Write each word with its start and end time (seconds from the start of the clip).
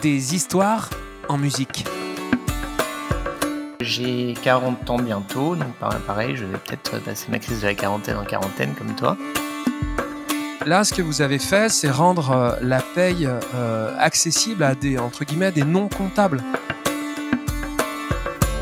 des 0.00 0.34
histoires 0.34 0.90
en 1.28 1.36
musique. 1.36 1.84
J'ai 3.80 4.34
40 4.42 4.90
ans 4.90 4.98
bientôt, 4.98 5.56
donc 5.56 5.72
pareil, 6.06 6.36
je 6.36 6.44
vais 6.44 6.58
peut-être 6.58 6.98
passer 7.02 7.26
ma 7.30 7.38
crise 7.38 7.62
de 7.62 7.66
la 7.66 7.74
quarantaine 7.74 8.16
en 8.16 8.24
quarantaine 8.24 8.74
comme 8.74 8.94
toi. 8.94 9.16
Là, 10.66 10.84
ce 10.84 10.92
que 10.92 11.00
vous 11.00 11.22
avez 11.22 11.38
fait, 11.38 11.70
c'est 11.70 11.90
rendre 11.90 12.32
euh, 12.32 12.52
la 12.60 12.80
paye 12.80 13.26
euh, 13.54 13.94
accessible 13.98 14.62
à 14.62 14.74
des, 14.74 14.98
entre 14.98 15.24
guillemets, 15.24 15.52
des 15.52 15.64
non 15.64 15.88
comptables. 15.88 16.42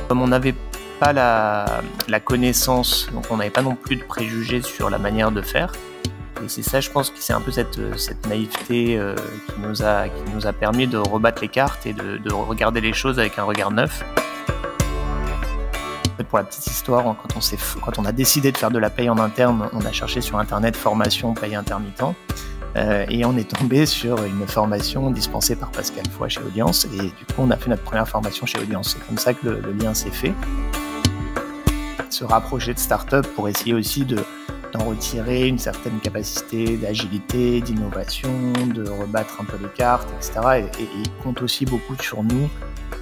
Comme 0.08 0.22
on 0.22 0.28
n'avait 0.28 0.54
pas 1.00 1.12
la, 1.12 2.20
connaissance, 2.20 3.08
donc 3.12 3.24
on 3.30 3.36
n'avait 3.38 3.50
pas 3.50 3.62
non 3.62 3.74
plus 3.74 3.96
de 3.96 4.04
préjugés 4.04 4.62
sur 4.62 4.90
la 4.90 4.98
manière 4.98 5.32
de 5.32 5.42
faire. 5.42 5.72
Et 6.44 6.48
c'est 6.48 6.62
ça, 6.62 6.80
je 6.80 6.90
pense 6.90 7.10
que 7.10 7.18
c'est 7.18 7.32
un 7.32 7.40
peu 7.40 7.50
cette, 7.50 7.78
cette 7.98 8.26
naïveté 8.26 8.96
euh, 8.98 9.14
qui, 9.46 9.60
nous 9.60 9.82
a, 10.46 10.52
permis 10.52 10.86
de 10.86 10.98
rebattre 10.98 11.42
les 11.42 11.48
cartes 11.48 11.86
et 11.86 11.92
de, 11.92 12.18
de 12.18 12.32
regarder 12.32 12.80
les 12.80 12.92
choses 12.92 13.18
avec 13.18 13.38
un 13.38 13.44
regard 13.44 13.70
neuf 13.70 14.04
pour 16.28 16.38
la 16.38 16.44
petite 16.44 16.66
histoire, 16.66 17.04
quand 17.04 17.36
on, 17.36 17.80
quand 17.80 17.98
on 17.98 18.04
a 18.04 18.12
décidé 18.12 18.52
de 18.52 18.56
faire 18.56 18.70
de 18.70 18.78
la 18.78 18.90
paye 18.90 19.08
en 19.08 19.18
interne, 19.18 19.68
on 19.72 19.80
a 19.84 19.92
cherché 19.92 20.20
sur 20.20 20.38
Internet 20.38 20.76
formation 20.76 21.34
paye 21.34 21.54
intermittent. 21.54 22.02
Euh, 22.76 23.06
et 23.08 23.24
on 23.24 23.36
est 23.36 23.48
tombé 23.48 23.86
sur 23.98 24.22
une 24.24 24.46
formation 24.46 25.10
dispensée 25.10 25.56
par 25.56 25.70
Pascal 25.70 26.04
Foy 26.16 26.28
chez 26.28 26.40
Audience. 26.40 26.86
Et 26.86 26.98
du 26.98 27.24
coup, 27.34 27.38
on 27.38 27.50
a 27.50 27.56
fait 27.56 27.70
notre 27.70 27.82
première 27.82 28.08
formation 28.08 28.46
chez 28.46 28.58
Audience. 28.58 28.96
C'est 28.96 29.06
comme 29.06 29.18
ça 29.18 29.34
que 29.34 29.46
le, 29.48 29.72
lien 29.72 29.94
s'est 29.94 30.10
fait. 30.10 30.34
Se 32.10 32.24
rapprocher 32.24 32.74
de 32.74 32.78
start-up 32.78 33.26
pour 33.34 33.48
essayer 33.48 33.74
aussi 33.74 34.04
de, 34.04 34.18
d'en 34.72 34.84
retirer 34.84 35.48
une 35.48 35.58
certaine 35.58 35.98
capacité 36.00 36.76
d'agilité, 36.76 37.60
d'innovation, 37.60 38.30
de 38.74 38.88
rebattre 38.88 39.40
un 39.40 39.44
peu 39.44 39.56
les 39.60 39.68
cartes, 39.68 40.08
etc. 40.16 40.68
Et, 40.78 40.82
il 40.82 41.10
compte 41.22 41.42
aussi 41.42 41.64
beaucoup 41.64 41.94
sur 42.00 42.22
nous 42.22 42.48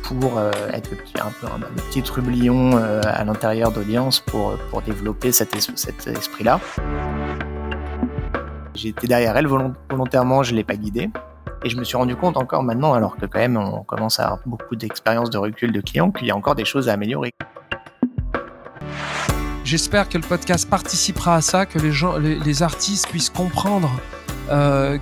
pour 0.02 0.38
euh, 0.38 0.50
être 0.72 0.90
le 0.90 0.96
petit, 0.96 1.14
un 1.20 1.32
peu 1.40 1.46
le 1.58 1.82
petit 1.82 2.02
trublion 2.02 2.76
euh, 2.76 3.00
à 3.04 3.24
l'intérieur 3.24 3.72
d'audience 3.72 4.20
pour, 4.20 4.56
pour 4.70 4.82
développer 4.82 5.32
cet, 5.32 5.54
esprit-là. 5.54 6.60
Été 8.84 9.06
derrière 9.06 9.36
elle 9.36 9.46
volontairement, 9.46 10.42
je 10.42 10.52
ne 10.52 10.58
l'ai 10.58 10.64
pas 10.64 10.76
guidée. 10.76 11.10
Et 11.64 11.70
je 11.70 11.76
me 11.76 11.82
suis 11.82 11.96
rendu 11.96 12.14
compte 12.14 12.36
encore 12.36 12.62
maintenant, 12.62 12.92
alors 12.92 13.16
que 13.16 13.26
quand 13.26 13.38
même 13.38 13.56
on 13.56 13.82
commence 13.82 14.20
à 14.20 14.24
avoir 14.24 14.40
beaucoup 14.46 14.76
d'expérience 14.76 15.30
de 15.30 15.38
recul 15.38 15.72
de 15.72 15.80
clients, 15.80 16.12
qu'il 16.12 16.28
y 16.28 16.30
a 16.30 16.36
encore 16.36 16.54
des 16.54 16.64
choses 16.64 16.88
à 16.88 16.92
améliorer. 16.92 17.32
J'espère 19.66 20.08
que 20.08 20.16
le 20.16 20.22
podcast 20.22 20.70
participera 20.70 21.34
à 21.34 21.40
ça, 21.40 21.66
que 21.66 21.80
les, 21.80 21.90
gens, 21.90 22.18
les 22.18 22.62
artistes 22.62 23.08
puissent 23.08 23.30
comprendre 23.30 23.90
euh, 24.48 24.96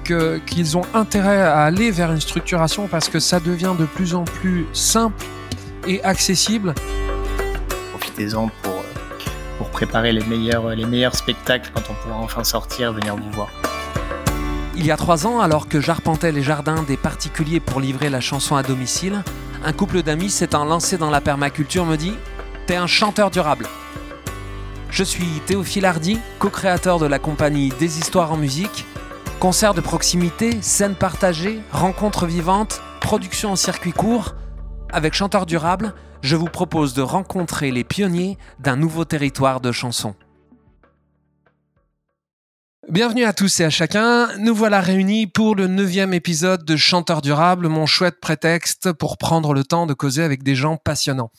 qu'ils 0.46 0.78
ont 0.78 0.86
intérêt 0.94 1.42
à 1.42 1.64
aller 1.64 1.90
vers 1.90 2.10
une 2.10 2.20
structuration 2.22 2.88
parce 2.88 3.10
que 3.10 3.20
ça 3.20 3.40
devient 3.40 3.74
de 3.78 3.84
plus 3.84 4.14
en 4.14 4.24
plus 4.24 4.64
simple 4.72 5.22
et 5.86 6.02
accessible. 6.02 6.72
Profitez-en 7.90 8.48
pour, 8.62 8.82
pour 9.58 9.68
préparer 9.68 10.12
les 10.12 10.24
meilleurs, 10.24 10.70
les 10.70 10.86
meilleurs 10.86 11.14
spectacles 11.14 11.70
quand 11.74 11.82
on 11.90 11.94
pourra 12.02 12.16
enfin 12.16 12.42
sortir, 12.42 12.94
venir 12.94 13.16
vous 13.16 13.30
voir. 13.32 13.50
Il 14.76 14.86
y 14.86 14.90
a 14.90 14.96
trois 14.96 15.26
ans, 15.26 15.40
alors 15.40 15.68
que 15.68 15.78
j'arpentais 15.78 16.32
les 16.32 16.42
jardins 16.42 16.82
des 16.84 16.96
particuliers 16.96 17.60
pour 17.60 17.82
livrer 17.82 18.08
la 18.08 18.22
chanson 18.22 18.56
à 18.56 18.62
domicile, 18.62 19.24
un 19.62 19.74
couple 19.74 20.02
d'amis 20.02 20.30
s'étant 20.30 20.64
lancé 20.64 20.96
dans 20.96 21.10
la 21.10 21.20
permaculture 21.20 21.84
me 21.84 21.96
dit 21.96 22.14
T'es 22.66 22.76
un 22.76 22.86
chanteur 22.86 23.30
durable. 23.30 23.66
Je 24.94 25.02
suis 25.02 25.40
Théophile 25.44 25.86
Hardy, 25.86 26.20
co-créateur 26.38 27.00
de 27.00 27.06
la 27.06 27.18
compagnie 27.18 27.70
Des 27.80 27.98
Histoires 27.98 28.30
en 28.30 28.36
musique, 28.36 28.86
Concerts 29.40 29.74
de 29.74 29.80
proximité, 29.80 30.62
scènes 30.62 30.94
partagées, 30.94 31.58
rencontres 31.72 32.26
vivantes, 32.26 32.80
production 33.00 33.50
en 33.50 33.56
circuit 33.56 33.90
court. 33.90 34.36
Avec 34.92 35.14
Chanteur 35.14 35.46
Durable, 35.46 35.94
je 36.22 36.36
vous 36.36 36.46
propose 36.46 36.94
de 36.94 37.02
rencontrer 37.02 37.72
les 37.72 37.82
pionniers 37.82 38.38
d'un 38.60 38.76
nouveau 38.76 39.04
territoire 39.04 39.60
de 39.60 39.72
chansons. 39.72 40.14
Bienvenue 42.90 43.24
à 43.24 43.32
tous 43.32 43.60
et 43.60 43.64
à 43.64 43.70
chacun. 43.70 44.28
Nous 44.38 44.54
voilà 44.54 44.80
réunis 44.80 45.26
pour 45.26 45.54
le 45.54 45.66
neuvième 45.66 46.12
épisode 46.12 46.64
de 46.64 46.76
Chanteur 46.76 47.22
durable, 47.22 47.68
mon 47.68 47.86
chouette 47.86 48.20
prétexte 48.20 48.92
pour 48.92 49.16
prendre 49.16 49.54
le 49.54 49.64
temps 49.64 49.86
de 49.86 49.94
causer 49.94 50.22
avec 50.22 50.42
des 50.42 50.54
gens 50.54 50.76
passionnants. 50.76 51.30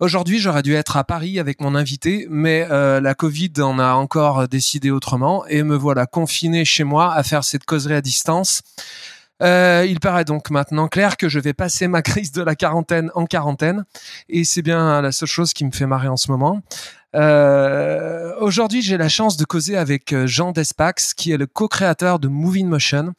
Aujourd'hui, 0.00 0.38
j'aurais 0.38 0.62
dû 0.62 0.74
être 0.74 0.98
à 0.98 1.04
Paris 1.04 1.38
avec 1.40 1.60
mon 1.62 1.74
invité, 1.74 2.26
mais 2.28 2.66
euh, 2.70 3.00
la 3.00 3.14
Covid 3.14 3.52
en 3.60 3.78
a 3.78 3.94
encore 3.94 4.48
décidé 4.48 4.90
autrement 4.90 5.46
et 5.46 5.62
me 5.62 5.76
voilà 5.76 6.04
confiné 6.06 6.64
chez 6.66 6.84
moi 6.84 7.14
à 7.14 7.22
faire 7.22 7.42
cette 7.42 7.64
causerie 7.64 7.94
à 7.94 8.02
distance. 8.02 8.62
Euh, 9.42 9.84
il 9.88 9.98
paraît 10.00 10.24
donc 10.24 10.50
maintenant 10.50 10.88
clair 10.88 11.16
que 11.16 11.28
je 11.28 11.40
vais 11.40 11.52
passer 11.52 11.88
ma 11.88 12.02
crise 12.02 12.32
de 12.32 12.42
la 12.42 12.54
quarantaine 12.54 13.10
en 13.14 13.26
quarantaine 13.26 13.84
et 14.28 14.44
c'est 14.44 14.62
bien 14.62 15.02
la 15.02 15.10
seule 15.10 15.28
chose 15.28 15.52
qui 15.52 15.64
me 15.64 15.72
fait 15.72 15.86
marrer 15.86 16.08
en 16.08 16.16
ce 16.16 16.30
moment. 16.30 16.62
Euh, 17.14 18.34
aujourd'hui, 18.40 18.82
j'ai 18.82 18.96
la 18.96 19.08
chance 19.08 19.36
de 19.36 19.44
causer 19.44 19.76
avec 19.76 20.12
euh, 20.12 20.26
Jean 20.26 20.52
Despax, 20.52 21.14
qui 21.14 21.32
est 21.32 21.36
le 21.36 21.46
co-créateur 21.46 22.18
de 22.18 22.28
Moving 22.28 22.66
Motion, 22.66 23.12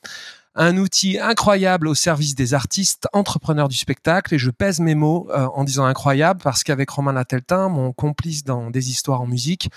un 0.56 0.78
outil 0.78 1.20
incroyable 1.20 1.88
au 1.88 1.96
service 1.96 2.36
des 2.36 2.54
artistes, 2.54 3.08
entrepreneurs 3.14 3.70
du 3.70 3.78
spectacle. 3.78 4.34
Et 4.34 4.40
je 4.40 4.50
pèse 4.50 4.80
mes 4.80 4.96
mots 4.96 5.28
euh, 5.32 5.48
en 5.54 5.64
disant 5.64 5.86
incroyable 5.86 6.42
parce 6.44 6.64
qu'avec 6.64 6.90
Romain 6.90 7.14
Lateltin, 7.14 7.70
mon 7.70 7.92
complice 7.92 8.44
dans 8.44 8.72
des 8.72 8.90
histoires 8.90 9.22
en 9.22 9.28
musique, 9.28 9.70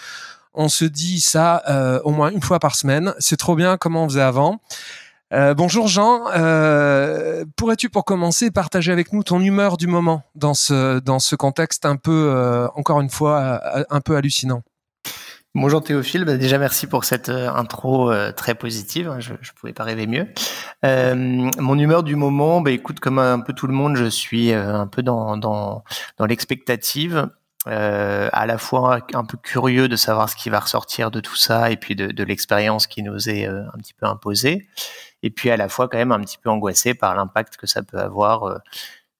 on 0.54 0.70
se 0.70 0.86
dit 0.86 1.20
ça 1.20 2.00
au 2.04 2.12
moins 2.12 2.30
une 2.30 2.40
fois 2.40 2.58
par 2.58 2.76
semaine. 2.76 3.12
C'est 3.18 3.36
trop 3.36 3.56
bien 3.56 3.76
comment 3.76 4.04
on 4.04 4.08
faisait 4.08 4.22
avant? 4.22 4.62
Euh, 5.32 5.54
bonjour 5.54 5.88
Jean, 5.88 6.28
euh, 6.36 7.44
pourrais-tu 7.56 7.90
pour 7.90 8.04
commencer 8.04 8.52
partager 8.52 8.92
avec 8.92 9.12
nous 9.12 9.24
ton 9.24 9.40
humeur 9.40 9.76
du 9.76 9.88
moment 9.88 10.22
dans 10.36 10.54
ce, 10.54 11.34
contexte 11.34 11.84
un 11.84 11.96
peu, 11.96 12.30
euh, 12.32 12.68
encore 12.76 13.00
une 13.00 13.10
fois, 13.10 13.60
un 13.90 14.00
peu 14.00 14.14
hallucinant? 14.14 14.62
Bonjour 15.56 15.82
Théophile, 15.82 16.24
bah, 16.24 16.36
déjà 16.36 16.58
merci 16.58 16.86
pour 16.86 17.04
cette 17.04 17.28
intro 17.28 18.12
très 18.36 18.54
positive, 18.54 19.16
je 19.18 19.32
ne 19.32 19.58
pouvais 19.58 19.72
pas 19.72 19.82
rêver 19.82 20.06
mieux. 20.06 20.28
mon 20.84 21.78
humeur 21.78 22.04
du 22.04 22.14
moment, 22.14 22.60
bah, 22.60 22.70
écoute, 22.70 23.00
comme 23.00 23.18
un 23.18 23.40
peu 23.40 23.52
tout 23.52 23.66
le 23.66 23.74
monde, 23.74 23.96
je 23.96 24.04
suis 24.04 24.52
un 24.52 24.86
peu 24.86 25.02
dans, 25.02 25.82
l'expectative. 26.20 27.28
à 27.66 28.46
la 28.46 28.58
fois 28.58 29.00
un 29.12 29.24
peu 29.24 29.38
curieux 29.38 29.88
de 29.88 29.96
savoir 29.96 30.28
ce 30.28 30.36
qui 30.36 30.50
va 30.50 30.60
ressortir 30.60 31.10
de 31.10 31.18
tout 31.18 31.34
ça 31.34 31.72
et 31.72 31.76
puis 31.76 31.96
de 31.96 32.22
l'expérience 32.22 32.86
qui 32.86 33.02
nous 33.02 33.28
est 33.28 33.46
un 33.46 33.78
petit 33.78 33.94
peu 33.94 34.06
imposée 34.06 34.68
et 35.26 35.30
puis 35.30 35.50
à 35.50 35.56
la 35.56 35.68
fois 35.68 35.88
quand 35.88 35.98
même 35.98 36.12
un 36.12 36.20
petit 36.20 36.38
peu 36.38 36.50
angoissé 36.50 36.94
par 36.94 37.16
l'impact 37.16 37.56
que 37.56 37.66
ça 37.66 37.82
peut 37.82 37.98
avoir 37.98 38.44
euh, 38.44 38.58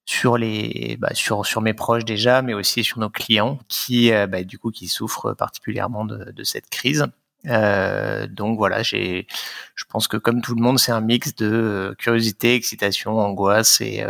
sur 0.07 0.39
les 0.39 0.97
bah, 1.01 1.15
sur 1.15 1.45
sur 1.45 1.61
mes 1.63 1.75
proches 1.75 2.05
déjà 2.05 2.43
mais 2.43 2.55
aussi 2.55 2.85
sur 2.85 3.01
nos 3.01 3.11
clients 3.11 3.59
qui 3.69 4.13
euh, 4.13 4.27
bah, 4.29 4.45
du 4.45 4.59
coup 4.59 4.71
qui 4.71 4.89
souffrent 4.89 5.35
particulièrement 5.35 6.05
de, 6.05 6.31
de 6.31 6.45
cette 6.45 6.71
crise. 6.71 7.07
Euh, 7.47 8.27
donc 8.29 8.59
voilà 8.59 8.83
j'ai 8.83 9.27
je 9.75 9.85
pense 9.89 10.09
que 10.09 10.17
comme 10.17 10.43
tout 10.43 10.55
le 10.55 10.63
monde 10.63 10.79
c'est 10.79 10.93
un 10.93 11.01
mix 11.01 11.35
de 11.35 11.95
curiosité 11.99 12.55
excitation 12.55 13.19
angoisse 13.19 13.81
et 13.81 14.05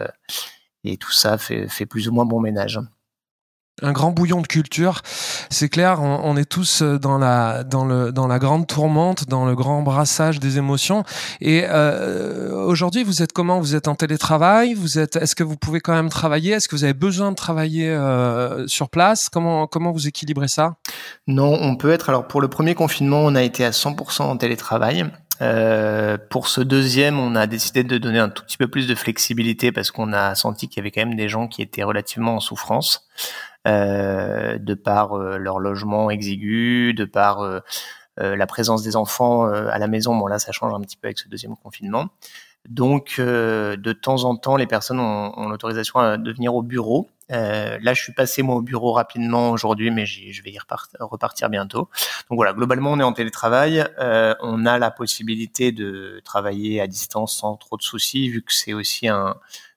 et 0.85 0.97
tout 0.99 1.13
ça 1.13 1.39
fait 1.39 1.69
fait 1.69 1.87
plus 1.87 2.09
ou 2.09 2.13
moins 2.13 2.27
bon 2.27 2.41
ménage 2.41 2.81
un 3.83 3.93
grand 3.93 4.11
bouillon 4.11 4.41
de 4.41 4.47
culture. 4.47 5.03
C'est 5.51 5.69
clair, 5.69 6.01
on, 6.01 6.37
est 6.37 6.45
tous 6.45 6.83
euh, 6.83 6.99
dans 6.99 7.19
la 7.19 7.63
dans 7.65 7.85
le 7.85 8.11
dans 8.13 8.27
la 8.27 8.39
grande 8.39 8.67
tourmente, 8.67 9.27
dans 9.29 9.45
le 9.45 9.55
grand 9.55 9.83
brassage 9.83 10.41
des 10.41 10.59
émotions. 10.59 11.05
Et 11.41 11.65
euh, 11.69 12.53
aujourd'hui, 12.65 13.05
vous 13.05 13.23
êtes 13.23 13.33
comment? 13.33 13.61
Vous 13.61 13.75
êtes 13.75 13.89
en 13.89 13.95
télétravail? 13.95 14.75
Vous 14.75 14.99
êtes 14.99 15.17
Est-ce 15.17 15.35
que 15.35 15.45
vous 15.45 15.57
pouvez 15.57 15.81
quand 15.81 15.95
même 15.95 16.09
travailler? 16.09 16.53
Est-ce 16.53 16.69
que 16.69 16.77
vous 16.77 16.85
avez 16.85 16.95
besoin 16.95 17.31
de 17.31 17.37
travailler 17.37 17.91
euh, 17.91 18.67
sur 18.67 18.89
place? 18.89 19.29
Comment 19.29 19.67
comment 19.67 19.93
vous 19.93 20.09
équilibrez 20.09 20.49
ça? 20.49 20.77
Non, 21.27 21.59
on 21.61 21.77
peut 21.77 21.93
être. 21.93 22.09
Alors 22.09 22.27
pour 22.27 22.41
le 22.41 22.49
premier 22.49 22.75
confinement, 22.75 23.21
on 23.21 23.35
a 23.35 23.43
été 23.43 23.65
à 23.65 23.71
100% 23.71 24.23
en 24.23 24.37
télétravail. 24.37 25.07
Euh, 25.43 26.17
pour 26.31 26.49
ce 26.49 26.61
deuxième, 26.61 27.19
on 27.19 27.35
a 27.35 27.47
décidé 27.47 27.85
de 27.85 27.99
donner 27.99 28.19
un 28.19 28.29
tout 28.29 28.43
petit 28.45 28.57
peu 28.57 28.69
plus 28.69 28.87
de 28.87 28.95
flexibilité 28.95 29.73
parce 29.73 29.91
qu'on 29.91 30.13
a 30.13 30.35
senti 30.35 30.69
qu'il 30.69 30.79
y 30.79 30.81
avait 30.81 30.91
quand 30.91 31.05
même 31.05 31.17
des 31.17 31.29
gens 31.29 31.47
qui 31.49 31.63
étaient 31.63 31.83
relativement 31.83 32.37
en 32.37 32.41
souffrance. 32.41 33.07
Euh, 33.67 34.59
de 34.59 34.75
par 34.75 35.15
euh, 35.15 35.39
leur 35.39 35.59
logement 35.59 36.09
exigu, 36.09 36.95
de 36.95 37.05
par 37.05 37.41
euh, 37.41 37.61
la 38.19 38.47
présence 38.47 38.83
des 38.83 38.97
enfants 38.97 39.45
à 39.45 39.79
la 39.79 39.89
maison. 39.89 40.17
Bon 40.17 40.27
là, 40.27 40.39
ça 40.39 40.51
change 40.51 40.73
un 40.73 40.81
petit 40.81 40.97
peu 40.97 41.09
avec 41.09 41.19
ce 41.19 41.29
deuxième 41.29 41.55
confinement. 41.55 42.07
Donc, 42.67 43.21
de 43.21 43.93
temps 43.93 44.25
en 44.25 44.37
temps, 44.37 44.57
les 44.57 44.67
personnes 44.67 44.99
ont, 45.01 45.49
l'autorisation 45.51 46.17
de 46.17 46.33
venir 46.33 46.55
au 46.55 46.63
bureau. 46.63 47.11
là, 47.29 47.93
je 47.93 48.03
suis 48.03 48.15
passé 48.15 48.43
moi 48.43 48.57
au 48.57 48.63
bureau 48.63 48.93
rapidement 48.93 49.51
aujourd'hui, 49.51 49.91
mais 49.91 50.07
je 50.07 50.43
vais 50.43 50.51
y 50.51 50.59
repartir 50.59 51.51
bientôt. 51.51 51.91
Donc 52.31 52.37
voilà, 52.37 52.55
globalement, 52.55 52.93
on 52.93 52.99
est 52.99 53.05
en 53.05 53.13
télétravail. 53.13 53.87
on 53.99 54.65
a 54.65 54.79
la 54.79 54.91
possibilité 54.91 55.71
de 55.71 56.23
travailler 56.25 56.81
à 56.81 56.87
distance 56.87 57.37
sans 57.37 57.57
trop 57.57 57.77
de 57.77 57.83
soucis, 57.83 58.31
vu 58.31 58.43
que 58.43 58.55
c'est 58.55 58.73
aussi 58.73 59.09
un, 59.09 59.37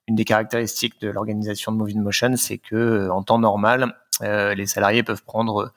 une 0.09 0.15
des 0.15 0.25
caractéristiques 0.25 0.99
de 1.01 1.09
l'organisation 1.09 1.71
de 1.71 1.77
Moving 1.77 2.01
Motion, 2.01 2.35
c'est 2.35 2.57
que 2.57 2.75
euh, 2.75 3.13
en 3.13 3.21
temps 3.21 3.37
normal, 3.37 3.95
euh, 4.23 4.55
les 4.55 4.65
salariés 4.65 5.03
peuvent 5.03 5.23
prendre 5.23 5.71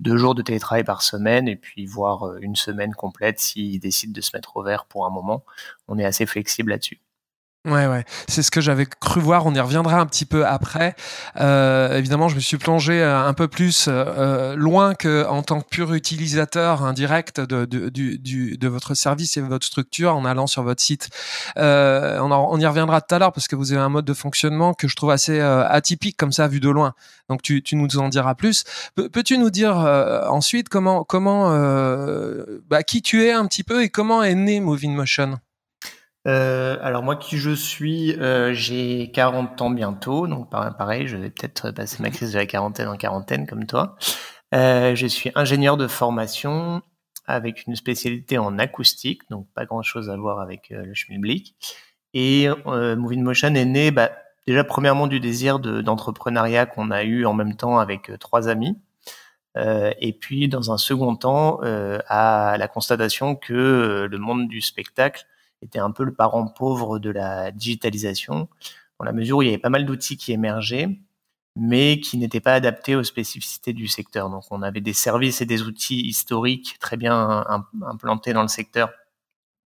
deux 0.00 0.16
jours 0.16 0.34
de 0.34 0.40
télétravail 0.40 0.84
par 0.84 1.02
semaine 1.02 1.46
et 1.48 1.56
puis 1.56 1.84
voir 1.84 2.26
euh, 2.26 2.38
une 2.40 2.56
semaine 2.56 2.94
complète 2.94 3.38
s'ils 3.38 3.78
décident 3.78 4.12
de 4.12 4.20
se 4.22 4.34
mettre 4.34 4.56
au 4.56 4.62
vert 4.62 4.86
pour 4.86 5.04
un 5.04 5.10
moment. 5.10 5.44
On 5.86 5.98
est 5.98 6.04
assez 6.04 6.24
flexible 6.24 6.70
là-dessus. 6.70 6.98
Ouais, 7.66 7.86
ouais, 7.86 8.04
c'est 8.28 8.42
ce 8.42 8.50
que 8.50 8.60
j'avais 8.60 8.84
cru 8.84 9.22
voir. 9.22 9.46
On 9.46 9.54
y 9.54 9.60
reviendra 9.60 9.98
un 9.98 10.04
petit 10.04 10.26
peu 10.26 10.46
après. 10.46 10.94
Euh, 11.40 11.96
évidemment, 11.96 12.28
je 12.28 12.34
me 12.34 12.40
suis 12.40 12.58
plongé 12.58 13.02
euh, 13.02 13.18
un 13.18 13.32
peu 13.32 13.48
plus 13.48 13.86
euh, 13.88 14.54
loin 14.54 14.94
que 14.94 15.24
en 15.26 15.42
tant 15.42 15.62
que 15.62 15.68
pur 15.70 15.94
utilisateur 15.94 16.82
indirect 16.84 17.40
de, 17.40 17.64
du, 17.64 18.18
du, 18.18 18.58
de 18.58 18.68
votre 18.68 18.92
service 18.92 19.38
et 19.38 19.40
de 19.40 19.46
votre 19.46 19.64
structure 19.64 20.14
en 20.14 20.26
allant 20.26 20.46
sur 20.46 20.62
votre 20.62 20.82
site. 20.82 21.08
Euh, 21.56 22.18
on, 22.20 22.30
on, 22.32 22.60
y 22.60 22.66
reviendra 22.66 23.00
tout 23.00 23.14
à 23.14 23.18
l'heure 23.18 23.32
parce 23.32 23.48
que 23.48 23.56
vous 23.56 23.72
avez 23.72 23.80
un 23.80 23.88
mode 23.88 24.04
de 24.04 24.14
fonctionnement 24.14 24.74
que 24.74 24.86
je 24.86 24.94
trouve 24.94 25.10
assez 25.10 25.40
euh, 25.40 25.66
atypique 25.66 26.18
comme 26.18 26.32
ça 26.32 26.46
vu 26.48 26.60
de 26.60 26.68
loin. 26.68 26.92
Donc 27.30 27.40
tu, 27.40 27.62
tu 27.62 27.76
nous 27.76 27.96
en 27.96 28.10
diras 28.10 28.34
plus. 28.34 28.64
Peux-tu 28.94 29.38
nous 29.38 29.48
dire 29.48 29.76
ensuite 30.28 30.68
comment 30.68 31.02
comment 31.04 31.48
bah, 32.68 32.82
qui 32.82 33.00
tu 33.00 33.24
es 33.24 33.32
un 33.32 33.46
petit 33.46 33.64
peu 33.64 33.82
et 33.82 33.88
comment 33.88 34.22
est 34.22 34.34
né 34.34 34.60
Moving 34.60 34.94
Motion? 34.94 35.38
Euh, 36.26 36.78
alors 36.80 37.02
moi 37.02 37.16
qui 37.16 37.36
je 37.36 37.50
suis, 37.50 38.14
euh, 38.18 38.54
j'ai 38.54 39.10
40 39.12 39.60
ans 39.62 39.70
bientôt, 39.70 40.26
donc 40.26 40.50
pareil, 40.50 41.06
je 41.06 41.16
vais 41.16 41.30
peut-être 41.30 41.70
passer 41.70 42.02
ma 42.02 42.10
crise 42.10 42.32
de 42.32 42.38
la 42.38 42.46
quarantaine 42.46 42.88
en 42.88 42.96
quarantaine 42.96 43.46
comme 43.46 43.66
toi. 43.66 43.96
Euh, 44.54 44.94
je 44.94 45.06
suis 45.06 45.30
ingénieur 45.34 45.76
de 45.76 45.88
formation 45.88 46.82
avec 47.26 47.66
une 47.66 47.76
spécialité 47.76 48.38
en 48.38 48.58
acoustique, 48.58 49.22
donc 49.30 49.46
pas 49.54 49.64
grand-chose 49.64 50.10
à 50.10 50.16
voir 50.16 50.40
avec 50.40 50.70
euh, 50.70 50.84
le 50.84 50.94
schmilblick. 50.94 51.56
Et 52.12 52.48
euh, 52.66 52.96
Moving 52.96 53.22
Motion 53.22 53.54
est 53.54 53.64
né 53.64 53.90
bah, 53.90 54.12
déjà 54.46 54.62
premièrement 54.64 55.06
du 55.06 55.20
désir 55.20 55.58
d'entrepreneuriat 55.58 56.66
qu'on 56.66 56.90
a 56.90 57.02
eu 57.02 57.24
en 57.26 57.34
même 57.34 57.56
temps 57.56 57.78
avec 57.78 58.10
euh, 58.10 58.18
trois 58.18 58.48
amis. 58.48 58.78
et 59.56 60.12
puis 60.20 60.48
dans 60.48 60.72
un 60.72 60.78
second 60.78 61.14
temps, 61.16 61.60
à 62.08 62.56
la 62.58 62.68
constatation 62.68 63.36
que 63.36 64.08
le 64.10 64.18
monde 64.18 64.48
du 64.48 64.60
spectacle 64.60 65.26
était 65.64 65.78
un 65.78 65.90
peu 65.90 66.04
le 66.04 66.14
parent 66.14 66.46
pauvre 66.46 66.98
de 66.98 67.10
la 67.10 67.50
digitalisation, 67.50 68.48
dans 68.98 69.04
la 69.04 69.12
mesure 69.12 69.38
où 69.38 69.42
il 69.42 69.46
y 69.46 69.48
avait 69.48 69.58
pas 69.58 69.70
mal 69.70 69.86
d'outils 69.86 70.16
qui 70.16 70.32
émergeaient, 70.32 70.88
mais 71.56 72.00
qui 72.00 72.18
n'étaient 72.18 72.40
pas 72.40 72.54
adaptés 72.54 72.96
aux 72.96 73.04
spécificités 73.04 73.72
du 73.72 73.88
secteur. 73.88 74.30
Donc 74.30 74.44
on 74.50 74.62
avait 74.62 74.80
des 74.80 74.92
services 74.92 75.40
et 75.40 75.46
des 75.46 75.62
outils 75.62 76.00
historiques 76.00 76.76
très 76.80 76.96
bien 76.96 77.44
implantés 77.82 78.32
dans 78.32 78.42
le 78.42 78.48
secteur 78.48 78.90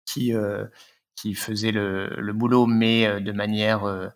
qui, 0.04 0.34
euh, 0.34 0.64
faisaient 1.34 1.72
le, 1.72 2.08
le, 2.18 2.32
boulot, 2.32 2.66
mais 2.66 3.06
euh, 3.06 3.20
de 3.20 3.32
manière 3.32 3.84
euh, 3.84 4.08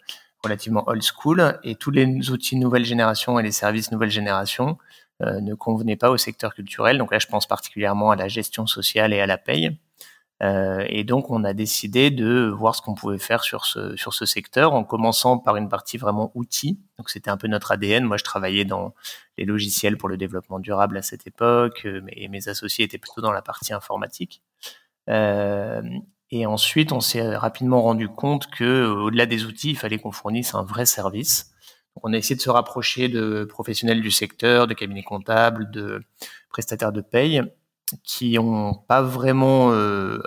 relativement 0.44 0.84
old 0.88 1.02
school. 1.02 1.58
Et 1.64 1.74
tous 1.74 1.90
les 1.90 2.30
outils 2.30 2.56
nouvelle 2.56 2.84
génération 2.84 3.38
et 3.38 3.42
les 3.42 3.52
services 3.52 3.90
nouvelle 3.92 4.10
génération 4.10 4.78
ne 5.22 5.52
convenaient 5.52 5.96
pas 5.96 6.08
au 6.10 6.16
secteur 6.16 6.54
culturel. 6.54 6.96
Donc 6.96 7.12
là, 7.12 7.18
je 7.18 7.26
pense 7.26 7.46
particulièrement 7.46 8.10
à 8.10 8.16
la 8.16 8.26
gestion 8.26 8.66
sociale 8.66 9.12
et 9.12 9.20
à 9.20 9.26
la 9.26 9.36
paye. 9.36 9.78
Euh, 10.42 10.84
et 10.88 11.04
donc, 11.04 11.30
on 11.30 11.44
a 11.44 11.52
décidé 11.52 12.10
de 12.10 12.48
voir 12.48 12.74
ce 12.74 12.80
qu'on 12.82 12.94
pouvait 12.94 13.18
faire 13.18 13.44
sur 13.44 13.66
ce, 13.66 13.94
sur 13.96 14.14
ce 14.14 14.24
secteur, 14.24 14.72
en 14.72 14.84
commençant 14.84 15.38
par 15.38 15.56
une 15.56 15.68
partie 15.68 15.98
vraiment 15.98 16.32
outils. 16.34 16.78
Donc, 16.98 17.10
c'était 17.10 17.30
un 17.30 17.36
peu 17.36 17.46
notre 17.46 17.72
ADN. 17.72 18.04
Moi, 18.04 18.16
je 18.16 18.24
travaillais 18.24 18.64
dans 18.64 18.94
les 19.36 19.44
logiciels 19.44 19.98
pour 19.98 20.08
le 20.08 20.16
développement 20.16 20.58
durable 20.58 20.96
à 20.96 21.02
cette 21.02 21.26
époque, 21.26 21.82
euh, 21.84 22.02
et 22.08 22.28
mes 22.28 22.48
associés 22.48 22.84
étaient 22.84 22.98
plutôt 22.98 23.20
dans 23.20 23.32
la 23.32 23.42
partie 23.42 23.74
informatique. 23.74 24.42
Euh, 25.10 25.82
et 26.30 26.46
ensuite, 26.46 26.92
on 26.92 27.00
s'est 27.00 27.36
rapidement 27.36 27.82
rendu 27.82 28.08
compte 28.08 28.46
que, 28.50 28.86
au-delà 28.86 29.26
des 29.26 29.44
outils, 29.44 29.70
il 29.70 29.78
fallait 29.78 29.98
qu'on 29.98 30.12
fournisse 30.12 30.54
un 30.54 30.62
vrai 30.62 30.86
service. 30.86 31.52
On 32.02 32.12
a 32.12 32.16
essayé 32.16 32.36
de 32.36 32.40
se 32.40 32.50
rapprocher 32.50 33.08
de 33.08 33.44
professionnels 33.44 34.00
du 34.00 34.10
secteur, 34.10 34.66
de 34.66 34.74
cabinets 34.74 35.02
comptables, 35.02 35.70
de 35.70 36.02
prestataires 36.48 36.92
de 36.92 37.00
paye, 37.00 37.42
qui 38.04 38.38
ont 38.38 38.74
pas 38.74 39.02
vraiment 39.02 39.72
euh, 39.72 40.20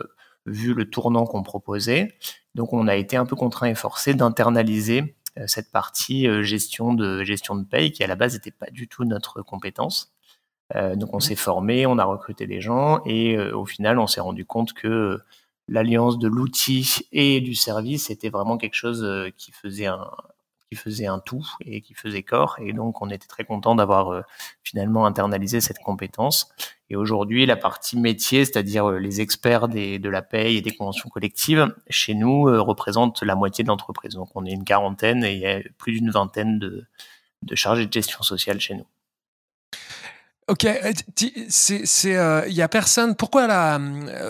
vu 0.46 0.74
le 0.74 0.90
tournant 0.90 1.26
qu'on 1.26 1.44
proposait. 1.44 2.18
Donc 2.56 2.74
on 2.74 2.88
a 2.88 2.96
été 2.96 3.18
un 3.18 3.26
peu 3.26 3.36
contraint 3.36 3.68
et 3.68 3.76
forcé 3.76 4.14
d'internaliser 4.14 5.16
euh, 5.38 5.46
cette 5.48 5.72
partie 5.72 6.28
euh, 6.28 6.44
gestion 6.44 6.94
de 6.94 7.24
gestion 7.24 7.56
de 7.56 7.64
paye 7.64 7.92
qui 7.92 8.04
à 8.04 8.08
la 8.08 8.16
base 8.16 8.34
n'était 8.34 8.52
pas 8.52 8.70
du 8.72 8.88
tout 8.88 9.06
notre 9.06 9.42
compétence. 9.42 10.14
donc 10.74 11.14
on 11.14 11.18
mmh. 11.18 11.22
s'est 11.22 11.36
formé, 11.36 11.86
on 11.86 11.98
a 12.00 12.06
recruté 12.06 12.48
des 12.48 12.62
gens 12.62 13.02
et 13.06 13.38
au 13.38 13.66
final 13.66 14.00
on 14.00 14.08
s'est 14.08 14.22
rendu 14.22 14.46
compte 14.46 14.74
que 14.74 15.20
l'alliance 15.68 16.18
de 16.18 16.28
l'outil 16.28 17.08
et 17.12 17.42
du 17.42 17.54
service 17.54 18.10
était 18.10 18.30
vraiment 18.30 18.58
quelque 18.58 18.76
chose 18.76 19.06
qui 19.38 19.52
faisait 19.52 19.86
un, 19.86 20.10
qui 20.70 20.76
faisait 20.76 21.06
un 21.06 21.20
tout 21.20 21.46
et 21.62 21.82
qui 21.82 21.94
faisait 21.94 22.24
corps. 22.24 22.58
Et 22.60 22.74
donc, 22.74 23.02
on 23.02 23.10
était 23.10 23.28
très 23.28 23.46
content 23.46 23.76
d'avoir 23.76 24.24
finalement 24.64 25.06
internalisé 25.06 25.62
cette 25.62 25.80
compétence. 25.80 26.50
Et 26.94 26.96
aujourd'hui, 26.96 27.48
la 27.48 27.56
partie 27.56 27.98
métier, 27.98 28.46
c'est-à-dire 28.46 28.88
euh, 28.88 29.00
les 29.00 29.20
experts 29.20 29.68
de 29.68 30.10
la 30.10 30.22
paye 30.22 30.58
et 30.58 30.62
des 30.62 30.76
conventions 30.76 31.10
collectives, 31.10 31.74
chez 31.90 32.14
nous, 32.14 32.48
euh, 32.48 32.62
représente 32.62 33.24
la 33.24 33.34
moitié 33.34 33.64
de. 33.64 33.68
Donc, 34.14 34.30
on 34.36 34.46
est 34.46 34.52
une 34.52 34.64
quarantaine 34.64 35.24
et 35.24 35.34
il 35.34 35.40
y 35.40 35.48
a 35.48 35.60
plus 35.80 35.94
d'une 35.94 36.12
vingtaine 36.12 36.60
de, 36.60 36.86
de 37.42 37.56
chargés 37.56 37.88
de 37.88 37.92
gestion 37.92 38.22
sociale 38.22 38.60
chez 38.60 38.76
nous. 38.76 38.86
Ok, 40.48 40.66
euh, 40.66 40.92
c'est 41.50 42.16
euh, 42.16 42.46
il 42.48 42.54
y 42.54 42.62
a 42.62 42.68
personne. 42.68 43.16
Pourquoi 43.16 43.48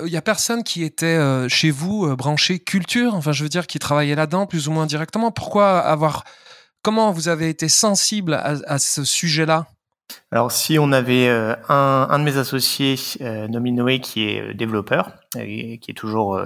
Il 0.06 0.12
y 0.12 0.16
a 0.16 0.22
personne 0.22 0.64
qui 0.64 0.84
était 0.84 1.06
euh, 1.06 1.50
chez 1.50 1.70
vous 1.70 2.16
branché 2.16 2.60
culture? 2.60 3.14
Enfin, 3.14 3.34
je 3.34 3.44
veux 3.44 3.50
dire, 3.50 3.68
qui 3.68 3.78
travaillait 3.78 4.16
là-dedans 4.16 4.46
plus 4.48 4.70
ou 4.70 4.72
moins 4.72 4.86
directement. 4.86 5.32
Pourquoi 5.32 5.80
avoir 5.80 6.24
Comment 6.82 7.12
vous 7.12 7.28
avez 7.28 7.50
été 7.50 7.68
sensible 7.68 8.34
à 8.34 8.80
ce 8.80 9.04
sujet-là? 9.04 9.68
Alors 10.32 10.52
si 10.52 10.78
on 10.80 10.92
avait 10.92 11.30
un, 11.30 12.08
un, 12.10 12.20
de 12.20 12.24
mes 12.24 12.38
associés, 12.38 12.96
euh, 13.22 13.48
Nominoé, 13.48 14.00
qui 14.00 14.28
est 14.28 14.54
développeur, 14.54 15.12
et 15.38 15.80
qui 15.80 15.92
est 15.92 15.96
toujours 15.96 16.40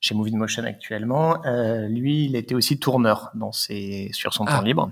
chez 0.00 0.14
Movie 0.14 0.36
Motion 0.36 0.64
actuellement, 0.64 1.42
lui, 1.88 2.24
il 2.24 2.36
était 2.36 2.54
aussi 2.54 2.78
tourneur 2.78 3.30
dans 3.34 3.52
ses, 3.52 4.10
sur 4.12 4.32
son 4.32 4.44
temps 4.44 4.60
ah. 4.60 4.64
libre. 4.64 4.90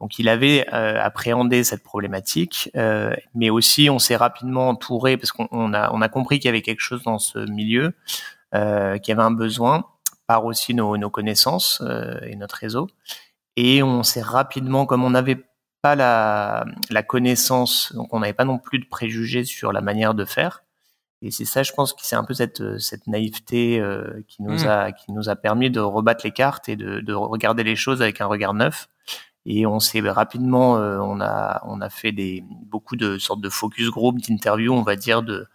Donc 0.00 0.18
il 0.18 0.28
avait 0.28 0.66
euh, 0.72 1.00
appréhendé 1.02 1.64
cette 1.64 1.82
problématique, 1.82 2.70
euh, 2.76 3.14
mais 3.34 3.50
aussi 3.50 3.88
on 3.88 3.98
s'est 3.98 4.16
rapidement 4.16 4.68
entouré 4.68 5.16
parce 5.16 5.32
qu'on 5.32 5.72
a, 5.72 5.90
on 5.92 6.02
a 6.02 6.08
compris 6.08 6.38
qu'il 6.38 6.46
y 6.46 6.50
avait 6.50 6.62
quelque 6.62 6.80
chose 6.80 7.02
dans 7.02 7.18
ce 7.18 7.38
milieu, 7.50 7.94
euh, 8.54 8.98
qu'il 8.98 9.12
y 9.12 9.16
avait 9.16 9.26
un 9.26 9.30
besoin, 9.30 9.86
par 10.26 10.44
aussi 10.44 10.74
nos, 10.74 10.96
nos 10.96 11.10
connaissances 11.10 11.82
euh, 11.82 12.18
et 12.26 12.36
notre 12.36 12.56
réseau. 12.56 12.88
Et 13.56 13.82
on 13.82 14.02
s'est 14.02 14.20
rapidement, 14.20 14.84
comme 14.84 15.02
on 15.02 15.10
n'avait 15.10 15.45
pas 15.86 15.94
la, 15.94 16.66
la 16.90 17.02
connaissance, 17.04 17.92
donc 17.94 18.12
on 18.12 18.20
n'avait 18.20 18.32
pas 18.32 18.44
non 18.44 18.58
plus 18.58 18.80
de 18.80 18.86
préjugés 18.86 19.44
sur 19.44 19.72
la 19.72 19.80
manière 19.80 20.14
de 20.14 20.24
faire. 20.24 20.64
Et 21.22 21.30
c'est 21.30 21.44
ça, 21.44 21.62
je 21.62 21.72
pense, 21.72 21.92
que 21.92 22.00
c'est 22.02 22.16
un 22.16 22.24
peu 22.24 22.34
cette, 22.34 22.78
cette 22.78 23.06
naïveté 23.06 23.80
euh, 23.80 24.22
qui 24.26 24.42
nous 24.42 24.64
mmh. 24.64 24.68
a 24.68 24.92
qui 24.92 25.12
nous 25.12 25.28
a 25.28 25.36
permis 25.36 25.70
de 25.70 25.80
rebattre 25.80 26.24
les 26.24 26.32
cartes 26.32 26.68
et 26.68 26.76
de, 26.76 27.00
de 27.00 27.12
regarder 27.14 27.62
les 27.62 27.76
choses 27.76 28.02
avec 28.02 28.20
un 28.20 28.26
regard 28.26 28.52
neuf 28.52 28.88
et 29.46 29.64
on 29.64 29.78
s'est 29.78 30.00
rapidement, 30.00 30.76
euh, 30.78 30.98
on 30.98 31.20
a 31.20 31.62
on 31.64 31.80
a 31.80 31.88
fait 31.88 32.10
des 32.10 32.42
beaucoup 32.48 32.96
de 32.96 33.16
sortes 33.16 33.40
de 33.40 33.48
focus 33.48 33.90
group, 33.90 34.18
d'interviews, 34.20 34.72
on 34.74 34.82
va 34.82 34.96
dire 34.96 35.22
de, 35.22 35.46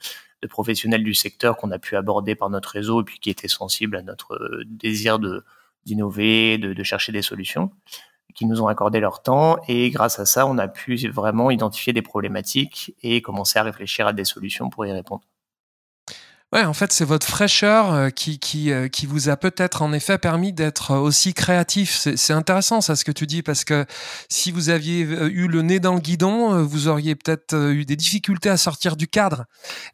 de 0.42 0.48
professionnels 0.48 1.04
du 1.04 1.14
secteur 1.14 1.58
qu'on 1.58 1.72
a 1.72 1.80
pu 1.80 1.98
aborder 1.98 2.36
par 2.36 2.50
notre 2.50 2.70
réseau 2.70 3.02
et 3.02 3.04
puis 3.04 3.20
qui 3.20 3.30
étaient 3.30 3.50
sensibles 3.50 3.98
à 3.98 4.02
notre 4.02 4.36
euh, 4.36 4.64
désir 4.66 5.20
de 5.20 5.44
d'innover, 5.86 6.58
de, 6.58 6.74
de 6.74 6.84
chercher 6.84 7.12
des 7.12 7.24
solutions, 7.24 7.72
qui 8.36 8.46
nous 8.46 8.62
ont 8.62 8.68
accordé 8.68 9.00
leur 9.00 9.22
temps 9.22 9.58
et 9.68 9.90
grâce 9.90 10.20
à 10.20 10.26
ça, 10.26 10.46
on 10.46 10.58
a 10.58 10.68
pu 10.68 10.96
vraiment 11.10 11.52
identifier 11.52 11.94
des 11.94 12.02
problématiques 12.02 12.96
et 13.04 13.22
commencer 13.22 13.60
à 13.60 13.64
réfléchir 13.64 14.08
à 14.08 14.14
des 14.14 14.26
solutions 14.26 14.70
pour 14.70 14.86
y 14.86 14.92
répondre. 14.92 15.24
Ouais, 16.54 16.66
en 16.66 16.74
fait, 16.74 16.92
c'est 16.92 17.06
votre 17.06 17.26
fraîcheur 17.26 17.94
euh, 17.94 18.10
qui, 18.10 18.38
qui, 18.38 18.74
euh, 18.74 18.90
qui 18.90 19.06
vous 19.06 19.30
a 19.30 19.38
peut-être 19.38 19.82
en 19.82 19.94
effet 19.94 20.18
permis 20.18 20.52
d'être 20.52 20.92
euh, 20.92 20.98
aussi 20.98 21.34
créatif. 21.34 22.10
C'est 22.18 22.34
intéressant 22.34 22.82
ça 22.82 22.98
ce 22.98 23.06
que 23.06 23.14
tu 23.14 23.26
dis 23.26 23.42
parce 23.42 23.64
que 23.64 23.86
si 24.28 24.52
vous 24.52 24.70
aviez 24.70 25.00
eu 25.00 25.48
le 25.48 25.62
nez 25.62 25.80
dans 25.80 25.94
le 25.94 26.02
guidon, 26.02 26.62
vous 26.64 26.90
auriez 26.90 27.16
peut-être 27.16 27.56
eu 27.56 27.86
des 27.86 27.96
difficultés 27.96 28.50
à 28.50 28.58
sortir 28.58 28.98
du 28.98 29.08
cadre. 29.08 29.46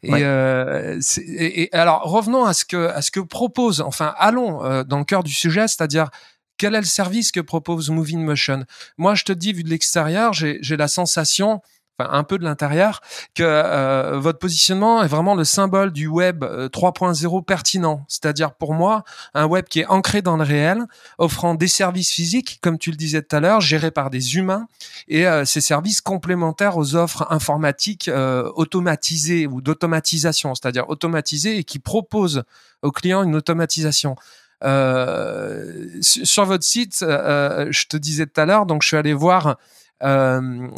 Et, 0.02 0.10
et, 0.20 1.68
alors 1.72 2.02
revenons 2.02 2.44
à 2.44 2.54
ce 2.54 2.64
que 2.64 2.88
à 2.88 3.02
ce 3.02 3.12
que 3.12 3.20
propose. 3.20 3.80
Enfin, 3.80 4.14
allons 4.18 4.82
dans 4.82 4.98
le 4.98 5.04
cœur 5.04 5.22
du 5.22 5.32
sujet, 5.32 5.68
c'est-à-dire 5.68 6.10
quel 6.58 6.74
est 6.74 6.80
le 6.80 6.84
service 6.84 7.32
que 7.32 7.40
propose 7.40 7.90
Moving 7.90 8.22
Motion? 8.22 8.64
Moi, 8.98 9.14
je 9.14 9.24
te 9.24 9.32
dis, 9.32 9.52
vu 9.52 9.62
de 9.62 9.70
l'extérieur, 9.70 10.32
j'ai 10.34 10.76
la 10.76 10.88
sensation 10.88 11.62
un 11.98 12.22
peu 12.22 12.38
de 12.38 12.44
l'intérieur, 12.44 13.00
que 13.34 13.42
euh, 13.42 14.18
votre 14.18 14.38
positionnement 14.38 15.02
est 15.02 15.08
vraiment 15.08 15.34
le 15.34 15.44
symbole 15.44 15.92
du 15.92 16.06
web 16.06 16.44
3.0 16.44 17.38
euh, 17.38 17.42
pertinent. 17.42 18.04
C'est-à-dire 18.08 18.54
pour 18.54 18.74
moi, 18.74 19.04
un 19.34 19.46
web 19.46 19.64
qui 19.66 19.80
est 19.80 19.86
ancré 19.86 20.22
dans 20.22 20.36
le 20.36 20.44
réel, 20.44 20.84
offrant 21.18 21.54
des 21.54 21.66
services 21.66 22.12
physiques, 22.12 22.60
comme 22.62 22.78
tu 22.78 22.90
le 22.90 22.96
disais 22.96 23.22
tout 23.22 23.34
à 23.34 23.40
l'heure, 23.40 23.60
gérés 23.60 23.90
par 23.90 24.10
des 24.10 24.36
humains, 24.36 24.68
et 25.08 25.26
euh, 25.26 25.44
ces 25.44 25.60
services 25.60 26.00
complémentaires 26.00 26.76
aux 26.76 26.94
offres 26.94 27.26
informatiques 27.30 28.10
automatisées 28.54 29.46
ou 29.46 29.60
d'automatisation, 29.60 30.54
c'est-à-dire 30.54 30.88
automatisées 30.88 31.58
et 31.58 31.64
qui 31.64 31.78
proposent 31.78 32.44
aux 32.82 32.92
clients 32.92 33.22
une 33.22 33.34
automatisation. 33.34 34.16
Euh, 34.64 35.88
sur 36.00 36.44
votre 36.44 36.64
site, 36.64 37.02
euh, 37.02 37.68
je 37.70 37.86
te 37.86 37.96
disais 37.96 38.26
tout 38.26 38.40
à 38.40 38.46
l'heure, 38.46 38.66
donc 38.66 38.82
je 38.82 38.88
suis 38.88 38.96
allé 38.96 39.12
voir 39.12 39.56
euh, 40.02 40.68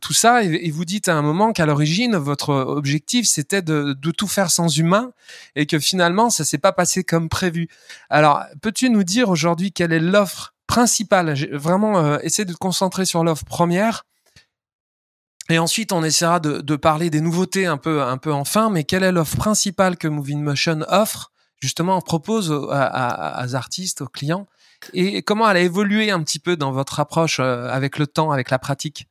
tout 0.00 0.12
ça, 0.12 0.42
et, 0.42 0.70
vous 0.70 0.84
dites 0.84 1.08
à 1.08 1.16
un 1.16 1.22
moment 1.22 1.52
qu'à 1.52 1.66
l'origine, 1.66 2.16
votre 2.16 2.50
objectif, 2.50 3.26
c'était 3.26 3.62
de, 3.62 3.92
tout 4.16 4.28
faire 4.28 4.50
sans 4.50 4.76
humain, 4.76 5.12
et 5.56 5.66
que 5.66 5.78
finalement, 5.78 6.30
ça 6.30 6.44
s'est 6.44 6.58
pas 6.58 6.72
passé 6.72 7.04
comme 7.04 7.28
prévu. 7.28 7.68
Alors, 8.10 8.42
peux-tu 8.62 8.90
nous 8.90 9.04
dire 9.04 9.28
aujourd'hui 9.28 9.72
quelle 9.72 9.92
est 9.92 10.00
l'offre 10.00 10.54
principale? 10.66 11.34
Vraiment, 11.52 11.98
euh, 11.98 12.18
de 12.18 12.52
te 12.52 12.58
concentrer 12.58 13.04
sur 13.04 13.24
l'offre 13.24 13.44
première. 13.44 14.04
Et 15.50 15.58
ensuite, 15.58 15.92
on 15.92 16.04
essaiera 16.04 16.40
de, 16.40 16.60
de, 16.60 16.76
parler 16.76 17.08
des 17.08 17.22
nouveautés 17.22 17.66
un 17.66 17.78
peu, 17.78 18.02
un 18.02 18.18
peu 18.18 18.32
enfin, 18.32 18.68
mais 18.68 18.84
quelle 18.84 19.02
est 19.02 19.12
l'offre 19.12 19.36
principale 19.36 19.96
que 19.96 20.06
Moving 20.06 20.42
Motion 20.42 20.84
offre 20.88 21.32
justement 21.60 22.00
propose 22.00 22.50
aux 22.50 22.70
artistes, 22.70 24.02
aux 24.02 24.08
clients 24.08 24.46
Et 24.94 25.22
comment 25.22 25.48
elle 25.50 25.56
a 25.56 25.60
évolué 25.60 26.10
un 26.10 26.22
petit 26.22 26.38
peu 26.38 26.56
dans 26.56 26.72
votre 26.72 27.00
approche 27.00 27.40
euh, 27.40 27.68
avec 27.68 27.98
le 27.98 28.06
temps, 28.06 28.30
avec 28.30 28.50
la 28.50 28.58
pratique? 28.58 29.08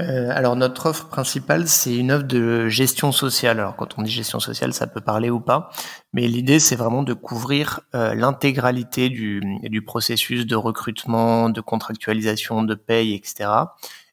Euh, 0.00 0.30
alors 0.30 0.56
notre 0.56 0.86
offre 0.86 1.08
principale, 1.08 1.68
c'est 1.68 1.94
une 1.94 2.12
offre 2.12 2.24
de 2.24 2.68
gestion 2.68 3.12
sociale. 3.12 3.60
Alors 3.60 3.76
quand 3.76 3.98
on 3.98 4.02
dit 4.02 4.10
gestion 4.10 4.40
sociale, 4.40 4.72
ça 4.72 4.86
peut 4.86 5.02
parler 5.02 5.28
ou 5.28 5.38
pas, 5.38 5.70
mais 6.14 6.28
l'idée 6.28 6.60
c'est 6.60 6.76
vraiment 6.76 7.02
de 7.02 7.12
couvrir 7.12 7.80
euh, 7.94 8.14
l'intégralité 8.14 9.10
du, 9.10 9.42
du, 9.62 9.82
processus 9.82 10.46
de 10.46 10.56
recrutement, 10.56 11.50
de 11.50 11.60
contractualisation, 11.60 12.62
de 12.62 12.74
paye, 12.74 13.14
etc. 13.14 13.50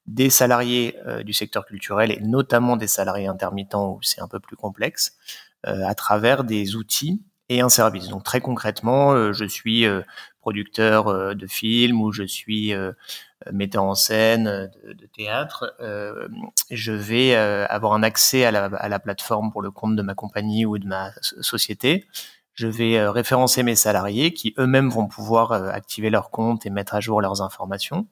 des 0.06 0.30
salariés 0.30 0.98
du 1.24 1.32
secteur 1.32 1.66
culturel 1.66 2.12
et 2.12 2.20
notamment 2.20 2.76
des 2.76 2.88
salariés 2.88 3.28
intermittents 3.28 3.92
où 3.94 4.00
c'est 4.02 4.22
un 4.22 4.28
peu 4.28 4.40
plus 4.40 4.58
complexe, 4.58 5.16
à 5.64 5.94
travers 5.94 6.44
des 6.44 6.76
outils 6.76 7.22
et 7.50 7.62
un 7.62 7.70
service. 7.70 8.08
Donc 8.08 8.24
très 8.24 8.42
concrètement, 8.42 9.12
euh, 9.12 9.34
je 9.34 9.46
suis 9.46 9.86
euh, 9.86 10.02
producteur 10.40 11.08
euh, 11.08 11.34
de 11.34 11.48
films 11.48 12.02
ou 12.02 12.12
je 12.12 12.24
suis 12.24 12.74
metteur 13.52 13.84
en 13.84 13.96
scène 13.96 14.70
de, 14.84 15.06
théâtre, 15.16 15.74
je 16.70 16.92
vais 16.92 17.36
avoir 17.36 17.94
un 17.94 18.04
accès 18.04 18.44
à 18.44 18.52
la, 18.52 18.66
à 18.66 18.90
la, 18.90 19.00
plateforme 19.00 19.50
pour 19.52 19.62
le 19.62 19.72
compte 19.72 19.96
de 19.96 20.02
ma 20.02 20.14
compagnie 20.14 20.66
ou 20.66 20.78
de 20.78 20.86
ma 20.86 21.12
société. 21.22 22.06
Je 22.54 22.68
vais 22.68 23.08
référencer 23.08 23.64
mes 23.64 23.76
salariés 23.76 24.34
qui 24.34 24.54
eux-mêmes 24.58 24.90
vont 24.90 25.08
pouvoir 25.08 25.54
activer 25.54 26.10
leur 26.10 26.32
compte 26.32 26.66
et 26.66 26.70
mettre 26.70 26.96
à 26.96 27.00
jour 27.00 27.22
leurs 27.22 27.42
informations. 27.42 28.08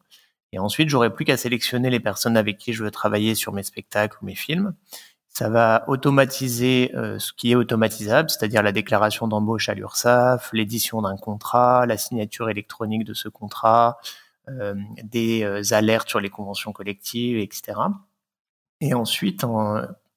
Et 0.54 0.60
ensuite, 0.60 0.88
j'aurai 0.88 1.14
plus 1.14 1.26
qu'à 1.26 1.36
sélectionner 1.36 1.90
les 1.90 2.00
personnes 2.00 2.38
avec 2.38 2.58
qui 2.58 2.72
je 2.72 2.84
veux 2.84 2.92
travailler 2.92 3.36
sur 3.36 3.52
mes 3.52 3.64
spectacles 3.64 4.18
ou 4.22 4.26
mes 4.26 4.36
films. 4.36 4.74
Ça 5.38 5.50
va 5.50 5.84
automatiser 5.86 6.90
euh, 6.96 7.20
ce 7.20 7.32
qui 7.32 7.52
est 7.52 7.56
automatisable, 7.56 8.28
c'est-à-dire 8.28 8.64
la 8.64 8.72
déclaration 8.72 9.28
d'embauche 9.28 9.70
à 9.70 9.76
l'URSSAF, 9.76 10.50
l'édition 10.52 11.04
d'un 11.04 11.16
contrat, 11.16 11.86
la 11.86 11.96
signature 11.96 12.50
électronique 12.50 13.04
de 13.04 13.14
ce 13.14 13.30
contrat, 13.30 14.00
euh, 14.50 14.74
des 15.04 15.44
euh, 15.44 15.62
alertes 15.70 16.10
sur 16.10 16.20
les 16.20 16.32
conventions 16.32 16.72
collectives, 16.72 17.38
etc. 17.38 17.80
Et 18.82 18.96
ensuite, 18.96 19.46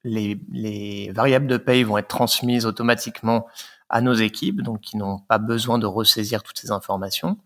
les, 0.04 0.40
les, 0.50 1.12
variables 1.12 1.48
de 1.48 1.58
paye 1.58 1.82
vont 1.82 1.98
être 1.98 2.08
transmises 2.08 2.64
automatiquement 2.64 3.46
à 3.90 4.00
nos 4.00 4.14
équipes, 4.14 4.62
donc 4.62 4.80
qui 4.80 4.96
n'ont 4.96 5.18
pas 5.18 5.36
besoin 5.36 5.78
de 5.78 5.84
ressaisir 5.84 6.42
toutes 6.42 6.58
ces 6.58 6.70
informations, 6.70 7.36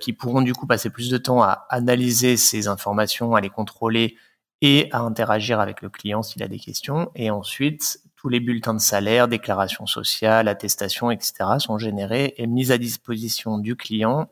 qui 0.00 0.12
pourront 0.12 0.42
du 0.42 0.52
coup 0.52 0.66
passer 0.66 0.90
plus 0.90 1.10
de 1.10 1.18
temps 1.18 1.44
à 1.44 1.64
analyser 1.70 2.36
ces 2.36 2.66
informations, 2.66 3.36
à 3.36 3.40
les 3.40 3.50
contrôler 3.50 4.16
et 4.62 4.88
à 4.92 5.00
interagir 5.00 5.60
avec 5.60 5.82
le 5.82 5.90
client 5.90 6.22
s'il 6.22 6.42
a 6.42 6.48
des 6.48 6.58
questions. 6.58 7.10
Et 7.16 7.30
ensuite, 7.30 8.00
tous 8.16 8.28
les 8.28 8.38
bulletins 8.40 8.74
de 8.74 8.80
salaire, 8.80 9.26
déclarations 9.26 9.86
sociales, 9.86 10.46
attestations, 10.46 11.10
etc. 11.10 11.34
sont 11.58 11.76
générés 11.76 12.34
et 12.38 12.46
mis 12.46 12.70
à 12.70 12.78
disposition 12.78 13.58
du 13.58 13.74
client 13.76 14.30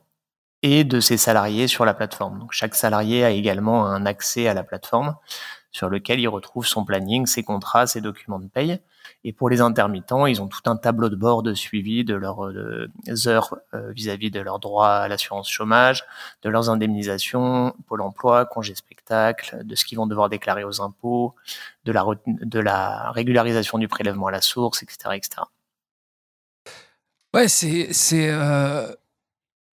et 0.63 0.85
de 0.85 1.01
ses 1.01 1.17
salariés 1.17 1.67
sur 1.67 1.85
la 1.85 1.95
plateforme. 1.95 2.39
Donc 2.39 2.53
chaque 2.53 2.77
salarié 2.77 3.25
a 3.25 3.31
également 3.31 3.87
un 3.87 4.07
accès 4.07 4.47
à 4.47 4.55
la 4.55 4.63
plateforme 4.63 5.17
sur 5.73 5.89
lequel 5.89 6.21
il 6.21 6.29
retrouve 6.29 6.67
son 6.67 6.85
planning, 6.85 7.27
ses 7.27 7.43
contrats, 7.43 7.89
ses 7.89 8.01
documents 8.01 8.39
de 8.39 8.49
paye. 8.49 8.81
Et 9.23 9.33
pour 9.33 9.51
les 9.51 9.61
intermittents, 9.61 10.25
ils 10.25 10.41
ont 10.41 10.49
tout 10.49 10.63
un 10.65 10.77
tableau 10.77 11.11
de 11.11 11.17
bord 11.17 11.43
de 11.43 11.53
suivi 11.53 12.05
de 12.05 12.15
leurs 12.15 12.47
euh, 12.47 12.89
heures 13.27 13.59
euh, 13.75 13.93
vis-à-vis 13.93 14.31
de 14.31 14.41
leurs 14.41 14.61
droits 14.61 14.95
à 14.97 15.09
l'assurance 15.09 15.51
chômage, 15.51 16.05
de 16.43 16.49
leurs 16.49 16.71
indemnisations, 16.71 17.75
Pôle 17.87 18.01
emploi, 18.01 18.47
congé 18.47 18.75
spectacle, 18.75 19.59
de 19.63 19.75
ce 19.75 19.85
qu'ils 19.85 19.99
vont 19.99 20.07
devoir 20.07 20.31
déclarer 20.31 20.65
aux 20.65 20.81
impôts, 20.81 21.35
de 21.85 21.93
la, 21.93 22.05
de 22.27 22.61
la 22.61 23.11
régularisation 23.11 23.77
du 23.77 23.89
prélèvement 23.89 24.29
à 24.29 24.31
la 24.31 24.41
source, 24.41 24.83
etc. 24.83 25.11
etc. 25.15 25.43
Ouais, 27.33 27.47
c'est 27.47 28.31
euh, 28.31 28.93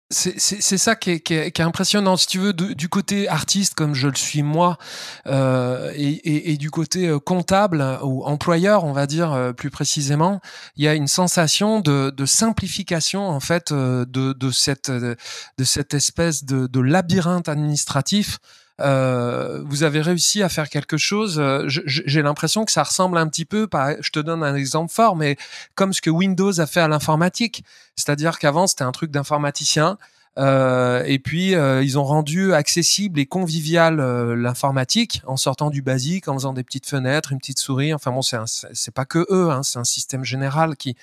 c'est 0.08 0.78
ça 0.78 0.94
qui 0.94 1.10
est, 1.10 1.20
qui, 1.20 1.34
est, 1.34 1.50
qui 1.50 1.60
est, 1.60 1.64
impressionnant, 1.64 2.16
si 2.16 2.28
tu 2.28 2.38
veux, 2.38 2.52
du 2.52 2.88
côté 2.88 3.28
artiste, 3.28 3.74
comme 3.74 3.94
je 3.94 4.06
le 4.06 4.14
suis 4.14 4.42
moi, 4.42 4.78
euh, 5.26 5.92
et, 5.96 6.10
et, 6.10 6.52
et, 6.52 6.56
du 6.56 6.70
côté 6.70 7.08
euh, 7.08 7.18
comptable 7.18 7.84
ou 8.02 8.24
employeur, 8.24 8.84
on 8.84 8.92
va 8.92 9.06
dire 9.08 9.32
euh, 9.32 9.52
plus 9.52 9.70
précisément, 9.70 10.40
il 10.76 10.84
y 10.84 10.88
a 10.88 10.94
une 10.94 11.08
sensation 11.08 11.80
de, 11.80 12.10
de 12.10 12.24
simplification 12.24 13.28
en 13.28 13.40
fait 13.40 13.72
euh, 13.72 14.04
de, 14.04 14.32
de, 14.32 14.50
cette, 14.52 14.92
de 14.92 15.16
cette 15.64 15.92
espèce 15.92 16.44
de, 16.44 16.68
de 16.68 16.80
labyrinthe 16.80 17.48
administratif 17.48 18.38
euh, 18.80 19.62
vous 19.64 19.82
avez 19.82 20.00
réussi 20.00 20.42
à 20.42 20.48
faire 20.48 20.68
quelque 20.68 20.96
chose. 20.96 21.38
Euh, 21.38 21.64
j'ai 21.66 22.22
l'impression 22.22 22.64
que 22.64 22.72
ça 22.72 22.82
ressemble 22.82 23.18
un 23.18 23.28
petit 23.28 23.44
peu, 23.44 23.68
je 24.00 24.10
te 24.10 24.18
donne 24.18 24.42
un 24.42 24.54
exemple 24.54 24.92
fort, 24.92 25.16
mais 25.16 25.36
comme 25.74 25.92
ce 25.92 26.00
que 26.00 26.10
Windows 26.10 26.60
a 26.60 26.66
fait 26.66 26.80
à 26.80 26.88
l'informatique. 26.88 27.64
C'est-à-dire 27.96 28.38
qu'avant, 28.38 28.66
c'était 28.66 28.84
un 28.84 28.92
truc 28.92 29.10
d'informaticien. 29.10 29.98
Euh, 30.38 31.02
et 31.06 31.18
puis 31.18 31.54
euh, 31.54 31.82
ils 31.82 31.98
ont 31.98 32.04
rendu 32.04 32.52
accessible 32.52 33.18
et 33.18 33.24
convivial 33.24 34.00
euh, 34.00 34.36
l'informatique 34.36 35.22
en 35.26 35.38
sortant 35.38 35.70
du 35.70 35.80
basique, 35.80 36.28
en 36.28 36.34
faisant 36.34 36.52
des 36.52 36.62
petites 36.62 36.86
fenêtres, 36.86 37.32
une 37.32 37.38
petite 37.38 37.58
souris. 37.58 37.94
Enfin 37.94 38.12
bon, 38.12 38.20
c'est 38.20 38.36
c'est 38.72 38.94
pas 38.94 39.06
que 39.06 39.26
eux, 39.30 39.50
hein, 39.50 39.62
c'est 39.62 39.78
un 39.78 39.84
système 39.84 40.24
général 40.24 40.76
qui 40.76 40.94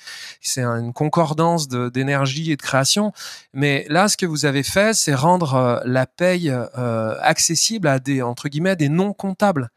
c'est 0.42 0.64
une 0.64 0.94
concordance 0.94 1.68
d'énergie 1.68 2.52
et 2.52 2.58
de 2.58 2.62
création. 2.62 3.12
Mais 3.54 3.86
là, 3.90 4.08
ce 4.08 4.18
que 4.18 4.26
vous 4.28 4.46
avez 4.46 4.64
fait, 4.64 4.94
c'est 4.94 5.16
rendre 5.16 5.82
la 5.86 6.06
paye 6.06 6.54
accessible 7.22 7.88
à 7.88 8.00
des 8.00 8.22
entre 8.22 8.50
guillemets 8.50 8.76
des 8.76 8.90
non 8.90 9.14
comptables. 9.14 9.70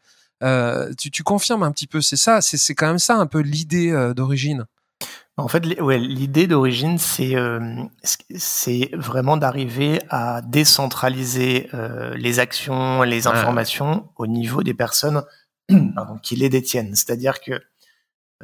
tu, 0.97 1.11
tu 1.11 1.23
confirmes 1.23 1.63
un 1.63 1.71
petit 1.71 1.87
peu, 1.87 2.01
c'est 2.01 2.17
ça, 2.17 2.41
c'est 2.41 2.75
quand 2.75 2.87
même 2.87 2.99
ça 2.99 3.15
un 3.15 3.25
peu 3.25 3.39
l'idée 3.39 3.91
d'origine. 4.15 4.65
En 5.39 5.47
fait, 5.47 5.65
l'idée 5.65 6.47
d'origine, 6.47 6.97
c'est 6.97 7.35
euh, 7.35 7.83
c'est 8.03 8.89
vraiment 8.93 9.37
d'arriver 9.37 9.99
à 10.09 10.41
décentraliser 10.41 11.69
euh, 11.75 12.15
les 12.15 12.39
actions, 12.39 13.03
les 13.03 13.27
informations 13.27 14.09
au 14.15 14.25
niveau 14.25 14.63
des 14.63 14.73
personnes 14.73 15.23
qui 16.23 16.35
les 16.35 16.49
détiennent. 16.49 16.95
C'est-à-dire 16.95 17.39
que 17.39 17.61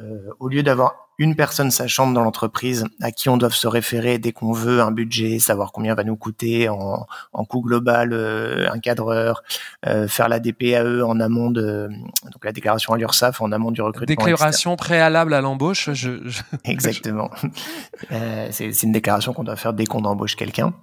euh, 0.00 0.30
au 0.40 0.48
lieu 0.48 0.62
d'avoir 0.62 1.04
une 1.18 1.36
personne 1.36 1.70
sachante 1.70 2.12
dans 2.12 2.24
l'entreprise 2.24 2.84
à 3.00 3.12
qui 3.12 3.28
on 3.28 3.36
doit 3.36 3.50
se 3.50 3.68
référer 3.68 4.18
dès 4.18 4.32
qu'on 4.32 4.52
veut 4.52 4.80
un 4.80 4.90
budget, 4.90 5.38
savoir 5.38 5.70
combien 5.70 5.94
va 5.94 6.02
nous 6.02 6.16
coûter 6.16 6.68
en, 6.68 7.06
en 7.32 7.44
coût 7.44 7.60
global 7.60 8.12
euh, 8.12 8.68
un 8.72 8.80
cadreur, 8.80 9.42
euh, 9.86 10.08
faire 10.08 10.28
la 10.28 10.40
DPAE 10.40 11.02
en 11.04 11.20
amont 11.20 11.50
de 11.50 11.88
donc 12.24 12.44
la 12.44 12.52
déclaration 12.52 12.92
à 12.92 12.98
l'URSSAF 12.98 13.40
en 13.40 13.52
amont 13.52 13.70
du 13.70 13.82
recrutement. 13.82 14.24
Déclaration 14.24 14.74
préalable 14.74 15.34
à 15.34 15.40
l'embauche. 15.40 15.90
Je, 15.92 16.18
je... 16.24 16.42
Exactement. 16.64 17.30
euh, 18.10 18.48
c'est 18.50 18.82
une 18.82 18.92
déclaration 18.92 19.32
qu'on 19.32 19.44
doit 19.44 19.56
faire 19.56 19.74
dès 19.74 19.86
qu'on 19.86 20.04
embauche 20.04 20.34
quelqu'un. 20.34 20.74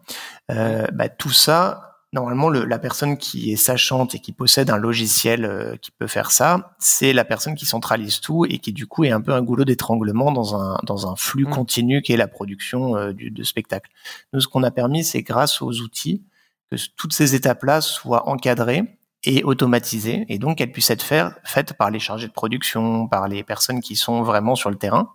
Euh, 0.49 0.87
bah, 0.93 1.09
tout 1.09 1.31
ça, 1.31 1.90
Normalement, 2.13 2.49
le, 2.49 2.65
la 2.65 2.77
personne 2.77 3.17
qui 3.17 3.53
est 3.53 3.55
sachante 3.55 4.15
et 4.15 4.19
qui 4.19 4.33
possède 4.33 4.69
un 4.69 4.75
logiciel 4.75 5.45
euh, 5.45 5.77
qui 5.77 5.91
peut 5.91 6.07
faire 6.07 6.31
ça, 6.31 6.75
c'est 6.77 7.13
la 7.13 7.23
personne 7.23 7.55
qui 7.55 7.65
centralise 7.65 8.19
tout 8.19 8.45
et 8.45 8.57
qui 8.57 8.73
du 8.73 8.85
coup 8.85 9.05
est 9.05 9.11
un 9.11 9.21
peu 9.21 9.31
un 9.31 9.41
goulot 9.41 9.63
d'étranglement 9.63 10.33
dans 10.33 10.61
un, 10.61 10.77
dans 10.83 11.09
un 11.09 11.15
flux 11.15 11.45
mmh. 11.45 11.51
continu 11.51 12.01
qui 12.01 12.11
est 12.11 12.17
la 12.17 12.27
production 12.27 12.97
euh, 12.97 13.13
du, 13.13 13.31
de 13.31 13.43
spectacle. 13.43 13.89
Nous, 14.33 14.41
ce 14.41 14.49
qu'on 14.49 14.63
a 14.63 14.71
permis, 14.71 15.05
c'est 15.05 15.21
grâce 15.21 15.61
aux 15.61 15.71
outils 15.79 16.21
que 16.69 16.75
toutes 16.97 17.13
ces 17.13 17.33
étapes-là 17.33 17.79
soient 17.79 18.27
encadrées 18.27 18.83
et 19.23 19.45
automatisées 19.45 20.25
et 20.27 20.37
donc 20.37 20.57
qu'elles 20.57 20.73
puissent 20.73 20.89
être 20.89 21.03
faire, 21.03 21.37
faites 21.45 21.73
par 21.73 21.91
les 21.91 21.99
chargés 21.99 22.27
de 22.27 22.33
production, 22.33 23.07
par 23.07 23.29
les 23.29 23.43
personnes 23.43 23.79
qui 23.79 23.95
sont 23.95 24.21
vraiment 24.21 24.55
sur 24.55 24.69
le 24.69 24.75
terrain 24.75 25.13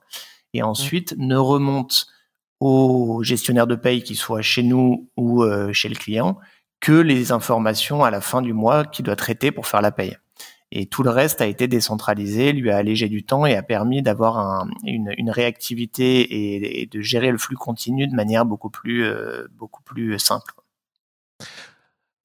et 0.54 0.62
mmh. 0.62 0.64
ensuite 0.66 1.14
ne 1.18 1.36
remontent 1.36 2.06
aux 2.60 3.22
gestionnaires 3.22 3.66
de 3.66 3.74
paye 3.74 4.02
qui 4.02 4.14
soient 4.14 4.40
chez 4.40 4.62
nous 4.62 5.10
ou 5.18 5.42
euh, 5.42 5.74
chez 5.74 5.90
le 5.90 5.94
client 5.94 6.38
que 6.80 6.92
les 6.92 7.33
informations 7.33 8.04
à 8.04 8.11
la 8.11 8.21
fin 8.21 8.42
du 8.42 8.52
mois 8.52 8.85
qu'il 8.85 9.04
doit 9.04 9.16
traiter 9.16 9.50
pour 9.50 9.66
faire 9.66 9.83
la 9.83 9.92
paye. 9.92 10.16
Et 10.73 10.87
tout 10.87 11.02
le 11.02 11.11
reste 11.11 11.40
a 11.40 11.47
été 11.47 11.68
décentralisé, 11.68 12.52
lui 12.52 12.71
a 12.71 12.76
allégé 12.76 13.09
du 13.09 13.25
temps 13.25 13.47
et 13.47 13.54
a 13.54 13.62
permis 13.62 14.02
d'avoir 14.02 14.38
un, 14.38 14.68
une, 14.85 15.14
une, 15.16 15.30
réactivité 15.30 16.80
et, 16.80 16.87
de 16.87 17.00
gérer 17.00 17.30
le 17.30 17.38
flux 17.38 17.56
continu 17.56 18.09
de 18.09 18.14
manière 18.14 18.45
beaucoup 18.45 18.71
plus, 18.71 19.04
euh, 19.04 19.47
beaucoup 19.52 19.83
plus 19.83 20.18
simple. 20.18 20.54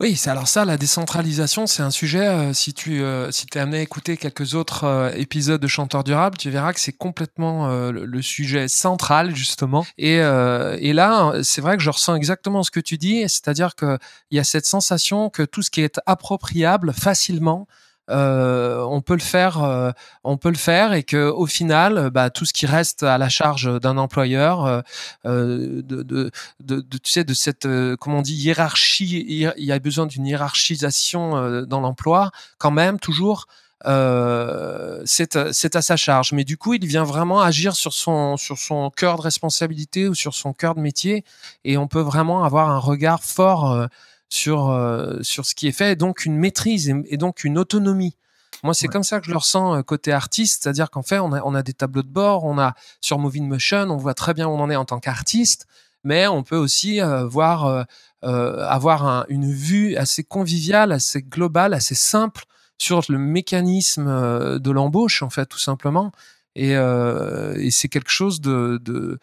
Oui, 0.02 0.20
alors 0.26 0.48
ça, 0.48 0.66
la 0.66 0.78
décentralisation, 0.78 1.68
c'est 1.68 1.84
un 1.84 1.92
sujet. 1.92 2.26
Euh, 2.26 2.54
si 2.54 2.74
tu 2.74 3.04
euh, 3.04 3.30
si 3.30 3.46
es 3.54 3.60
amené 3.60 3.78
à 3.78 3.82
écouter 3.82 4.18
quelques 4.18 4.56
autres 4.56 4.84
euh, 4.86 5.12
épisodes 5.12 5.62
de 5.62 5.68
Chanteurs 5.68 6.04
Durables, 6.04 6.40
tu 6.40 6.50
verras 6.50 6.74
que 6.74 6.80
c'est 6.80 6.92
complètement 6.92 7.70
le, 7.92 8.22
sujet 8.24 8.68
central 8.68 9.36
justement. 9.36 9.86
Et, 10.00 10.16
et 10.16 10.94
là, 10.94 11.34
c'est 11.44 11.62
vrai 11.62 11.78
que 11.78 11.84
je 11.84 11.90
ressens 11.90 12.16
exactement 12.16 12.64
ce 12.64 12.72
que 12.72 12.80
tu 12.80 12.98
dis, 12.98 13.22
c'est-à-dire 13.22 13.76
qu'il 13.76 13.98
y 14.32 14.40
a 14.40 14.44
cette 14.44 14.66
sensation 14.66 15.30
que 15.30 15.44
tout 15.44 15.62
ce 15.62 15.70
qui 15.70 15.82
est 15.82 16.00
appropriable 16.06 16.94
facilement, 16.94 17.68
euh, 18.10 18.82
on 18.90 19.02
peut 19.02 19.14
le 19.14 19.20
faire, 19.20 19.64
euh, 19.64 19.92
on 20.24 20.38
peut 20.38 20.50
le 20.50 20.58
faire, 20.58 20.94
et 20.94 21.04
que 21.04 21.30
au 21.30 21.46
final, 21.46 22.10
bah, 22.10 22.30
tout 22.30 22.46
ce 22.46 22.54
qui 22.54 22.66
reste 22.66 23.04
à 23.04 23.18
la 23.18 23.30
charge 23.30 23.80
d'un 23.80 23.98
employeur, 23.98 24.84
euh, 25.26 25.82
de, 25.82 26.04
de, 26.04 26.32
de, 26.62 26.82
tu 26.82 27.12
sais, 27.12 27.24
de 27.24 27.34
cette, 27.34 27.68
comment 28.00 28.20
on 28.20 28.22
dit, 28.22 28.36
hiérarchie, 28.36 29.26
il 29.28 29.64
y 29.64 29.72
a 29.72 29.80
besoin 29.80 30.06
d'une 30.06 30.26
hiérarchisation 30.26 31.62
dans 31.66 31.80
l'emploi, 31.80 32.32
quand 32.58 32.72
même, 32.72 33.00
toujours. 33.00 33.48
Euh, 33.86 35.02
c'est 35.06 35.36
à 35.36 35.82
sa 35.82 35.98
charge. 35.98 36.34
Mais 36.34 36.44
du 36.44 36.58
coup, 36.58 36.74
il 36.74 36.86
vient 36.86 37.04
vraiment 37.04 37.42
agir 37.42 37.76
sur 37.76 37.94
son 37.94 38.38
sur 38.38 38.58
son 38.60 38.92
cœur 38.92 39.18
de 39.18 39.22
responsabilité 39.24 40.08
ou 40.08 40.14
sur 40.14 40.36
son 40.36 40.54
cœur 40.54 40.76
de 40.76 40.82
métier, 40.82 41.24
et 41.64 41.78
on 41.78 41.88
peut 41.88 42.02
vraiment 42.02 42.44
avoir 42.44 42.70
un 42.70 42.78
regard 42.78 43.24
fort 43.24 43.88
sur 44.32 44.72
euh, 44.72 45.18
sur 45.22 45.46
ce 45.46 45.54
qui 45.54 45.68
est 45.68 45.74
fait, 45.74 45.92
et 45.92 45.96
donc 45.96 46.26
une 46.26 46.38
maîtrise 46.38 46.90
et, 46.90 47.18
donc 47.18 47.44
une 47.44 47.58
autonomie. 47.58 48.16
Moi, 48.64 48.74
c'est 48.74 48.88
comme 48.88 49.04
ça 49.04 49.20
que 49.20 49.26
je 49.26 49.32
le 49.32 49.38
ressens 49.38 49.76
euh, 49.76 49.82
côté 49.82 50.12
artiste, 50.12 50.64
c'est-à-dire 50.64 50.90
qu'en 50.90 51.02
fait, 51.02 51.20
on 51.20 51.34
a, 51.34 51.42
on 51.44 51.54
a 51.54 51.64
des 51.64 51.74
tableaux 51.74 52.04
de 52.04 52.10
bord, 52.10 52.46
on 52.46 52.58
a 52.58 52.74
sur 53.02 53.20
Moving 53.20 53.48
Motion, 53.48 53.90
on 53.90 53.98
voit 53.98 54.14
très 54.14 54.34
bien 54.34 54.48
où 54.48 54.52
on 54.52 54.60
en 54.60 54.70
est 54.70 54.76
en 54.76 54.86
tant 54.86 55.00
qu'artiste, 55.00 55.68
mais 56.04 56.28
on 56.28 56.44
peut 56.44 56.58
aussi 56.58 57.02
euh, 57.02 57.26
voir 57.26 57.86
avoir 58.24 59.26
une 59.30 59.52
vue 59.52 59.96
assez 59.96 60.24
conviviale, 60.24 60.92
assez 60.92 61.24
globale, 61.24 61.74
assez 61.74 61.96
simple 61.96 62.46
sur 62.78 63.02
le 63.10 63.18
mécanisme 63.18 64.60
de 64.60 64.72
l'embauche, 64.72 65.24
en 65.24 65.32
fait, 65.32 65.48
tout 65.48 65.58
simplement. 65.58 66.12
Et, 66.56 66.74
et 66.74 67.72
c'est 67.72 67.88
quelque 67.88 68.12
chose 68.12 68.40
de, 68.40 68.80
de 68.84 69.20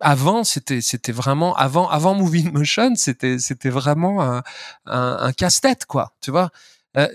avant 0.00 0.44
c'était 0.44 0.80
c'était 0.80 1.12
vraiment 1.12 1.56
avant 1.56 1.88
avant 1.88 2.14
Moving 2.14 2.52
Motion 2.52 2.94
c'était 2.94 3.38
c'était 3.38 3.70
vraiment 3.70 4.42
un, 4.86 5.32
casse-tête 5.32 5.86
quoi 5.86 6.12
tu 6.20 6.30
vois? 6.30 6.50
Euh, 6.96 7.06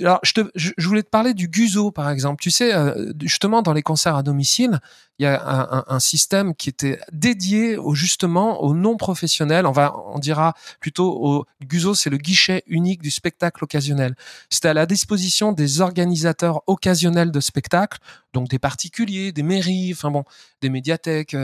alors, 0.00 0.20
je, 0.22 0.72
voulais 0.78 1.02
te 1.02 1.08
parler 1.08 1.34
du 1.34 1.48
Guzo, 1.48 1.90
par 1.90 2.10
exemple. 2.10 2.42
Tu 2.42 2.50
sais, 2.50 2.74
euh, 2.74 3.12
justement, 3.22 3.62
dans 3.62 3.72
les 3.72 3.82
concerts 3.82 4.16
à 4.16 4.22
domicile, 4.22 4.80
il 5.18 5.24
y 5.24 5.26
a 5.26 5.84
un, 5.86 6.00
système 6.00 6.54
qui 6.54 6.70
était 6.70 6.98
dédié 7.12 7.76
justement 7.92 8.62
aux 8.62 8.74
non-professionnels. 8.74 9.66
On 9.66 9.74
on 10.14 10.18
dira 10.18 10.54
plutôt 10.80 11.10
au 11.12 11.44
Guzo, 11.62 11.94
c'est 11.94 12.08
le 12.08 12.16
guichet 12.16 12.62
unique 12.66 13.02
du 13.02 13.10
spectacle 13.10 13.62
occasionnel. 13.62 14.14
C'était 14.48 14.68
à 14.68 14.74
la 14.74 14.86
disposition 14.86 15.52
des 15.52 15.82
organisateurs 15.82 16.62
occasionnels 16.66 17.32
de 17.32 17.40
spectacles, 17.40 17.98
donc 18.32 18.48
des 18.48 18.58
particuliers, 18.58 19.30
des 19.30 19.42
mairies, 19.42 19.92
enfin 19.92 20.10
bon, 20.10 20.24
des 20.62 20.70
médiathèques, 20.70 21.36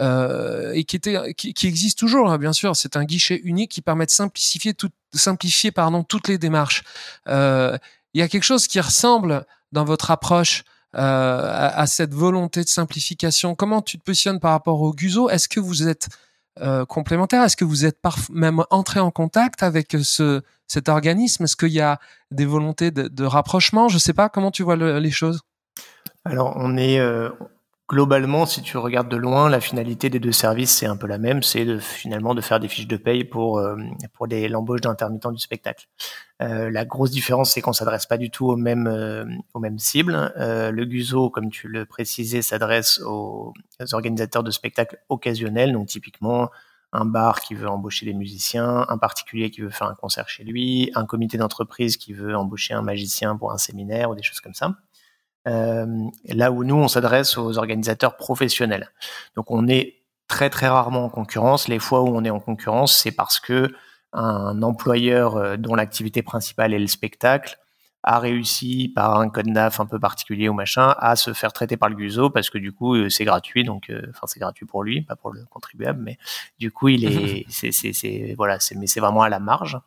euh, 0.00 0.72
et 0.72 0.82
qui 0.82 0.96
était, 0.96 1.16
existe 1.62 1.98
toujours, 1.98 2.32
hein, 2.32 2.38
bien 2.38 2.52
sûr. 2.52 2.74
C'est 2.74 2.96
un 2.96 3.04
guichet 3.04 3.40
unique 3.44 3.70
qui 3.70 3.80
permet 3.80 4.06
de 4.06 4.10
simplifier 4.10 4.74
tout, 4.74 4.90
simplifier 5.18 5.70
pardon 5.70 6.02
toutes 6.02 6.28
les 6.28 6.38
démarches. 6.38 6.84
Euh, 7.28 7.76
il 8.14 8.20
y 8.20 8.22
a 8.22 8.28
quelque 8.28 8.44
chose 8.44 8.66
qui 8.66 8.80
ressemble 8.80 9.44
dans 9.72 9.84
votre 9.84 10.10
approche 10.10 10.64
euh, 10.96 11.70
à, 11.72 11.86
cette 11.86 12.14
volonté 12.14 12.64
de 12.64 12.68
simplification. 12.68 13.54
Comment 13.54 13.82
tu 13.82 13.98
te 13.98 14.04
positionnes 14.04 14.40
par 14.40 14.52
rapport 14.52 14.80
au 14.82 14.92
Guzo? 14.92 15.30
Est-ce 15.30 15.48
que 15.48 15.60
vous 15.60 15.86
êtes 15.86 16.08
euh, 16.60 16.84
complémentaire? 16.84 17.44
Est-ce 17.44 17.56
que 17.56 17.64
vous 17.64 17.84
êtes 17.84 17.98
même 18.30 18.64
entré 18.70 18.98
en 18.98 19.10
contact 19.10 19.62
avec 19.62 19.96
ce 20.02 20.42
cet 20.66 20.88
organisme? 20.88 21.44
Est-ce 21.44 21.56
qu'il 21.56 21.72
y 21.72 21.80
a 21.80 21.98
des 22.30 22.46
volontés 22.46 22.90
de, 22.90 23.08
de 23.08 23.24
rapprochement? 23.24 23.88
Je 23.88 23.98
sais 23.98 24.12
pas. 24.12 24.28
Comment 24.28 24.50
tu 24.50 24.62
vois 24.62 24.76
les 24.76 25.10
choses? 25.10 25.40
Alors, 26.24 26.52
on 26.56 26.76
est 26.76 27.00
globalement, 27.90 28.46
si 28.46 28.62
tu 28.62 28.78
regardes 28.78 29.08
de 29.08 29.16
loin, 29.16 29.50
la 29.50 29.60
finalité 29.60 30.10
des 30.10 30.20
deux 30.20 30.30
services, 30.30 30.70
c'est 30.70 30.86
un 30.86 30.96
peu 30.96 31.08
la 31.08 31.18
même, 31.18 31.42
c'est 31.42 31.80
finalement 31.80 32.36
de 32.36 32.40
faire 32.40 32.60
des 32.60 32.68
fiches 32.68 32.86
de 32.86 32.96
paye 32.96 33.24
pour 33.24 33.58
euh, 33.58 33.76
pour 34.12 34.28
l'embauche 34.28 34.80
d'intermittents 34.80 35.32
du 35.32 35.40
spectacle. 35.40 35.88
Euh, 36.40 36.70
la 36.70 36.84
grosse 36.84 37.10
différence, 37.10 37.52
c'est 37.52 37.60
qu'on 37.60 37.72
s'adresse 37.72 38.06
pas 38.06 38.16
du 38.16 38.30
tout 38.30 38.46
aux 38.46 38.54
mêmes 38.54 38.86
euh, 38.86 39.24
aux 39.54 39.58
mêmes 39.58 39.80
cibles. 39.80 40.32
le 40.36 40.84
GUSO, 40.84 41.30
comme 41.30 41.50
tu 41.50 41.66
le 41.66 41.84
précisais, 41.84 42.42
s'adresse 42.42 43.00
aux, 43.00 43.52
organisateurs 43.92 44.44
de 44.44 44.52
spectacles 44.52 44.98
occasionnels, 45.08 45.72
donc 45.72 45.88
typiquement 45.88 46.48
un 46.92 47.04
bar 47.04 47.40
qui 47.40 47.54
veut 47.54 47.68
embaucher 47.68 48.06
des 48.06 48.14
musiciens, 48.14 48.86
un 48.88 48.98
particulier 48.98 49.50
qui 49.50 49.62
veut 49.62 49.70
faire 49.70 49.88
un 49.88 49.96
concert 49.96 50.28
chez 50.28 50.44
lui, 50.44 50.92
un 50.94 51.06
comité 51.06 51.38
d'entreprise 51.38 51.96
qui 51.96 52.12
veut 52.12 52.36
embaucher 52.36 52.74
un 52.74 52.82
magicien 52.82 53.36
pour 53.36 53.50
un 53.52 53.58
séminaire 53.58 54.10
ou 54.10 54.14
des 54.14 54.22
choses 54.22 54.40
comme 54.40 54.54
ça. 54.54 54.76
Euh, 55.48 55.86
là 56.26 56.52
où 56.52 56.64
nous, 56.64 56.76
on 56.76 56.88
s'adresse 56.88 57.38
aux 57.38 57.58
organisateurs 57.58 58.16
professionnels. 58.16 58.90
Donc 59.36 59.50
on 59.50 59.68
est 59.68 59.96
très 60.28 60.50
très 60.50 60.68
rarement 60.68 61.04
en 61.04 61.08
concurrence. 61.08 61.68
Les 61.68 61.78
fois 61.78 62.02
où 62.02 62.08
on 62.08 62.24
est 62.24 62.30
en 62.30 62.40
concurrence, 62.40 62.96
c'est 62.96 63.12
parce 63.12 63.40
que 63.40 63.72
un 64.12 64.62
employeur 64.62 65.36
euh, 65.36 65.56
dont 65.56 65.74
l'activité 65.74 66.22
principale 66.22 66.74
est 66.74 66.78
le 66.78 66.88
spectacle 66.88 67.58
a 68.02 68.18
réussi 68.18 68.90
par 68.94 69.20
un 69.20 69.28
code 69.28 69.46
NAF 69.46 69.80
un 69.80 69.86
peu 69.86 69.98
particulier 69.98 70.48
ou 70.48 70.54
machin 70.54 70.94
à 70.98 71.16
se 71.16 71.32
faire 71.34 71.52
traiter 71.52 71.76
par 71.76 71.90
le 71.90 71.96
GUSO 71.96 72.30
parce 72.30 72.48
que 72.48 72.56
du 72.56 72.72
coup 72.72 72.94
euh, 72.94 73.10
c'est 73.10 73.24
gratuit 73.24 73.62
donc 73.62 73.90
euh, 73.90 74.02
enfin 74.10 74.26
c'est 74.26 74.40
gratuit 74.40 74.64
pour 74.64 74.82
lui 74.82 75.02
pas 75.02 75.16
pour 75.16 75.32
le 75.32 75.44
contribuable 75.50 76.00
mais 76.02 76.18
du 76.58 76.70
coup 76.70 76.88
il 76.88 77.04
est 77.04 77.44
c'est 77.48 77.72
c'est 77.72 77.92
c'est 77.92 78.34
voilà 78.36 78.58
c'est 78.58 78.74
mais 78.74 78.86
c'est 78.86 79.00
vraiment 79.00 79.22
à 79.22 79.28
la 79.28 79.40
marge. 79.40 79.78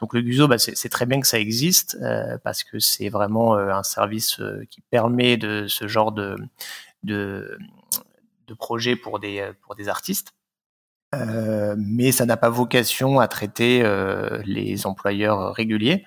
Donc 0.00 0.14
le 0.14 0.22
GUSO 0.22 0.48
bah, 0.48 0.58
c'est 0.58 0.88
très 0.88 1.06
bien 1.06 1.20
que 1.20 1.26
ça 1.26 1.38
existe 1.38 1.96
euh, 2.02 2.38
parce 2.42 2.64
que 2.64 2.78
c'est 2.78 3.08
vraiment 3.08 3.56
un 3.56 3.82
service 3.82 4.40
qui 4.70 4.80
permet 4.80 5.36
de 5.36 5.66
ce 5.68 5.86
genre 5.86 6.12
de 6.12 6.36
de 7.04 7.56
de 8.48 8.54
projet 8.54 8.96
pour 8.96 9.20
des 9.20 9.48
pour 9.62 9.76
des 9.76 9.88
artistes. 9.88 10.34
Euh, 11.14 11.74
mais 11.76 12.12
ça 12.12 12.24
n'a 12.24 12.36
pas 12.36 12.50
vocation 12.50 13.18
à 13.18 13.26
traiter 13.26 13.82
euh, 13.82 14.40
les 14.44 14.86
employeurs 14.86 15.52
réguliers, 15.54 16.04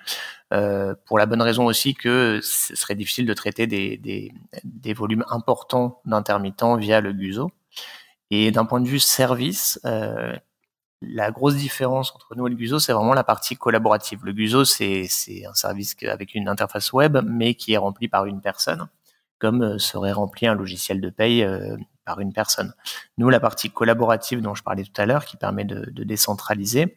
euh, 0.54 0.94
pour 1.06 1.18
la 1.18 1.26
bonne 1.26 1.42
raison 1.42 1.66
aussi 1.66 1.94
que 1.94 2.38
ce 2.42 2.76
serait 2.76 2.94
difficile 2.94 3.26
de 3.26 3.34
traiter 3.34 3.66
des, 3.66 4.32
des, 4.62 4.92
volumes 4.92 5.24
importants 5.28 6.00
d'intermittents 6.04 6.76
via 6.76 7.00
le 7.00 7.12
GUSO. 7.12 7.50
Et 8.30 8.50
d'un 8.52 8.64
point 8.64 8.80
de 8.80 8.88
vue 8.88 9.00
service, 9.00 9.80
euh, 9.84 10.34
la 11.02 11.32
grosse 11.32 11.56
différence 11.56 12.14
entre 12.14 12.36
nous 12.36 12.46
et 12.46 12.50
le 12.50 12.56
GUSO, 12.56 12.78
c'est 12.78 12.92
vraiment 12.92 13.14
la 13.14 13.24
partie 13.24 13.56
collaborative. 13.56 14.24
Le 14.24 14.32
GUSO, 14.32 14.64
c'est 14.64 15.08
un 15.48 15.54
service 15.54 15.96
avec 16.08 16.34
une 16.34 16.48
interface 16.48 16.92
web, 16.92 17.18
mais 17.26 17.54
qui 17.54 17.72
est 17.72 17.78
rempli 17.78 18.06
par 18.06 18.26
une 18.26 18.40
personne, 18.40 18.88
comme 19.38 19.78
serait 19.78 20.12
rempli 20.12 20.46
un 20.46 20.54
logiciel 20.54 21.00
de 21.00 21.10
paye 21.10 21.44
par 22.04 22.20
une 22.20 22.32
personne. 22.32 22.74
Nous, 23.18 23.28
la 23.30 23.40
partie 23.40 23.70
collaborative 23.70 24.40
dont 24.40 24.54
je 24.54 24.62
parlais 24.62 24.84
tout 24.84 25.00
à 25.00 25.06
l'heure, 25.06 25.24
qui 25.24 25.36
permet 25.36 25.64
de, 25.64 25.90
de 25.90 26.04
décentraliser, 26.04 26.96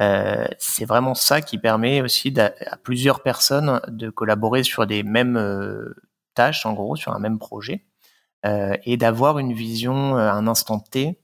euh, 0.00 0.46
c'est 0.58 0.84
vraiment 0.84 1.14
ça 1.14 1.42
qui 1.42 1.58
permet 1.58 2.00
aussi 2.00 2.34
à, 2.40 2.76
plusieurs 2.78 3.22
personnes 3.22 3.80
de 3.88 4.08
collaborer 4.08 4.62
sur 4.62 4.86
des 4.86 5.02
mêmes 5.02 5.36
euh, 5.36 5.94
tâches, 6.34 6.64
en 6.64 6.72
gros, 6.72 6.96
sur 6.96 7.12
un 7.12 7.18
même 7.18 7.38
projet, 7.38 7.84
euh, 8.46 8.76
et 8.84 8.96
d'avoir 8.96 9.38
une 9.38 9.52
vision 9.52 10.16
à 10.16 10.32
un 10.32 10.46
instant 10.46 10.80
T 10.80 11.20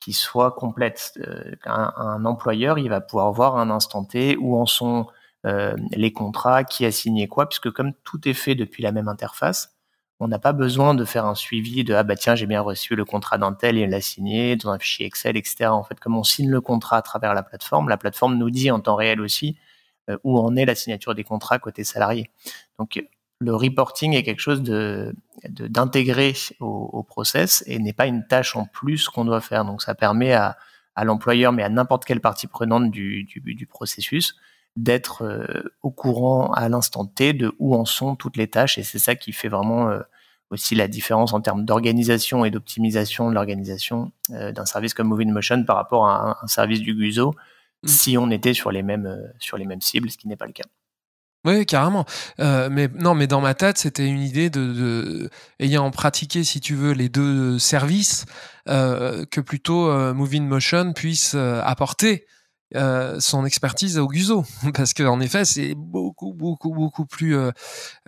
qui 0.00 0.12
soit 0.12 0.52
complète. 0.52 1.18
Un, 1.64 1.92
un, 1.96 2.24
employeur, 2.24 2.78
il 2.78 2.88
va 2.88 3.00
pouvoir 3.00 3.32
voir 3.32 3.56
un 3.56 3.70
instant 3.70 4.04
T 4.04 4.36
où 4.36 4.58
en 4.58 4.66
sont 4.66 5.06
les 5.92 6.10
contrats, 6.10 6.64
qui 6.64 6.86
a 6.86 6.90
signé 6.90 7.28
quoi, 7.28 7.46
puisque 7.46 7.70
comme 7.70 7.92
tout 8.02 8.26
est 8.26 8.34
fait 8.34 8.54
depuis 8.54 8.82
la 8.82 8.92
même 8.92 9.08
interface, 9.08 9.73
on 10.24 10.28
n'a 10.28 10.38
pas 10.38 10.54
besoin 10.54 10.94
de 10.94 11.04
faire 11.04 11.26
un 11.26 11.34
suivi 11.34 11.84
de 11.84 11.92
ah 11.92 12.02
bah 12.02 12.16
tiens 12.16 12.34
j'ai 12.34 12.46
bien 12.46 12.62
reçu 12.62 12.96
le 12.96 13.04
contrat 13.04 13.36
d'un 13.36 13.52
tel 13.52 13.76
et 13.76 13.86
l'a 13.86 14.00
signé 14.00 14.56
dans 14.56 14.70
un 14.70 14.78
fichier 14.78 15.04
Excel 15.04 15.36
etc. 15.36 15.66
En 15.66 15.84
fait 15.84 16.00
comme 16.00 16.16
on 16.16 16.24
signe 16.24 16.48
le 16.48 16.62
contrat 16.62 16.96
à 16.96 17.02
travers 17.02 17.34
la 17.34 17.42
plateforme, 17.42 17.90
la 17.90 17.98
plateforme 17.98 18.36
nous 18.38 18.48
dit 18.48 18.70
en 18.70 18.80
temps 18.80 18.94
réel 18.94 19.20
aussi 19.20 19.58
euh, 20.08 20.16
où 20.24 20.38
en 20.38 20.56
est 20.56 20.64
la 20.64 20.74
signature 20.74 21.14
des 21.14 21.24
contrats 21.24 21.58
côté 21.58 21.84
salarié. 21.84 22.30
Donc 22.78 23.04
le 23.38 23.54
reporting 23.54 24.14
est 24.14 24.22
quelque 24.22 24.40
chose 24.40 24.62
de 24.62 25.14
d'intégrer 25.50 26.32
au, 26.58 26.88
au, 26.90 27.02
process 27.02 27.62
et 27.66 27.78
n'est 27.78 27.92
pas 27.92 28.06
une 28.06 28.26
tâche 28.26 28.56
en 28.56 28.64
plus 28.64 29.10
qu'on 29.10 29.26
doit 29.26 29.42
faire. 29.42 29.66
Donc 29.66 29.82
ça 29.82 29.94
permet 29.94 30.32
à, 30.32 30.56
à 30.94 31.04
l'employeur 31.04 31.52
mais 31.52 31.64
à 31.64 31.68
n'importe 31.68 32.06
quelle 32.06 32.22
partie 32.22 32.46
prenante 32.46 32.90
du, 32.90 33.24
du, 33.24 33.40
du 33.40 33.66
processus 33.66 34.36
d'être 34.76 35.22
euh, 35.22 35.74
au 35.82 35.90
courant 35.90 36.50
à 36.52 36.68
l'instant 36.68 37.04
T 37.04 37.32
de 37.32 37.54
où 37.58 37.74
en 37.74 37.84
sont 37.84 38.16
toutes 38.16 38.36
les 38.36 38.48
tâches 38.48 38.78
et 38.78 38.82
c'est 38.82 38.98
ça 38.98 39.14
qui 39.14 39.32
fait 39.32 39.48
vraiment 39.48 39.88
euh, 39.90 40.00
aussi 40.54 40.74
la 40.74 40.88
différence 40.88 41.32
en 41.32 41.40
termes 41.40 41.64
d'organisation 41.64 42.44
et 42.44 42.50
d'optimisation 42.50 43.28
de 43.28 43.34
l'organisation 43.34 44.12
euh, 44.30 44.52
d'un 44.52 44.64
service 44.64 44.94
comme 44.94 45.08
Moving 45.08 45.30
Motion 45.30 45.64
par 45.64 45.76
rapport 45.76 46.06
à 46.06 46.38
un, 46.42 46.46
service 46.46 46.80
du 46.80 46.94
Guzo 46.94 47.34
mm. 47.82 47.88
si 47.88 48.16
on 48.16 48.30
était 48.30 48.54
sur 48.54 48.70
les 48.70 48.82
mêmes 48.82 49.32
sur 49.38 49.58
les 49.58 49.66
mêmes 49.66 49.82
cibles, 49.82 50.10
ce 50.10 50.16
qui 50.16 50.28
n'est 50.28 50.36
pas 50.36 50.46
le 50.46 50.52
cas. 50.52 50.64
Oui, 51.46 51.66
carrément. 51.66 52.06
mais 52.38 52.88
non, 52.98 53.12
mais 53.12 53.26
dans 53.26 53.42
ma 53.42 53.52
tête, 53.52 53.76
c'était 53.76 54.06
une 54.06 54.22
idée 54.22 54.48
de, 54.48 54.72
de, 54.72 55.30
ayant 55.60 55.90
pratiqué, 55.90 56.42
si 56.42 56.58
tu 56.58 56.74
veux, 56.74 56.92
les 56.92 57.10
deux 57.10 57.58
services, 57.58 58.24
que 58.64 59.40
plutôt 59.42 59.92
Moving 60.14 60.48
Motion 60.48 60.94
puisse 60.94 61.34
apporter 61.34 62.24
euh, 62.74 63.20
son 63.20 63.44
expertise 63.44 63.98
au 63.98 64.08
Guzo. 64.08 64.44
Parce 64.74 64.94
qu'en 64.94 65.20
effet 65.20 65.44
c'est 65.44 65.74
beaucoup 65.76 66.32
beaucoup 66.32 66.72
beaucoup 66.72 67.06
plus 67.06 67.36
euh, 67.36 67.50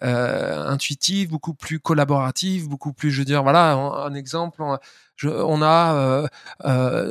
euh, 0.03 0.67
intuitif, 0.67 1.29
beaucoup 1.29 1.55
plus 1.55 1.81
collaboratif, 1.81 2.69
beaucoup 2.69 2.93
plus 2.93 3.11
je 3.11 3.21
veux 3.21 3.25
dire 3.25 3.43
voilà 3.43 3.73
un, 3.73 4.15
exemple 4.15 4.63
on, 5.23 5.63
a 5.63 6.29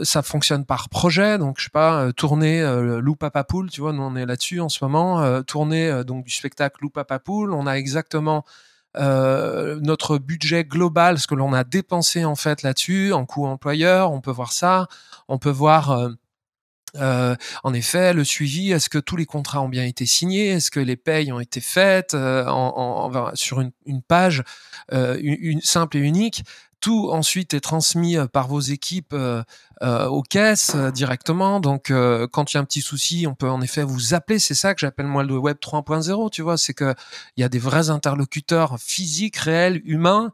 ça 0.04 0.22
fonctionne 0.22 0.66
par 0.66 0.90
projet. 0.90 1.38
Donc 1.38 1.56
je 1.60 1.66
sais 1.66 1.70
pas 1.70 2.12
tourner 2.14 2.62
Lou 3.02 3.16
Papa 3.16 3.44
Poule 3.44 3.70
tu 3.70 3.82
vois 3.82 3.94
nous 3.94 4.04
on 4.04 4.16
est 4.16 4.26
là-dessus 4.26 4.60
en 4.60 4.70
ce 4.70 4.84
moment. 4.84 5.42
Tourner 5.44 6.04
donc 6.04 6.26
du 6.26 6.32
spectacle 6.32 6.78
Lou 6.82 6.90
Papa 6.90 7.20
Poule. 7.20 7.54
On 7.54 7.68
a 7.68 7.74
exactement 7.74 8.44
euh, 8.98 9.78
notre 9.82 10.18
budget 10.18 10.64
global, 10.64 11.20
ce 11.20 11.28
que 11.28 11.36
l'on 11.36 11.52
a 11.52 11.64
dépensé 11.64 12.24
en 12.24 12.36
fait 12.36 12.62
là-dessus, 12.62 13.12
en 13.12 13.26
coût 13.26 13.46
employeur, 13.46 14.12
on 14.12 14.22
peut 14.22 14.32
voir 14.32 14.54
ça, 14.54 14.88
on 15.28 15.38
peut 15.38 15.50
voir 15.50 16.10
euh, 16.96 17.26
euh, 17.26 17.36
en 17.64 17.74
effet, 17.74 18.14
le 18.14 18.24
suivi, 18.24 18.72
est-ce 18.72 18.90
que 18.90 18.98
tous 18.98 19.16
les 19.16 19.26
contrats 19.26 19.62
ont 19.62 19.70
bien 19.70 19.86
été 19.86 20.06
signés? 20.06 20.50
Est-ce 20.50 20.72
que 20.72 20.80
les 20.80 20.96
payes 20.96 21.32
ont 21.32 21.40
été 21.40 21.62
faites? 21.62 22.14
Euh, 22.14 22.46
en, 22.48 23.12
en, 23.16 23.36
sur 23.36 23.62
une, 23.62 23.72
une 23.86 24.02
page 24.02 24.44
euh, 24.94 25.18
une, 25.22 25.62
simple 25.62 25.98
et 25.98 26.02
unique 26.02 26.44
tout 26.82 27.10
ensuite 27.10 27.56
est 27.56 27.62
transmis 27.62 28.16
par 28.32 28.48
vos 28.48 28.60
équipes 28.60 29.16
aux 29.82 30.22
caisses 30.22 30.76
directement. 30.94 31.60
Donc, 31.60 31.92
quand 32.32 32.54
il 32.54 32.58
y 32.58 32.60
a 32.60 32.62
un 32.62 32.66
petit 32.66 32.82
souci, 32.82 33.26
on 33.28 33.34
peut 33.34 33.50
en 33.50 33.62
effet 33.62 33.82
vous 33.82 34.14
appeler. 34.14 34.38
C'est 34.38 34.54
ça 34.54 34.76
que 34.76 34.82
j'appelle 34.82 35.08
moi 35.08 35.24
le 35.24 35.36
web 35.36 35.58
3.0. 35.60 36.30
Tu 36.30 36.44
vois, 36.44 36.60
c'est 36.60 36.76
que 36.76 36.94
il 37.38 37.42
y 37.42 37.44
a 37.44 37.50
des 37.50 37.58
vrais 37.58 37.90
interlocuteurs 37.90 38.78
physiques, 38.80 39.38
réels, 39.38 39.82
humains 39.86 40.32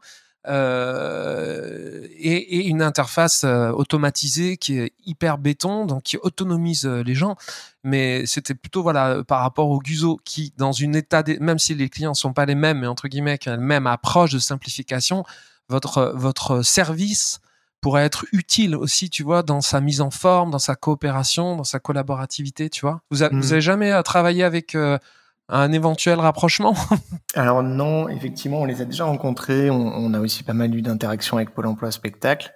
euh, 0.48 2.06
et, 2.18 2.58
et, 2.58 2.66
une 2.66 2.82
interface 2.82 3.44
euh, 3.44 3.70
automatisée 3.70 4.56
qui 4.56 4.78
est 4.78 4.92
hyper 5.06 5.38
béton, 5.38 5.86
donc 5.86 6.02
qui 6.02 6.16
autonomise 6.16 6.84
euh, 6.84 7.02
les 7.02 7.14
gens. 7.14 7.36
Mais 7.84 8.26
c'était 8.26 8.54
plutôt 8.54 8.82
voilà 8.82 9.22
par 9.22 9.40
rapport 9.40 9.68
au 9.70 9.78
Guzo 9.78 10.18
qui, 10.24 10.52
dans 10.56 10.72
une 10.72 10.96
état, 10.96 11.22
même 11.40 11.58
si 11.58 11.74
les 11.74 11.88
clients 11.88 12.14
sont 12.14 12.32
pas 12.32 12.44
les 12.44 12.56
mêmes, 12.56 12.80
mais 12.80 12.86
entre 12.88 13.06
guillemets, 13.06 13.38
qui 13.38 13.48
a 13.48 13.52
la 13.52 13.58
même 13.58 13.86
approche 13.86 14.32
de 14.32 14.40
simplification, 14.40 15.24
votre 15.68 16.12
votre 16.16 16.62
service 16.62 17.40
pourrait 17.80 18.04
être 18.04 18.24
utile 18.32 18.76
aussi, 18.76 19.10
tu 19.10 19.22
vois, 19.22 19.42
dans 19.42 19.60
sa 19.60 19.80
mise 19.80 20.00
en 20.00 20.10
forme, 20.10 20.50
dans 20.50 20.60
sa 20.60 20.76
coopération, 20.76 21.56
dans 21.56 21.64
sa 21.64 21.80
collaborativité, 21.80 22.70
tu 22.70 22.82
vois. 22.82 23.00
Vous, 23.10 23.18
vous 23.18 23.24
mmh. 23.24 23.52
avez 23.52 23.60
jamais 23.60 24.02
travaillé 24.04 24.44
avec 24.44 24.76
un 25.48 25.72
éventuel 25.72 26.18
rapprochement? 26.20 26.74
Alors 27.34 27.62
non, 27.62 28.08
effectivement, 28.08 28.60
on 28.60 28.64
les 28.64 28.80
a 28.80 28.84
déjà 28.84 29.04
rencontrés. 29.04 29.70
On, 29.70 30.14
a 30.14 30.20
aussi 30.20 30.42
pas 30.42 30.52
mal 30.52 30.74
eu 30.74 30.82
d'interactions 30.82 31.36
avec 31.36 31.54
Pôle 31.54 31.66
Emploi 31.66 31.90
Spectacle, 31.90 32.52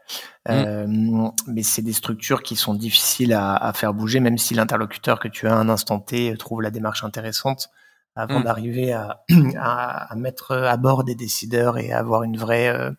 mm. 0.49 0.53
euh, 0.53 1.31
mais 1.47 1.63
c'est 1.63 1.83
des 1.83 1.93
structures 1.93 2.43
qui 2.43 2.57
sont 2.57 2.75
difficiles 2.75 3.33
à, 3.33 3.73
faire 3.75 3.95
bouger, 3.95 4.21
même 4.21 4.39
si 4.39 4.55
l'interlocuteur 4.55 5.19
que 5.19 5.29
tu 5.29 5.47
as 5.47 5.55
à 5.55 5.57
un 5.57 5.69
instant 5.69 5.99
T 5.99 6.35
trouve 6.39 6.63
la 6.63 6.71
démarche 6.71 7.05
intéressante 7.05 7.71
avant 8.15 8.41
mm. 8.41 8.45
d'arriver 8.45 8.93
à, 8.93 9.19
à, 9.59 10.15
mettre 10.17 10.53
à 10.53 10.77
bord 10.79 11.05
des 11.05 11.15
décideurs 11.15 11.77
et 11.77 11.93
à 11.93 11.99
avoir 11.99 12.23
une 12.23 12.39
vraie, 12.39 12.69
euh, 12.69 12.91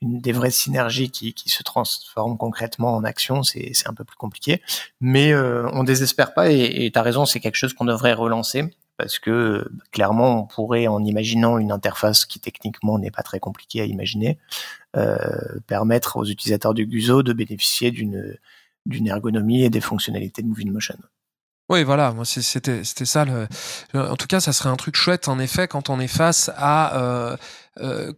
une, 0.00 0.20
des 0.20 0.32
vraies 0.32 0.50
synergies 0.50 1.10
qui, 1.10 1.34
qui 1.34 1.50
se 1.50 1.62
transforment 1.62 2.38
concrètement 2.38 2.94
en 2.94 3.04
action, 3.04 3.42
c'est 3.42 3.72
un 3.86 3.94
peu 3.94 4.04
plus 4.04 4.16
compliqué. 4.16 4.62
Mais 5.00 5.32
euh, 5.32 5.68
on 5.72 5.84
désespère 5.84 6.32
pas 6.32 6.50
et 6.50 6.90
tu 6.92 6.98
as 6.98 7.02
raison, 7.02 7.26
c'est 7.26 7.40
quelque 7.40 7.56
chose 7.56 7.74
qu'on 7.74 7.84
devrait 7.84 8.14
relancer 8.14 8.74
parce 8.96 9.18
que 9.18 9.68
clairement, 9.90 10.40
on 10.40 10.46
pourrait, 10.46 10.86
en 10.86 11.04
imaginant 11.04 11.58
une 11.58 11.72
interface 11.72 12.24
qui 12.24 12.40
techniquement 12.40 12.98
n'est 12.98 13.10
pas 13.10 13.22
très 13.22 13.40
compliquée 13.40 13.80
à 13.80 13.84
imaginer, 13.84 14.38
euh, 14.96 15.58
permettre 15.66 16.16
aux 16.16 16.24
utilisateurs 16.24 16.74
du 16.74 16.86
Guzo 16.86 17.22
de 17.22 17.32
bénéficier 17.32 17.90
d'une 17.90 18.36
d'une 18.86 19.06
ergonomie 19.08 19.64
et 19.64 19.70
des 19.70 19.80
fonctionnalités 19.80 20.42
de 20.42 20.48
Moving 20.48 20.70
Motion. 20.70 20.98
Oui, 21.70 21.82
voilà, 21.82 22.12
moi 22.12 22.26
c'était 22.26 22.84
c'était 22.84 23.06
ça. 23.06 23.24
Le, 23.24 23.48
en 23.94 24.16
tout 24.16 24.26
cas, 24.26 24.40
ça 24.40 24.52
serait 24.52 24.68
un 24.68 24.76
truc 24.76 24.96
chouette 24.96 25.28
en 25.28 25.38
effet 25.38 25.66
quand 25.66 25.88
on 25.88 25.98
est 25.98 26.08
face 26.08 26.50
à 26.56 26.98
euh, 26.98 27.36
euh, 27.80 28.12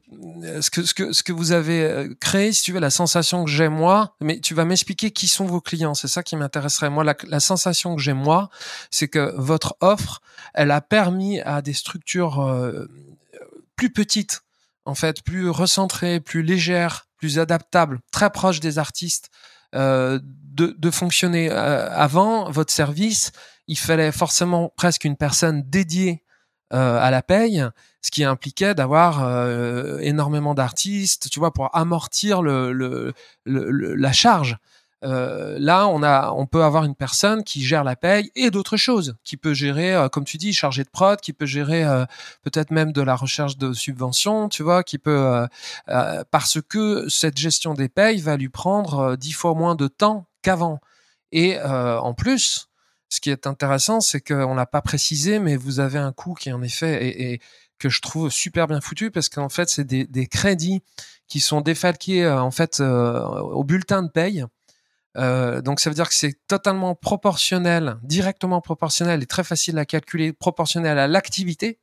ce 0.61 0.69
que 0.69 0.83
ce 0.83 0.93
que 0.95 1.13
ce 1.13 1.23
que 1.23 1.33
vous 1.33 1.53
avez 1.53 1.85
euh, 1.85 2.15
créé, 2.21 2.53
si 2.53 2.65
tu 2.65 2.73
veux, 2.73 2.81
la 2.81 2.91
sensation 2.91 3.45
que 3.45 3.51
j'ai 3.51 3.69
moi. 3.69 4.17
Mais 4.21 4.41
tu 4.41 4.55
vas 4.55 4.65
m'expliquer 4.65 5.13
qui 5.13 5.29
sont 5.29 5.47
vos 5.47 5.61
clients. 5.61 5.95
C'est 5.95 6.09
ça 6.09 6.25
qui 6.25 6.35
m'intéresserait. 6.35 6.91
Moi, 6.91 7.05
la, 7.05 7.15
la, 7.29 7.39
sensation 7.39 7.95
que 7.95 8.03
j'ai 8.03 8.15
moi, 8.15 8.51
c'est 8.91 9.07
que 9.07 9.33
votre 9.37 9.77
offre, 9.81 10.23
elle 10.53 10.73
a 10.73 10.81
permis 10.81 11.41
à 11.41 11.63
des 11.63 11.73
structures 11.73 12.41
euh, 12.41 12.87
plus 13.77 13.93
petites, 13.93 14.43
en 14.87 14.97
fait, 14.97 15.23
plus 15.23 15.49
recentrées, 15.51 16.19
plus 16.19 16.43
légères, 16.43 17.07
plus 17.17 17.39
adaptables, 17.39 18.01
très 18.11 18.31
proches 18.31 18.61
des 18.61 18.79
artistes 18.79 19.31
euh, 19.77 20.19
de, 20.23 20.91
fonctionner. 20.91 21.51
Euh, 21.51 21.91
avant, 21.93 22.51
votre 22.51 22.73
service, 22.73 23.31
il 23.69 23.77
fallait 23.77 24.11
forcément 24.11 24.73
presque 24.75 25.05
une 25.05 25.17
personne 25.17 25.63
dédiée 25.67 26.25
euh, 26.73 26.99
à 26.99 27.11
la 27.11 27.21
paye, 27.21 27.63
ce 28.01 28.11
qui 28.11 28.25
impliquait 28.25 28.75
d'avoir 28.75 29.21
énormément 30.01 30.55
d'artistes, 30.55 31.29
tu 31.31 31.41
vois, 31.41 31.53
pour 31.53 31.69
amortir 31.77 32.41
la 32.43 34.13
charge. 34.13 34.57
Euh, 35.07 35.57
là, 35.61 35.87
on 35.89 36.03
a, 36.03 36.33
on 36.33 36.47
peut 36.47 36.65
avoir 36.65 36.85
une 36.85 36.97
personne 36.97 37.45
qui 37.45 37.65
gère 37.65 37.85
la 37.85 37.95
paye 37.95 38.33
et 38.35 38.51
d'autres 38.51 38.77
choses, 38.77 39.17
qui 39.23 39.37
peut 39.37 39.55
gérer, 39.55 39.95
euh, 39.95 40.09
comme 40.09 40.25
tu 40.25 40.37
dis, 40.37 40.53
chargé 40.53 40.83
de 40.83 40.89
prod, 40.89 41.21
qui 41.21 41.33
peut 41.33 41.47
gérer 41.47 41.85
euh, 41.85 42.05
peut-être 42.43 42.73
même 42.73 42.93
de 42.93 43.03
la 43.03 43.15
recherche 43.15 43.57
de 43.57 43.73
subventions, 43.73 44.49
tu 44.49 44.65
vois, 44.65 44.83
qui 44.83 44.99
peut, 44.99 45.47
parce 46.31 46.59
que 46.69 47.09
cette 47.09 47.39
gestion 47.39 47.75
des 47.75 47.89
payes 47.89 48.21
va 48.21 48.37
lui 48.37 48.49
prendre 48.49 49.17
dix 49.17 49.33
fois 49.33 49.55
moins 49.55 49.75
de 49.77 49.87
temps 49.87 50.27
qu'avant. 50.43 50.81
Et 51.33 51.59
en 51.61 52.15
plus, 52.15 52.69
ce 53.09 53.21
qui 53.21 53.31
est 53.31 53.47
intéressant, 53.47 54.01
c'est 54.01 54.21
qu'on 54.21 54.55
l'a 54.55 54.67
pas 54.67 54.83
précisé, 54.83 55.39
mais 55.39 55.57
vous 55.57 55.81
avez 55.81 55.99
un 55.99 56.13
coût 56.13 56.35
qui 56.35 56.53
en 56.53 56.63
effet 56.63 57.07
et, 57.07 57.41
que 57.79 57.91
je 57.91 58.01
trouve 58.01 58.31
super 58.31 58.67
bien 58.69 58.81
foutu 58.81 59.11
parce 59.11 59.29
qu'en 59.29 59.51
fait, 59.51 59.69
c'est 59.69 59.85
des, 59.85 60.07
des, 60.07 60.27
crédits 60.27 60.83
qui 61.29 61.41
sont 61.41 61.61
défalqués 61.61 62.27
en 62.27 62.51
fait 62.51 62.81
au 62.81 63.65
bulletin 63.65 64.03
de 64.03 64.09
paye 64.09 64.47
euh, 65.17 65.63
donc 65.63 65.81
ça 65.81 65.91
veut 65.91 65.95
dire 65.95 66.09
que 66.09 66.15
c'est 66.15 66.37
totalement 66.47 66.95
proportionnel, 66.95 67.97
directement 68.03 68.61
proportionnel 68.61 69.23
et 69.23 69.27
très 69.27 69.45
facile 69.45 69.79
à 69.79 69.85
calculer, 69.85 70.33
proportionnel 70.33 70.99
à 70.99 71.07
l'activité. 71.09 71.79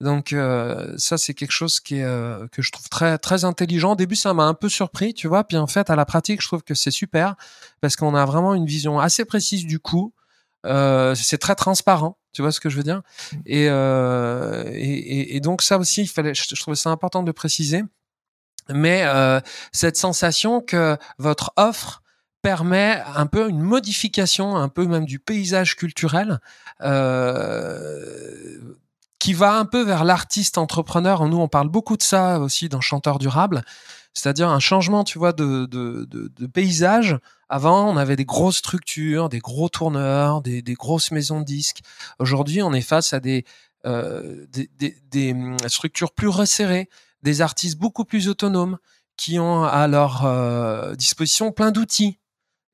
Donc 0.00 0.32
euh, 0.32 0.92
ça 0.98 1.16
c'est 1.16 1.32
quelque 1.32 1.52
chose 1.52 1.80
qui 1.80 1.96
est, 1.96 2.04
euh, 2.04 2.46
que 2.48 2.60
je 2.60 2.70
trouve 2.70 2.88
très 2.88 3.18
très 3.18 3.44
intelligent. 3.44 3.92
Au 3.92 3.96
début 3.96 4.16
ça 4.16 4.34
m'a 4.34 4.44
un 4.44 4.54
peu 4.54 4.68
surpris, 4.68 5.14
tu 5.14 5.28
vois, 5.28 5.44
puis 5.44 5.56
en 5.56 5.66
fait 5.66 5.88
à 5.90 5.96
la 5.96 6.04
pratique 6.04 6.42
je 6.42 6.48
trouve 6.48 6.62
que 6.62 6.74
c'est 6.74 6.90
super 6.90 7.34
parce 7.80 7.96
qu'on 7.96 8.14
a 8.14 8.24
vraiment 8.26 8.54
une 8.54 8.66
vision 8.66 8.98
assez 8.98 9.24
précise 9.24 9.64
du 9.64 9.78
coût. 9.78 10.12
c'est 10.64 11.38
très 11.38 11.54
transparent, 11.54 12.18
tu 12.32 12.42
vois 12.42 12.52
ce 12.52 12.60
que 12.60 12.68
je 12.68 12.76
veux 12.76 12.82
dire? 12.82 13.02
Mmh. 13.32 13.36
Et, 13.46 13.64
et, 13.66 15.36
et, 15.36 15.40
donc 15.40 15.62
ça 15.62 15.78
aussi 15.78 16.02
il 16.02 16.08
fallait, 16.08 16.34
je, 16.34 16.44
je 16.46 16.60
trouvais 16.60 16.76
ça 16.76 16.90
important 16.90 17.22
de 17.22 17.32
préciser. 17.32 17.82
Mais 18.68 19.06
cette 19.72 19.96
sensation 19.96 20.60
que 20.60 20.98
votre 21.18 21.52
offre 21.56 22.02
permet 22.46 23.02
un 23.16 23.26
peu 23.26 23.48
une 23.48 23.60
modification, 23.60 24.54
un 24.54 24.68
peu 24.68 24.86
même 24.86 25.04
du 25.04 25.18
paysage 25.18 25.74
culturel, 25.74 26.38
euh, 26.80 28.60
qui 29.18 29.32
va 29.32 29.58
un 29.58 29.64
peu 29.64 29.82
vers 29.82 30.04
l'artiste 30.04 30.56
entrepreneur. 30.56 31.26
Nous, 31.26 31.38
on 31.38 31.48
parle 31.48 31.68
beaucoup 31.68 31.96
de 31.96 32.04
ça 32.04 32.38
aussi 32.38 32.68
dans 32.68 32.80
Chanteur 32.80 33.18
durable, 33.18 33.64
c'est-à-dire 34.14 34.48
un 34.48 34.60
changement, 34.60 35.02
tu 35.02 35.18
vois, 35.18 35.32
de, 35.32 35.66
de, 35.66 36.06
de, 36.08 36.28
de, 36.28 36.46
paysage. 36.46 37.18
Avant, 37.48 37.90
on 37.90 37.96
avait 37.96 38.14
des 38.14 38.24
grosses 38.24 38.58
structures, 38.58 39.28
des 39.28 39.40
gros 39.40 39.68
tourneurs, 39.68 40.40
des, 40.40 40.62
des 40.62 40.74
grosses 40.74 41.10
maisons 41.10 41.40
de 41.40 41.44
disques. 41.44 41.80
Aujourd'hui, 42.20 42.62
on 42.62 42.72
est 42.72 42.80
face 42.80 43.12
à 43.12 43.18
des, 43.18 43.44
euh, 43.86 44.46
des, 44.52 44.70
des, 45.10 45.32
hum, 45.32 45.56
structures 45.66 46.12
plus 46.12 46.28
resserrées, 46.28 46.88
des 47.24 47.40
artistes 47.40 47.76
beaucoup 47.76 48.04
plus 48.04 48.28
autonomes 48.28 48.78
qui 49.16 49.40
ont 49.40 49.64
à 49.64 49.88
leur 49.88 50.24
euh, 50.26 50.94
disposition 50.94 51.50
plein 51.50 51.72
d'outils 51.72 52.20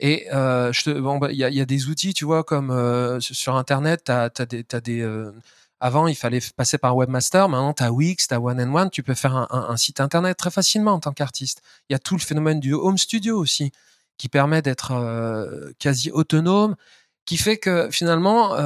et 0.02 0.26
euh, 0.32 0.72
bah, 1.20 1.28
il 1.30 1.36
y, 1.36 1.60
a, 1.60 1.64
des 1.64 1.86
outils, 1.86 2.12
tu 2.12 2.24
vois, 2.24 2.42
comme 2.42 2.72
euh, 2.72 3.20
sur 3.20 3.54
Internet, 3.54 4.10
as 4.10 4.30
des, 4.46 4.66
as 4.72 4.80
des 4.80 5.00
euh, 5.00 5.30
avant, 5.78 6.08
il 6.08 6.16
fallait 6.16 6.40
passer 6.56 6.76
par 6.76 6.96
webmaster. 6.96 7.48
Maintenant, 7.48 7.72
tu 7.72 7.84
as 7.84 7.92
Wix, 7.92 8.26
tu 8.26 8.34
as 8.34 8.40
One 8.40 8.60
and 8.60 8.74
One. 8.74 8.90
Tu 8.90 9.04
peux 9.04 9.14
faire 9.14 9.36
un, 9.36 9.76
site 9.76 10.00
internet 10.00 10.36
très 10.36 10.50
facilement 10.50 10.94
en 10.94 10.98
tant 10.98 11.12
qu'artiste. 11.12 11.62
Il 11.88 11.92
y 11.92 11.96
a 11.96 12.00
tout 12.00 12.16
le 12.16 12.20
phénomène 12.20 12.58
du 12.58 12.74
home 12.74 12.98
studio 12.98 13.38
aussi, 13.38 13.70
qui 14.18 14.28
permet 14.28 14.60
d'être 14.60 14.92
quasi 15.78 16.10
autonome, 16.10 16.74
qui 17.24 17.36
fait 17.36 17.58
que 17.58 17.88
finalement, 17.90 18.56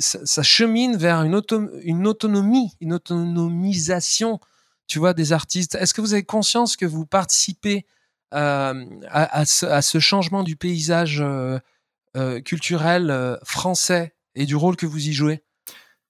ça, 0.00 0.42
chemine 0.42 0.96
vers 0.96 1.22
une, 1.22 1.40
une 1.82 2.06
autonomie, 2.08 2.72
une 2.80 2.94
autonomisation, 2.94 4.40
tu 4.88 4.98
vois, 4.98 5.14
des 5.14 5.32
artistes. 5.32 5.76
Est-ce 5.76 5.94
que 5.94 6.00
vous 6.00 6.14
avez 6.14 6.24
conscience 6.24 6.76
que 6.76 6.86
vous 6.86 7.06
participez 7.06 7.84
euh, 8.32 8.84
à, 9.08 9.44
ce, 9.44 9.98
changement 9.98 10.42
du 10.42 10.56
paysage 10.56 11.20
euh, 11.20 11.58
euh, 12.16 12.40
culturel 12.40 13.38
français 13.44 14.14
et 14.34 14.46
du 14.46 14.56
rôle 14.56 14.76
que 14.76 14.86
vous 14.86 15.08
y 15.08 15.12
jouez? 15.12 15.42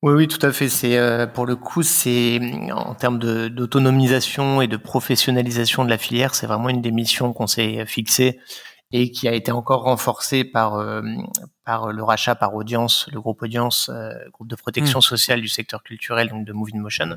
Oui, 0.02 0.14
oui, 0.14 0.28
tout 0.28 0.44
à 0.44 0.52
fait. 0.52 0.68
C'est 0.68 0.98
pour 1.32 1.46
le 1.46 1.54
coup, 1.54 1.82
c'est 1.82 2.40
en 2.72 2.94
termes 2.94 3.18
d'autonomisation 3.18 4.61
et 4.61 4.66
de 4.66 4.76
professionnalisation 4.76 5.85
de 5.85 5.90
la 5.90 5.98
filière, 5.98 6.35
c'est 6.35 6.46
vraiment 6.46 6.68
une 6.70 6.82
des 6.82 6.90
missions 6.90 7.32
qu'on 7.32 7.46
s'est 7.46 7.87
fixées 7.87 8.40
et 8.90 9.12
qui 9.12 9.28
a 9.28 9.32
été 9.32 9.52
encore 9.52 9.85
renforcé 9.85 10.42
par 10.42 10.85
par 11.64 11.92
le 11.92 12.02
rachat 12.02 12.35
par 12.35 12.52
Audience, 12.56 13.08
le 13.12 13.20
groupe 13.20 13.42
Audience, 13.42 13.92
groupe 14.32 14.48
de 14.48 14.56
protection 14.56 14.98
mmh. 14.98 15.02
sociale 15.02 15.40
du 15.40 15.48
secteur 15.48 15.85
culturel, 15.85 16.30
donc 16.30 16.44
de 16.44 16.52
Moving 16.52 16.80
Motion, 16.80 17.16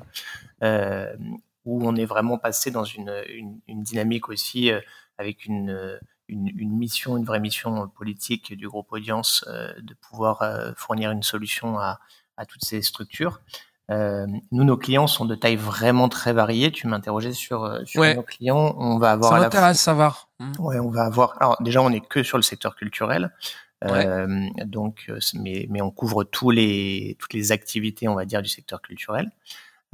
où 1.66 1.86
on 1.86 1.96
est 1.96 2.06
vraiment 2.06 2.38
passé 2.38 2.72
dans 2.72 2.84
une, 2.84 3.24
une, 3.30 3.60
une 3.68 3.84
dynamique 3.84 4.30
aussi 4.30 4.72
avec 5.18 5.46
une 5.46 6.00
une, 6.28 6.48
une, 6.56 6.76
mission, 6.76 7.18
une 7.18 7.26
vraie 7.26 7.40
mission 7.40 7.88
politique 7.88 8.56
du 8.56 8.68
groupe 8.68 8.92
Audience 8.92 9.46
euh, 9.48 9.72
de 9.82 9.94
pouvoir 9.94 10.42
euh, 10.42 10.72
fournir 10.76 11.12
une 11.12 11.24
solution 11.24 11.78
à, 11.80 12.00
à 12.38 12.46
toutes 12.46 12.64
ces 12.64 12.82
structures. 12.82 13.42
Euh, 13.92 14.26
nous, 14.52 14.64
nos 14.64 14.78
clients 14.78 15.06
sont 15.06 15.26
de 15.26 15.36
taille 15.36 15.58
vraiment 15.58 16.10
très 16.10 16.34
variée. 16.34 16.72
Tu 16.72 16.88
m'interrogeais 16.88 17.34
sur, 17.34 17.64
euh, 17.64 17.86
sur 17.86 18.04
nos 18.04 18.24
clients. 18.24 18.76
On 18.80 18.98
va 18.98 19.12
avoir. 19.12 19.34
Ça 19.34 19.40
m'intéresse 19.40 19.80
savoir. 19.80 20.30
Mmh. 20.40 20.52
Ouais, 20.60 20.80
on 20.80 20.90
va 20.90 21.04
avoir. 21.04 21.40
Alors 21.40 21.62
déjà, 21.62 21.82
on 21.82 21.92
n'est 21.92 22.02
que 22.02 22.24
sur 22.24 22.38
le 22.38 22.44
secteur 22.44 22.76
culturel. 22.76 23.32
Euh, 23.84 24.48
donc, 24.66 25.12
mais, 25.36 25.68
mais 25.70 25.82
on 25.82 25.92
couvre 25.92 26.24
tous 26.24 26.50
les, 26.50 27.16
toutes 27.20 27.34
les 27.34 27.52
activités, 27.52 28.08
on 28.08 28.16
va 28.16 28.26
dire, 28.26 28.42
du 28.42 28.50
secteur 28.50 28.82
culturel. 28.82 29.30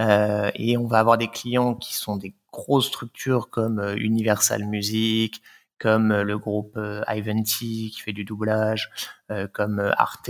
Euh, 0.02 0.52
et 0.56 0.78
on 0.78 0.88
va 0.88 1.00
avoir 1.00 1.18
des 1.18 1.30
clients 1.30 1.76
qui 1.76 1.96
sont 1.96 2.18
des 2.18 2.34
grosses 2.52 2.88
structures 2.88 3.50
comme 3.50 3.96
Universal 3.98 4.66
Music, 4.66 5.42
comme 5.82 6.12
euh, 6.12 6.24
le 6.24 6.38
groupe 6.38 6.78
euh, 6.78 7.02
Ivanti 7.10 7.92
qui 7.94 8.02
fait 8.02 8.14
du 8.14 8.24
doublage, 8.24 8.92
euh, 9.32 9.48
comme 9.52 9.80
Arte, 9.98 10.30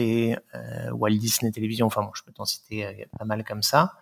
Walt 0.91 1.11
Disney 1.11 1.51
Télévision, 1.51 1.87
enfin 1.87 2.03
bon, 2.03 2.11
je 2.13 2.23
peux 2.23 2.31
t'en 2.31 2.45
citer 2.45 3.07
pas 3.19 3.25
mal 3.25 3.43
comme 3.43 3.61
ça. 3.61 3.93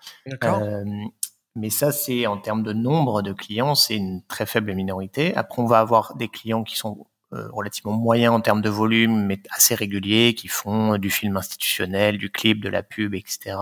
mais 1.55 1.71
ça, 1.71 1.91
c'est 1.91 2.27
en 2.27 2.37
termes 2.37 2.63
de 2.63 2.73
nombre 2.73 3.21
de 3.21 3.33
clients, 3.33 3.73
c'est 3.73 3.95
une 3.95 4.21
très 4.27 4.45
faible 4.45 4.73
minorité. 4.75 5.35
Après, 5.35 5.61
on 5.61 5.65
va 5.65 5.79
avoir 5.79 6.15
des 6.15 6.27
clients 6.29 6.63
qui 6.63 6.77
sont 6.77 7.07
relativement 7.31 7.93
moyens 7.93 8.33
en 8.33 8.41
termes 8.41 8.61
de 8.61 8.69
volume, 8.69 9.25
mais 9.25 9.39
assez 9.51 9.75
réguliers, 9.75 10.33
qui 10.33 10.47
font 10.47 10.97
du 10.97 11.09
film 11.09 11.37
institutionnel, 11.37 12.17
du 12.17 12.31
clip, 12.31 12.61
de 12.61 12.69
la 12.69 12.81
pub, 12.81 13.13
etc., 13.13 13.55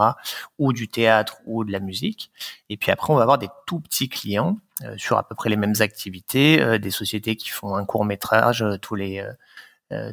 ou 0.57 0.73
du 0.73 0.87
théâtre 0.87 1.37
ou 1.45 1.63
de 1.63 1.71
la 1.71 1.79
musique. 1.79 2.31
Et 2.69 2.77
puis 2.77 2.91
après, 2.91 3.11
on 3.11 3.17
va 3.17 3.23
avoir 3.23 3.37
des 3.37 3.49
tout 3.65 3.79
petits 3.79 4.09
clients 4.09 4.57
euh, 4.83 4.95
sur 4.97 5.17
à 5.17 5.27
peu 5.27 5.33
près 5.33 5.49
les 5.49 5.55
mêmes 5.55 5.73
activités, 5.79 6.61
euh, 6.61 6.77
des 6.77 6.91
sociétés 6.91 7.35
qui 7.35 7.49
font 7.49 7.75
un 7.75 7.85
court 7.85 8.05
métrage 8.05 8.61
euh, 8.61 8.77
tous 8.77 8.95
les 8.95 9.25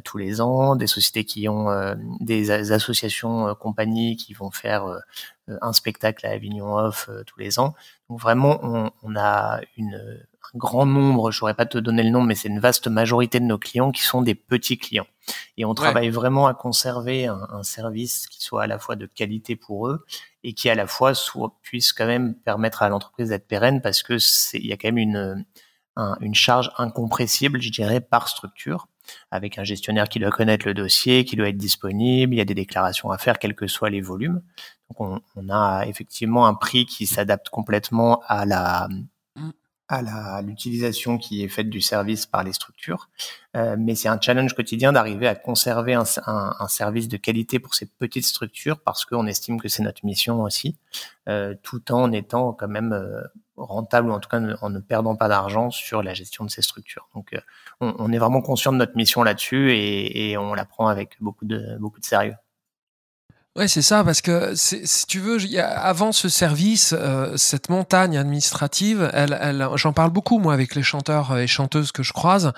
tous 0.05 0.17
les 0.17 0.39
ans, 0.39 0.77
des 0.77 0.87
sociétés 0.87 1.25
qui 1.25 1.49
ont 1.49 1.67
des 2.21 2.49
associations 2.71 3.53
compagnies 3.55 4.15
qui 4.15 4.33
vont 4.33 4.49
faire 4.49 4.85
un 5.49 5.73
spectacle 5.73 6.25
à 6.25 6.29
Avignon 6.29 6.77
Off 6.77 7.09
tous 7.27 7.37
les 7.39 7.59
ans. 7.59 7.75
Donc 8.09 8.21
vraiment, 8.21 8.57
on, 8.63 8.91
on 9.03 9.17
a 9.17 9.59
une, 9.75 10.25
un 10.34 10.34
grand 10.53 10.85
nombre, 10.85 11.31
je 11.31 11.39
saurais 11.39 11.53
pas 11.53 11.65
te 11.65 11.77
donner 11.77 12.03
le 12.03 12.09
nom, 12.09 12.21
mais 12.21 12.35
c'est 12.35 12.47
une 12.47 12.59
vaste 12.59 12.87
majorité 12.87 13.39
de 13.39 13.45
nos 13.45 13.57
clients 13.57 13.91
qui 13.91 14.03
sont 14.03 14.21
des 14.21 14.35
petits 14.35 14.77
clients. 14.77 15.07
Et 15.57 15.65
on 15.65 15.73
travaille 15.73 16.09
vraiment 16.09 16.47
à 16.47 16.53
conserver 16.53 17.27
un, 17.27 17.47
un, 17.51 17.63
service 17.63 18.27
qui 18.27 18.43
soit 18.43 18.63
à 18.63 18.67
la 18.67 18.77
fois 18.77 18.95
de 18.95 19.05
qualité 19.05 19.55
pour 19.55 19.87
eux 19.87 20.05
et 20.43 20.53
qui 20.53 20.69
à 20.69 20.75
la 20.75 20.85
fois 20.85 21.13
soit, 21.13 21.57
puisse 21.63 21.93
quand 21.93 22.05
même 22.05 22.35
permettre 22.35 22.83
à 22.83 22.89
l'entreprise 22.89 23.29
d'être 23.29 23.47
pérenne 23.47 23.81
parce 23.81 24.03
que 24.03 24.17
c'est, 24.19 24.59
il 24.59 24.67
y 24.67 24.73
a 24.73 24.77
quand 24.77 24.89
même 24.89 24.97
une, 24.97 25.45
une 26.19 26.35
charge 26.35 26.71
incompressible, 26.77 27.61
je 27.61 27.71
dirais, 27.71 28.01
par 28.01 28.27
structure, 28.27 28.87
avec 29.31 29.57
un 29.57 29.63
gestionnaire 29.63 30.09
qui 30.09 30.19
doit 30.19 30.31
connaître 30.31 30.67
le 30.67 30.73
dossier, 30.73 31.25
qui 31.25 31.35
doit 31.35 31.49
être 31.49 31.57
disponible, 31.57 32.33
il 32.33 32.37
y 32.37 32.41
a 32.41 32.45
des 32.45 32.55
déclarations 32.55 33.11
à 33.11 33.17
faire, 33.17 33.39
quels 33.39 33.55
que 33.55 33.67
soient 33.67 33.89
les 33.89 34.01
volumes. 34.01 34.41
Donc 34.89 35.01
on, 35.01 35.21
on 35.35 35.49
a 35.49 35.85
effectivement 35.87 36.47
un 36.47 36.53
prix 36.53 36.85
qui 36.85 37.07
s'adapte 37.07 37.49
complètement 37.49 38.21
à 38.27 38.45
la, 38.45 38.87
à 39.87 40.41
l'utilisation 40.41 41.17
qui 41.17 41.43
est 41.43 41.47
faite 41.47 41.69
du 41.69 41.79
service 41.79 42.25
par 42.25 42.43
les 42.43 42.53
structures. 42.53 43.09
Euh, 43.55 43.75
mais 43.77 43.93
c'est 43.95 44.07
un 44.07 44.19
challenge 44.19 44.53
quotidien 44.53 44.91
d'arriver 44.91 45.27
à 45.27 45.35
conserver 45.35 45.93
un, 45.93 46.05
service 46.67 47.07
de 47.07 47.17
qualité 47.17 47.59
pour 47.59 47.75
ces 47.75 47.85
petites 47.85 48.25
structures 48.25 48.79
parce 48.79 49.05
qu'on 49.05 49.27
estime 49.27 49.61
que 49.61 49.69
c'est 49.69 49.83
notre 49.83 50.03
mission 50.05 50.41
aussi, 50.41 50.75
euh, 51.29 51.53
tout 51.61 51.91
en 51.91 52.11
étant 52.11 52.53
quand 52.53 52.67
même 52.67 52.93
euh, 52.93 53.21
rentable 53.57 54.09
ou 54.09 54.13
en 54.13 54.19
tout 54.19 54.29
cas 54.29 54.41
en 54.61 54.69
ne 54.69 54.79
perdant 54.79 55.15
pas 55.15 55.27
d'argent 55.27 55.69
sur 55.69 56.01
la 56.01 56.13
gestion 56.13 56.45
de 56.45 56.49
ces 56.49 56.63
structures. 56.63 57.07
Donc 57.13 57.35
on, 57.79 57.93
on, 57.99 58.11
est 58.11 58.17
vraiment 58.17 58.41
conscient 58.41 58.73
de 58.73 58.77
notre 58.77 58.97
mission 58.97 59.23
là-dessus 59.23 59.71
et, 59.71 60.31
et 60.31 60.37
on 60.37 60.53
la 60.55 60.65
prend 60.65 60.87
avec 60.87 61.15
beaucoup 61.21 61.45
de, 61.45 61.77
beaucoup 61.79 61.99
de 61.99 62.05
sérieux. 62.05 62.35
Ouais, 63.57 63.69
c'est 63.69 63.81
ça, 63.81 64.03
parce 64.03 64.19
que 64.19 64.51
si 64.53 65.05
tu 65.07 65.21
veux, 65.21 65.37
avant 65.61 66.11
ce 66.11 66.27
service, 66.27 66.93
euh, 66.97 67.37
cette 67.37 67.69
montagne 67.69 68.17
administrative, 68.17 69.09
elle, 69.13 69.37
elle, 69.39 69.65
j'en 69.75 69.93
parle 69.93 70.11
beaucoup 70.11 70.39
moi 70.39 70.53
avec 70.53 70.75
les 70.75 70.83
chanteurs 70.83 71.37
et 71.37 71.47
chanteuses 71.47 71.93
que 71.93 72.03
je 72.03 72.11
croise, 72.11 72.51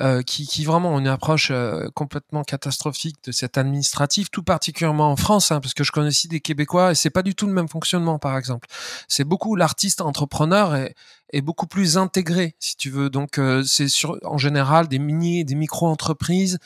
euh, 0.00 0.22
qui, 0.22 0.44
qui 0.48 0.64
vraiment 0.64 0.94
ont 0.94 0.98
une 0.98 1.06
approche 1.06 1.52
euh, 1.52 1.88
complètement 1.94 2.42
catastrophique 2.42 3.18
de 3.22 3.30
cette 3.30 3.56
administrative, 3.56 4.30
tout 4.30 4.42
particulièrement 4.42 5.12
en 5.12 5.16
France, 5.16 5.52
hein, 5.52 5.60
parce 5.60 5.74
que 5.74 5.84
je 5.84 5.92
connais 5.92 6.08
aussi 6.08 6.26
des 6.26 6.40
Québécois 6.40 6.90
et 6.90 6.96
c'est 6.96 7.10
pas 7.10 7.22
du 7.22 7.36
tout 7.36 7.46
le 7.46 7.52
même 7.52 7.68
fonctionnement, 7.68 8.18
par 8.18 8.36
exemple. 8.36 8.66
C'est 9.06 9.22
beaucoup 9.24 9.54
l'artiste 9.54 10.00
entrepreneur 10.00 10.74
est, 10.74 10.96
est 11.32 11.40
beaucoup 11.40 11.68
plus 11.68 11.98
intégré, 11.98 12.56
si 12.58 12.76
tu 12.76 12.90
veux. 12.90 13.10
Donc 13.10 13.38
euh, 13.38 13.62
c'est 13.62 13.86
sur, 13.86 14.18
en 14.24 14.38
général 14.38 14.88
des 14.88 14.98
mini, 14.98 15.44
des 15.44 15.54
micro 15.54 15.86
entreprises 15.86 16.58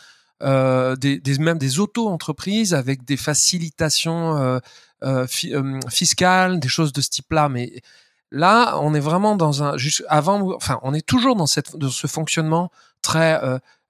euh, 0.43 0.97
des, 0.97 1.19
des, 1.19 1.39
même 1.39 1.59
des 1.59 1.79
auto-entreprises 1.79 2.75
avec 2.75 3.05
des 3.05 3.17
facilitations 3.17 4.37
euh, 4.37 4.59
euh, 5.05 5.27
euh, 5.45 5.81
fiscales, 5.91 6.61
des 6.61 6.69
choses 6.69 6.93
de 6.93 7.01
ce 7.01 7.11
type-là. 7.11 7.49
Mais 7.49 7.83
là, 8.31 8.79
on 8.81 8.95
est 8.95 9.01
vraiment 9.01 9.37
dans 9.37 9.63
un 9.63 9.77
juste 9.77 10.05
avant, 10.09 10.55
enfin, 10.55 10.79
on 10.83 10.95
est 10.95 11.07
toujours 11.07 11.37
dans 11.37 11.47
cette 11.47 11.77
dans 11.77 11.91
ce 11.91 12.07
fonctionnement 12.07 12.71
très 13.03 13.41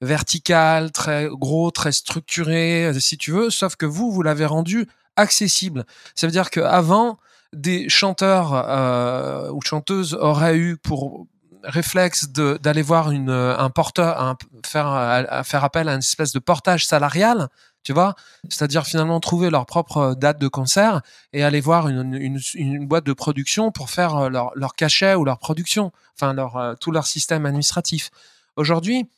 vertical, 0.03 0.93
très 0.93 1.29
gros, 1.31 1.71
très 1.71 1.93
structuré, 1.93 2.93
si 3.01 3.17
tu 3.17 3.33
veux. 3.33 3.51
Sauf 3.51 3.77
que 3.77 3.87
vous, 3.87 4.13
vous 4.13 4.23
l'avez 4.23 4.45
rendu 4.45 4.87
accessible. 5.17 5.87
Ça 6.15 6.27
veut 6.27 6.33
dire 6.33 6.51
qu'avant, 6.51 7.19
des 7.53 7.89
chanteurs 7.89 8.53
euh, 8.55 9.51
ou 9.51 9.61
chanteuses 9.63 10.15
auraient 10.15 10.57
eu 10.57 10.77
pour 10.77 11.27
réflexe 11.63 12.29
d'aller 12.29 12.83
voir 12.83 13.11
une, 13.11 13.31
un 13.31 13.71
porteur, 13.71 14.21
un, 14.21 14.37
faire, 14.65 15.45
faire 15.45 15.65
appel 15.65 15.89
à 15.89 15.93
une 15.93 15.99
espèce 15.99 16.33
de 16.33 16.39
portage 16.39 16.87
salarial, 16.87 17.49
tu 17.87 17.93
vois, 17.93 18.17
c'est-à-dire 18.49 18.85
finalement 18.85 19.21
trouver 19.21 19.49
leur 19.49 19.65
propre 19.65 20.17
date 20.17 20.41
de 20.41 20.49
concert 20.49 21.03
et 21.33 21.45
aller 21.45 21.61
voir 21.61 21.87
une, 21.87 22.41
une, 22.55 22.85
boîte 22.85 23.07
de 23.07 23.13
production 23.13 23.71
pour 23.71 23.91
faire 23.91 24.17
euh, 24.17 24.29
leur, 24.29 24.51
leur 24.57 24.75
cachet 24.75 25.15
ou 25.15 25.25
leur 25.25 25.39
production, 25.39 25.93
enfin 26.17 26.35
leur, 26.35 26.57
euh, 26.57 26.75
tout 26.75 26.91
leur 26.91 27.07
système 27.07 27.47
administratif. 27.47 28.11
Aujourd'hui, 28.57 29.09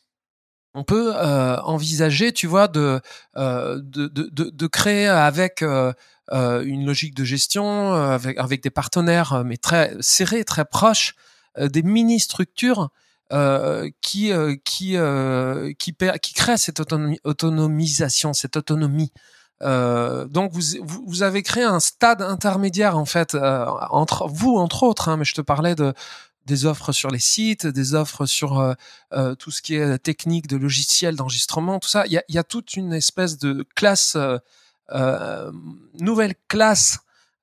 on 0.75 0.83
peut 0.83 1.13
euh, 1.15 1.57
envisager, 1.61 2.31
tu 2.31 2.45
vois, 2.45 2.67
de, 2.67 3.01
euh, 3.37 3.79
de, 3.81 4.07
de, 4.07 4.29
de, 4.29 4.67
créer 4.67 5.07
avec 5.07 5.63
euh, 5.63 5.91
une 6.29 6.85
logique 6.85 7.15
de 7.15 7.23
gestion, 7.23 7.93
avec, 7.93 8.37
avec 8.37 8.61
des 8.61 8.69
partenaires, 8.69 9.43
mais 9.43 9.57
très 9.57 9.95
serrés, 9.99 10.43
très 10.43 10.65
proches, 10.65 11.15
euh, 11.15 11.38
des 11.57 11.83
mini 11.83 12.19
structures 12.19 12.89
euh, 13.31 13.91
qui 14.01 14.31
euh, 14.31 14.55
qui 14.65 14.95
qui 15.77 15.93
qui 16.19 16.33
créent 16.33 16.57
cette 16.57 16.79
autonomisation, 16.79 18.33
cette 18.33 18.57
autonomie. 18.57 19.11
donc 19.61 20.51
vous, 20.51 20.61
vous 21.05 21.21
avez 21.21 21.43
créé 21.43 21.63
un 21.63 21.79
stade 21.79 22.23
intermédiaire 22.23 22.97
en 22.97 23.05
fait 23.05 23.35
entre 23.35 24.27
vous 24.27 24.55
entre 24.55 24.81
autres, 24.81 25.09
hein, 25.09 25.17
mais 25.17 25.25
je 25.25 25.35
te 25.35 25.41
parlais 25.41 25.75
de 25.75 25.93
des 26.47 26.65
offres 26.65 26.91
sur 26.91 27.11
les 27.11 27.19
sites, 27.19 27.67
des 27.67 27.93
offres 27.93 28.25
sur 28.25 28.75
tout 29.37 29.51
ce 29.51 29.61
qui 29.61 29.75
est 29.75 29.99
technique 29.99 30.47
de 30.47 30.57
logiciels 30.57 31.15
d'enregistrement, 31.15 31.77
tout 31.79 31.89
ça. 31.89 32.07
Il 32.07 32.19
y 32.27 32.37
a, 32.39 32.43
toute 32.43 32.73
une 32.75 32.93
espèce 32.93 33.37
de 33.37 33.63
classe, 33.75 34.17
nouvelle 35.99 36.33
classe 36.47 36.97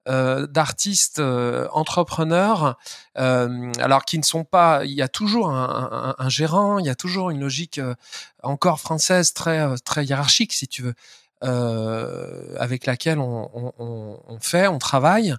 euh, 0.08 0.46
d'artistes 0.46 1.18
euh, 1.18 1.66
entrepreneurs, 1.72 2.78
euh, 3.18 3.72
alors 3.80 4.04
qui 4.04 4.18
ne 4.18 4.22
sont 4.22 4.44
pas. 4.44 4.84
Il 4.84 4.92
y 4.92 5.02
a 5.02 5.08
toujours 5.08 5.50
un, 5.50 6.14
un, 6.18 6.24
un 6.24 6.28
gérant, 6.28 6.78
il 6.78 6.86
y 6.86 6.90
a 6.90 6.94
toujours 6.94 7.30
une 7.30 7.40
logique 7.40 7.78
euh, 7.78 7.94
encore 8.42 8.80
française 8.80 9.32
très 9.32 9.76
très 9.84 10.04
hiérarchique, 10.04 10.52
si 10.52 10.68
tu 10.68 10.82
veux, 10.82 10.94
avec 12.58 12.86
laquelle 12.86 13.18
on, 13.18 13.50
on, 13.78 14.20
on, 14.28 14.38
fait, 14.40 14.68
on 14.68 14.78
travaille. 14.78 15.34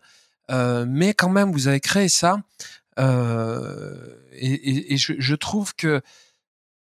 mais 0.49 1.13
quand 1.13 1.29
même, 1.29 1.51
vous 1.51 1.67
avez 1.67 1.79
créé 1.79 2.09
ça, 2.09 2.37
et, 2.97 3.03
et, 4.33 4.93
et 4.93 4.97
je, 4.97 5.13
je, 5.17 5.35
trouve 5.35 5.75
que 5.75 6.01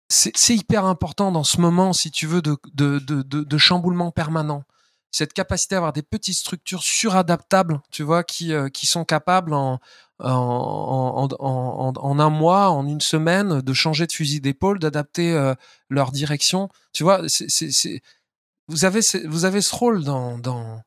c'est 0.10 0.56
hyper 0.56 0.86
important 0.86 1.32
dans 1.32 1.44
ce 1.44 1.60
moment, 1.60 1.94
si 1.94 2.12
tu 2.12 2.26
veux, 2.28 2.42
de, 2.42 2.58
de, 2.74 3.00
de, 3.00 3.22
de 3.22 3.58
chamboulement 3.58 4.12
permanent 4.12 4.64
cette 5.12 5.34
capacité 5.34 5.76
à 5.76 5.78
avoir 5.80 5.94
des 5.94 6.02
petites 6.02 6.38
structures 6.38 6.84
suradaptables, 6.84 7.82
tu 7.92 8.04
vois, 8.04 8.24
qui, 8.24 8.54
euh, 8.54 8.70
qui 8.70 8.86
sont 8.86 9.06
capables 9.06 9.54
en, 9.54 9.80
en, 10.20 11.28
en, 11.40 12.20
un 12.20 12.30
mois, 12.30 12.70
en 12.70 12.88
une 12.88 13.02
semaine, 13.02 13.62
de 13.62 13.74
changer 13.74 14.08
de 14.08 14.12
fusil 14.12 14.42
d'épaule, 14.42 14.80
d'adapter 14.80 15.34
euh, 15.34 15.54
leur 15.90 16.12
direction. 16.12 16.70
Tu 16.94 17.04
vois, 17.04 17.22
vous 18.68 18.86
avez 18.86 19.00
vous 19.26 19.46
avez 19.46 19.62
ce 19.62 19.76
rôle 19.76 20.04
dans, 20.04 20.38
dans 20.38 20.82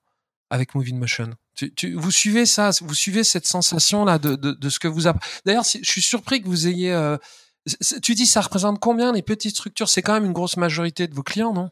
avec 0.51 0.75
Moving 0.75 0.99
Motion. 0.99 1.35
Tu, 1.55 1.75
tu, 1.75 1.95
vous 1.95 2.11
suivez 2.11 2.47
ça, 2.47 2.71
vous 2.83 2.95
suivez 2.95 3.25
cette 3.25 3.47
sensation 3.47 4.05
là 4.05 4.19
de, 4.19 4.37
de, 4.37 4.53
de 4.53 4.69
ce 4.71 4.79
que 4.79 4.89
vous. 4.89 5.03
D'ailleurs, 5.45 5.65
je 5.65 5.91
suis 5.91 6.03
surpris 6.03 6.41
que 6.41 6.47
vous 6.49 6.67
ayez 6.69 6.93
euh, 6.93 7.17
Tu 8.03 8.15
dis 8.15 8.27
ça 8.27 8.41
représente 8.41 8.79
combien 8.79 9.13
les 9.13 9.23
petites 9.23 9.55
structures? 9.57 9.89
C'est 9.89 10.03
quand 10.03 10.15
même 10.15 10.25
une 10.25 10.33
grosse 10.33 10.57
majorité 10.57 11.07
de 11.07 11.15
vos 11.15 11.23
clients, 11.23 11.53
non? 11.53 11.71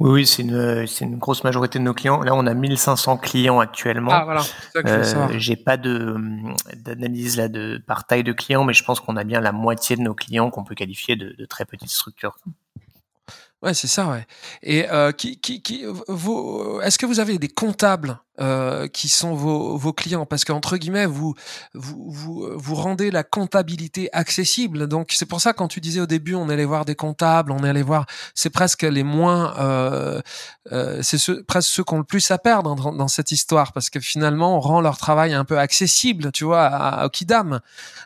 Oui, 0.00 0.10
oui, 0.10 0.26
c'est 0.26 0.42
une, 0.42 1.18
grosse 1.18 1.44
majorité 1.44 1.78
de 1.78 1.84
nos 1.84 1.94
clients. 1.94 2.22
Là, 2.22 2.34
on 2.34 2.46
a 2.46 2.54
1500 2.54 3.16
clients 3.18 3.60
actuellement. 3.60 4.12
Ah, 4.12 4.24
voilà. 4.24 4.42
Euh, 4.76 5.28
j'ai 5.36 5.56
pas 5.56 5.76
de, 5.76 6.16
d'analyse 6.76 7.36
là 7.36 7.48
de, 7.48 7.82
par 7.86 8.06
taille 8.06 8.24
de 8.24 8.32
clients, 8.32 8.64
mais 8.64 8.72
je 8.72 8.84
pense 8.84 9.00
qu'on 9.00 9.16
a 9.16 9.24
bien 9.24 9.40
la 9.40 9.52
moitié 9.52 9.96
de 9.96 10.02
nos 10.02 10.14
clients 10.14 10.50
qu'on 10.50 10.64
peut 10.64 10.74
qualifier 10.74 11.16
de, 11.16 11.34
de 11.36 11.44
très 11.44 11.64
petites 11.64 11.90
structures. 11.90 12.36
Ouais, 13.64 13.72
c'est 13.72 13.88
ça, 13.88 14.08
ouais. 14.08 14.26
Et 14.62 14.90
euh, 14.90 15.10
qui, 15.10 15.40
qui, 15.40 15.62
qui, 15.62 15.86
vous, 16.06 16.80
est-ce 16.82 16.98
que 16.98 17.06
vous 17.06 17.18
avez 17.18 17.38
des 17.38 17.48
comptables 17.48 18.20
euh, 18.38 18.88
qui 18.88 19.08
sont 19.08 19.34
vos, 19.34 19.78
vos 19.78 19.94
clients? 19.94 20.26
Parce 20.26 20.44
qu'entre 20.44 20.76
guillemets, 20.76 21.06
vous, 21.06 21.34
vous, 21.72 22.10
vous, 22.10 22.46
vous 22.54 22.74
rendez 22.74 23.10
la 23.10 23.22
comptabilité 23.22 24.10
accessible. 24.12 24.86
Donc 24.86 25.12
c'est 25.12 25.24
pour 25.24 25.40
ça 25.40 25.54
quand 25.54 25.66
tu 25.66 25.80
disais 25.80 26.02
au 26.02 26.06
début, 26.06 26.34
on 26.34 26.50
allait 26.50 26.66
voir 26.66 26.84
des 26.84 26.94
comptables, 26.94 27.52
on 27.52 27.64
allait 27.64 27.80
voir, 27.80 28.04
c'est 28.34 28.50
presque 28.50 28.82
les 28.82 29.02
moins, 29.02 29.58
euh, 29.58 30.20
euh, 30.72 31.00
c'est 31.02 31.46
presque 31.46 31.70
ceux 31.70 31.84
qui 31.84 31.94
ont 31.94 31.98
le 31.98 32.04
plus 32.04 32.30
à 32.30 32.36
perdre 32.36 32.74
dans, 32.74 32.92
dans, 32.92 33.08
cette 33.08 33.30
histoire, 33.30 33.72
parce 33.72 33.88
que 33.88 33.98
finalement, 33.98 34.58
on 34.58 34.60
rend 34.60 34.82
leur 34.82 34.98
travail 34.98 35.32
un 35.32 35.46
peu 35.46 35.58
accessible, 35.58 36.32
tu 36.32 36.44
vois, 36.44 36.66
à, 36.66 37.02
à 37.02 37.08
Kidam. 37.08 37.60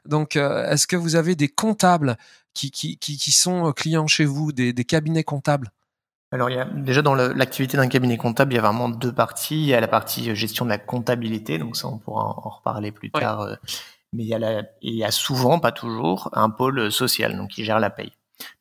Donc, 0.05 0.37
euh, 0.37 0.71
est-ce 0.71 0.87
que 0.87 0.95
vous 0.95 1.17
avez 1.17 1.35
des 1.35 1.49
comptables 1.49 2.17
qui, 2.59 2.97
qui, 2.97 3.17
qui, 3.17 3.33
sont 3.33 3.69
euh, 3.69 3.73
clients 3.73 4.07
chez 4.07 4.25
vous, 4.25 4.53
des, 4.53 4.73
des 4.73 4.85
cabinets 4.85 5.25
comptables? 5.25 5.71
Alors, 6.31 6.51
il 6.51 6.57
y 6.57 6.59
a, 6.59 6.65
déjà 6.67 7.01
dans 7.01 7.15
l'activité 7.15 7.77
d'un 7.77 7.89
cabinet 7.89 8.17
comptable, 8.17 8.53
il 8.53 8.57
y 8.57 8.59
a 8.59 8.63
vraiment 8.63 8.89
deux 8.89 9.13
parties. 9.13 9.57
Il 9.57 9.67
y 9.67 9.75
a 9.75 9.81
la 9.81 9.89
partie 9.89 10.31
euh, 10.31 10.35
gestion 10.35 10.65
de 10.65 10.71
la 10.71 10.79
comptabilité, 10.79 11.59
donc 11.59 11.77
ça, 11.77 11.89
on 11.89 11.99
pourra 11.99 12.25
en, 12.25 12.49
reparler 12.49 12.93
plus 12.93 13.11
tard. 13.11 13.41
Euh, 13.41 13.55
mais 14.13 14.25
il 14.25 14.29
y, 14.29 14.35
a 14.35 14.39
la, 14.39 14.63
il 14.83 14.95
y 14.95 15.05
a 15.05 15.11
souvent, 15.11 15.59
pas 15.59 15.73
toujours, 15.73 16.31
un 16.33 16.51
pôle 16.51 16.91
social, 16.91 17.37
donc 17.37 17.51
qui 17.51 17.65
gère 17.65 17.81
la 17.81 17.91
paye. 17.91 18.13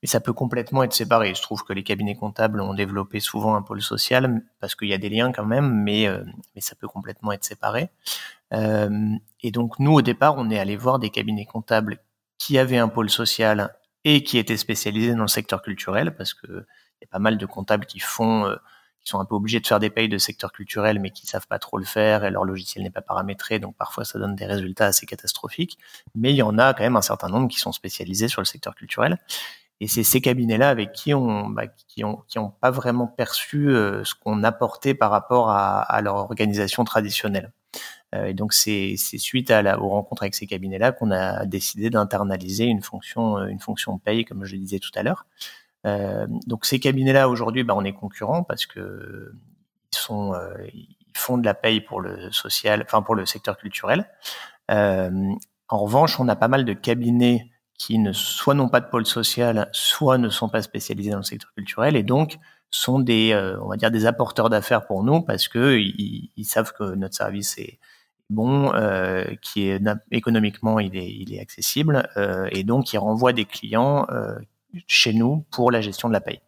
Mais 0.02 0.08
ça 0.08 0.20
peut 0.20 0.34
complètement 0.34 0.84
être 0.84 0.94
séparé. 0.94 1.34
Je 1.36 1.42
trouve 1.42 1.64
que 1.64 1.72
les 1.72 1.84
cabinets 1.84 2.16
comptables 2.16 2.62
ont 2.62 2.74
développé 2.74 3.20
souvent 3.20 3.56
un 3.56 3.62
pôle 3.62 3.82
social 3.82 4.42
parce 4.60 4.76
qu'il 4.76 4.88
y 4.88 4.94
a 4.94 4.98
des 4.98 5.10
liens 5.10 5.32
quand 5.32 5.46
même, 5.46 5.84
mais, 5.84 6.08
mais 6.56 6.62
ça 6.62 6.76
peut 6.76 6.88
complètement 6.88 7.32
être 7.32 7.44
séparé. 7.44 7.92
Euh, 8.54 9.16
et 9.42 9.52
donc 9.52 9.80
nous, 9.80 9.94
au 9.94 10.02
départ, 10.02 10.36
on 10.38 10.50
est 10.50 10.60
allé 10.60 10.76
voir 10.76 11.00
des 11.00 11.10
cabinets 11.10 11.46
comptables 11.46 12.00
qui 12.38 12.58
avaient 12.58 12.78
un 12.78 12.88
pôle 12.88 13.10
social 13.10 13.76
et 14.10 14.24
qui 14.24 14.38
étaient 14.38 14.56
spécialisés 14.56 15.14
dans 15.16 15.24
le 15.24 15.28
secteur 15.28 15.62
culturel, 15.62 16.16
parce 16.16 16.34
que 16.34 16.48
il 16.48 17.02
y 17.02 17.06
a 17.06 17.10
pas 17.12 17.20
mal 17.20 17.38
de 17.38 17.46
comptables 17.46 17.86
qui 17.86 18.00
font, 18.00 18.46
euh, 18.46 18.56
qui 19.02 19.10
sont 19.10 19.20
un 19.20 19.26
peu 19.26 19.36
obligés 19.36 19.60
de 19.60 19.68
faire 19.68 19.80
des 19.82 19.90
payes 19.90 20.08
de 20.08 20.18
secteur 20.18 20.54
culturel, 20.54 21.02
mais 21.02 21.12
qui 21.12 21.28
savent 21.28 21.46
pas 21.46 21.60
trop 21.60 21.78
le 21.78 21.84
faire 21.84 22.24
et 22.24 22.32
leur 22.32 22.46
logiciel 22.46 22.86
n'est 22.86 22.90
pas 22.90 23.02
paramétré, 23.02 23.60
donc 23.60 23.76
parfois 23.76 24.06
ça 24.06 24.18
donne 24.18 24.34
des 24.34 24.46
résultats 24.46 24.86
assez 24.86 25.06
catastrophiques. 25.06 25.78
Mais 26.16 26.32
il 26.32 26.38
y 26.38 26.42
en 26.42 26.58
a 26.58 26.74
quand 26.74 26.84
même 26.84 26.96
un 26.96 27.02
certain 27.02 27.28
nombre 27.28 27.50
qui 27.50 27.60
sont 27.60 27.74
spécialisés 27.74 28.30
sur 28.30 28.40
le 28.40 28.46
secteur 28.46 28.76
culturel. 28.76 29.20
Et 29.82 29.88
c'est 29.88 30.04
ces 30.04 30.22
cabinets-là 30.22 30.70
avec 30.70 30.94
qui 30.94 31.14
on, 31.14 31.50
bah, 31.50 31.68
qui 31.68 32.06
ont, 32.06 32.24
qui 32.30 32.40
ont 32.40 32.50
pas 32.50 32.72
vraiment 32.72 33.08
perçu 33.08 33.70
euh, 33.70 34.06
ce 34.06 34.16
qu'on 34.16 34.44
apportait 34.44 34.94
par 34.94 35.12
rapport 35.12 35.50
à, 35.50 35.82
à 35.82 36.02
leur 36.02 36.16
organisation 36.16 36.86
traditionnelle. 36.86 37.52
Euh, 38.16 38.28
et 38.28 38.34
donc 38.34 38.54
c'est 38.54 38.96
suite 38.98 39.52
aux 39.52 39.90
rencontres 39.90 40.24
avec 40.24 40.36
ces 40.36 40.48
cabinets-là 40.48 40.92
qu'on 40.92 41.12
a 41.12 41.46
décidé 41.46 41.90
d'internaliser 41.90 42.66
une 42.66 42.82
fonction, 42.82 43.38
euh, 43.38 43.48
une 43.48 43.60
fonction 43.60 43.98
paye, 43.98 44.24
comme 44.26 44.46
je 44.46 44.54
le 44.54 44.60
disais 44.60 44.80
tout 44.80 44.92
à 44.96 45.04
l'heure. 45.04 45.26
Euh, 45.86 46.26
donc 46.48 46.66
ces 46.66 46.80
cabinets-là 46.80 47.30
aujourd'hui, 47.30 47.64
bah, 47.64 47.74
on 47.76 47.84
est 47.84 47.94
concurrents 47.94 48.44
parce 48.44 48.66
que 48.66 49.34
ils 50.10 51.18
font 51.18 51.38
de 51.38 51.46
la 51.46 51.54
paye 51.54 51.82
pour 51.82 52.00
le 52.00 52.32
social, 52.32 52.82
enfin 52.86 53.02
pour 53.02 53.16
le 53.16 53.26
secteur 53.26 53.58
culturel. 53.58 54.10
en 54.70 55.78
revanche, 55.78 56.20
on 56.20 56.28
a 56.30 56.36
pas 56.38 56.48
mal 56.48 56.64
de 56.64 56.74
cabinets 56.74 57.52
qui 57.78 58.00
ne 58.00 58.14
soit 58.14 58.54
n'ont 58.54 58.70
pas 58.70 58.80
de 58.80 58.88
pôle 58.88 59.06
social, 59.06 59.70
soit 59.74 60.18
ne 60.18 60.30
sont 60.30 60.50
pas 60.50 60.62
spécialisés 60.62 61.12
dans 61.12 61.18
le 61.18 61.24
secteur 61.24 61.52
culturel, 61.54 61.96
et 61.98 62.04
donc 62.04 62.38
sont 62.72 63.00
des, 63.00 63.36
on 63.62 63.68
va 63.68 63.76
dire, 63.76 63.92
des 63.92 64.06
apporteurs 64.06 64.50
d'affaires 64.50 64.86
pour 64.86 65.04
nous 65.04 65.22
parce 65.22 65.48
que 65.50 65.78
ils, 65.78 66.32
ils, 66.38 66.46
savent 66.46 66.72
que 66.74 66.96
notre 66.96 67.16
service 67.16 67.58
est, 67.58 67.80
bon, 68.30 68.74
euh, 68.74 69.24
qui 69.42 69.70
est 69.70 69.82
économiquement 70.12 70.80
il 70.80 70.96
est, 70.96 71.40
accessible 71.40 72.10
euh, 72.18 72.48
et 72.52 72.64
donc 72.64 72.94
il 72.94 72.98
renvoie 72.98 73.34
des 73.34 73.46
clients 73.46 74.06
euh, 74.10 74.36
chez 74.88 75.14
nous 75.14 75.46
pour 75.52 75.72
la 75.72 75.82
gestion 75.82 76.08
de 76.08 76.14
la 76.14 76.22
paye. 76.22 76.42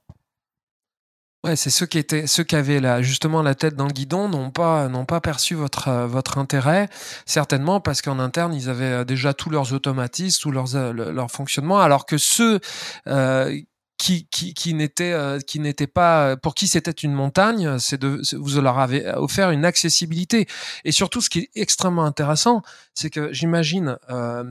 Ouais, 1.46 1.56
c'est 1.56 1.70
ceux 1.70 1.86
qui 1.86 1.98
étaient, 1.98 2.28
ceux 2.28 2.44
qui 2.44 2.58
avaient 2.58 2.82
là 2.82 3.02
justement 3.02 3.42
la 3.42 3.56
tête 3.56 3.76
dans 3.76 3.88
le 3.88 3.94
guidon 3.94 4.28
n'ont 4.28 4.52
pas, 4.52 4.89
n'ont 4.89 5.06
pas 5.06 5.22
perçu 5.22 5.56
votre, 5.56 5.89
votre 6.06 6.38
intérêt, 6.38 6.89
certainement 7.26 7.80
parce 7.80 8.02
qu'en 8.02 8.20
interne 8.20 8.54
ils 8.54 8.70
avaient 8.70 9.06
déjà 9.06 9.34
tous 9.34 9.50
leurs 9.50 9.72
automatismes, 9.72 10.42
tous 10.42 10.52
leurs, 10.52 10.94
leur 10.94 11.32
fonctionnement, 11.32 11.80
alors 11.80 12.06
que 12.06 12.18
ceux 12.18 12.60
euh, 13.08 13.58
qui, 14.00 14.74
n'était 14.74 15.12
euh, 15.12 15.40
qui 15.40 15.60
n'était 15.60 15.88
pas 15.88 16.38
pour 16.38 16.56
qui 16.56 16.68
c'était 16.68 16.92
une 16.92 17.14
montagne, 17.14 17.78
c'est 17.80 18.00
de 18.00 18.22
vous 18.38 18.62
leur 18.62 18.80
avez 18.80 19.06
offert 19.12 19.52
une 19.52 19.66
accessibilité 19.66 20.48
et 20.86 20.92
surtout 20.92 21.22
ce 21.22 21.30
qui 21.30 21.40
est 21.40 21.50
extrêmement 21.56 22.06
intéressant, 22.06 22.62
c'est 22.94 23.10
que 23.10 23.34
j'imagine 23.34 23.98
euh, 24.10 24.44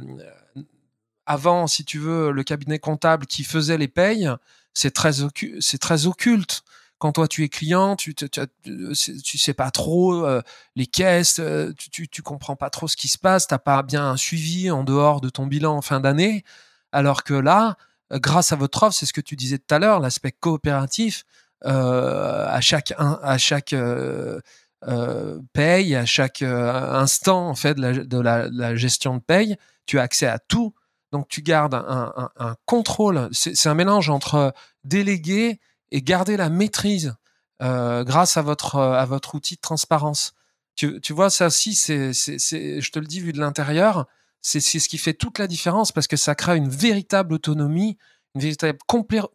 avant, 1.25 1.67
si 1.67 1.85
tu 1.85 1.99
veux, 1.99 2.31
le 2.31 2.43
cabinet 2.43 2.79
comptable 2.79 3.27
qui 3.27 3.45
faisait 3.45 3.79
les 3.79 3.89
payes, 3.89 4.31
c'est 4.75 4.93
très 4.93 5.13
c'est 5.61 5.79
très 5.79 6.07
occulte. 6.07 6.63
Quand 6.99 7.13
toi 7.13 7.29
tu 7.29 7.45
es 7.45 7.49
client, 7.49 7.97
tu 7.97 8.15
tu, 8.15 9.39
sais 9.39 9.55
pas 9.55 9.71
trop 9.71 10.27
euh, 10.27 10.43
les 10.75 10.87
caisses, 10.87 11.39
euh, 11.39 11.73
tu, 11.79 12.09
tu, 12.09 12.23
comprends 12.23 12.57
pas 12.57 12.71
trop 12.71 12.89
ce 12.89 12.97
qui 12.97 13.09
se 13.09 13.19
passe, 13.19 13.47
t'as 13.47 13.59
pas 13.59 13.83
bien 13.83 14.11
un 14.11 14.17
suivi 14.17 14.71
en 14.71 14.83
dehors 14.85 15.21
de 15.21 15.29
ton 15.29 15.47
bilan 15.47 15.77
en 15.77 15.83
fin 15.83 16.01
d'année, 16.01 16.45
alors 16.91 17.23
que 17.23 17.35
là 17.35 17.77
euh, 17.77 17.88
grâce 18.13 18.53
à 18.53 18.57
votre 18.57 18.83
offre, 18.83 18.95
c'est 18.95 19.07
ce 19.07 19.13
que 19.13 19.21
tu 19.21 19.37
disais 19.37 19.59
tout 19.59 19.75
à 19.75 19.79
l'heure, 19.79 20.01
l'aspect 20.01 20.33
coopératif, 20.33 21.25
euh, 21.65 22.47
à 22.47 22.61
chaque 22.61 22.95
à 22.97 23.37
chaque 23.37 23.73
euh, 23.73 24.41
euh, 24.87 25.41
paye, 25.53 25.97
à 25.97 26.07
chaque 26.07 26.43
instant 26.43 27.49
en 27.49 27.55
fait 27.57 27.75
de, 27.75 28.19
la, 28.21 28.77
gestion 28.77 29.17
de 29.17 29.21
paye, 29.21 29.57
tu 29.87 29.99
as 29.99 30.03
accès 30.03 30.27
à 30.27 30.39
tout. 30.39 30.75
Donc 31.11 31.27
tu 31.29 31.43
gardes 31.43 31.75
un, 31.75 32.55
contrôle. 32.65 33.29
C'est 33.33 33.69
un 33.69 33.75
mélange 33.75 34.11
entre 34.11 34.53
déléguer 34.85 35.59
et 35.91 36.03
garder 36.03 36.37
la 36.37 36.49
maîtrise 36.49 37.15
grâce 37.61 38.37
à 38.37 38.43
votre 38.43 38.77
à 38.79 39.05
votre 39.05 39.35
outil 39.35 39.57
de 39.57 39.61
transparence. 39.61 40.35
Tu, 40.77 41.13
vois 41.13 41.29
ça 41.29 41.47
aussi, 41.47 41.75
je 41.75 42.91
te 42.91 42.99
le 43.01 43.07
dis 43.07 43.19
vu 43.21 43.33
de 43.33 43.41
l'intérieur, 43.41 44.07
c'est 44.41 44.61
ce 44.61 44.89
qui 44.89 44.99
fait 44.99 45.15
toute 45.15 45.39
la 45.39 45.47
différence 45.47 45.93
parce 45.93 46.07
que 46.07 46.17
ça 46.17 46.35
crée 46.35 46.57
une 46.57 46.69
véritable 46.69 47.35
autonomie, 47.35 47.99
une 48.35 48.41
véritable 48.41 48.79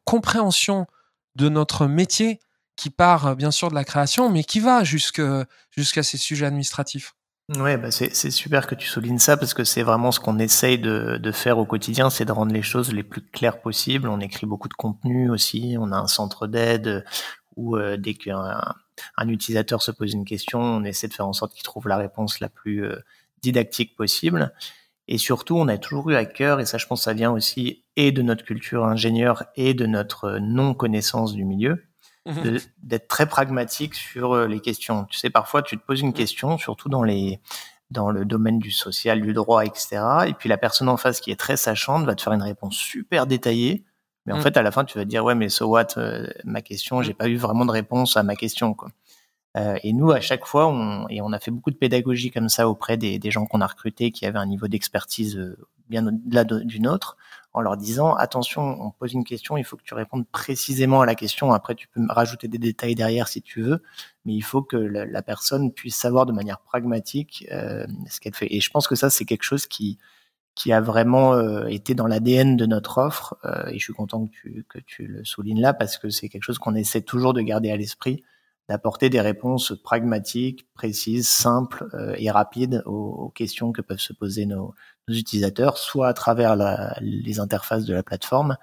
compréhension 0.05 0.87
de 1.35 1.49
notre 1.49 1.87
métier 1.87 2.39
qui 2.75 2.89
part 2.89 3.27
euh, 3.27 3.35
bien 3.35 3.51
sûr 3.51 3.69
de 3.69 3.75
la 3.75 3.83
création, 3.83 4.29
mais 4.29 4.43
qui 4.43 4.59
va 4.59 4.83
jusqu'à 4.83 5.45
ces 6.03 6.17
sujets 6.17 6.45
administratifs. 6.45 7.15
Ouais, 7.57 7.77
bah 7.77 7.91
c'est 7.91 8.31
super 8.31 8.67
que 8.67 8.75
tu 8.75 8.87
soulignes 8.87 9.19
ça 9.19 9.35
parce 9.35 9.53
que 9.53 9.65
c'est 9.65 9.83
vraiment 9.83 10.13
ce 10.13 10.21
qu'on 10.21 10.39
essaye 10.39 10.79
de, 10.79 11.31
faire 11.33 11.57
au 11.57 11.65
quotidien, 11.65 12.09
c'est 12.09 12.23
de 12.23 12.31
rendre 12.31 12.53
les 12.53 12.61
choses 12.61 12.93
les 12.93 13.03
plus 13.03 13.21
claires 13.21 13.61
possibles. 13.61 14.07
On 14.07 14.21
écrit 14.21 14.45
beaucoup 14.45 14.69
de 14.69 14.73
contenu 14.73 15.29
aussi, 15.29 15.75
on 15.77 15.91
a 15.91 15.97
un 15.97 16.07
centre 16.07 16.47
d'aide 16.47 17.03
où 17.57 17.75
euh, 17.75 17.97
dès 17.97 18.13
qu'un 18.13 18.61
un 19.17 19.27
utilisateur 19.27 19.81
se 19.81 19.91
pose 19.91 20.13
une 20.13 20.23
question, 20.23 20.61
on 20.61 20.83
essaie 20.85 21.09
de 21.09 21.13
faire 21.13 21.27
en 21.27 21.33
sorte 21.33 21.53
qu'il 21.53 21.63
trouve 21.63 21.89
la 21.89 21.97
réponse 21.97 22.39
la 22.39 22.47
plus 22.47 22.85
euh, 22.85 22.99
didactique 23.41 23.95
possible. 23.95 24.53
Et 25.07 25.17
surtout, 25.17 25.57
on 25.57 25.67
a 25.67 25.77
toujours 25.77 26.09
eu 26.09 26.15
à 26.15 26.25
cœur, 26.25 26.59
et 26.59 26.65
ça 26.65 26.77
je 26.77 26.87
pense 26.87 27.03
ça 27.03 27.13
vient 27.13 27.31
aussi 27.31 27.83
et 27.95 28.11
de 28.11 28.21
notre 28.21 28.43
culture 28.43 28.85
ingénieur 28.85 29.43
et 29.55 29.73
de 29.73 29.85
notre 29.85 30.37
non-connaissance 30.39 31.33
du 31.33 31.45
milieu, 31.45 31.83
mmh 32.25 32.57
d'être 32.81 33.07
très 33.09 33.25
pragmatique 33.25 33.95
sur 33.95 34.33
euh, 34.33 34.47
les 34.47 34.61
questions. 34.61 35.05
Tu 35.09 35.17
sais, 35.17 35.29
parfois 35.29 35.61
tu 35.61 35.77
te 35.77 35.85
poses 35.85 36.01
une 36.01 36.09
mmh. 36.09 36.13
question, 36.13 36.57
surtout 36.57 36.87
dans 36.87 37.03
les 37.03 37.41
dans 37.91 38.11
le 38.11 38.25
domaine 38.25 38.59
du 38.59 38.71
social, 38.71 39.21
du 39.21 39.33
droit, 39.33 39.65
etc. 39.65 40.01
Et 40.27 40.33
puis 40.33 40.49
la 40.49 40.57
personne 40.57 40.89
en 40.89 40.97
face 40.97 41.19
qui 41.19 41.31
est 41.31 41.39
très 41.39 41.57
sachante 41.57 42.05
va 42.05 42.15
te 42.15 42.21
faire 42.21 42.33
une 42.33 42.41
réponse 42.41 42.75
super 42.75 43.27
détaillée, 43.27 43.83
mais 44.25 44.33
en 44.33 44.37
mmh. 44.37 44.41
fait 44.41 44.57
à 44.57 44.61
la 44.61 44.71
fin 44.71 44.85
tu 44.85 44.97
vas 44.97 45.03
te 45.03 45.09
dire 45.09 45.25
ouais 45.25 45.35
mais 45.35 45.49
so 45.49 45.67
what, 45.67 45.97
euh, 45.97 46.27
ma 46.45 46.61
question, 46.61 47.01
j'ai 47.01 47.13
pas 47.13 47.27
eu 47.27 47.35
vraiment 47.35 47.65
de 47.65 47.71
réponse 47.71 48.15
à 48.15 48.23
ma 48.23 48.35
question 48.35 48.73
quoi. 48.73 48.89
Euh, 49.55 49.77
et 49.83 49.93
nous, 49.93 50.11
à 50.11 50.19
chaque 50.19 50.45
fois, 50.45 50.67
on, 50.67 51.07
et 51.09 51.21
on 51.21 51.31
a 51.31 51.39
fait 51.39 51.51
beaucoup 51.51 51.71
de 51.71 51.75
pédagogie 51.75 52.31
comme 52.31 52.49
ça 52.49 52.67
auprès 52.67 52.97
des, 52.97 53.19
gens 53.31 53.45
qu'on 53.45 53.61
a 53.61 53.67
recrutés 53.67 54.11
qui 54.11 54.25
avaient 54.25 54.39
un 54.39 54.47
niveau 54.47 54.67
d'expertise 54.67 55.37
euh, 55.37 55.57
bien 55.89 56.07
au-delà 56.07 56.43
du 56.43 56.79
nôtre, 56.79 57.17
en 57.53 57.61
leur 57.61 57.77
disant 57.77 58.15
attention, 58.15 58.81
on 58.81 58.91
pose 58.91 59.13
une 59.13 59.23
question, 59.23 59.57
il 59.57 59.63
faut 59.63 59.77
que 59.77 59.83
tu 59.83 59.93
répondes 59.93 60.25
précisément 60.27 61.01
à 61.01 61.05
la 61.05 61.13
question. 61.13 61.51
Après, 61.51 61.75
tu 61.75 61.87
peux 61.87 62.01
rajouter 62.09 62.47
des 62.47 62.57
détails 62.57 62.95
derrière 62.95 63.27
si 63.27 63.41
tu 63.43 63.61
veux, 63.61 63.83
mais 64.25 64.33
il 64.33 64.41
faut 64.41 64.63
que 64.63 64.77
la, 64.77 65.21
personne 65.21 65.71
puisse 65.71 65.95
savoir 65.95 66.25
de 66.25 66.31
manière 66.31 66.59
pragmatique 66.61 67.45
euh, 67.51 67.85
ce 68.09 68.19
qu'elle 68.19 68.33
fait. 68.33 68.47
Et 68.51 68.59
je 68.59 68.71
pense 68.71 68.87
que 68.87 68.95
ça, 68.95 69.09
c'est 69.09 69.25
quelque 69.25 69.43
chose 69.43 69.67
qui 69.67 69.97
qui 70.55 70.71
a 70.71 70.81
vraiment 70.81 71.65
été 71.65 71.95
dans 71.95 72.05
l'ADN 72.05 72.55
de 72.57 72.67
notre 72.67 72.99
offre. 72.99 73.35
et 73.71 73.79
je 73.79 73.83
suis 73.83 73.93
content 73.93 74.27
que 74.27 74.31
tu, 74.31 74.65
que 74.69 74.77
tu 74.77 75.07
le 75.07 75.25
soulignes 75.25 75.59
là 75.59 75.73
parce 75.73 75.97
que 75.97 76.11
c'est 76.11 76.29
quelque 76.29 76.43
chose 76.43 76.59
qu'on 76.59 76.75
essaie 76.75 77.01
toujours 77.01 77.33
de 77.33 77.41
garder 77.41 77.71
à 77.71 77.75
l'esprit 77.75 78.23
d'apporter 78.69 79.09
des 79.09 79.21
réponses 79.21 79.73
pragmatiques, 79.83 80.67
précises, 80.73 81.27
simples 81.27 81.87
euh, 81.93 82.15
et 82.17 82.31
rapides 82.31 82.81
aux, 82.85 83.29
questions 83.35 83.71
que 83.71 83.81
peuvent 83.81 83.99
se 83.99 84.13
poser 84.13 84.45
nos, 84.45 84.73
utilisateurs, 85.09 85.77
soit 85.77 86.07
à 86.07 86.13
travers 86.13 86.55
les 87.01 87.39
interfaces 87.39 87.83
de 87.83 87.93
la 87.93 88.03
plateforme, 88.03 88.55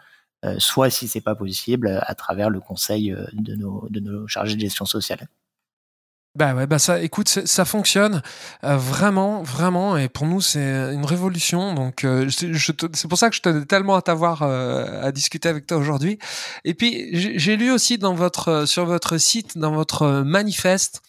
euh, 0.44 0.57
soit 0.59 0.88
si 0.88 1.07
c'est 1.07 1.20
pas 1.20 1.34
possible, 1.34 2.01
à 2.03 2.14
travers 2.14 2.48
le 2.48 2.61
conseil 2.61 3.14
de 3.32 3.55
nos, 3.57 3.86
de 3.90 4.01
nos 4.01 4.26
chargés 4.26 4.57
de 4.57 4.61
gestion 4.61 4.86
sociale. 4.86 5.28
Bah 6.36 6.54
ouais, 6.54 6.68
bah 6.68 6.78
ça, 6.78 7.02
écoute, 7.02 7.28
ça 7.28 7.64
fonctionne 7.64 8.22
euh, 8.62 8.76
vraiment, 8.76 9.42
vraiment, 9.42 9.96
et 9.96 10.08
pour 10.08 10.26
nous 10.28 10.40
c'est 10.40 10.60
une 10.60 11.04
révolution. 11.04 11.74
Donc, 11.74 12.04
euh, 12.04 12.28
c'est 12.30 13.08
pour 13.08 13.18
ça 13.18 13.30
que 13.30 13.34
je 13.34 13.40
tenais 13.40 13.64
tellement 13.64 13.96
à 13.96 14.02
t'avoir 14.02 14.42
euh, 14.42 15.02
à 15.02 15.10
discuter 15.10 15.48
avec 15.48 15.66
toi 15.66 15.76
aujourd'hui. 15.76 16.20
Et 16.64 16.74
puis, 16.74 17.08
j'ai 17.12 17.56
lu 17.56 17.72
aussi 17.72 17.98
dans 17.98 18.14
votre, 18.14 18.64
sur 18.64 18.86
votre 18.86 19.18
site, 19.18 19.58
dans 19.58 19.72
votre 19.72 20.22
manifeste, 20.24 21.02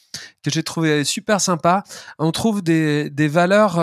que 0.44 0.50
j'ai 0.50 0.64
trouvé 0.64 1.04
super 1.04 1.40
sympa. 1.40 1.84
On 2.18 2.32
trouve 2.32 2.64
des, 2.64 3.12
des 3.12 3.28
valeurs 3.28 3.80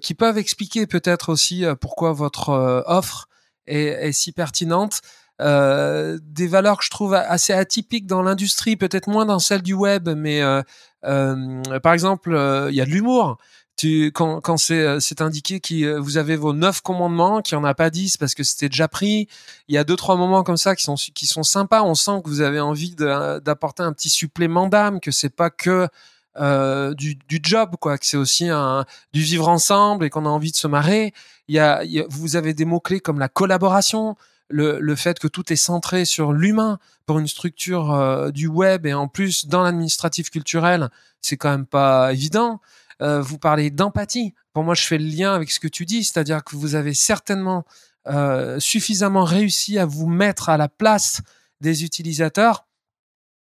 qui 0.00 0.14
peuvent 0.14 0.38
expliquer 0.38 0.88
peut-être 0.88 1.28
aussi 1.28 1.64
pourquoi 1.80 2.12
votre 2.12 2.82
offre 2.86 3.28
est, 3.68 4.08
est 4.08 4.12
si 4.12 4.32
pertinente. 4.32 5.02
Euh, 5.40 6.18
des 6.22 6.46
valeurs 6.46 6.78
que 6.78 6.84
je 6.84 6.90
trouve 6.90 7.14
assez 7.14 7.52
atypiques 7.52 8.06
dans 8.06 8.22
l'industrie, 8.22 8.76
peut-être 8.76 9.08
moins 9.08 9.24
dans 9.24 9.38
celle 9.38 9.62
du 9.62 9.74
web, 9.74 10.08
mais 10.16 10.42
euh, 10.42 10.62
euh, 11.04 11.80
par 11.80 11.94
exemple, 11.94 12.30
il 12.70 12.74
y 12.74 12.80
a 12.80 12.84
de 12.84 12.90
l'humour. 12.90 13.38
Tu, 13.76 14.12
quand, 14.12 14.42
quand 14.42 14.58
c'est, 14.58 15.22
indiqué 15.22 15.58
que 15.58 15.96
vous 15.96 16.18
avez 16.18 16.36
vos 16.36 16.52
neuf 16.52 16.82
commandements, 16.82 17.40
qu'il 17.40 17.56
n'y 17.56 17.64
en 17.64 17.66
a 17.66 17.72
pas 17.72 17.88
dix 17.88 18.18
parce 18.18 18.34
que 18.34 18.44
c'était 18.44 18.68
déjà 18.68 18.88
pris. 18.88 19.26
Il 19.68 19.74
y 19.74 19.78
a 19.78 19.84
deux 19.84 19.96
trois 19.96 20.16
moments 20.16 20.42
comme 20.42 20.58
ça 20.58 20.76
qui 20.76 20.84
sont 20.84 20.96
qui 20.96 21.26
sont 21.26 21.42
sympas. 21.42 21.82
On 21.82 21.94
sent 21.94 22.20
que 22.22 22.28
vous 22.28 22.42
avez 22.42 22.60
envie 22.60 22.94
d'apporter 22.94 23.82
un 23.82 23.94
petit 23.94 24.10
supplément 24.10 24.66
d'âme, 24.66 25.00
que 25.00 25.10
c'est 25.10 25.34
pas 25.34 25.48
que 25.48 25.88
euh, 26.36 26.94
du, 26.94 27.16
du, 27.28 27.40
job, 27.42 27.76
quoi, 27.80 27.98
que 27.98 28.06
c'est 28.06 28.16
aussi 28.16 28.48
un, 28.48 28.84
du 29.12 29.20
vivre 29.20 29.48
ensemble 29.48 30.04
et 30.04 30.10
qu'on 30.10 30.26
a 30.26 30.28
envie 30.28 30.52
de 30.52 30.56
se 30.56 30.68
marrer. 30.68 31.12
Il 31.48 31.54
y 31.56 31.58
a, 31.58 31.82
y 31.84 32.00
a 32.00 32.04
vous 32.08 32.36
avez 32.36 32.54
des 32.54 32.64
mots 32.64 32.80
clés 32.80 33.00
comme 33.00 33.18
la 33.18 33.28
collaboration, 33.28 34.16
le, 34.50 34.94
fait 34.96 35.18
que 35.18 35.28
tout 35.28 35.52
est 35.52 35.56
centré 35.56 36.04
sur 36.04 36.32
l'humain 36.32 36.78
pour 37.06 37.18
une 37.18 37.28
structure 37.28 37.92
euh, 37.92 38.30
du 38.30 38.46
web 38.46 38.86
et 38.86 38.94
en 38.94 39.08
plus 39.08 39.46
dans 39.46 39.62
l'administratif 39.62 40.30
culturel, 40.30 40.90
c'est 41.20 41.36
quand 41.36 41.50
même 41.50 41.66
pas 41.66 42.12
évident. 42.12 42.60
Euh, 43.02 43.20
vous 43.20 43.38
parlez 43.38 43.70
d'empathie. 43.70 44.34
Pour 44.52 44.64
moi, 44.64 44.74
je 44.74 44.86
fais 44.86 44.98
le 44.98 45.06
lien 45.06 45.34
avec 45.34 45.50
ce 45.50 45.60
que 45.60 45.68
tu 45.68 45.86
dis, 45.86 46.04
c'est-à-dire 46.04 46.44
que 46.44 46.56
vous 46.56 46.74
avez 46.74 46.94
certainement 46.94 47.64
euh, 48.08 48.58
suffisamment 48.60 49.24
réussi 49.24 49.78
à 49.78 49.86
vous 49.86 50.06
mettre 50.06 50.48
à 50.48 50.56
la 50.56 50.68
place 50.68 51.22
des 51.60 51.84
utilisateurs, 51.84 52.66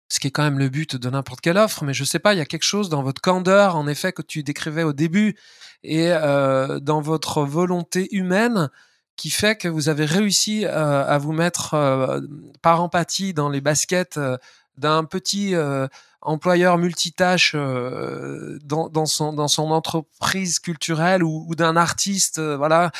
ce 0.09 0.19
qui 0.19 0.27
est 0.27 0.31
quand 0.31 0.43
même 0.43 0.59
le 0.59 0.69
but 0.69 0.95
de 0.95 1.09
n'importe 1.09 1.41
quelle 1.41 1.57
offre. 1.57 1.83
Mais 1.83 1.93
je 1.93 2.03
sais 2.03 2.19
pas, 2.19 2.33
il 2.33 2.37
y 2.37 2.41
a 2.41 2.45
quelque 2.45 2.63
chose 2.63 2.89
dans 2.89 3.03
votre 3.03 3.21
candeur, 3.21 3.75
en 3.75 3.87
effet, 3.87 4.11
que 4.11 4.21
tu 4.21 4.43
décrivais 4.43 4.83
au 4.83 4.93
début, 4.93 5.35
et 5.83 6.09
dans 6.09 7.01
votre 7.01 7.43
volonté 7.43 8.13
humaine 8.15 8.69
qui 9.17 9.31
fait 9.31 9.57
que 9.57 9.67
vous 9.67 9.89
avez 9.89 10.05
réussi 10.05 10.65
euh, 10.65 11.05
à 11.05 11.17
vous 11.17 11.33
mettre 11.33 11.73
euh, 11.73 12.21
par 12.61 12.81
empathie 12.81 13.33
dans 13.33 13.49
les 13.49 13.59
baskets 13.59 14.17
euh, 14.17 14.37
d'un 14.77 15.03
petit 15.05 15.55
employeur 16.21 16.77
multitâche 16.77 17.55
dans, 17.55 18.89
dans, 18.89 19.05
son, 19.07 19.33
dans 19.33 19.47
son 19.47 19.71
entreprise 19.71 20.59
culturelle 20.59 21.23
ou, 21.23 21.47
ou 21.47 21.55
d'un 21.55 21.75
artiste 21.75 22.39
voilà 22.39 22.91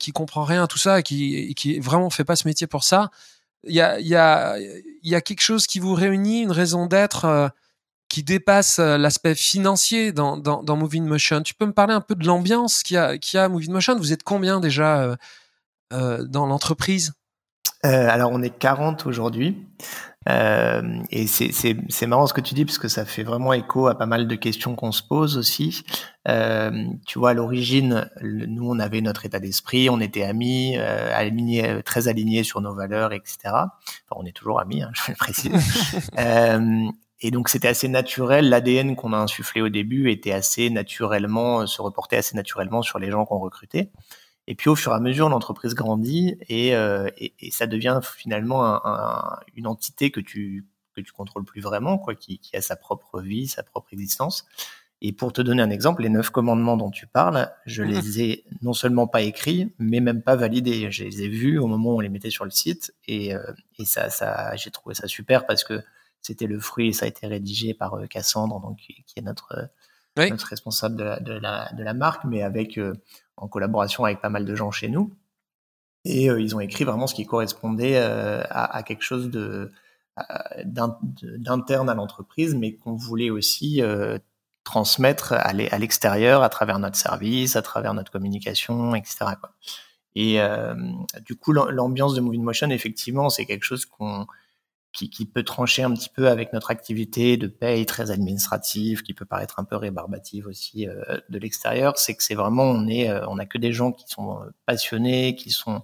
qui 0.00 0.10
comprend 0.10 0.42
rien 0.42 0.64
à 0.64 0.66
tout 0.66 0.78
ça 0.78 0.98
et 0.98 1.02
qui, 1.04 1.54
qui 1.54 1.78
vraiment 1.78 2.10
fait 2.10 2.24
pas 2.24 2.34
ce 2.34 2.48
métier 2.48 2.66
pour 2.66 2.82
ça. 2.82 3.12
Il 3.62 3.74
y 3.76 3.80
a, 3.80 4.00
y, 4.00 4.16
a, 4.16 4.56
y 5.04 5.14
a 5.14 5.20
quelque 5.20 5.42
chose 5.42 5.68
qui 5.68 5.78
vous 5.78 5.94
réunit, 5.94 6.42
une 6.42 6.50
raison 6.50 6.86
d'être 6.86 7.52
qui 8.16 8.22
dépasse 8.22 8.78
l'aspect 8.78 9.34
financier 9.34 10.10
dans, 10.10 10.38
dans, 10.38 10.62
dans 10.62 10.74
Moving 10.74 11.04
Motion. 11.04 11.42
Tu 11.42 11.52
peux 11.52 11.66
me 11.66 11.74
parler 11.74 11.92
un 11.92 12.00
peu 12.00 12.14
de 12.14 12.24
l'ambiance 12.24 12.82
qu'il 12.82 12.94
y 12.94 12.98
a, 12.98 13.18
qu'il 13.18 13.36
y 13.36 13.40
a 13.40 13.46
Moving 13.46 13.70
Motion? 13.70 13.94
Vous 13.98 14.10
êtes 14.10 14.22
combien 14.22 14.58
déjà 14.58 15.18
euh, 15.92 16.24
dans 16.24 16.46
l'entreprise? 16.46 17.12
Euh, 17.84 18.08
Alors, 18.08 18.30
on 18.32 18.42
est 18.42 18.58
40 18.58 19.04
aujourd'hui. 19.04 19.66
Euh, 20.30 21.02
et 21.10 21.26
c'est 21.26 22.06
marrant 22.06 22.26
ce 22.26 22.32
que 22.32 22.40
tu 22.40 22.54
dis 22.54 22.64
parce 22.64 22.78
que 22.78 22.88
ça 22.88 23.04
fait 23.04 23.22
vraiment 23.22 23.52
écho 23.52 23.86
à 23.86 23.98
pas 23.98 24.06
mal 24.06 24.26
de 24.26 24.34
questions 24.34 24.76
qu'on 24.76 24.92
se 24.92 25.02
pose 25.02 25.36
aussi. 25.36 25.84
Euh, 26.26 26.86
tu 27.06 27.18
vois, 27.18 27.30
à 27.30 27.34
l'origine, 27.34 28.08
nous, 28.22 28.66
on 28.66 28.78
avait 28.78 29.02
notre 29.02 29.26
état 29.26 29.40
d'esprit, 29.40 29.90
on 29.90 30.00
était 30.00 30.22
amis, 30.22 30.78
euh, 30.78 31.14
alignés, 31.14 31.82
très 31.84 32.08
alignés 32.08 32.44
sur 32.44 32.62
nos 32.62 32.74
valeurs, 32.74 33.12
etc. 33.12 33.36
Enfin, 33.44 34.16
on 34.16 34.24
est 34.24 34.34
toujours 34.34 34.58
amis, 34.58 34.80
hein, 34.80 34.90
je 34.94 35.10
le 35.10 35.16
précise. 35.16 35.52
euh, 37.22 37.26
et 37.26 37.30
donc, 37.30 37.48
c'était 37.48 37.68
assez 37.68 37.88
naturel. 37.88 38.48
L'ADN 38.48 38.96
qu'on 38.96 39.12
a 39.12 39.18
insufflé 39.18 39.62
au 39.62 39.68
début 39.68 40.10
était 40.10 40.32
assez 40.32 40.70
naturellement, 40.70 41.66
se 41.66 41.80
reportait 41.80 42.16
assez 42.16 42.36
naturellement 42.36 42.82
sur 42.82 42.98
les 42.98 43.10
gens 43.10 43.24
qu'on 43.24 43.38
recrutait. 43.38 43.90
Et 44.48 44.54
puis 44.54 44.68
au 44.68 44.76
fur 44.76 44.92
et 44.92 44.94
à 44.94 45.00
mesure, 45.00 45.28
l'entreprise 45.28 45.74
grandit 45.74 46.38
et, 46.48 46.76
euh, 46.76 47.08
et, 47.18 47.34
et, 47.40 47.50
ça 47.50 47.66
devient 47.66 47.98
finalement 48.02 48.64
un, 48.64 48.80
un, 48.84 49.40
une 49.56 49.66
entité 49.66 50.10
que 50.10 50.20
tu 50.20 50.64
que 50.94 51.00
tu 51.02 51.12
contrôles 51.12 51.44
plus 51.44 51.60
vraiment, 51.60 51.98
quoi, 51.98 52.14
qui, 52.14 52.38
qui, 52.38 52.56
a 52.56 52.62
sa 52.62 52.74
propre 52.74 53.20
vie, 53.20 53.48
sa 53.48 53.62
propre 53.62 53.88
existence. 53.92 54.46
Et 55.02 55.12
pour 55.12 55.32
te 55.34 55.42
donner 55.42 55.60
un 55.60 55.68
exemple, 55.68 56.02
les 56.02 56.08
neuf 56.08 56.30
commandements 56.30 56.78
dont 56.78 56.90
tu 56.90 57.06
parles, 57.06 57.52
je 57.66 57.82
mmh. 57.82 57.86
les 57.86 58.22
ai 58.22 58.44
non 58.62 58.72
seulement 58.72 59.06
pas 59.06 59.20
écrits, 59.20 59.74
mais 59.78 60.00
même 60.00 60.22
pas 60.22 60.36
validés. 60.36 60.90
Je 60.90 61.04
les 61.04 61.22
ai 61.22 61.28
vus 61.28 61.58
au 61.58 61.66
moment 61.66 61.90
où 61.90 61.96
on 61.96 62.00
les 62.00 62.08
mettait 62.08 62.30
sur 62.30 62.46
le 62.46 62.50
site, 62.50 62.94
et, 63.06 63.34
euh, 63.34 63.52
et 63.78 63.84
ça, 63.84 64.08
ça, 64.08 64.56
j'ai 64.56 64.70
trouvé 64.70 64.94
ça 64.94 65.06
super 65.06 65.44
parce 65.44 65.64
que 65.64 65.82
c'était 66.26 66.46
le 66.46 66.60
fruit, 66.60 66.92
ça 66.94 67.06
a 67.06 67.08
été 67.08 67.26
rédigé 67.26 67.74
par 67.74 67.94
euh, 67.94 68.06
Cassandre, 68.06 68.60
donc 68.60 68.78
qui 68.78 69.04
est 69.16 69.22
notre 69.22 69.70
notre 70.16 70.46
responsable 70.46 70.96
de 70.96 71.04
la, 71.04 71.20
de 71.20 71.32
la, 71.34 71.70
de 71.74 71.82
la 71.82 71.92
marque, 71.92 72.24
mais 72.24 72.42
avec 72.42 72.80
en 73.36 73.48
collaboration 73.48 74.04
avec 74.04 74.22
pas 74.22 74.30
mal 74.30 74.46
de 74.46 74.54
gens 74.54 74.70
chez 74.70 74.88
nous. 74.88 75.12
Et 76.06 76.30
euh, 76.30 76.40
ils 76.40 76.54
ont 76.54 76.60
écrit 76.60 76.84
vraiment 76.84 77.06
ce 77.06 77.14
qui 77.14 77.26
correspondait 77.26 77.96
euh, 77.96 78.42
à, 78.48 78.76
à, 78.76 78.82
quelque 78.82 79.02
chose 79.02 79.30
de 79.30 79.72
d'interne 80.64 81.90
à 81.90 81.94
l'entreprise, 81.94 82.54
mais 82.54 82.74
qu'on 82.74 82.94
voulait 82.94 83.28
aussi 83.28 83.82
euh, 83.82 84.16
transmettre 84.64 85.34
à 85.34 85.52
l'extérieur 85.52 86.42
à 86.42 86.48
travers 86.48 86.78
notre 86.78 86.96
service, 86.96 87.54
à 87.54 87.60
travers 87.60 87.92
notre 87.92 88.10
communication, 88.10 88.94
etc. 88.94 89.16
Quoi. 89.38 89.52
Et 90.14 90.40
du 91.20 91.36
coup, 91.36 91.52
l'ambiance 91.52 92.14
de 92.14 92.22
Moving 92.22 92.42
Motion, 92.42 92.70
effectivement, 92.70 93.28
c'est 93.28 93.44
quelque 93.44 93.64
chose 93.64 93.84
qu'on 93.84 94.26
qui, 94.96 95.10
qui, 95.10 95.26
peut 95.26 95.42
trancher 95.42 95.82
un 95.82 95.92
petit 95.92 96.08
peu 96.08 96.28
avec 96.28 96.54
notre 96.54 96.70
activité 96.70 97.36
de 97.36 97.48
paye 97.48 97.84
très 97.84 98.10
administrative, 98.10 99.02
qui 99.02 99.12
peut 99.12 99.26
paraître 99.26 99.58
un 99.60 99.64
peu 99.64 99.76
rébarbative 99.76 100.46
aussi 100.46 100.88
euh, 100.88 101.20
de 101.28 101.38
l'extérieur, 101.38 101.98
c'est 101.98 102.14
que 102.14 102.22
c'est 102.22 102.34
vraiment 102.34 102.64
on 102.64 102.88
est 102.88 103.10
euh, 103.10 103.26
on 103.28 103.38
a 103.38 103.44
que 103.44 103.58
des 103.58 103.72
gens 103.72 103.92
qui 103.92 104.08
sont 104.08 104.40
euh, 104.40 104.46
passionnés, 104.64 105.36
qui 105.36 105.50
sont 105.50 105.82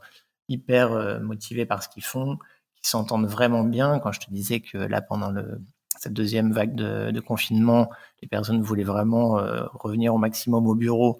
hyper 0.48 1.20
motivés 1.20 1.66
par 1.66 1.82
ce 1.82 1.88
qu'ils 1.88 2.04
font, 2.04 2.38
qui 2.82 2.88
s'entendent 2.88 3.26
vraiment 3.26 3.64
bien. 3.64 4.00
Quand 4.00 4.12
je 4.12 4.20
te 4.20 4.30
disais 4.30 4.60
que 4.60 4.78
là 4.78 5.02
pendant 5.02 5.30
le 5.30 5.60
cette 5.98 6.14
deuxième 6.14 6.52
vague 6.52 6.74
de, 6.74 7.10
de 7.10 7.20
confinement, 7.20 7.88
les 8.22 8.28
personnes 8.28 8.60
voulaient 8.62 8.82
vraiment 8.82 9.36
revenir 9.74 10.14
au 10.14 10.18
maximum 10.18 10.66
au 10.66 10.74
bureau 10.74 11.18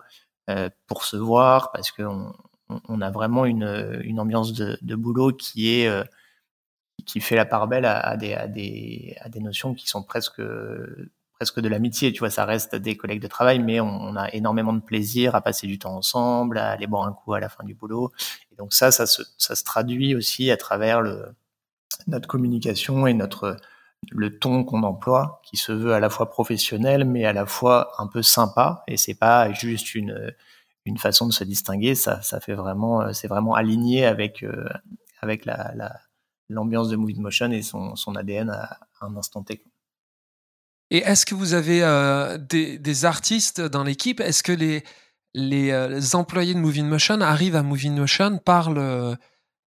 pour 0.86 1.04
se 1.04 1.16
voir 1.16 1.70
parce 1.72 1.92
qu'on 1.92 2.32
on 2.88 3.00
a 3.00 3.10
vraiment 3.10 3.44
une, 3.44 4.00
une 4.02 4.18
ambiance 4.18 4.52
de, 4.52 4.76
de 4.82 4.96
boulot 4.96 5.32
qui 5.32 5.70
est 5.70 5.88
qui 7.06 7.20
fait 7.20 7.36
la 7.36 7.44
part 7.44 7.68
belle 7.68 7.84
à, 7.84 8.16
des, 8.16 8.34
à, 8.34 8.46
des, 8.46 9.16
à 9.20 9.28
des 9.28 9.40
notions 9.40 9.74
qui 9.74 9.88
sont 9.88 10.02
presque 10.02 10.42
presque 11.42 11.60
de 11.60 11.68
l'amitié, 11.68 12.12
tu 12.12 12.20
vois, 12.20 12.30
ça 12.30 12.44
reste 12.44 12.76
des 12.76 12.96
collègues 12.96 13.20
de 13.20 13.26
travail, 13.26 13.58
mais 13.58 13.80
on, 13.80 14.14
a 14.14 14.28
énormément 14.32 14.72
de 14.72 14.80
plaisir 14.80 15.34
à 15.34 15.40
passer 15.40 15.66
du 15.66 15.76
temps 15.76 15.96
ensemble, 15.96 16.56
à 16.56 16.70
aller 16.70 16.86
boire 16.86 17.04
un 17.04 17.12
coup 17.12 17.34
à 17.34 17.40
la 17.40 17.48
fin 17.48 17.64
du 17.64 17.74
boulot. 17.74 18.12
Et 18.52 18.54
donc 18.54 18.72
ça, 18.72 18.92
ça 18.92 19.06
se, 19.06 19.22
ça 19.38 19.56
se 19.56 19.64
traduit 19.64 20.14
aussi 20.14 20.52
à 20.52 20.56
travers 20.56 21.02
notre 22.06 22.28
communication 22.28 23.08
et 23.08 23.14
notre 23.14 23.56
le 24.12 24.38
ton 24.38 24.62
qu'on 24.62 24.84
emploie, 24.84 25.40
qui 25.44 25.56
se 25.56 25.72
veut 25.72 25.94
à 25.94 25.98
la 25.98 26.10
fois 26.10 26.30
professionnel, 26.30 27.04
mais 27.04 27.24
à 27.24 27.32
la 27.32 27.44
fois 27.44 27.90
un 27.98 28.06
peu 28.06 28.22
sympa. 28.22 28.84
Et 28.86 28.96
c'est 28.96 29.14
pas 29.14 29.52
juste 29.52 29.96
une 29.96 30.32
une 30.84 30.98
façon 30.98 31.26
de 31.26 31.32
se 31.32 31.42
distinguer. 31.42 31.96
Ça, 31.96 32.22
ça 32.22 32.38
fait 32.38 32.54
vraiment, 32.54 33.12
c'est 33.12 33.28
vraiment 33.28 33.54
aligné 33.54 34.06
avec 34.06 34.44
euh, 34.44 34.68
avec 35.20 35.44
la 35.44 35.72
l'ambiance 36.52 36.88
de 36.88 36.96
Movie 36.96 37.20
Motion 37.20 37.50
et 37.50 37.62
son, 37.62 37.96
son 37.96 38.14
ADN 38.14 38.50
à, 38.50 38.78
un 39.00 39.16
instant 39.16 39.42
T. 39.42 39.64
Et 40.90 40.98
est-ce 40.98 41.24
que 41.26 41.34
vous 41.34 41.54
avez 41.54 41.82
euh, 41.82 42.38
des, 42.38 42.78
des, 42.78 43.04
artistes 43.04 43.60
dans 43.60 43.82
l'équipe? 43.82 44.20
Est-ce 44.20 44.42
que 44.42 44.52
les, 44.52 44.84
les, 45.34 45.70
euh, 45.70 46.00
employés 46.12 46.54
de 46.54 46.58
Moving 46.58 46.86
Motion 46.86 47.20
arrivent 47.20 47.56
à 47.56 47.62
Moving 47.62 47.96
Motion 47.96 48.38
par 48.38 48.70
le 48.70 49.16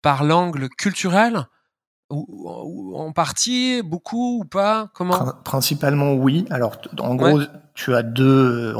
par 0.02 0.24
l'angle 0.24 0.68
culturel? 0.68 1.46
Ou, 2.10 2.94
en 2.94 3.12
partie, 3.12 3.80
beaucoup 3.82 4.40
ou 4.40 4.44
pas? 4.44 4.90
Comment? 4.92 5.32
Principalement 5.44 6.12
oui. 6.12 6.44
Alors 6.50 6.76
en 6.98 7.14
gros, 7.14 7.40
tu 7.74 7.94
as 7.94 8.02
deux, 8.02 8.74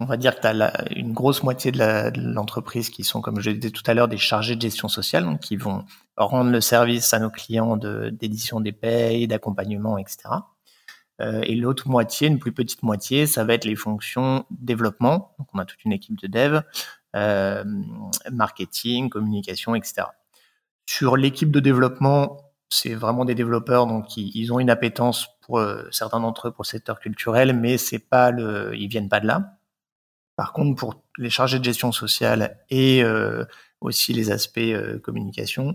on, 0.00 0.04
va 0.06 0.16
dire 0.16 0.34
que 0.34 0.40
tu 0.40 0.46
as 0.46 0.92
une 0.92 1.12
grosse 1.12 1.42
moitié 1.42 1.70
de 1.70 2.10
l'entreprise 2.18 2.90
qui 2.90 3.04
sont, 3.04 3.20
comme 3.20 3.40
je 3.40 3.50
le 3.50 3.56
disais 3.56 3.70
tout 3.70 3.84
à 3.86 3.94
l'heure, 3.94 4.08
des 4.08 4.18
chargés 4.18 4.56
de 4.56 4.60
gestion 4.60 4.88
sociale, 4.88 5.24
donc 5.24 5.40
qui 5.40 5.56
vont 5.56 5.84
rendre 6.16 6.50
le 6.50 6.60
service 6.60 7.12
à 7.14 7.18
nos 7.18 7.30
clients 7.30 7.76
d'édition 7.76 8.60
des 8.60 8.72
payes, 8.72 9.26
d'accompagnement, 9.26 9.98
etc. 9.98 10.18
et 11.20 11.54
l'autre 11.54 11.88
moitié, 11.88 12.28
une 12.28 12.38
plus 12.38 12.52
petite 12.52 12.82
moitié, 12.82 13.26
ça 13.26 13.44
va 13.44 13.54
être 13.54 13.64
les 13.64 13.76
fonctions 13.76 14.46
développement. 14.50 15.34
Donc 15.38 15.48
on 15.52 15.58
a 15.58 15.64
toute 15.64 15.84
une 15.84 15.92
équipe 15.92 16.20
de 16.20 16.26
dev, 16.26 16.60
marketing, 18.32 19.10
communication, 19.10 19.74
etc. 19.74 20.06
Sur 20.86 21.16
l'équipe 21.16 21.50
de 21.50 21.60
développement, 21.60 22.52
c'est 22.68 22.94
vraiment 22.94 23.24
des 23.24 23.34
développeurs, 23.34 23.86
donc 23.86 24.16
ils, 24.16 24.52
ont 24.52 24.58
une 24.58 24.70
appétence 24.70 25.28
pour 25.42 25.60
certains 25.90 26.20
d'entre 26.20 26.48
eux 26.48 26.50
pour 26.50 26.62
le 26.64 26.68
secteur 26.68 26.98
culturel, 26.98 27.52
mais 27.52 27.78
c'est 27.78 27.98
pas 27.98 28.30
le, 28.30 28.74
ils 28.76 28.88
viennent 28.88 29.08
pas 29.08 29.20
de 29.20 29.26
là. 29.26 29.58
Par 30.36 30.52
contre, 30.52 30.76
pour 30.78 31.02
les 31.18 31.30
chargés 31.30 31.58
de 31.58 31.64
gestion 31.64 31.92
sociale 31.92 32.58
et 32.70 33.04
euh, 33.04 33.44
aussi 33.80 34.12
les 34.12 34.30
aspects 34.30 34.58
euh, 34.58 34.98
communication, 34.98 35.74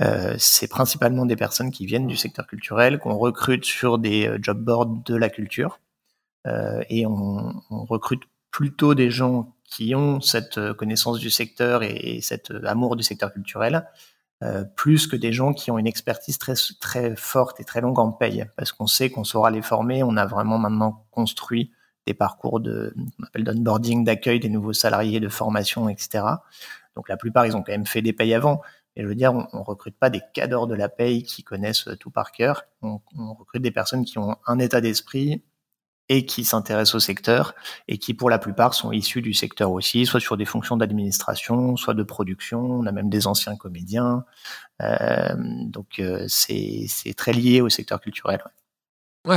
euh, 0.00 0.34
c'est 0.38 0.68
principalement 0.68 1.26
des 1.26 1.36
personnes 1.36 1.70
qui 1.70 1.86
viennent 1.86 2.06
du 2.06 2.16
secteur 2.16 2.46
culturel, 2.46 2.98
qu'on 2.98 3.16
recrute 3.16 3.64
sur 3.64 3.98
des 3.98 4.30
job 4.40 4.58
boards 4.58 4.86
de 4.86 5.14
la 5.14 5.28
culture. 5.28 5.80
et 6.88 7.06
on, 7.06 7.54
on, 7.70 7.84
recrute 7.84 8.22
plutôt 8.50 8.94
des 8.94 9.10
gens 9.10 9.54
qui 9.64 9.94
ont 9.94 10.20
cette 10.20 10.72
connaissance 10.74 11.18
du 11.18 11.30
secteur 11.30 11.82
et, 11.82 12.20
cet 12.22 12.50
amour 12.64 12.96
du 12.96 13.02
secteur 13.02 13.32
culturel, 13.32 13.86
plus 14.74 15.06
que 15.06 15.16
des 15.16 15.32
gens 15.32 15.52
qui 15.52 15.70
ont 15.70 15.78
une 15.78 15.86
expertise 15.86 16.38
très, 16.38 16.54
très 16.80 17.14
forte 17.14 17.60
et 17.60 17.64
très 17.64 17.80
longue 17.82 17.98
en 17.98 18.10
paye, 18.10 18.46
parce 18.56 18.72
qu'on 18.72 18.86
sait 18.86 19.10
qu'on 19.10 19.24
saura 19.24 19.50
les 19.50 19.62
former. 19.62 20.02
On 20.02 20.16
a 20.16 20.24
vraiment 20.24 20.58
maintenant 20.58 21.04
construit 21.10 21.72
des 22.06 22.14
parcours 22.14 22.60
de, 22.60 22.94
on 23.18 23.24
appelle 23.24 23.44
d'accueil 24.04 24.40
des 24.40 24.48
nouveaux 24.48 24.72
salariés, 24.72 25.20
de 25.20 25.28
formation, 25.28 25.88
etc. 25.88 26.24
Donc 26.96 27.08
la 27.08 27.16
plupart, 27.16 27.46
ils 27.46 27.56
ont 27.56 27.62
quand 27.62 27.72
même 27.72 27.86
fait 27.86 28.02
des 28.02 28.12
payes 28.12 28.34
avant. 28.34 28.60
Et 28.96 29.02
je 29.02 29.06
veux 29.06 29.14
dire, 29.14 29.32
on, 29.32 29.46
on 29.52 29.62
recrute 29.62 29.96
pas 29.96 30.10
des 30.10 30.20
cadors 30.34 30.66
de 30.66 30.74
la 30.74 30.88
paye 30.88 31.22
qui 31.22 31.44
connaissent 31.44 31.88
tout 31.98 32.10
par 32.10 32.32
cœur. 32.32 32.64
On, 32.82 33.00
recrute 33.38 33.62
des 33.62 33.70
personnes 33.70 34.04
qui 34.04 34.18
ont 34.18 34.36
un 34.46 34.58
état 34.58 34.80
d'esprit 34.80 35.42
et 36.08 36.26
qui 36.26 36.44
s'intéressent 36.44 36.96
au 36.96 37.00
secteur 37.00 37.54
et 37.86 37.96
qui, 37.98 38.14
pour 38.14 38.30
la 38.30 38.40
plupart, 38.40 38.74
sont 38.74 38.90
issus 38.90 39.22
du 39.22 39.32
secteur 39.32 39.70
aussi, 39.70 40.06
soit 40.06 40.18
sur 40.18 40.36
des 40.36 40.44
fonctions 40.44 40.76
d'administration, 40.76 41.76
soit 41.76 41.94
de 41.94 42.02
production. 42.02 42.60
On 42.60 42.86
a 42.86 42.92
même 42.92 43.08
des 43.08 43.28
anciens 43.28 43.56
comédiens. 43.56 44.24
Euh, 44.82 45.34
donc, 45.36 46.00
euh, 46.00 46.24
c'est 46.28 47.14
très 47.16 47.32
lié 47.32 47.60
au 47.60 47.68
secteur 47.68 48.00
culturel. 48.00 48.42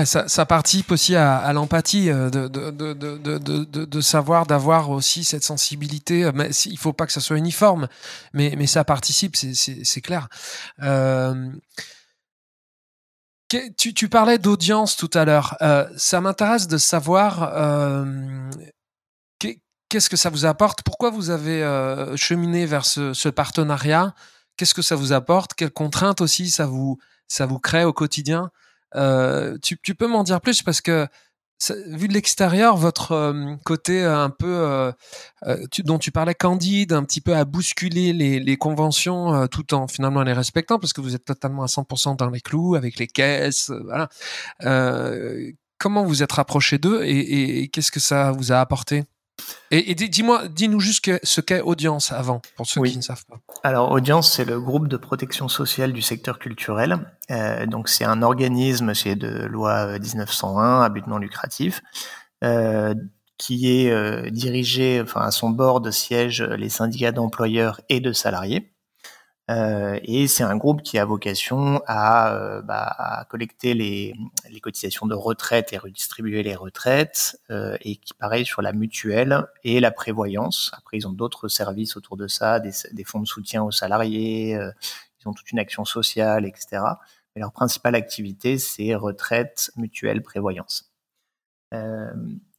Ça, 0.05 0.27
ça 0.27 0.45
participe 0.45 0.91
aussi 0.91 1.15
à, 1.15 1.51
l'empathie, 1.53 2.09
euh, 2.09 2.29
de, 2.29 2.47
de, 2.47 2.71
de, 2.71 3.86
de, 3.86 4.01
savoir, 4.01 4.45
d'avoir 4.45 4.89
aussi 4.89 5.23
cette 5.23 5.43
sensibilité. 5.43 6.29
Mais 6.34 6.49
il 6.65 6.77
faut 6.77 6.93
pas 6.93 7.05
que 7.05 7.13
ça 7.13 7.21
soit 7.21 7.38
uniforme, 7.38 7.88
mais, 8.34 8.53
mais 8.57 8.67
ça 8.67 8.84
participe, 8.84 9.36
c'est 9.36 10.01
clair. 10.01 10.29
Euh, 10.81 11.51
tu, 13.77 13.93
tu 13.93 14.09
parlais 14.09 14.38
d'audience 14.38 14.95
tout 14.95 15.09
à 15.13 15.25
l'heure. 15.25 15.55
Euh, 15.61 15.88
ça 15.97 16.21
m'intéresse 16.21 16.67
de 16.67 16.77
savoir 16.77 17.51
euh, 17.55 18.49
qu'est-ce 19.89 20.09
que 20.09 20.17
ça 20.17 20.29
vous 20.29 20.45
apporte? 20.45 20.81
Pourquoi 20.84 21.11
vous 21.11 21.29
avez 21.29 21.63
euh, 21.63 22.15
cheminé 22.17 22.65
vers 22.65 22.86
ce, 22.86 23.13
ce 23.13 23.29
partenariat? 23.29 24.13
Qu'est-ce 24.57 24.73
que 24.73 24.81
ça 24.81 24.95
vous 24.95 25.13
apporte? 25.13 25.53
Quelles 25.53 25.71
contraintes 25.71 26.21
aussi 26.21 26.49
ça 26.49 26.65
vous 26.65 26.97
ça 27.27 27.45
vous 27.45 27.59
crée 27.59 27.84
au 27.84 27.93
quotidien? 27.93 28.51
Euh, 28.95 29.57
tu, 29.61 29.77
tu, 29.81 29.95
peux 29.95 30.07
m'en 30.07 30.23
dire 30.23 30.41
plus 30.41 30.61
parce 30.61 30.81
que 30.81 31.07
vu 31.87 32.07
de 32.07 32.13
l'extérieur, 32.13 32.75
votre 32.75 33.13
euh, 33.13 33.55
côté 33.63 34.03
un 34.03 34.29
peu 34.29 34.91
euh, 35.45 35.57
tu, 35.71 35.83
dont 35.83 35.97
tu 35.97 36.11
parlais 36.11 36.35
candide, 36.35 36.93
un 36.93 37.03
petit 37.03 37.21
peu 37.21 37.35
à 37.35 37.45
bousculer 37.45 38.13
les, 38.13 38.39
les 38.39 38.57
conventions 38.57 39.47
tout 39.47 39.73
en 39.73 39.87
finalement 39.87 40.23
les 40.23 40.33
respectant 40.33 40.79
parce 40.79 40.93
que 40.93 41.01
vous 41.01 41.15
êtes 41.15 41.25
totalement 41.25 41.63
à 41.63 41.67
100% 41.67 42.17
dans 42.17 42.29
les 42.29 42.41
clous 42.41 42.75
avec 42.75 42.97
les 42.99 43.07
caisses, 43.07 43.71
voilà. 43.85 44.09
comment 45.77 46.03
vous 46.03 46.23
êtes 46.23 46.31
rapproché 46.33 46.77
d'eux 46.77 47.03
et, 47.03 47.61
et 47.61 47.67
qu'est-ce 47.69 47.91
que 47.91 47.99
ça 47.99 48.31
vous 48.31 48.51
a 48.51 48.59
apporté? 48.59 49.05
Et, 49.71 49.95
dis-moi, 49.95 50.47
dis-nous 50.47 50.79
juste 50.79 51.09
ce 51.23 51.41
qu'est 51.41 51.61
Audience 51.61 52.11
avant, 52.11 52.41
pour 52.55 52.67
ceux 52.67 52.81
qui 52.84 52.97
ne 52.97 53.01
savent 53.01 53.25
pas. 53.25 53.39
Alors, 53.63 53.91
Audience, 53.91 54.31
c'est 54.31 54.45
le 54.45 54.59
groupe 54.59 54.88
de 54.88 54.97
protection 54.97 55.47
sociale 55.47 55.93
du 55.93 56.01
secteur 56.01 56.38
culturel. 56.38 56.99
Euh, 57.31 57.65
donc, 57.65 57.89
c'est 57.89 58.05
un 58.05 58.21
organisme, 58.21 58.93
c'est 58.93 59.15
de 59.15 59.45
loi 59.45 59.97
1901 59.97 60.81
à 60.81 60.89
but 60.89 61.07
non 61.07 61.17
lucratif, 61.17 61.81
euh, 62.43 62.93
qui 63.38 63.86
est 63.86 63.91
euh, 63.91 64.29
dirigé, 64.29 65.01
enfin, 65.01 65.21
à 65.21 65.31
son 65.31 65.49
bord 65.49 65.81
de 65.81 65.89
siège 65.89 66.41
les 66.43 66.69
syndicats 66.69 67.11
d'employeurs 67.11 67.81
et 67.89 67.99
de 67.99 68.13
salariés. 68.13 68.72
Euh, 69.51 69.99
et 70.03 70.27
c'est 70.27 70.43
un 70.43 70.55
groupe 70.55 70.81
qui 70.83 70.97
a 70.97 71.03
vocation 71.03 71.81
à, 71.85 72.33
euh, 72.33 72.61
bah, 72.61 72.95
à 72.97 73.25
collecter 73.25 73.73
les, 73.73 74.13
les, 74.49 74.59
cotisations 74.61 75.05
de 75.05 75.15
retraite 75.15 75.73
et 75.73 75.77
redistribuer 75.77 76.43
les 76.43 76.55
retraites, 76.55 77.37
euh, 77.49 77.75
et 77.81 77.97
qui 77.97 78.13
pareil 78.13 78.45
sur 78.45 78.61
la 78.61 78.71
mutuelle 78.71 79.45
et 79.65 79.81
la 79.81 79.91
prévoyance. 79.91 80.71
Après, 80.77 80.97
ils 80.97 81.07
ont 81.07 81.11
d'autres 81.11 81.49
services 81.49 81.97
autour 81.97 82.15
de 82.15 82.27
ça, 82.27 82.61
des, 82.61 82.71
des, 82.93 83.03
fonds 83.03 83.19
de 83.19 83.27
soutien 83.27 83.63
aux 83.63 83.71
salariés, 83.71 84.55
euh, 84.55 84.71
ils 85.19 85.27
ont 85.27 85.33
toute 85.33 85.51
une 85.51 85.59
action 85.59 85.83
sociale, 85.83 86.45
etc. 86.45 86.81
Mais 87.35 87.41
leur 87.41 87.51
principale 87.51 87.95
activité, 87.95 88.57
c'est 88.57 88.95
retraite, 88.95 89.71
mutuelle, 89.75 90.21
prévoyance. 90.21 90.93
Euh, 91.73 92.13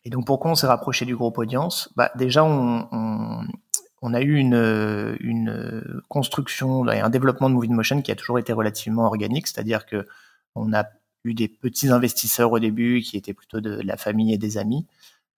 et 0.05 0.11
donc 0.11 0.27
pourquoi 0.27 0.51
on 0.51 0.55
s'est 0.55 0.67
rapproché 0.67 1.05
du 1.07 1.17
groupe 1.17 1.39
audience? 1.39 1.91
Bah, 1.97 2.11
Déjà, 2.17 2.45
on, 2.45 2.89
on, 2.93 3.47
on 4.07 4.13
a 4.13 4.21
eu 4.21 4.37
une, 4.37 5.17
une 5.21 6.03
construction 6.09 6.87
et 6.91 7.01
un 7.01 7.09
développement 7.09 7.49
de 7.49 7.55
Movie 7.55 7.71
Motion 7.71 8.03
qui 8.03 8.13
a 8.13 8.15
toujours 8.15 8.39
été 8.39 8.53
relativement 8.53 9.07
organique, 9.07 9.47
c'est-à-dire 9.47 9.87
que 9.87 10.07
on 10.55 10.75
a 10.75 10.85
eu 11.25 11.33
des 11.33 11.49
petits 11.49 11.89
investisseurs 11.89 12.53
au 12.53 12.59
début 12.59 13.01
qui 13.01 13.17
étaient 13.17 13.33
plutôt 13.33 13.63
de 13.63 13.81
la 13.83 13.97
famille 13.97 14.35
et 14.35 14.37
des 14.37 14.59
amis, 14.59 14.87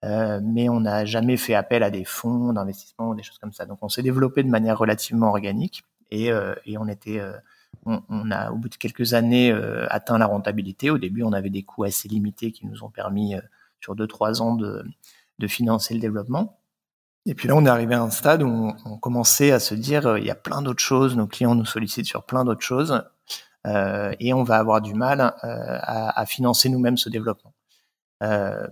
euh, 0.05 0.41
mais 0.43 0.69
on 0.69 0.81
n'a 0.81 1.05
jamais 1.05 1.37
fait 1.37 1.55
appel 1.55 1.85
à 1.85 1.91
des 1.91 2.05
fonds 2.05 2.53
d'investissement 2.53 3.11
ou 3.11 3.15
des 3.15 3.23
choses 3.23 3.39
comme 3.39 3.53
ça. 3.53 3.67
Donc 3.67 3.79
on 3.83 3.89
s'est 3.89 4.03
développé 4.03 4.43
de 4.43 4.49
manière 4.49 4.77
relativement 4.77 5.29
organique 5.29 5.85
et, 6.11 6.33
euh, 6.33 6.57
on 6.67 6.89
euh, 6.89 8.31
a 8.33 8.53
au 8.53 8.57
bout 8.57 8.69
de 8.69 8.75
quelques 8.75 9.15
années 9.15 9.53
atteint 9.91 10.19
la 10.19 10.27
rentabilité. 10.27 10.91
Au 10.91 10.99
début, 10.99 11.23
on 11.23 11.33
avait 11.33 11.51
des 11.51 11.63
coûts 11.63 11.85
assez 11.85 12.09
limités 12.09 12.51
qui 12.51 12.67
nous 12.67 12.83
ont 12.83 12.91
permis 12.91 13.37
sur 13.81 13.95
deux 13.95 14.09
trois 14.09 14.43
ans 14.43 14.57
de 14.57 15.47
financer 15.47 15.95
le 15.95 16.01
développement. 16.01 16.59
Et 17.27 17.35
puis 17.35 17.49
là, 17.49 17.57
on 17.57 17.67
est 17.67 17.69
arrivé 17.69 17.95
à 17.95 18.03
un 18.03 18.11
stade 18.11 18.43
où 18.43 18.73
on, 18.85 18.99
commençait 18.99 19.51
à 19.51 19.59
se 19.59 19.75
dire, 19.75 20.07
euh, 20.07 20.19
il 20.19 20.25
y 20.25 20.31
a 20.31 20.37
plein 20.37 20.63
d'autres 20.63 20.83
choses, 20.83 21.17
nos 21.17 21.27
clients 21.27 21.57
nous 21.57 21.65
sollicitent 21.65 22.07
sur 22.07 22.25
plein 22.25 22.45
d'autres 22.45 22.65
choses, 22.65 23.03
euh, 23.67 24.15
et 24.21 24.33
on 24.33 24.45
va 24.45 24.59
avoir 24.59 24.81
du 24.81 24.95
mal 24.95 25.21
euh, 25.21 25.79
à, 25.83 26.21
à, 26.21 26.27
financer 26.27 26.69
nous-mêmes 26.69 26.97
ce 26.97 27.09
développement. 27.09 27.53
Euh, 28.23 28.67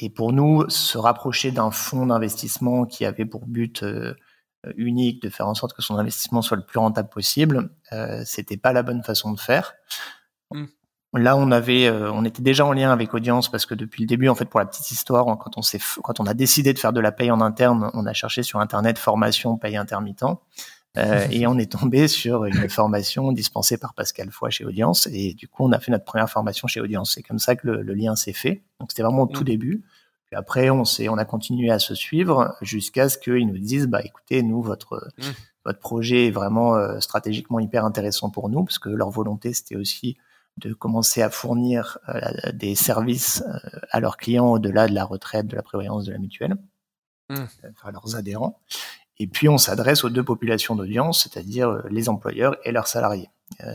et 0.00 0.10
pour 0.10 0.32
nous, 0.32 0.68
se 0.68 0.98
rapprocher 0.98 1.52
d'un 1.52 1.70
fonds 1.70 2.06
d'investissement 2.06 2.84
qui 2.84 3.04
avait 3.04 3.26
pour 3.26 3.46
but 3.46 3.84
euh, 3.84 4.14
unique 4.76 5.22
de 5.22 5.28
faire 5.28 5.46
en 5.46 5.54
sorte 5.54 5.74
que 5.74 5.82
son 5.82 5.96
investissement 5.96 6.42
soit 6.42 6.56
le 6.56 6.64
plus 6.64 6.78
rentable 6.78 7.08
possible, 7.08 7.70
c'était 8.24 8.56
pas 8.56 8.72
la 8.72 8.84
bonne 8.84 9.02
façon 9.02 9.32
de 9.32 9.40
faire. 9.40 9.74
Mmh. 10.52 10.66
Là, 11.14 11.36
on 11.36 11.50
avait, 11.50 11.86
euh, 11.86 12.10
on 12.10 12.24
était 12.24 12.42
déjà 12.42 12.64
en 12.64 12.72
lien 12.72 12.90
avec 12.90 13.12
Audience 13.12 13.50
parce 13.50 13.66
que 13.66 13.74
depuis 13.74 14.02
le 14.02 14.06
début, 14.06 14.28
en 14.28 14.34
fait, 14.34 14.46
pour 14.46 14.60
la 14.60 14.66
petite 14.66 14.90
histoire, 14.90 15.26
quand 15.38 15.58
on 15.58 15.62
s'est, 15.62 15.80
quand 16.02 16.20
on 16.20 16.26
a 16.26 16.32
décidé 16.32 16.72
de 16.72 16.78
faire 16.78 16.94
de 16.94 17.00
la 17.00 17.12
paye 17.12 17.30
en 17.30 17.42
interne, 17.42 17.90
on 17.92 18.06
a 18.06 18.14
cherché 18.14 18.42
sur 18.42 18.60
Internet 18.60 18.98
formation 18.98 19.58
paye 19.58 19.76
intermittent. 19.76 20.24
Euh, 20.98 21.26
et 21.30 21.46
on 21.46 21.58
est 21.58 21.70
tombé 21.70 22.08
sur 22.08 22.44
une 22.44 22.68
formation 22.68 23.32
dispensée 23.32 23.76
par 23.76 23.92
Pascal 23.94 24.30
Foy 24.30 24.50
chez 24.50 24.64
Audience. 24.64 25.06
Et 25.12 25.34
du 25.34 25.48
coup, 25.48 25.64
on 25.64 25.72
a 25.72 25.78
fait 25.78 25.90
notre 25.90 26.04
première 26.04 26.30
formation 26.30 26.66
chez 26.66 26.80
Audience. 26.80 27.12
C'est 27.14 27.22
comme 27.22 27.38
ça 27.38 27.56
que 27.56 27.68
le, 27.68 27.94
lien 27.94 28.16
s'est 28.16 28.32
fait. 28.32 28.62
Donc, 28.80 28.90
c'était 28.90 29.02
vraiment 29.02 29.22
au 29.22 29.26
tout 29.26 29.42
mmh. 29.42 29.44
début. 29.44 29.84
Puis 30.30 30.36
après, 30.38 30.70
on 30.70 30.86
s'est, 30.86 31.10
on 31.10 31.18
a 31.18 31.26
continué 31.26 31.70
à 31.70 31.78
se 31.78 31.94
suivre 31.94 32.56
jusqu'à 32.62 33.10
ce 33.10 33.18
qu'ils 33.18 33.46
nous 33.46 33.58
disent, 33.58 33.86
bah, 33.86 34.00
écoutez, 34.02 34.42
nous, 34.42 34.62
votre, 34.62 35.12
mmh. 35.18 35.22
votre 35.66 35.78
projet 35.78 36.28
est 36.28 36.30
vraiment 36.30 36.74
euh, 36.74 37.00
stratégiquement 37.00 37.60
hyper 37.60 37.84
intéressant 37.84 38.30
pour 38.30 38.48
nous 38.48 38.64
parce 38.64 38.78
que 38.78 38.88
leur 38.88 39.10
volonté, 39.10 39.52
c'était 39.52 39.76
aussi 39.76 40.16
de 40.58 40.74
commencer 40.74 41.22
à 41.22 41.30
fournir 41.30 41.98
euh, 42.08 42.20
des 42.52 42.74
services 42.74 43.42
euh, 43.46 43.80
à 43.90 44.00
leurs 44.00 44.16
clients 44.16 44.48
au-delà 44.48 44.86
de 44.86 44.94
la 44.94 45.04
retraite, 45.04 45.46
de 45.46 45.56
la 45.56 45.62
prévoyance, 45.62 46.04
de 46.04 46.12
la 46.12 46.18
mutuelle, 46.18 46.56
mmh. 47.30 47.36
Euh, 47.64 47.70
à 47.82 47.90
leurs 47.90 48.16
adhérents. 48.16 48.60
Et 49.18 49.26
puis 49.26 49.48
on 49.48 49.58
s'adresse 49.58 50.04
aux 50.04 50.10
deux 50.10 50.24
populations 50.24 50.74
d'audience, 50.74 51.22
c'est-à-dire 51.22 51.82
les 51.90 52.08
employeurs 52.08 52.56
et 52.64 52.72
leurs 52.72 52.88
salariés. 52.88 53.28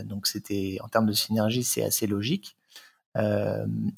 donc 0.04 0.26
c'était 0.26 0.78
en 0.82 0.88
termes 0.88 1.06
de 1.06 1.12
synergie, 1.12 1.62
c'est 1.62 1.84
assez 1.84 2.06
logique. 2.06 2.56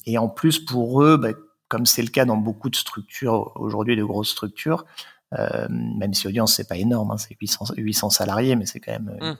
et 0.07 0.19
en 0.19 0.29
plus 0.29 0.61
pour 0.61 1.03
eux, 1.03 1.17
bah, 1.17 1.31
comme 1.69 1.87
c'est 1.87 2.03
le 2.03 2.11
cas 2.11 2.25
dans 2.25 2.37
beaucoup 2.37 2.69
de 2.69 2.77
structures 2.77 3.53
aujourd'hui, 3.57 3.97
de 3.97 4.05
grosses 4.05 4.31
structures, 4.31 4.85
même 5.33 6.13
si 6.13 6.29
audience 6.29 6.55
c'est 6.55 6.69
pas 6.69 6.77
énorme, 6.77 7.11
hein, 7.11 7.17
c'est 7.17 7.35
800, 7.41 7.73
800 7.77 8.11
salariés, 8.11 8.55
mais 8.55 8.67
c'est 8.67 8.79
quand 8.79 8.93
même 8.93 9.17
mmh 9.21 9.37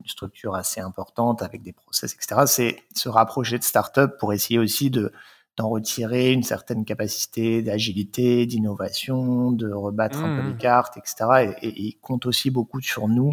une 0.00 0.08
structure 0.08 0.54
assez 0.54 0.80
importante 0.80 1.42
avec 1.42 1.62
des 1.62 1.72
process, 1.72 2.14
etc. 2.14 2.42
C'est 2.46 2.82
se 2.94 3.08
rapprocher 3.08 3.58
de 3.58 3.62
start-up 3.62 4.18
pour 4.18 4.32
essayer 4.32 4.58
aussi 4.58 4.90
de 4.90 5.12
d'en 5.56 5.68
retirer 5.68 6.32
une 6.32 6.44
certaine 6.44 6.84
capacité 6.84 7.60
d'agilité, 7.60 8.46
d'innovation, 8.46 9.50
de 9.52 9.70
rebattre 9.70 10.20
un 10.20 10.36
peu 10.36 10.46
les 10.46 10.54
mmh. 10.54 10.58
cartes, 10.58 10.96
etc. 10.96 11.54
Et, 11.60 11.88
et, 11.88 11.98
compte 12.00 12.24
aussi 12.24 12.50
beaucoup 12.50 12.80
sur 12.80 13.08
nous 13.08 13.32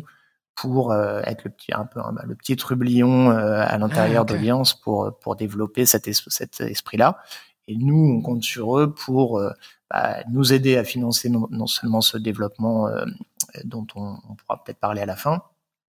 pour 0.56 0.94
être 0.94 1.44
le 1.46 1.52
petit 1.52 1.72
un 1.74 1.86
peu 1.86 2.02
le 2.26 2.36
petit 2.36 2.56
trublion 2.56 3.30
à 3.30 3.78
l'intérieur 3.78 4.26
ah, 4.28 4.64
pour 4.84 5.18
pour 5.20 5.36
développer 5.36 5.86
cet, 5.86 6.12
cet 6.12 6.62
esprit 6.62 6.98
là 6.98 7.20
et 7.68 7.76
nous 7.78 8.18
on 8.18 8.22
compte 8.24 8.44
sur 8.44 8.80
eux 8.80 8.92
pour 8.92 9.40
bah, 9.92 10.24
nous 10.32 10.54
aider 10.54 10.76
à 10.76 10.84
financer 10.84 11.30
non, 11.30 11.68
seulement 11.68 12.02
ce 12.02 12.18
développement 12.18 12.90
dont 13.66 13.86
on, 13.96 14.18
on 14.28 14.34
pourra 14.34 14.64
peut-être 14.64 14.80
parler 14.80 15.02
à 15.02 15.06
la 15.06 15.16
fin 15.16 15.44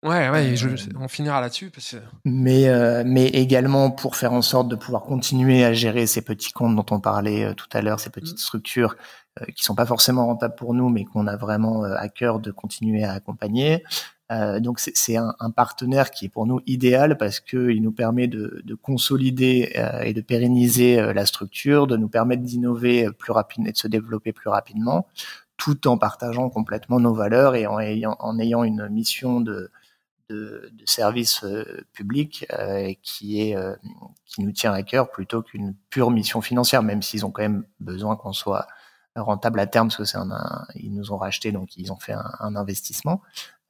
Ouais, 0.05 0.29
ouais, 0.29 0.55
je, 0.55 0.69
on 0.99 1.07
finira 1.07 1.41
là-dessus. 1.41 1.71
Parce 1.71 1.95
Mais, 2.25 2.69
euh, 2.69 3.01
mais 3.03 3.25
également 3.25 3.89
pour 3.89 4.15
faire 4.15 4.33
en 4.33 4.43
sorte 4.43 4.67
de 4.67 4.75
pouvoir 4.75 5.01
continuer 5.01 5.65
à 5.65 5.73
gérer 5.73 6.05
ces 6.05 6.21
petits 6.21 6.51
comptes 6.51 6.75
dont 6.75 6.85
on 6.95 6.99
parlait 6.99 7.45
euh, 7.45 7.53
tout 7.55 7.65
à 7.73 7.81
l'heure, 7.81 7.99
ces 7.99 8.11
petites 8.11 8.35
mmh. 8.35 8.37
structures 8.37 8.97
euh, 9.41 9.45
qui 9.55 9.63
sont 9.63 9.73
pas 9.73 9.87
forcément 9.87 10.27
rentables 10.27 10.53
pour 10.53 10.75
nous, 10.75 10.89
mais 10.89 11.05
qu'on 11.05 11.25
a 11.25 11.35
vraiment 11.37 11.83
à 11.85 12.07
cœur 12.07 12.39
de 12.39 12.51
continuer 12.51 13.03
à 13.03 13.13
accompagner. 13.13 13.83
donc 14.59 14.79
c'est 14.79 15.17
un, 15.17 15.33
un, 15.39 15.49
partenaire 15.49 16.11
qui 16.11 16.25
est 16.25 16.29
pour 16.29 16.45
nous 16.45 16.61
idéal 16.67 17.17
parce 17.17 17.39
qu'il 17.39 17.81
nous 17.81 17.91
permet 17.91 18.27
de, 18.27 18.61
de 18.63 18.75
consolider 18.75 19.73
et 20.03 20.13
de 20.13 20.21
pérenniser 20.21 21.13
la 21.13 21.25
structure, 21.25 21.87
de 21.87 21.97
nous 21.97 22.09
permettre 22.09 22.43
d'innover 22.43 23.07
plus 23.11 23.31
rapidement 23.31 23.69
et 23.69 23.71
de 23.71 23.77
se 23.77 23.87
développer 23.87 24.33
plus 24.33 24.49
rapidement, 24.49 25.07
tout 25.57 25.87
en 25.87 25.97
partageant 25.97 26.49
complètement 26.49 26.99
nos 26.99 27.13
valeurs 27.13 27.55
et 27.55 27.65
en 27.67 27.79
ayant, 27.79 28.15
en 28.19 28.39
ayant 28.39 28.63
une 28.63 28.87
mission 28.89 29.41
de, 29.41 29.71
de, 30.30 30.69
de 30.71 30.86
service 30.86 31.43
euh, 31.43 31.86
public 31.93 32.45
euh, 32.53 32.93
qui 33.03 33.41
est 33.41 33.55
euh, 33.55 33.76
qui 34.26 34.41
nous 34.41 34.51
tient 34.51 34.73
à 34.73 34.84
cœur 34.84 35.11
plutôt 35.11 35.41
qu'une 35.41 35.76
pure 35.89 36.11
mission 36.11 36.41
financière, 36.41 36.84
même 36.84 37.01
s'ils 37.01 37.26
ont 37.26 37.32
quand 37.32 37.43
même 37.43 37.65
besoin 37.80 38.15
qu'on 38.15 38.34
soit 38.34 38.67
rentable 39.15 39.59
à 39.59 39.67
terme 39.67 39.88
parce 39.88 39.97
que 39.97 40.03
c'est 40.03 40.17
un, 40.17 40.65
ils 40.76 40.93
nous 40.93 41.11
ont 41.13 41.17
racheté 41.17 41.51
donc 41.51 41.78
ils 41.78 41.91
ont 41.91 41.97
fait 41.97 42.13
un, 42.13 42.32
un 42.39 42.55
investissement. 42.55 43.21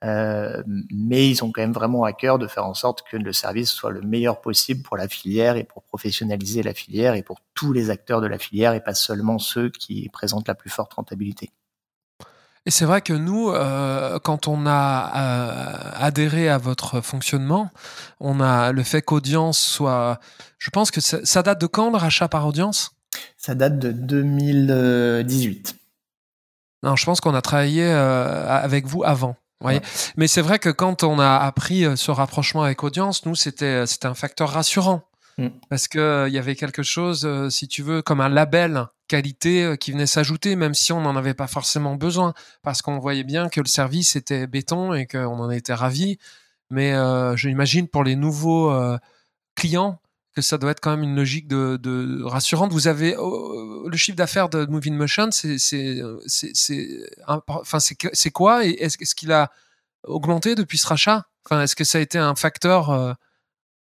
Euh, 0.04 0.62
mais 0.68 1.30
ils 1.30 1.44
ont 1.44 1.52
quand 1.52 1.62
même 1.62 1.72
vraiment 1.72 2.04
à 2.04 2.14
cœur 2.14 2.38
de 2.38 2.48
faire 2.48 2.66
en 2.66 2.74
sorte 2.74 3.04
que 3.10 3.18
le 3.18 3.34
service 3.34 3.72
soit 3.72 3.92
le 3.92 4.02
meilleur 4.02 4.42
possible 4.42 4.84
pour 4.84 4.98
la 4.98 5.08
filière 5.08 5.56
et 5.56 5.64
pour 5.64 5.84
professionnaliser 5.84 6.64
la 6.64 6.74
filière 6.74 7.16
et 7.16 7.24
pour 7.24 7.40
tous 7.54 7.74
les 7.74 7.90
acteurs 7.90 8.22
de 8.22 8.28
la 8.28 8.38
filière 8.38 8.74
et 8.74 8.84
pas 8.84 8.94
seulement 8.94 9.40
ceux 9.40 9.70
qui 9.70 10.08
présentent 10.10 10.48
la 10.48 10.56
plus 10.56 10.70
forte 10.70 10.94
rentabilité. 10.94 11.52
Et 12.68 12.72
c'est 12.72 12.86
vrai 12.86 13.02
que 13.02 13.14
nous, 13.14 13.50
euh, 13.50 14.18
quand 14.20 14.48
on 14.48 14.66
a 14.66 15.12
euh, 15.16 15.92
adhéré 15.94 16.50
à 16.50 16.58
votre 16.58 17.00
fonctionnement, 17.02 17.70
on 18.20 18.40
a 18.40 18.72
le 18.72 18.82
fait 18.82 19.04
qu'audience 19.04 19.60
soit. 19.60 20.20
Je 20.58 20.72
pense 20.72 20.90
que 20.90 21.00
ça, 21.00 21.44
date 21.44 21.62
de 21.62 21.68
quand 21.68 21.92
le 21.92 21.98
rachat 21.98 22.28
par 22.28 22.48
audience? 22.48 22.92
Ça 23.38 23.54
date 23.54 23.78
de 23.78 23.92
2018. 23.92 25.76
Non, 26.82 26.96
je 26.96 27.06
pense 27.06 27.22
qu'on 27.22 27.36
a 27.36 27.42
travaillé 27.42 27.84
euh, 27.84 28.48
avec 28.48 28.88
vous 28.88 29.04
avant. 29.04 29.36
Ouais. 29.64 29.80
Mais 30.18 30.28
c'est 30.28 30.42
vrai 30.42 30.58
que 30.58 30.70
quand 30.70 31.04
on 31.04 31.20
a 31.20 31.38
appris 31.38 31.86
ce 31.96 32.12
rapprochement 32.12 32.64
avec 32.64 32.84
audience, 32.84 33.26
nous, 33.26 33.36
c'était 33.36 33.86
un 34.04 34.14
facteur 34.16 34.50
rassurant. 34.50 35.04
Mm. 35.38 35.48
Parce 35.70 35.88
que 35.88 36.26
il 36.28 36.34
y 36.34 36.40
avait 36.40 36.56
quelque 36.56 36.84
chose, 36.84 37.28
si 37.50 37.68
tu 37.68 37.84
veux, 37.84 38.02
comme 38.02 38.22
un 38.22 38.30
label 38.30 38.88
qualité 39.08 39.64
euh, 39.64 39.76
qui 39.76 39.92
venait 39.92 40.08
s'ajouter, 40.08 40.56
même 40.56 40.74
si 40.74 40.92
on 40.92 41.02
n'en 41.02 41.16
avait 41.16 41.34
pas 41.34 41.48
forcément 41.48 41.96
besoin, 41.96 42.34
parce 42.64 42.82
qu'on 42.82 43.00
voyait 43.00 43.24
bien 43.24 43.50
que 43.50 43.60
le 43.60 43.68
service 43.68 44.16
était 44.16 44.48
béton 44.48 44.94
et 44.94 45.06
qu'on 45.06 45.40
en 45.40 45.52
était 45.52 45.74
ravis. 45.74 46.18
Mais 46.70 46.94
euh, 46.94 47.36
j'imagine 47.36 47.88
pour 47.88 48.04
les 48.04 48.16
nouveaux 48.16 48.72
euh, 48.72 48.98
clients 49.56 50.02
que 50.36 50.42
ça 50.42 50.58
doit 50.58 50.72
être 50.72 50.82
quand 50.82 50.92
même 50.92 51.04
une 51.04 51.16
logique 51.16 51.48
de, 51.48 52.24
rassurante. 52.24 52.74
Vous 52.74 52.88
avez 52.88 53.16
oh, 53.18 53.88
le 53.88 53.98
chiffre 53.98 54.18
d'affaires 54.18 54.50
de 54.50 54.66
Moving 54.66 54.96
Motion, 54.96 55.30
c'est 55.32 55.52
quoi 58.34 58.66
et 58.66 58.72
est-ce 58.72 59.16
qu'il 59.16 59.32
a 59.32 59.52
augmenté 60.04 60.56
depuis 60.56 60.78
ce 60.78 60.88
rachat? 60.88 61.26
Est-ce 61.52 61.76
que 61.76 61.86
ça 61.86 62.00
a 62.00 62.02
été 62.02 62.18
un 62.18 62.36
facteur 62.36 63.16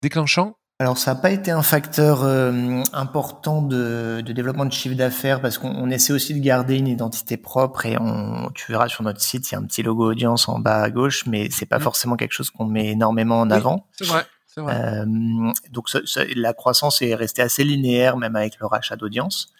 déclenchant? 0.01 0.58
Alors 0.81 0.97
ça 0.97 1.15
n'a 1.15 1.21
pas 1.21 1.31
été 1.31 1.51
un 1.51 1.63
facteur 1.63 2.23
euh, 2.23 2.83
important 2.93 3.63
de, 3.63 4.23
de, 4.25 4.33
développement 4.33 4.65
de 4.65 4.73
chiffre 4.73 4.95
d'affaires 4.95 5.41
parce 5.41 5.59
qu'on 5.59 5.91
essaie 5.91 6.13
aussi 6.13 6.35
de 6.35 6.41
garder 6.41 6.77
une 6.77 6.87
identité 6.87 7.37
propre 7.37 7.87
et 7.87 7.97
on, 7.99 8.51
tu 8.55 8.71
verras 8.71 8.89
sur 8.89 9.03
notre 9.03 9.21
site 9.21 9.51
il 9.51 9.55
y 9.55 9.57
a 9.57 9.59
un 9.59 9.65
petit 9.65 9.83
logo 9.83 10.11
audience 10.11 10.49
en 10.49 10.59
bas 10.59 10.83
à 10.83 10.91
gauche 10.91 11.27
mais 11.27 11.49
c'est 11.51 11.67
pas 11.67 11.79
mmh. 11.79 11.83
forcément 11.83 12.17
quelque 12.17 12.33
chose 12.33 12.51
qu'on 12.51 12.67
met 12.67 12.89
énormément 12.89 13.41
en 13.41 13.51
avant. 13.51 13.87
C'est 13.93 14.07
vrai. 14.07 14.25
Vrai. 14.57 14.75
Euh, 14.75 15.53
donc 15.71 15.89
ça, 15.89 16.01
la 16.35 16.53
croissance 16.53 17.03
est 17.03 17.15
restée 17.15 17.43
assez 17.43 17.65
linéaire 17.65 18.17
même 18.17 18.37
avec 18.37 18.59
le 18.59 18.67
rachat 18.67 18.97
d'audience. 18.97 19.53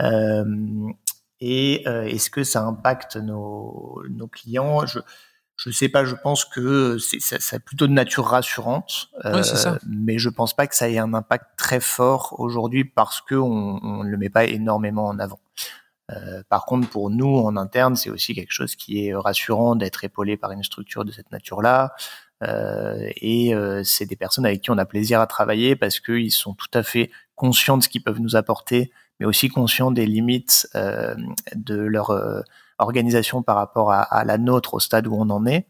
Euh, 0.00 0.44
et 1.40 1.82
euh, 1.86 2.04
est-ce 2.04 2.30
que 2.30 2.44
ça 2.44 2.62
impacte 2.62 3.16
nos, 3.16 4.02
nos 4.08 4.28
clients? 4.28 4.86
Je, 4.86 5.00
je 5.56 5.70
sais 5.70 5.88
pas, 5.88 6.04
je 6.04 6.14
pense 6.14 6.44
que 6.44 6.98
c'est 6.98 7.20
ça, 7.20 7.58
plutôt 7.60 7.86
de 7.86 7.92
nature 7.92 8.26
rassurante, 8.26 9.08
euh, 9.24 9.42
ça. 9.42 9.78
mais 9.86 10.18
je 10.18 10.28
pense 10.28 10.54
pas 10.54 10.66
que 10.66 10.74
ça 10.74 10.88
ait 10.88 10.98
un 10.98 11.14
impact 11.14 11.46
très 11.56 11.80
fort 11.80 12.34
aujourd'hui 12.38 12.84
parce 12.84 13.20
que 13.20 13.34
on, 13.34 14.04
ne 14.04 14.08
le 14.08 14.16
met 14.16 14.30
pas 14.30 14.44
énormément 14.44 15.06
en 15.06 15.18
avant. 15.18 15.40
Euh, 16.10 16.42
par 16.48 16.66
contre, 16.66 16.88
pour 16.88 17.08
nous 17.08 17.38
en 17.38 17.56
interne, 17.56 17.96
c'est 17.96 18.10
aussi 18.10 18.34
quelque 18.34 18.52
chose 18.52 18.74
qui 18.74 19.06
est 19.06 19.14
rassurant 19.14 19.74
d'être 19.76 20.04
épaulé 20.04 20.36
par 20.36 20.50
une 20.50 20.62
structure 20.62 21.04
de 21.04 21.12
cette 21.12 21.30
nature-là. 21.32 21.94
Euh, 22.42 23.10
et 23.16 23.54
euh, 23.54 23.82
c'est 23.84 24.06
des 24.06 24.16
personnes 24.16 24.44
avec 24.44 24.60
qui 24.62 24.70
on 24.70 24.78
a 24.78 24.84
plaisir 24.84 25.20
à 25.20 25.26
travailler 25.26 25.76
parce 25.76 26.00
qu'ils 26.00 26.32
sont 26.32 26.54
tout 26.54 26.68
à 26.74 26.82
fait 26.82 27.10
conscients 27.36 27.78
de 27.78 27.82
ce 27.82 27.88
qu'ils 27.88 28.02
peuvent 28.02 28.20
nous 28.20 28.36
apporter, 28.36 28.92
mais 29.18 29.26
aussi 29.26 29.48
conscients 29.48 29.90
des 29.90 30.06
limites 30.06 30.68
euh, 30.74 31.14
de 31.54 31.76
leur 31.76 32.10
organisation 32.78 33.42
par 33.42 33.56
rapport 33.56 33.92
à, 33.92 34.24
la 34.24 34.38
nôtre 34.38 34.74
au 34.74 34.80
stade 34.80 35.06
où 35.06 35.14
on 35.14 35.30
en 35.30 35.46
est. 35.46 35.66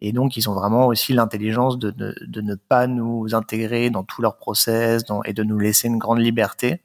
Et 0.00 0.12
donc, 0.12 0.36
ils 0.36 0.48
ont 0.48 0.54
vraiment 0.54 0.86
aussi 0.86 1.12
l'intelligence 1.12 1.78
de, 1.78 1.90
de, 1.90 2.40
ne 2.40 2.54
pas 2.54 2.86
nous 2.86 3.34
intégrer 3.34 3.90
dans 3.90 4.04
tout 4.04 4.22
leur 4.22 4.36
process 4.36 5.02
et 5.24 5.32
de 5.32 5.42
nous 5.42 5.58
laisser 5.58 5.88
une 5.88 5.98
grande 5.98 6.20
liberté. 6.20 6.82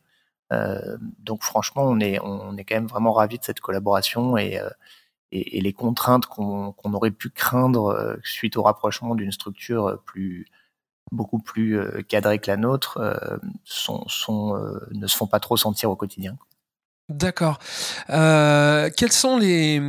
Euh, 0.52 0.98
donc, 1.20 1.44
franchement, 1.44 1.84
on 1.84 2.00
est, 2.00 2.20
on 2.22 2.58
est 2.58 2.64
quand 2.64 2.76
même 2.76 2.88
vraiment 2.88 3.14
ravis 3.14 3.40
de 3.40 3.44
cette 3.44 3.60
collaboration 3.60 4.38
et, 4.38 4.60
euh, 4.60 4.70
et, 5.32 5.62
les 5.62 5.74
contraintes 5.74 6.26
qu'on 6.28 6.74
aurait 6.94 7.12
pu 7.12 7.30
craindre 7.30 7.88
euh, 7.88 8.16
suite 8.24 8.58
au 8.58 8.64
rapprochement 8.64 9.16
d'une 9.16 9.32
structure 9.32 10.02
plus 10.06 10.48
beaucoup 11.12 11.40
plus 11.40 11.80
cadrée 12.08 12.40
que 12.40 12.50
la 12.50 12.58
nôtre 12.58 13.00
sont, 13.64 14.08
sont, 14.08 14.58
ne 14.92 15.06
se 15.06 15.16
font 15.16 15.28
pas 15.28 15.40
trop 15.40 15.58
sentir 15.58 15.92
au 15.92 15.96
quotidien. 15.96 16.38
D'accord. 17.10 17.60
Euh, 18.10 18.90
quelles 18.96 19.12
sont 19.12 19.38
les 19.38 19.82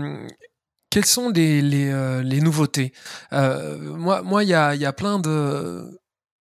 quelles 0.90 1.06
sont 1.06 1.30
les, 1.30 1.60
les, 1.62 1.90
euh, 1.90 2.22
les 2.22 2.40
nouveautés? 2.40 2.92
Euh, 3.32 3.78
Moi, 3.96 4.22
moi, 4.22 4.44
il 4.44 4.50
y 4.50 4.54
a, 4.54 4.74
y 4.74 4.84
a 4.86 4.92
plein 4.92 5.18
de. 5.18 6.00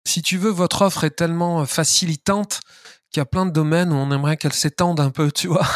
Si 0.06 0.22
tu 0.22 0.38
veux, 0.38 0.50
votre 0.50 0.82
offre 0.82 1.04
est 1.04 1.10
tellement 1.10 1.66
facilitante 1.66 2.60
qu'il 3.10 3.20
y 3.20 3.22
a 3.22 3.26
plein 3.26 3.46
de 3.46 3.50
domaines 3.52 3.92
où 3.92 3.96
on 3.96 4.10
aimerait 4.12 4.36
qu'elle 4.36 4.52
s'étende 4.54 5.00
un 5.00 5.10
peu, 5.10 5.30
tu 5.32 5.48
vois. 5.48 5.66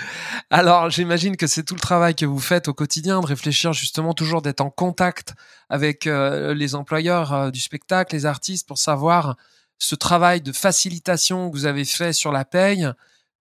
Alors, 0.50 0.90
j'imagine 0.90 1.36
que 1.36 1.46
c'est 1.46 1.62
tout 1.64 1.74
le 1.74 1.80
travail 1.80 2.14
que 2.14 2.26
vous 2.26 2.38
faites 2.40 2.68
au 2.68 2.74
quotidien 2.74 3.20
de 3.20 3.26
réfléchir 3.26 3.72
justement 3.72 4.14
toujours 4.14 4.42
d'être 4.42 4.60
en 4.62 4.70
contact 4.70 5.34
avec 5.70 6.04
les 6.06 6.74
employeurs 6.74 7.50
du 7.52 7.60
spectacle, 7.60 8.14
les 8.14 8.26
artistes, 8.26 8.68
pour 8.68 8.78
savoir 8.78 9.36
ce 9.78 9.94
travail 9.94 10.40
de 10.42 10.52
facilitation 10.52 11.50
que 11.50 11.56
vous 11.56 11.66
avez 11.66 11.84
fait 11.84 12.12
sur 12.12 12.32
la 12.32 12.44
paye 12.44 12.90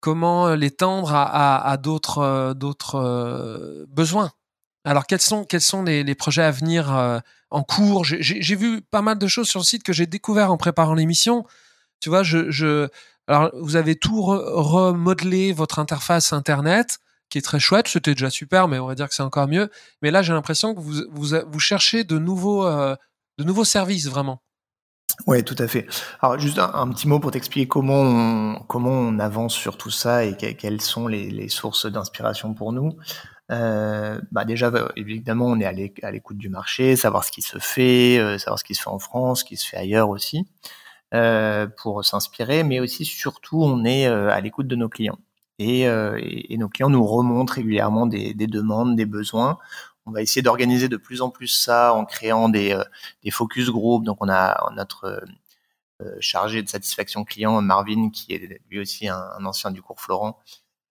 comment 0.01 0.47
euh, 0.47 0.55
l'étendre 0.57 1.13
à, 1.13 1.65
à, 1.65 1.77
d'autres 1.77 2.17
euh, 2.19 2.53
euh, 2.95 3.85
besoins. 3.87 4.31
Alors 4.83 5.05
quels 5.05 5.21
sont 5.21 5.45
quels 5.45 5.61
sont 5.61 5.83
les, 5.83 6.03
les 6.03 6.15
projets 6.15 6.41
à 6.41 6.51
venir 6.51 7.21
en 7.51 7.63
cours? 7.63 8.03
J'ai 8.03 8.55
vu 8.55 8.81
pas 8.81 9.03
mal 9.03 9.19
de 9.19 9.27
choses 9.27 9.47
sur 9.47 9.59
le 9.59 9.63
site 9.63 9.83
que 9.83 9.93
j'ai 9.93 10.07
découvert 10.07 10.51
en 10.51 10.57
préparant 10.57 10.95
l'émission. 10.95 11.45
Tu 11.99 12.09
vois, 12.09 12.23
je, 12.23 12.49
je 12.49 12.89
alors 13.27 13.51
vous 13.53 13.75
avez 13.75 13.95
tout 13.95 14.23
remodelé 14.23 15.53
votre 15.53 15.77
interface 15.77 16.33
internet 16.33 16.97
qui 17.29 17.37
est 17.37 17.43
très 17.43 17.59
chouette. 17.59 17.87
C'était 17.89 18.15
déjà 18.15 18.31
super, 18.31 18.67
mais 18.67 18.79
on 18.79 18.87
va 18.87 18.95
dire 18.95 19.07
que 19.07 19.13
c'est 19.13 19.21
encore 19.21 19.47
mieux. 19.47 19.69
Mais 20.01 20.09
là, 20.09 20.23
j'ai 20.23 20.33
l'impression 20.33 20.73
que 20.73 20.79
vous, 20.79 21.03
vous, 21.11 21.35
vous 21.45 21.59
cherchez 21.59 22.03
de 22.03 22.17
nouveaux 22.17 22.65
de 22.65 23.43
nouveaux 23.43 23.65
services 23.65 24.07
vraiment. 24.07 24.41
Oui, 25.27 25.43
tout 25.43 25.55
à 25.57 25.67
fait. 25.67 25.87
Alors 26.21 26.39
juste 26.39 26.59
un, 26.59 26.87
petit 26.89 27.07
mot 27.07 27.19
pour 27.19 27.31
t'expliquer 27.31 27.67
comment 27.67 28.01
on, 28.01 28.55
comment 28.67 28.91
on 28.91 29.19
avance 29.19 29.53
sur 29.53 29.77
tout 29.77 29.89
ça 29.89 30.25
et 30.25 30.35
quelles 30.35 30.81
sont 30.81 31.07
les, 31.07 31.49
sources 31.49 31.85
d'inspiration 31.85 32.53
pour 32.53 32.73
nous. 32.73 32.97
Euh, 33.51 34.19
bah 34.31 34.45
déjà, 34.45 34.69
bah, 34.71 34.91
évidemment, 34.95 35.47
on 35.47 35.59
est 35.59 35.65
à 35.65 36.11
l'écoute 36.11 36.37
du 36.37 36.49
marché, 36.49 36.95
savoir 36.95 37.23
ce 37.23 37.31
qui 37.31 37.41
se 37.41 37.57
fait, 37.59 38.17
euh, 38.17 38.37
savoir 38.37 38.59
ce 38.59 38.63
qui 38.63 38.75
se 38.75 38.81
fait 38.81 38.89
en 38.89 38.99
France, 38.99 39.41
ce 39.41 39.45
qui 39.45 39.57
se 39.57 39.67
fait 39.67 39.77
ailleurs 39.77 40.09
aussi, 40.09 40.47
euh, 41.13 41.67
pour 41.81 42.05
s'inspirer, 42.05 42.63
mais 42.63 42.79
aussi 42.79 43.03
surtout, 43.05 43.61
on 43.61 43.83
est 43.83 44.05
à 44.05 44.39
l'écoute 44.39 44.67
de 44.67 44.75
nos 44.75 44.89
clients. 44.89 45.19
Et, 45.59 45.85
nos 46.57 46.69
clients 46.69 46.89
nous 46.89 47.05
remontent 47.05 47.53
régulièrement 47.53 48.07
des 48.07 48.33
demandes, 48.33 48.95
des 48.95 49.05
besoins 49.05 49.59
on 50.05 50.11
va 50.11 50.21
essayer 50.21 50.41
d'organiser 50.41 50.89
de 50.89 50.97
plus 50.97 51.21
en 51.21 51.29
plus 51.29 51.47
ça 51.47 51.93
en 51.93 52.05
créant 52.05 52.49
des, 52.49 52.73
euh, 52.73 52.83
des 53.23 53.31
focus 53.31 53.69
group. 53.69 54.03
Donc 54.03 54.17
on 54.21 54.29
a 54.29 54.71
notre 54.75 55.05
euh, 55.05 55.25
euh, 56.01 56.17
chargé 56.19 56.63
de 56.63 56.69
satisfaction 56.69 57.23
client 57.23 57.61
Marvin 57.61 58.09
qui 58.09 58.33
est 58.33 58.61
lui 58.69 58.79
aussi 58.79 59.07
un, 59.07 59.45
ancien 59.45 59.71
du 59.71 59.81
cours 59.81 60.01
Florent 60.01 60.39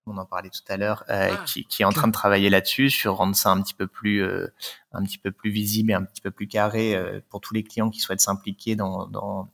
on 0.06 0.16
en 0.16 0.24
parlait 0.24 0.50
tout 0.50 0.60
à 0.68 0.76
l'heure, 0.76 1.04
ah, 1.06 1.36
qui, 1.46 1.64
qui, 1.66 1.82
est 1.82 1.84
en 1.84 1.92
train 1.92 2.08
de 2.08 2.12
travailler 2.12 2.50
là-dessus 2.50 2.90
sur 2.90 3.14
rendre 3.14 3.36
ça 3.36 3.50
un 3.50 3.62
petit 3.62 3.74
peu 3.74 3.86
plus 3.86 4.24
un 4.24 5.04
petit 5.04 5.18
peu 5.18 5.30
plus 5.30 5.50
visible 5.50 5.92
et 5.92 5.94
un 5.94 6.02
petit 6.02 6.22
peu 6.22 6.32
plus 6.32 6.48
carré 6.48 7.00
pour 7.28 7.40
tous 7.40 7.54
les 7.54 7.62
clients 7.62 7.90
qui 7.90 8.00
souhaitent 8.00 8.22
s'impliquer 8.22 8.74
dans, 8.74 9.06
dans 9.06 9.48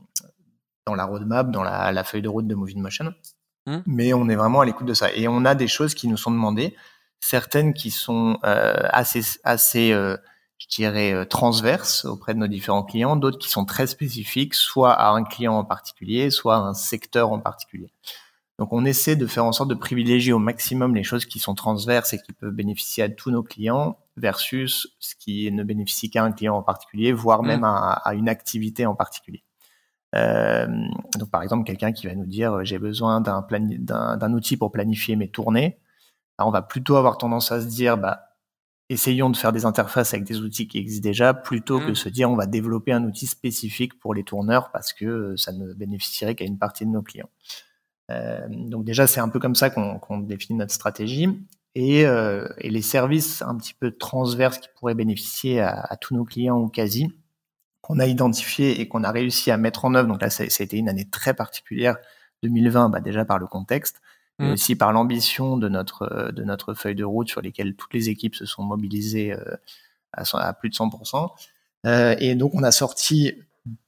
dans 0.87 0.95
la 0.95 1.05
roadmap, 1.05 1.51
dans 1.51 1.63
la, 1.63 1.93
la 1.93 2.05
feuille 2.05 2.23
de 2.23 2.29
route 2.29 2.47
de 2.47 2.55
Moving 2.55 2.81
Motion. 2.81 3.13
Mmh. 3.67 3.79
Mais 3.87 4.15
on 4.15 4.29
est 4.29 4.37
vraiment 4.37 4.61
à 4.61 4.65
l'écoute 4.65 4.87
de 4.87 4.95
ça. 4.95 5.13
Et 5.13 5.29
on 5.29 5.45
a 5.45 5.55
des 5.55 5.69
choses 5.69 5.95
qui 5.95 6.09
nous 6.09 6.17
sont 6.17 6.31
demandées, 6.31 6.77
certaines 7.27 7.75
qui 7.75 7.91
sont 7.91 8.39
euh, 8.45 8.77
assez, 8.91 9.23
assez 9.43 9.93
euh, 9.93 10.17
je 10.59 10.69
dirais, 10.69 11.13
euh, 11.13 11.25
transverses 11.25 12.05
auprès 12.05 12.35
de 12.35 12.39
nos 12.39 12.47
différents 12.47 12.85
clients, 12.85 13.17
d'autres 13.17 13.39
qui 13.39 13.49
sont 13.49 13.65
très 13.65 13.89
spécifiques, 13.89 14.55
soit 14.55 14.93
à 14.93 15.11
un 15.11 15.25
client 15.25 15.55
en 15.55 15.65
particulier, 15.65 16.31
soit 16.31 16.57
à 16.57 16.61
un 16.61 16.75
secteur 16.75 17.33
en 17.33 17.41
particulier. 17.41 17.91
Donc 18.59 18.73
on 18.73 18.85
essaie 18.85 19.17
de 19.17 19.27
faire 19.27 19.45
en 19.45 19.53
sorte 19.53 19.69
de 19.69 19.75
privilégier 19.75 20.33
au 20.33 20.39
maximum 20.39 20.95
les 20.95 21.03
choses 21.03 21.27
qui 21.27 21.41
sont 21.41 21.55
transverses 21.55 22.15
et 22.15 22.19
qui 22.19 22.33
peuvent 22.33 22.55
bénéficier 22.55 23.03
à 23.03 23.09
tous 23.09 23.31
nos 23.31 23.43
clients 23.43 23.99
versus 24.17 24.89
ce 24.99 25.15
qui 25.17 25.51
ne 25.51 25.63
bénéficie 25.63 26.09
qu'à 26.09 26.25
un 26.25 26.33
client 26.33 26.57
en 26.57 26.63
particulier, 26.63 27.13
voire 27.13 27.43
mmh. 27.43 27.47
même 27.47 27.65
à, 27.65 27.93
à, 27.93 28.15
une 28.15 28.29
activité 28.29 28.87
en 28.87 28.95
particulier. 28.95 29.43
Euh, 30.15 30.67
donc 31.19 31.31
par 31.31 31.43
exemple, 31.43 31.65
quelqu'un 31.65 31.93
qui 31.93 32.07
va 32.07 32.15
nous 32.15 32.25
dire 32.25 32.65
j'ai 32.65 32.79
besoin 32.79 33.21
d'un 33.21 33.45
d'un 33.51 34.33
outil 34.33 34.57
pour 34.57 34.71
planifier 34.71 35.17
mes 35.17 35.29
tournées. 35.29 35.79
On 36.39 36.51
va 36.51 36.63
plutôt 36.63 36.97
avoir 36.97 37.19
tendance 37.19 37.53
à 37.53 37.61
se 37.61 37.67
dire 37.67 37.97
bah 37.97 38.23
essayons 38.89 39.31
de 39.31 39.37
faire 39.37 39.53
des 39.53 39.65
interfaces 39.65 40.15
avec 40.15 40.25
des 40.25 40.41
outils 40.41 40.69
qui 40.69 40.79
existent 40.79 41.09
déjà 41.09 41.35
plutôt 41.35 41.81
que 41.81 41.87
de 41.87 41.91
mmh. 41.93 41.97
se 41.97 42.09
dire 42.09 42.31
on 42.31 42.37
va 42.37 42.47
développer 42.47 42.93
un 42.93 43.05
outil 43.05 43.27
spécifique 43.27 43.99
pour 43.99 44.15
les 44.15 44.23
tourneurs 44.23 44.71
parce 44.71 44.93
que 44.93 45.05
euh, 45.05 45.37
ça 45.37 45.53
ne 45.53 45.73
bénéficierait 45.73 46.35
qu'à 46.35 46.45
une 46.45 46.59
partie 46.59 46.85
de 46.85 46.91
nos 46.91 47.03
clients. 47.03 47.31
Euh, 48.11 48.47
donc 48.49 48.85
déjà 48.85 49.07
c'est 49.07 49.21
un 49.21 49.29
peu 49.29 49.41
comme 49.41 49.57
ça 49.57 49.71
qu'on 49.71 50.19
définit 50.19 50.59
notre 50.59 50.73
stratégie 50.73 51.29
et, 51.75 52.07
euh, 52.07 52.47
et, 52.59 52.71
les 52.71 52.83
services 52.83 53.43
un 53.43 53.57
petit 53.57 53.75
peu 53.75 53.91
transverses 53.91 54.59
qui 54.59 54.69
pourraient 54.77 54.95
bénéficier 54.95 55.61
à, 55.61 55.81
à 55.81 55.97
tous 55.97 56.15
nos 56.15 56.25
clients 56.25 56.59
ou 56.61 56.69
quasi 56.69 57.13
qu'on 57.87 58.01
a 58.01 58.07
identifié 58.07 58.81
et 58.81 58.89
qu'on 58.89 59.05
a 59.05 59.13
réussi 59.13 59.53
à 59.53 59.57
mettre 59.57 59.85
en 59.85 59.95
œuvre. 59.95 60.09
Donc 60.09 60.21
là, 60.21 60.29
ça, 60.29 60.43
a 60.43 60.47
été 60.47 60.77
une 60.77 60.89
année 60.89 61.09
très 61.09 61.35
particulière, 61.35 61.97
2020, 62.43 62.89
bah 62.89 63.01
déjà 63.01 63.25
par 63.25 63.39
le 63.39 63.47
contexte, 63.47 64.01
mais 64.39 64.49
mmh. 64.49 64.53
aussi 64.53 64.77
par 64.77 64.93
l'ambition 64.93 65.57
de 65.57 65.69
notre 65.69 66.31
de 66.33 66.45
notre 66.45 66.75
feuille 66.75 66.95
de 66.95 67.05
route 67.05 67.29
sur 67.29 67.41
lesquelles 67.41 67.75
toutes 67.75 67.95
les 67.95 68.09
équipes 68.09 68.35
se 68.35 68.47
sont 68.47 68.63
mobilisées 68.63 69.33
euh, 69.33 69.57
à, 70.13 70.25
à, 70.39 70.53
plus 70.53 70.69
de 70.69 70.75
100%. 70.75 71.31
Euh, 71.87 72.17
et 72.19 72.35
donc 72.35 72.55
on 72.55 72.63
a 72.63 72.73
sorti 72.73 73.35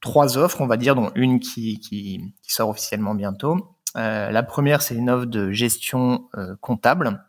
trois 0.01 0.39
offres, 0.39 0.61
on 0.61 0.67
va 0.67 0.77
dire, 0.77 0.95
dont 0.95 1.11
une 1.15 1.41
qui, 1.41 1.79
qui, 1.81 2.35
qui 2.43 2.53
sort 2.53 2.69
officiellement 2.69 3.15
bientôt. 3.15 3.77
Euh, 3.97 4.31
la 4.31 4.43
première, 4.43 4.83
c'est 4.83 4.95
une 4.95 5.11
offre 5.11 5.27
de 5.27 5.51
gestion 5.51 6.29
euh, 6.37 6.55
comptable 6.61 7.25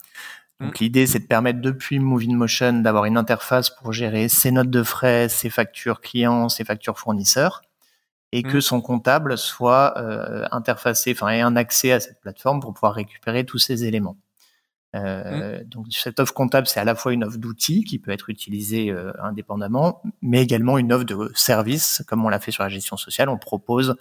donc 0.59 0.79
mm. 0.79 0.83
l'idée, 0.83 1.07
c'est 1.07 1.19
de 1.19 1.25
permettre 1.25 1.61
depuis 1.61 1.99
Moving 1.99 2.35
Motion 2.35 2.81
d'avoir 2.81 3.05
une 3.05 3.17
interface 3.17 3.69
pour 3.69 3.93
gérer 3.93 4.27
ses 4.27 4.51
notes 4.51 4.69
de 4.69 4.83
frais, 4.83 5.29
ses 5.29 5.49
factures 5.49 6.01
clients, 6.01 6.49
ses 6.49 6.65
factures 6.65 6.99
fournisseurs, 6.99 7.61
et 8.31 8.43
que 8.43 8.57
mm. 8.57 8.61
son 8.61 8.81
comptable 8.81 9.37
soit 9.37 9.97
euh, 9.97 10.45
interfacé, 10.51 11.11
enfin 11.11 11.29
ait 11.29 11.41
un 11.41 11.55
accès 11.55 11.91
à 11.91 11.99
cette 11.99 12.19
plateforme 12.21 12.59
pour 12.59 12.73
pouvoir 12.73 12.93
récupérer 12.93 13.45
tous 13.45 13.59
ces 13.59 13.85
éléments. 13.85 14.17
Euh, 14.95 15.61
mm. 15.61 15.63
Donc 15.65 15.87
cette 15.91 16.19
offre 16.19 16.33
comptable, 16.33 16.67
c'est 16.67 16.79
à 16.79 16.83
la 16.83 16.95
fois 16.95 17.13
une 17.13 17.23
offre 17.23 17.37
d'outils 17.37 17.83
qui 17.83 17.99
peut 17.99 18.11
être 18.11 18.29
utilisée 18.29 18.91
euh, 18.91 19.11
indépendamment, 19.21 20.01
mais 20.21 20.41
également 20.41 20.77
une 20.77 20.93
offre 20.93 21.05
de 21.05 21.31
service, 21.35 22.03
comme 22.07 22.23
on 22.25 22.29
l'a 22.29 22.39
fait 22.39 22.51
sur 22.51 22.63
la 22.63 22.69
gestion 22.69 22.97
sociale. 22.97 23.29
On 23.29 23.37
propose 23.37 23.95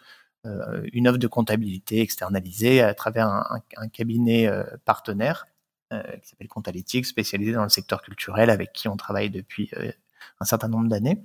une 0.93 1.09
offre 1.09 1.19
de 1.19 1.27
comptabilité 1.27 2.01
externalisée 2.01 2.81
à 2.81 2.95
travers 2.95 3.27
un, 3.27 3.61
un 3.77 3.89
cabinet 3.89 4.49
partenaire 4.87 5.47
qui 5.91 6.29
s'appelle 6.29 6.49
Comptalytics, 6.49 7.05
spécialisé 7.05 7.53
dans 7.53 7.65
le 7.65 7.69
secteur 7.69 8.01
culturel, 8.01 8.49
avec 8.49 8.73
qui 8.73 8.89
on 8.89 8.97
travaille 8.97 9.29
depuis 9.29 9.71
un 10.41 10.45
certain 10.47 10.69
nombre 10.69 10.89
d'années. 10.89 11.19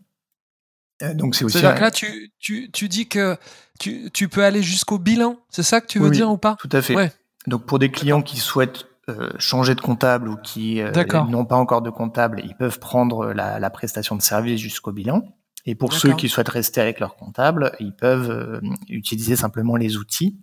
Euh, 1.04 1.14
donc 1.14 1.36
c'est 1.36 1.46
aussi. 1.46 1.60
C'est-à-dire 1.60 1.78
que 1.78 1.84
là, 1.84 1.92
tu, 1.92 2.32
tu, 2.40 2.72
tu 2.72 2.90
dis 2.90 3.08
que 3.08 3.38
tu, 3.80 4.10
tu 4.12 4.30
peux 4.30 4.44
aller 4.44 4.64
jusqu'au 4.64 4.98
bilan, 4.98 5.38
c'est 5.50 5.64
ça 5.64 5.82
que 5.82 5.88
tu 5.88 6.00
veux 6.00 6.10
dire 6.10 6.30
ou 6.32 6.38
pas? 6.38 6.56
Tout 6.60 6.70
à 6.72 6.82
fait. 6.82 6.96
Ouais. 6.96 7.12
Donc 7.48 7.66
pour 7.66 7.78
des 7.78 7.92
clients 7.92 8.22
qui 8.22 8.38
souhaitent 8.38 8.86
euh, 9.10 9.30
changer 9.38 9.76
de 9.76 9.82
comptable 9.82 10.30
ou 10.30 10.38
qui 10.38 10.82
euh, 10.82 10.92
n'ont 11.30 11.46
pas 11.46 11.58
encore 11.58 11.82
de 11.82 11.90
comptable, 11.90 12.42
ils 12.46 12.56
peuvent 12.56 12.80
prendre 12.80 13.34
la, 13.34 13.60
la 13.60 13.70
prestation 13.70 14.16
de 14.16 14.22
service 14.22 14.60
jusqu'au 14.60 14.92
bilan. 14.92 15.24
Et 15.66 15.76
pour 15.76 15.94
ceux 15.94 16.14
qui 16.14 16.28
souhaitent 16.28 16.50
rester 16.50 16.82
avec 16.82 17.00
leur 17.00 17.16
comptable, 17.16 17.72
ils 17.80 17.96
peuvent 17.96 18.62
utiliser 18.90 19.38
simplement 19.38 19.78
les 19.78 19.96
outils 19.96 20.36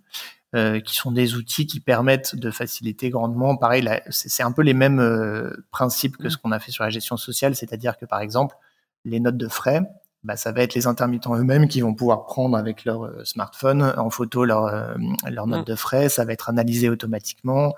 euh, 0.55 0.79
qui 0.79 0.95
sont 0.95 1.11
des 1.11 1.35
outils 1.35 1.67
qui 1.67 1.79
permettent 1.79 2.35
de 2.35 2.49
faciliter 2.49 3.11
grandement. 3.11 3.55
Pareil, 3.55 3.87
c'est 4.09 4.41
un 4.41 4.51
peu 4.51 4.63
les 4.63 4.73
mêmes 4.73 4.99
euh, 4.99 5.63
principes 5.69 6.17
que 6.17 6.25
mmh. 6.25 6.29
ce 6.31 6.37
qu'on 6.37 6.51
a 6.51 6.59
fait 6.59 6.71
sur 6.71 6.83
la 6.83 6.89
gestion 6.89 7.17
sociale, 7.17 7.55
c'est-à-dire 7.55 7.99
que 7.99 8.05
par 8.07 8.19
exemple, 8.19 8.55
les 9.05 9.19
notes 9.19 9.37
de 9.37 9.47
frais, 9.47 9.81
bah, 10.23 10.37
ça 10.37 10.51
va 10.51 10.61
être 10.61 10.75
les 10.75 10.87
intermittents 10.87 11.35
eux-mêmes 11.35 11.67
qui 11.67 11.81
vont 11.81 11.93
pouvoir 11.93 12.25
prendre 12.25 12.57
avec 12.57 12.85
leur 12.85 13.05
euh, 13.05 13.23
smartphone 13.23 13.93
en 13.97 14.09
photo 14.09 14.45
leur, 14.45 14.95
leur 15.29 15.47
note 15.47 15.61
mmh. 15.61 15.71
de 15.71 15.75
frais, 15.75 16.09
ça 16.09 16.25
va 16.25 16.33
être 16.33 16.49
analysé 16.49 16.89
automatiquement, 16.89 17.73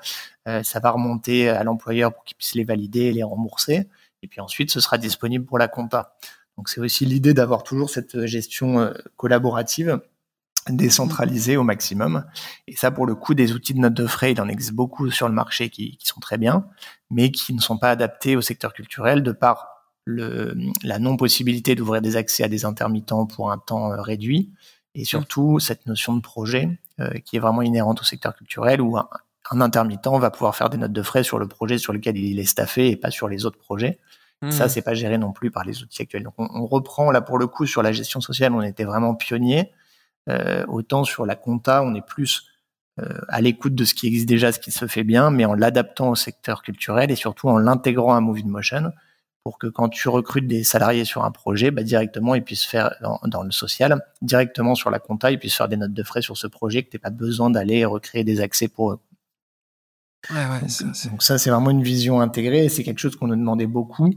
ça 0.46 0.80
va 0.82 0.92
remonter 0.92 1.50
à 1.50 1.64
l'employeur 1.64 2.14
pour 2.14 2.24
qu'il 2.26 2.36
puisse 2.36 2.54
les 2.56 2.66
valider 2.66 3.02
et 3.04 3.12
les 3.14 3.24
rembourser, 3.24 3.88
et 4.22 4.28
puis 4.28 4.42
ensuite 4.42 4.72
ce 4.72 4.82
sera 4.82 4.98
disponible 4.98 5.46
pour 5.46 5.58
la 5.58 5.70
compta. 5.70 6.16
Donc 6.58 6.68
c'est 6.70 6.82
aussi 6.82 7.06
l'idée 7.06 7.34
d'avoir 7.34 7.64
toujours 7.64 7.90
cette 7.90 8.26
gestion 8.26 8.94
collaborative 9.16 10.02
décentralisé 10.70 11.58
au 11.58 11.64
maximum. 11.64 12.26
Et 12.68 12.76
ça, 12.76 12.92
pour 12.92 13.06
le 13.06 13.16
coup, 13.16 13.34
des 13.34 13.54
outils 13.54 13.74
de 13.74 13.80
notes 13.80 13.94
de 13.94 14.08
frais, 14.08 14.32
il 14.32 14.42
en 14.42 14.48
existe 14.48 14.74
beaucoup 14.74 15.12
sur 15.12 15.28
le 15.28 15.34
marché 15.34 15.70
qui, 15.70 15.98
qui 15.98 16.08
sont 16.08 16.20
très 16.20 16.38
bien, 16.38 16.66
mais 17.10 17.32
qui 17.32 17.54
ne 17.54 17.60
sont 17.60 17.78
pas 17.78 17.92
adaptés 17.92 18.36
au 18.36 18.42
secteur 18.42 18.74
culturel 18.74 19.24
de 19.24 19.32
par 19.32 19.73
le, 20.06 20.56
la 20.84 21.00
non-possibilité 21.00 21.76
d'ouvrir 21.76 22.02
des 22.02 22.16
accès 22.16 22.44
à 22.44 22.48
des 22.48 22.66
intermittents 22.66 23.26
pour 23.26 23.52
un 23.52 23.58
temps 23.58 23.92
euh, 23.92 24.02
réduit, 24.02 24.52
et 24.96 25.06
surtout 25.06 25.60
cette 25.60 25.86
notion 25.86 26.16
de 26.16 26.22
projet 26.22 26.70
euh, 27.00 27.10
qui 27.26 27.38
est 27.38 27.40
vraiment 27.40 27.62
inhérente 27.62 28.02
au 28.02 28.04
secteur 28.04 28.36
culturel 28.36 28.82
où 28.82 28.98
un, 28.98 29.08
un, 29.52 29.62
intermittent 29.62 30.20
va 30.20 30.30
pouvoir 30.30 30.56
faire 30.56 30.70
des 30.70 30.78
notes 30.78 30.92
de 30.94 31.02
frais 31.02 31.24
sur 31.24 31.40
le 31.40 31.48
projet 31.48 31.78
sur 31.78 31.94
lequel 31.94 32.18
il 32.18 32.40
est 32.40 32.46
staffé 32.46 32.90
et 32.90 32.96
pas 32.96 33.10
sur 33.10 33.28
les 33.28 33.46
autres 33.46 33.58
projets. 33.58 34.00
Ça, 34.50 34.66
mmh. 34.66 34.70
c'est 34.70 34.82
pas 34.82 34.94
géré 34.94 35.18
non 35.18 35.32
plus 35.32 35.52
par 35.52 35.64
les 35.64 35.84
outils 35.84 36.02
actuels. 36.02 36.24
Donc, 36.24 36.34
on, 36.38 36.50
on 36.54 36.66
reprend 36.66 37.12
là 37.12 37.22
pour 37.22 37.38
le 37.38 37.48
coup 37.48 37.66
sur 37.66 37.82
la 37.82 37.94
gestion 37.94 38.20
sociale, 38.20 38.52
on 38.54 38.62
était 38.62 38.84
vraiment 38.84 39.16
pionnier. 39.16 39.72
Euh, 40.30 40.66
autant 40.68 41.04
sur 41.04 41.26
la 41.26 41.36
compta, 41.36 41.84
on 41.84 41.94
est 41.96 42.06
plus 42.06 42.48
euh, 43.00 43.20
à 43.28 43.42
l'écoute 43.42 43.76
de 43.76 43.86
ce 43.86 43.94
qui 43.94 44.08
existe 44.08 44.28
déjà, 44.28 44.52
ce 44.52 44.60
qui 44.60 44.72
se 44.72 44.86
fait 44.88 45.04
bien, 45.04 45.32
mais 45.32 45.46
en 45.46 45.54
l'adaptant 45.54 46.10
au 46.12 46.16
secteur 46.16 46.62
culturel 46.62 47.12
et 47.12 47.16
surtout 47.16 47.50
en 47.50 47.58
l'intégrant 47.58 48.16
à 48.16 48.20
Moving 48.22 48.48
Motion 48.48 48.92
pour 49.44 49.58
que 49.58 49.68
quand 49.68 49.90
tu 49.90 50.10
recrutes 50.10 50.48
des 50.48 50.64
salariés 50.64 51.06
sur 51.06 51.26
un 51.26 51.32
projet, 51.32 51.72
bah, 51.72 51.84
directement 51.84 52.36
ils 52.36 52.44
puissent 52.44 52.66
faire 52.66 52.96
dans, 53.02 53.20
dans, 53.26 53.44
le 53.44 53.52
social, 53.52 54.02
directement 54.22 54.76
sur 54.76 54.90
la 54.90 55.00
compta, 55.00 55.32
ils 55.32 55.40
puissent 55.40 55.58
faire 55.58 55.68
des 55.68 55.78
notes 55.78 55.94
de 55.94 56.04
frais 56.04 56.22
sur 56.22 56.38
ce 56.38 56.48
projet, 56.48 56.84
que 56.84 56.90
tu 56.90 57.00
pas 57.00 57.10
besoin 57.10 57.50
d'aller 57.50 57.86
recréer 57.86 58.24
des 58.24 58.42
accès 58.42 58.68
pour 58.68 58.92
eux. 58.94 59.00
Ouais, 60.30 60.38
ouais, 60.38 60.62
donc, 60.62 61.22
ça, 61.22 61.38
c'est 61.38 61.50
vraiment 61.50 61.72
une 61.72 61.84
vision 61.84 62.22
intégrée 62.22 62.66
et 62.66 62.70
c'est 62.70 62.84
quelque 62.84 63.00
chose 63.00 63.18
qu'on 63.18 63.28
nous 63.28 63.36
demandait 63.36 63.68
beaucoup. 63.68 64.14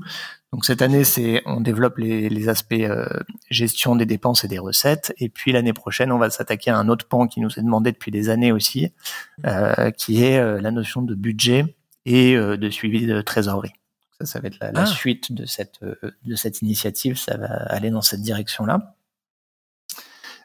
Donc 0.52 0.64
cette 0.64 0.80
année, 0.80 1.02
c'est 1.02 1.42
on 1.46 1.60
développe 1.60 1.98
les, 1.98 2.28
les 2.28 2.48
aspects 2.48 2.74
euh, 2.74 3.08
gestion 3.50 3.96
des 3.96 4.06
dépenses 4.06 4.44
et 4.44 4.48
des 4.48 4.60
recettes. 4.60 5.12
Et 5.18 5.28
puis 5.28 5.50
l'année 5.50 5.72
prochaine, 5.72 6.12
on 6.12 6.18
va 6.18 6.30
s'attaquer 6.30 6.70
à 6.70 6.78
un 6.78 6.88
autre 6.88 7.08
pan 7.08 7.26
qui 7.26 7.40
nous 7.40 7.50
est 7.50 7.62
demandé 7.62 7.90
depuis 7.90 8.12
des 8.12 8.28
années 8.28 8.52
aussi, 8.52 8.92
euh, 9.46 9.90
qui 9.90 10.22
est 10.22 10.38
euh, 10.38 10.60
la 10.60 10.70
notion 10.70 11.02
de 11.02 11.16
budget 11.16 11.76
et 12.04 12.36
euh, 12.36 12.56
de 12.56 12.70
suivi 12.70 13.06
de 13.06 13.20
trésorerie. 13.20 13.72
Ça, 14.18 14.26
ça 14.26 14.40
va 14.40 14.48
être 14.48 14.58
la, 14.60 14.72
la 14.72 14.82
ah. 14.82 14.86
suite 14.86 15.32
de 15.32 15.46
cette 15.46 15.80
de 15.82 16.34
cette 16.34 16.62
initiative. 16.62 17.18
Ça 17.18 17.36
va 17.36 17.46
aller 17.46 17.90
dans 17.90 18.02
cette 18.02 18.22
direction-là. 18.22 18.96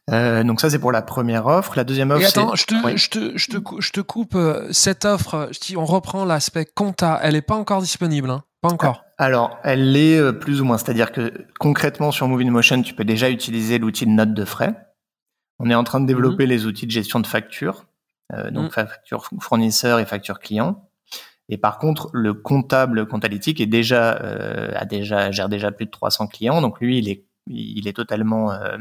Euh, 0.09 0.43
donc 0.43 0.59
ça 0.59 0.69
c'est 0.69 0.80
pour 0.80 0.91
la 0.91 1.01
première 1.01 1.45
offre. 1.45 1.74
La 1.76 1.84
deuxième 1.84 2.11
offre. 2.11 2.22
Et 2.22 2.26
attends, 2.26 2.55
je 2.55 2.65
te, 2.65 2.76
je 2.97 3.09
te, 3.09 3.38
je 3.38 3.47
te, 3.47 3.57
je 3.80 3.91
te 3.91 4.01
coupe 4.01 4.36
euh, 4.36 4.67
cette 4.72 5.05
offre. 5.05 5.49
On 5.76 5.86
reprend 5.86 6.26
l'aspect 6.26 6.65
compta. 6.65 7.19
Elle 7.22 7.34
n'est 7.34 7.41
pas 7.41 7.55
encore 7.55 7.82
disponible, 7.82 8.30
hein 8.30 8.43
Pas 8.61 8.69
encore. 8.69 9.05
Alors, 9.17 9.59
elle 9.63 9.91
l'est 9.91 10.17
euh, 10.17 10.32
plus 10.32 10.61
ou 10.61 10.65
moins. 10.65 10.78
C'est-à-dire 10.78 11.11
que 11.11 11.45
concrètement 11.59 12.11
sur 12.11 12.28
Moving 12.28 12.49
Motion, 12.49 12.82
tu 12.82 12.93
peux 12.93 13.05
déjà 13.05 13.30
utiliser 13.30 13.78
l'outil 13.78 14.05
de 14.05 14.11
note 14.11 14.34
de 14.34 14.45
frais. 14.45 14.76
On 15.59 15.69
est 15.69 15.76
en 15.76 15.84
train 15.84 16.01
de 16.01 16.07
développer 16.07 16.43
mhm. 16.45 16.49
les 16.49 16.65
outils 16.65 16.88
de 16.88 16.91
gestion 16.91 17.19
de 17.19 17.28
factures, 17.28 17.86
euh, 18.34 18.49
donc 18.49 18.63
mhm. 18.63 18.72
facture 18.72 19.30
fournisseur 19.39 19.99
et 19.99 20.05
facture 20.05 20.39
client. 20.39 20.89
Et 21.52 21.58
par 21.58 21.80
contre, 21.80 22.10
le 22.14 22.34
comptable 22.34 23.06
comptalytique 23.06 23.60
est 23.60 23.66
déjà 23.66 24.18
euh, 24.22 24.72
a 24.74 24.86
déjà 24.86 25.32
gère 25.32 25.49
déjà 25.49 25.72
plus 25.72 25.86
de 25.86 25.91
300 25.91 26.28
clients, 26.28 26.62
donc 26.62 26.80
lui 26.80 26.97
il 26.97 27.10
est 27.10 27.26
il 27.47 27.88
est 27.88 27.93
totalement 27.93 28.54
euh, 28.54 28.78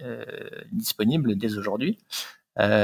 euh, 0.00 0.24
disponible 0.72 1.36
dès 1.36 1.58
aujourd'hui. 1.58 1.98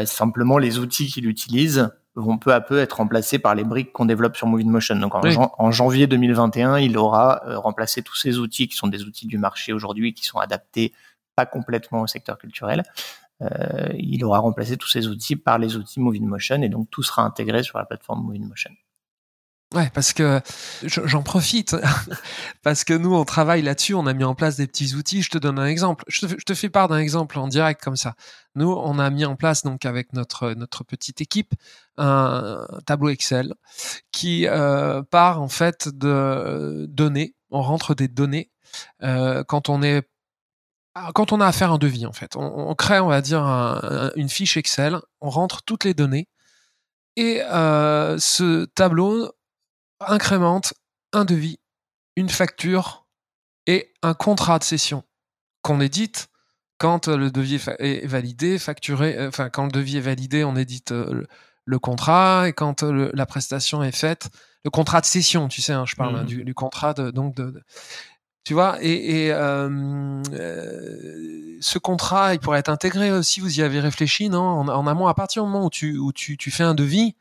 simplement, 0.04 0.58
les 0.58 0.78
outils 0.78 1.06
qu'il 1.06 1.26
utilise 1.26 1.88
vont 2.14 2.36
peu 2.36 2.52
à 2.52 2.60
peu 2.60 2.78
être 2.80 2.94
remplacés 2.94 3.38
par 3.38 3.54
les 3.54 3.64
briques 3.64 3.92
qu'on 3.92 4.04
développe 4.04 4.36
sur 4.36 4.46
Moving 4.48 4.68
Motion. 4.68 4.96
Donc 4.96 5.14
en, 5.14 5.70
janvier 5.70 6.06
2021, 6.06 6.78
il 6.80 6.98
aura 6.98 7.40
remplacé 7.56 8.02
tous 8.02 8.16
ces 8.16 8.38
outils 8.38 8.68
qui 8.68 8.76
sont 8.76 8.88
des 8.88 9.04
outils 9.04 9.26
du 9.26 9.38
marché 9.38 9.72
aujourd'hui, 9.72 10.12
qui 10.12 10.24
sont 10.26 10.38
adaptés 10.38 10.92
pas 11.36 11.46
complètement 11.46 12.02
au 12.02 12.06
secteur 12.06 12.36
culturel, 12.36 12.82
il 13.94 14.24
aura 14.24 14.40
remplacé 14.40 14.76
tous 14.76 14.88
ces 14.88 15.06
outils 15.06 15.36
par 15.36 15.58
les 15.58 15.76
outils 15.76 16.00
Moving 16.00 16.26
Motion 16.26 16.60
et 16.62 16.68
donc 16.68 16.90
tout 16.90 17.04
sera 17.04 17.22
intégré 17.22 17.62
sur 17.62 17.78
la 17.78 17.86
plateforme 17.86 18.24
Moving 18.24 18.46
Motion. 18.46 18.72
Ouais, 19.72 19.88
parce 19.94 20.12
que 20.12 20.40
j'en 20.82 21.22
profite, 21.22 21.76
parce 22.64 22.82
que 22.82 22.92
nous, 22.92 23.14
on 23.14 23.24
travaille 23.24 23.62
là-dessus, 23.62 23.94
on 23.94 24.06
a 24.06 24.14
mis 24.14 24.24
en 24.24 24.34
place 24.34 24.56
des 24.56 24.66
petits 24.66 24.96
outils. 24.96 25.22
Je 25.22 25.30
te 25.30 25.38
donne 25.38 25.60
un 25.60 25.66
exemple. 25.66 26.04
Je 26.08 26.26
te, 26.26 26.54
fais 26.54 26.68
part 26.68 26.88
d'un 26.88 26.98
exemple 26.98 27.38
en 27.38 27.46
direct 27.46 27.80
comme 27.80 27.94
ça. 27.94 28.14
Nous, 28.56 28.68
on 28.68 28.98
a 28.98 29.08
mis 29.10 29.24
en 29.24 29.36
place, 29.36 29.62
donc 29.62 29.84
avec 29.84 30.12
notre, 30.12 30.54
notre 30.54 30.82
petite 30.82 31.20
équipe, 31.20 31.54
un 31.98 32.66
tableau 32.84 33.10
Excel 33.10 33.54
qui 34.10 34.48
euh, 34.48 35.02
part 35.04 35.40
en 35.40 35.48
fait 35.48 35.88
de 35.88 36.86
données. 36.88 37.36
On 37.50 37.62
rentre 37.62 37.94
des 37.94 38.08
données 38.08 38.50
euh, 39.04 39.44
quand 39.44 39.68
on 39.68 39.82
est 39.82 40.02
quand 41.14 41.32
on 41.32 41.40
a 41.40 41.46
à 41.46 41.52
faire 41.52 41.70
un 41.70 41.78
devis 41.78 42.06
en 42.06 42.12
fait. 42.12 42.34
On, 42.34 42.74
crée, 42.74 42.98
on 42.98 43.06
va 43.06 43.20
dire, 43.20 43.42
une 44.16 44.28
fiche 44.28 44.56
Excel, 44.56 44.98
on 45.20 45.30
rentre 45.30 45.62
toutes 45.62 45.84
les 45.84 45.94
données 45.94 46.28
et 47.16 47.42
euh, 47.42 48.18
ce 48.18 48.64
tableau 48.64 49.30
incrémente 50.00 50.74
un 51.12 51.24
devis, 51.24 51.58
une 52.16 52.28
facture 52.28 53.06
et 53.66 53.92
un 54.02 54.14
contrat 54.14 54.58
de 54.58 54.64
cession 54.64 55.04
qu'on 55.62 55.80
édite 55.80 56.28
quand 56.78 57.08
le 57.08 57.30
devis 57.30 57.60
est 57.78 58.06
validé, 58.06 58.58
facturé, 58.58 59.16
euh, 59.18 59.28
enfin 59.28 59.50
quand 59.50 59.66
le 59.66 59.70
devis 59.70 59.98
est 59.98 60.00
validé, 60.00 60.44
on 60.44 60.56
édite 60.56 60.92
euh, 60.92 61.26
le, 61.66 61.78
contrat 61.78 62.48
et 62.48 62.54
quand 62.54 62.82
euh, 62.82 63.10
la 63.12 63.26
prestation 63.26 63.82
est 63.82 63.94
faite, 63.94 64.30
le 64.64 64.70
contrat 64.70 65.02
de 65.02 65.06
cession, 65.06 65.48
tu 65.48 65.60
sais, 65.60 65.74
hein, 65.74 65.84
je 65.86 65.94
parle 65.94 66.16
hein, 66.16 66.22
mmh. 66.22 66.42
du, 66.42 66.54
contrat 66.54 66.94
de 66.94 67.10
donc 67.10 67.36
de, 67.36 67.62
tu 68.44 68.54
vois, 68.54 68.78
et, 68.80 69.28
ce 71.60 71.78
contrat, 71.78 72.32
il 72.32 72.40
pourrait 72.40 72.60
être 72.60 72.70
intégré 72.70 73.12
aussi. 73.12 73.40
Vous 73.40 73.60
y 73.60 73.62
avez 73.62 73.80
réfléchi, 73.80 74.30
non 74.30 74.40
en, 74.40 74.86
amont, 74.86 75.06
à 75.06 75.14
partir 75.14 75.44
du 75.44 75.50
moment 75.50 75.66
où 75.66 75.70
tu 75.70 75.98
où 75.98 76.10
tu, 76.12 76.38
tu 76.38 76.50
fais 76.50 76.64
un 76.64 76.74
devis, 76.74 77.14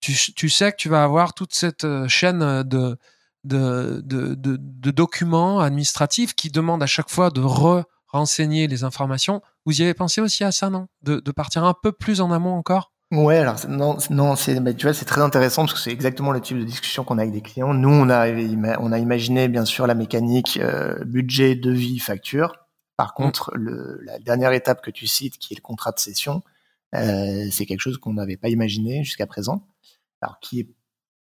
tu, 0.00 0.48
sais 0.48 0.70
que 0.70 0.76
tu 0.76 0.88
vas 0.88 1.02
avoir 1.02 1.34
toute 1.34 1.54
cette 1.54 1.84
euh, 1.84 2.08
chaîne 2.08 2.62
de, 2.62 2.96
de, 3.44 4.00
de, 4.02 4.90
documents 4.90 5.60
administratifs 5.60 6.34
qui 6.34 6.50
demandent 6.50 6.82
à 6.82 6.86
chaque 6.86 7.10
fois 7.10 7.30
de 7.30 7.40
re-renseigner 7.40 8.66
les 8.66 8.84
informations. 8.84 9.42
Vous 9.64 9.80
y 9.80 9.84
avez 9.84 9.94
pensé 9.94 10.20
aussi 10.20 10.44
à 10.44 10.52
ça, 10.52 10.70
non? 10.70 10.88
De, 11.02 11.20
partir 11.32 11.64
un 11.64 11.74
peu 11.74 11.92
plus 11.92 12.20
en 12.20 12.30
amont 12.30 12.54
encore? 12.54 12.92
Ouais, 13.10 13.38
alors 13.38 13.56
non, 13.68 13.96
non, 14.10 14.36
c'est, 14.36 14.54
tu 14.76 14.86
vois, 14.86 14.92
c'est 14.92 15.06
très 15.06 15.22
intéressant 15.22 15.62
parce 15.62 15.72
que 15.72 15.80
c'est 15.80 15.92
exactement 15.92 16.30
le 16.30 16.42
type 16.42 16.58
de 16.58 16.64
discussion 16.64 17.04
qu'on 17.04 17.16
a 17.16 17.22
avec 17.22 17.32
des 17.32 17.40
clients. 17.40 17.72
Nous, 17.72 17.88
on 17.88 18.10
a, 18.10 18.28
on 18.80 18.92
a 18.92 18.98
imaginé 18.98 19.48
bien 19.48 19.64
sûr 19.64 19.86
la 19.86 19.94
mécanique 19.94 20.58
euh, 20.62 21.02
budget, 21.04 21.54
devis, 21.54 21.98
facture. 22.00 22.52
Par 22.98 23.08
mmh. 23.08 23.22
contre, 23.22 23.52
le, 23.54 24.00
la 24.04 24.18
dernière 24.18 24.52
étape 24.52 24.82
que 24.82 24.90
tu 24.90 25.06
cites, 25.06 25.38
qui 25.38 25.54
est 25.54 25.56
le 25.56 25.62
contrat 25.62 25.92
de 25.92 25.98
cession, 25.98 26.42
euh, 26.94 27.46
c'est 27.50 27.64
quelque 27.64 27.80
chose 27.80 27.96
qu'on 27.96 28.14
n'avait 28.14 28.36
pas 28.36 28.48
imaginé 28.48 29.04
jusqu'à 29.04 29.26
présent 29.26 29.66
alors 30.20 30.40
qui 30.40 30.60
est 30.60 30.68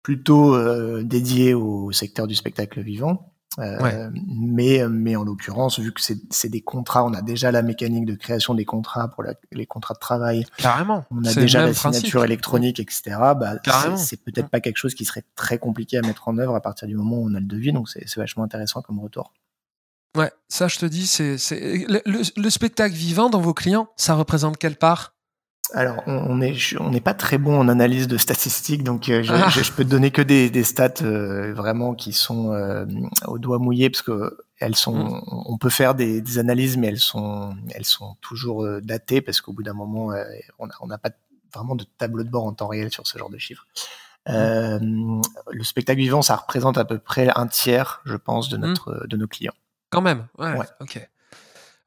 plutôt 0.03 0.55
euh, 0.55 1.03
dédié 1.03 1.55
au 1.55 1.93
secteur 1.93 2.27
du 2.27 2.35
spectacle 2.35 2.81
vivant. 2.81 3.33
Euh, 3.59 4.11
mais, 4.27 4.87
mais 4.89 5.17
en 5.17 5.25
l'occurrence, 5.25 5.79
vu 5.79 5.93
que 5.93 6.01
c'est 6.03 6.49
des 6.49 6.61
contrats, 6.61 7.05
on 7.05 7.15
a 7.15 7.23
déjà 7.23 7.51
la 7.51 7.63
mécanique 7.63 8.05
de 8.05 8.15
création 8.15 8.55
des 8.55 8.65
contrats 8.65 9.09
pour 9.09 9.25
les 9.53 9.67
contrats 9.67 9.95
de 9.95 9.99
travail. 9.99 10.45
Carrément. 10.59 11.05
On 11.11 11.25
a 11.25 11.33
déjà 11.33 11.65
la 11.65 11.73
signature 11.73 12.25
électronique, 12.25 12.81
etc. 12.81 13.17
Bah, 13.37 13.55
c'est 13.97 14.23
peut-être 14.23 14.49
pas 14.49 14.61
quelque 14.61 14.77
chose 14.77 14.95
qui 14.95 15.05
serait 15.05 15.25
très 15.35 15.59
compliqué 15.59 15.97
à 15.99 16.03
mettre 16.03 16.29
en 16.29 16.37
œuvre 16.39 16.55
à 16.55 16.61
partir 16.61 16.87
du 16.87 16.95
moment 16.95 17.17
où 17.17 17.31
on 17.31 17.35
a 17.35 17.41
le 17.41 17.47
devis. 17.47 17.73
Donc 17.73 17.89
c'est 17.89 18.15
vachement 18.17 18.45
intéressant 18.45 18.83
comme 18.83 19.01
retour. 19.01 19.33
Ouais, 20.17 20.33
ça 20.49 20.69
je 20.69 20.79
te 20.79 20.87
dis, 20.87 21.07
c'est 21.07 21.37
le, 21.89 22.51
spectacle 22.51 22.95
vivant 22.95 23.29
dans 23.29 23.41
vos 23.41 23.53
clients, 23.53 23.89
ça 23.97 24.15
représente 24.15 24.57
quelle 24.57 24.77
part? 24.77 25.16
Alors, 25.75 26.03
on 26.07 26.37
n'est 26.37 26.55
on 26.79 26.91
n'est 26.91 27.01
pas 27.01 27.15
très 27.15 27.39
bon 27.39 27.59
en 27.59 27.69
analyse 27.69 28.07
de 28.07 28.17
statistiques, 28.19 28.85
donc 28.85 29.09
euh, 29.09 29.25
ah. 29.29 29.49
je, 29.49 29.63
je, 29.63 29.73
peux 29.73 29.85
te 29.85 29.91
donner 29.91 30.11
que 30.11 30.23
des, 30.23 30.51
des 30.51 30.65
stats 30.65 31.03
euh, 31.03 31.53
vraiment 31.55 31.95
qui 31.95 32.13
sont 32.13 32.53
euh, 32.53 32.87
au 33.27 33.39
doigt 33.39 33.59
mouillé, 33.59 33.91
parce 33.91 34.03
que 34.03 34.39
elles 34.59 34.77
sont, 34.77 34.95
mm. 34.95 35.23
on 35.47 35.59
peut 35.59 35.71
faire 35.71 35.95
des, 35.95 36.21
des, 36.21 36.39
analyses, 36.39 36.77
mais 36.77 36.87
elles 36.89 36.99
sont, 36.99 37.57
elles 37.75 37.85
sont 37.85 38.17
toujours 38.21 38.67
datées, 38.83 39.21
parce 39.21 39.41
qu'au 39.41 39.53
bout 39.53 39.63
d'un 39.63 39.73
moment, 39.73 40.13
on 40.59 40.87
n'a 40.87 40.99
pas 40.99 41.11
vraiment 41.55 41.75
de 41.75 41.85
tableau 41.99 42.23
de 42.23 42.31
bord 42.31 42.45
en 42.45 42.53
temps 42.53 42.69
réel 42.69 42.91
sur 42.91 43.07
ce 43.07 43.19
genre 43.19 43.31
de 43.31 43.39
chiffres. 43.39 43.67
Mm. 44.29 45.21
le 45.51 45.65
spectacle 45.65 46.01
vivant, 46.01 46.23
ça 46.23 46.37
représente 46.37 46.79
à 46.79 46.85
peu 46.85 46.99
près 46.99 47.29
un 47.35 47.47
tiers, 47.47 48.03
je 48.05 48.17
pense, 48.17 48.49
de 48.49 48.57
mm. 48.57 48.61
notre, 48.61 49.07
de 49.07 49.17
nos 49.17 49.27
clients. 49.27 49.55
Quand 49.91 50.03
même, 50.03 50.27
ouais. 50.39 50.53
ouais. 50.53 50.67
ok. 50.81 51.09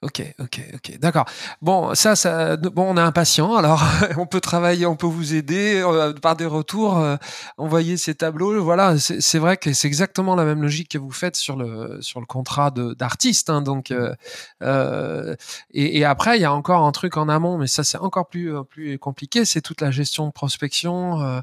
Ok, 0.01 0.23
ok, 0.39 0.61
ok, 0.75 0.97
d'accord. 0.99 1.25
Bon, 1.61 1.93
ça, 1.93 2.15
ça, 2.15 2.55
bon, 2.55 2.83
on 2.93 2.95
est 2.95 3.01
impatient. 3.01 3.57
Alors, 3.57 3.83
on 4.17 4.25
peut 4.25 4.39
travailler, 4.39 4.85
on 4.85 4.95
peut 4.95 5.07
vous 5.07 5.33
aider 5.33 5.81
euh, 5.83 6.13
par 6.13 6.37
des 6.37 6.45
retours, 6.45 6.97
euh, 6.99 7.17
envoyer 7.57 7.97
ces 7.97 8.15
tableaux. 8.15 8.63
Voilà, 8.63 8.97
c'est 8.97 9.39
vrai 9.39 9.57
que 9.57 9.73
c'est 9.73 9.89
exactement 9.89 10.35
la 10.35 10.45
même 10.45 10.61
logique 10.61 10.91
que 10.91 10.97
vous 10.97 11.11
faites 11.11 11.35
sur 11.35 11.57
le 11.57 11.97
sur 12.01 12.21
le 12.21 12.25
contrat 12.25 12.71
d'artiste. 12.71 13.49
Hein, 13.49 13.61
donc, 13.61 13.91
euh, 13.91 14.15
euh, 14.63 15.35
et, 15.71 15.97
et, 15.99 16.05
après, 16.05 16.37
il 16.37 16.41
y 16.43 16.45
a 16.45 16.53
encore 16.53 16.85
un 16.85 16.93
truc 16.93 17.17
en 17.17 17.27
amont, 17.27 17.57
mais 17.57 17.67
ça, 17.67 17.83
c'est 17.83 17.97
encore 17.97 18.29
plus 18.29 18.53
plus 18.69 18.97
compliqué. 18.99 19.43
C'est 19.43 19.61
toute 19.61 19.81
la 19.81 19.91
gestion 19.91 20.27
de 20.27 20.31
prospection. 20.31 21.41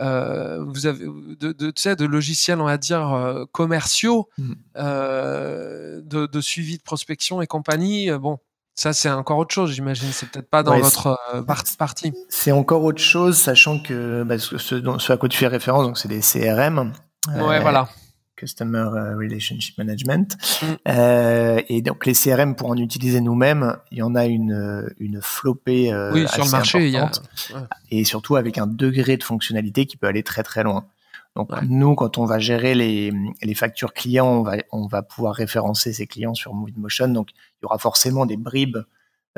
Euh, 0.00 0.64
vous 0.66 0.86
avez 0.86 1.04
de, 1.04 1.52
de, 1.52 1.70
tu 1.70 1.82
sais, 1.82 1.96
de 1.96 2.04
logiciels, 2.04 2.60
on 2.60 2.64
va 2.64 2.78
dire, 2.78 3.12
euh, 3.12 3.44
commerciaux, 3.52 4.28
mmh. 4.38 4.52
euh, 4.76 6.00
de, 6.02 6.26
de, 6.26 6.40
suivi 6.40 6.78
de 6.78 6.82
prospection 6.82 7.40
et 7.40 7.46
compagnie. 7.46 8.10
Bon, 8.10 8.38
ça, 8.74 8.92
c'est 8.92 9.10
encore 9.10 9.38
autre 9.38 9.54
chose, 9.54 9.72
j'imagine. 9.72 10.08
C'est 10.12 10.28
peut-être 10.30 10.50
pas 10.50 10.62
dans 10.62 10.78
votre 10.78 11.18
partie. 11.78 12.12
C'est 12.28 12.52
encore 12.52 12.82
autre 12.82 13.02
chose, 13.02 13.38
sachant 13.38 13.78
que 13.78 14.24
bah, 14.24 14.38
ce, 14.38 14.58
ce, 14.58 15.12
à 15.12 15.16
quoi 15.16 15.28
tu 15.28 15.38
fais 15.38 15.46
référence, 15.46 15.86
donc 15.86 15.98
c'est 15.98 16.08
des 16.08 16.20
CRM. 16.20 16.92
Ouais, 17.28 17.60
voilà. 17.60 17.88
Customer 18.36 18.78
euh, 18.78 19.16
Relationship 19.16 19.78
Management. 19.78 20.36
Mm. 20.62 20.66
Euh, 20.88 21.62
et 21.68 21.82
donc 21.82 22.06
les 22.06 22.14
CRM 22.14 22.54
pour 22.54 22.70
en 22.70 22.76
utiliser 22.76 23.20
nous-mêmes, 23.20 23.76
il 23.90 23.98
y 23.98 24.02
en 24.02 24.14
a 24.14 24.26
une 24.26 24.52
euh, 24.52 24.88
une 24.98 25.20
flopée 25.20 25.92
euh, 25.92 26.12
oui, 26.12 26.26
sur 26.28 26.44
le 26.44 26.50
marché, 26.50 26.86
il 26.86 26.92
y 26.92 26.96
a... 26.96 27.10
et 27.90 28.04
surtout 28.04 28.36
avec 28.36 28.58
un 28.58 28.66
degré 28.66 29.16
de 29.16 29.22
fonctionnalité 29.22 29.86
qui 29.86 29.96
peut 29.96 30.06
aller 30.06 30.22
très 30.22 30.42
très 30.42 30.62
loin. 30.62 30.86
Donc 31.36 31.50
nous, 31.62 31.96
quand 31.96 32.16
on 32.18 32.26
va 32.26 32.38
gérer 32.38 32.76
les, 32.76 33.12
les 33.42 33.54
factures 33.54 33.92
clients, 33.92 34.28
on 34.28 34.42
va 34.42 34.56
on 34.70 34.86
va 34.86 35.02
pouvoir 35.02 35.34
référencer 35.34 35.92
ces 35.92 36.06
clients 36.06 36.34
sur 36.34 36.54
Motion. 36.54 37.08
Donc 37.08 37.30
il 37.32 37.64
y 37.64 37.66
aura 37.66 37.78
forcément 37.78 38.24
des 38.24 38.36
bribes 38.36 38.78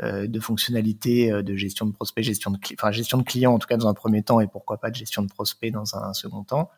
euh, 0.03 0.27
de 0.27 0.39
fonctionnalités 0.39 1.31
de 1.31 1.55
gestion 1.55 1.87
de 1.87 1.91
prospects, 1.91 2.23
gestion 2.23 2.51
de 2.51 2.59
enfin 2.73 2.91
gestion 2.91 3.17
de 3.17 3.23
clients 3.23 3.53
en 3.53 3.57
tout 3.57 3.67
cas 3.67 3.77
dans 3.77 3.87
un 3.87 3.95
premier 3.95 4.21
temps 4.21 4.39
et 4.39 4.47
pourquoi 4.47 4.77
pas 4.77 4.91
de 4.91 4.95
gestion 4.95 5.23
de 5.23 5.27
prospects 5.27 5.71
dans 5.71 5.95
un 5.95 6.13
second 6.13 6.43
temps 6.43 6.69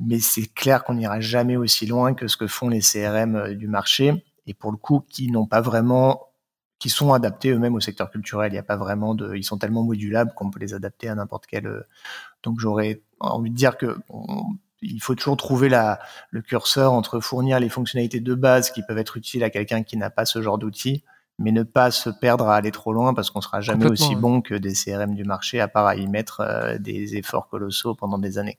mais 0.00 0.18
c'est 0.18 0.46
clair 0.52 0.84
qu'on 0.84 0.94
n'ira 0.94 1.20
jamais 1.20 1.56
aussi 1.56 1.86
loin 1.86 2.14
que 2.14 2.26
ce 2.28 2.36
que 2.36 2.46
font 2.46 2.68
les 2.68 2.80
CRM 2.80 3.36
euh, 3.36 3.54
du 3.54 3.68
marché 3.68 4.24
et 4.46 4.54
pour 4.54 4.70
le 4.70 4.76
coup 4.76 5.04
qui 5.08 5.30
n'ont 5.30 5.46
pas 5.46 5.60
vraiment 5.60 6.28
qui 6.78 6.90
sont 6.90 7.12
adaptés 7.14 7.50
eux-mêmes 7.50 7.74
au 7.74 7.80
secteur 7.80 8.10
culturel. 8.10 8.50
Il 8.50 8.54
n'y 8.54 8.58
a 8.58 8.64
pas 8.64 8.76
vraiment 8.76 9.14
de, 9.14 9.34
ils 9.34 9.44
sont 9.44 9.56
tellement 9.56 9.84
modulables 9.84 10.34
qu'on 10.34 10.50
peut 10.50 10.60
les 10.60 10.74
adapter 10.74 11.08
à 11.08 11.14
n'importe 11.14 11.46
quel. 11.46 11.66
Euh, 11.66 11.86
donc 12.42 12.60
j'aurais 12.60 13.00
envie 13.20 13.50
de 13.50 13.56
dire 13.56 13.78
que 13.78 13.96
il 14.82 15.00
faut 15.00 15.14
toujours 15.14 15.38
trouver 15.38 15.70
la, 15.70 15.98
le 16.30 16.42
curseur 16.42 16.92
entre 16.92 17.20
fournir 17.20 17.58
les 17.58 17.70
fonctionnalités 17.70 18.20
de 18.20 18.34
base 18.34 18.70
qui 18.70 18.82
peuvent 18.82 18.98
être 18.98 19.16
utiles 19.16 19.42
à 19.42 19.48
quelqu'un 19.48 19.82
qui 19.82 19.96
n'a 19.96 20.10
pas 20.10 20.26
ce 20.26 20.42
genre 20.42 20.58
d'outils, 20.58 21.04
mais 21.38 21.52
ne 21.52 21.62
pas 21.62 21.90
se 21.90 22.10
perdre 22.10 22.48
à 22.48 22.56
aller 22.56 22.70
trop 22.70 22.92
loin 22.92 23.14
parce 23.14 23.30
qu'on 23.30 23.40
sera 23.40 23.62
jamais 23.62 23.86
aussi 23.86 24.14
bon 24.14 24.42
que 24.42 24.54
des 24.54 24.74
CRM 24.74 25.14
du 25.14 25.24
marché 25.24 25.60
à 25.60 25.68
part 25.68 25.86
à 25.86 25.96
y 25.96 26.06
mettre 26.06 26.40
euh, 26.40 26.76
des 26.76 27.16
efforts 27.16 27.48
colossaux 27.48 27.94
pendant 27.94 28.18
des 28.18 28.36
années. 28.36 28.58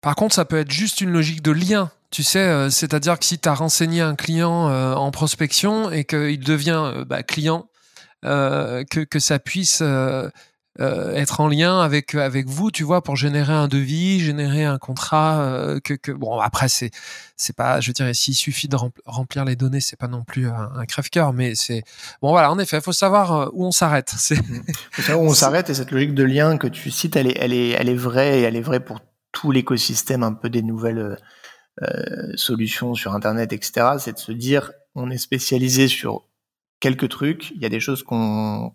Par 0.00 0.14
contre, 0.14 0.34
ça 0.34 0.44
peut 0.44 0.58
être 0.58 0.70
juste 0.70 1.00
une 1.00 1.10
logique 1.10 1.42
de 1.42 1.50
lien. 1.50 1.90
Tu 2.10 2.22
sais, 2.22 2.38
euh, 2.38 2.70
c'est-à-dire 2.70 3.18
que 3.18 3.24
si 3.24 3.38
tu 3.38 3.48
as 3.48 3.54
renseigné 3.54 4.00
un 4.00 4.14
client 4.14 4.68
euh, 4.70 4.94
en 4.94 5.10
prospection 5.10 5.90
et 5.90 6.04
qu'il 6.04 6.40
devient 6.40 6.82
euh, 6.84 7.04
bah, 7.04 7.22
client, 7.22 7.68
que, 8.22 9.18
ça 9.18 9.38
puisse 9.38 9.82
être 10.80 11.40
en 11.40 11.48
lien 11.48 11.80
avec 11.80 12.16
avec 12.16 12.48
vous, 12.48 12.72
tu 12.72 12.82
vois, 12.82 13.02
pour 13.02 13.14
générer 13.14 13.52
un 13.52 13.68
devis, 13.68 14.18
générer 14.18 14.64
un 14.64 14.78
contrat. 14.78 15.76
que, 15.84 16.12
bon, 16.12 16.40
après 16.40 16.68
c'est 16.68 16.90
c'est 17.36 17.54
pas, 17.54 17.80
je 17.80 17.92
dirais, 17.92 18.14
s'il 18.14 18.34
suffit 18.34 18.66
de 18.66 18.76
remplir 19.06 19.44
les 19.44 19.54
données, 19.54 19.80
c'est 19.80 19.98
pas 19.98 20.08
non 20.08 20.24
plus 20.24 20.48
un, 20.48 20.84
crève-cœur, 20.86 21.32
mais 21.32 21.54
c'est 21.54 21.84
bon, 22.20 22.30
voilà. 22.30 22.50
En 22.50 22.58
effet, 22.58 22.78
il 22.78 22.82
faut 22.82 22.92
savoir 22.92 23.50
où 23.54 23.64
on 23.64 23.72
s'arrête. 23.72 24.12
C'est 24.18 24.40
où 25.14 25.20
on 25.20 25.34
s'arrête 25.34 25.70
et 25.70 25.74
cette 25.74 25.92
logique 25.92 26.14
de 26.14 26.24
lien 26.24 26.58
que 26.58 26.66
tu 26.66 26.90
cites, 26.90 27.14
elle 27.14 27.28
est 27.28 27.38
elle 27.38 27.52
est 27.52 27.70
elle 27.70 27.88
est 27.88 27.94
vraie 27.94 28.40
et 28.40 28.42
elle 28.42 28.56
est 28.56 28.62
vraie 28.62 28.80
pour 28.80 28.98
l'écosystème 29.46 30.22
un 30.22 30.32
peu 30.32 30.50
des 30.50 30.62
nouvelles 30.62 30.98
euh, 30.98 31.16
euh, 31.82 32.32
solutions 32.36 32.94
sur 32.94 33.14
Internet, 33.14 33.52
etc., 33.52 33.90
c'est 33.98 34.14
de 34.14 34.18
se 34.18 34.32
dire, 34.32 34.72
on 34.94 35.10
est 35.10 35.18
spécialisé 35.18 35.88
sur 35.88 36.26
quelques 36.80 37.08
trucs, 37.08 37.50
il 37.52 37.62
y 37.62 37.66
a 37.66 37.68
des 37.68 37.80
choses 37.80 38.02
qu'on, 38.02 38.72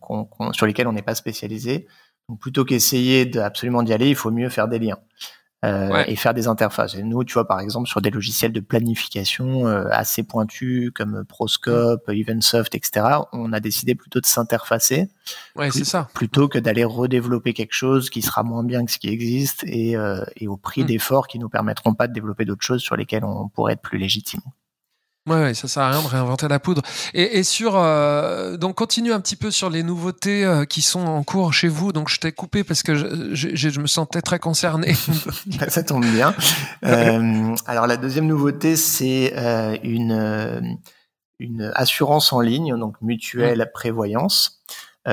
sur 0.54 0.66
lesquelles 0.66 0.88
on 0.88 0.94
n'est 0.94 1.02
pas 1.02 1.16
spécialisé. 1.16 1.88
Plutôt 2.40 2.64
qu'essayer 2.64 3.26
d'absolument 3.26 3.84
d'y 3.84 3.94
aller, 3.94 4.10
il 4.10 4.16
faut 4.16 4.32
mieux 4.32 4.50
faire 4.50 4.70
des 4.70 4.80
liens. 4.80 5.00
Euh, 5.64 6.04
et 6.08 6.16
faire 6.16 6.34
des 6.34 6.48
interfaces. 6.48 6.96
Et 6.96 7.04
nous, 7.04 7.24
tu 7.24 7.34
vois, 7.34 7.48
par 7.48 7.60
exemple, 7.60 7.88
sur 7.88 8.02
des 8.02 8.10
logiciels 8.10 8.52
de 8.52 8.60
planification 8.60 9.66
euh, 9.68 9.86
assez 9.92 10.24
pointus 10.24 10.92
comme 10.94 11.24
Proscope, 11.26 12.10
Eventsoft, 12.10 12.76
etc., 12.76 13.06
on 13.32 13.54
a 13.54 13.60
décidé 13.60 13.96
plutôt 13.96 14.20
de 14.20 14.26
s'interfacer. 14.26 15.08
Ouais, 15.56 15.72
c'est 15.72 15.86
ça. 15.86 16.10
Plutôt 16.14 16.50
que 16.50 16.60
d'aller 16.60 16.84
redévelopper 16.84 17.54
quelque 17.54 17.74
chose 17.74 18.10
qui 18.10 18.22
sera 18.22 18.44
moins 18.44 18.64
bien 18.64 18.84
que 18.86 18.92
ce 18.92 18.98
qui 18.98 19.08
existe 19.08 19.64
et, 19.66 19.96
euh, 19.96 20.24
et 20.36 20.48
au 20.48 20.58
prix 20.58 20.84
mm. 20.84 20.88
d'efforts 20.88 21.28
qui 21.28 21.40
nous 21.40 21.50
permettront 21.50 21.94
pas 21.94 22.08
de 22.08 22.14
développer 22.14 22.44
d'autres 22.44 22.66
choses 22.66 22.82
sur 22.82 22.98
lesquelles 22.98 23.24
on 23.24 23.48
pourrait 23.48 23.74
être 23.74 23.82
plus 23.82 23.98
légitime. 23.98 24.42
Ouais, 25.26 25.36
ouais, 25.42 25.54
ça 25.54 25.70
sert 25.70 25.84
à 25.84 25.92
rien 25.92 26.02
de 26.02 26.08
réinventer 26.08 26.50
la 26.50 26.60
poudre. 26.60 26.82
Et, 27.14 27.40
et 27.40 27.44
sur 27.44 27.78
euh, 27.78 28.58
donc 28.58 28.76
continue 28.76 29.14
un 29.14 29.22
petit 29.22 29.38
peu 29.38 29.52
sur 29.52 29.70
les 29.70 29.82
nouveautés 29.82 30.44
euh, 30.44 30.66
qui 30.66 30.82
sont 30.82 31.00
en 31.00 31.24
cours 31.24 31.54
chez 31.54 31.70
vous. 31.70 31.94
Donc 31.94 32.10
je 32.10 32.20
t'ai 32.20 32.34
coupé 32.34 32.66
parce 32.66 32.84
que 32.84 32.94
je, 32.96 33.34
je, 33.34 33.56
je, 33.56 33.80
me 33.80 33.88
sentais 33.88 34.22
très 34.22 34.38
concerné. 34.40 34.94
ça 35.70 35.82
tombe 35.82 36.06
bien. 36.06 36.36
Euh, 36.84 37.56
alors 37.66 37.88
la 37.88 37.96
deuxième 37.96 38.28
nouveauté, 38.28 38.76
c'est 38.76 39.34
euh, 39.38 39.78
une 39.84 40.78
une 41.40 41.72
assurance 41.74 42.34
en 42.34 42.42
ligne, 42.42 42.78
donc 42.78 43.02
mutuelle 43.02 43.72
prévoyance. 43.74 44.62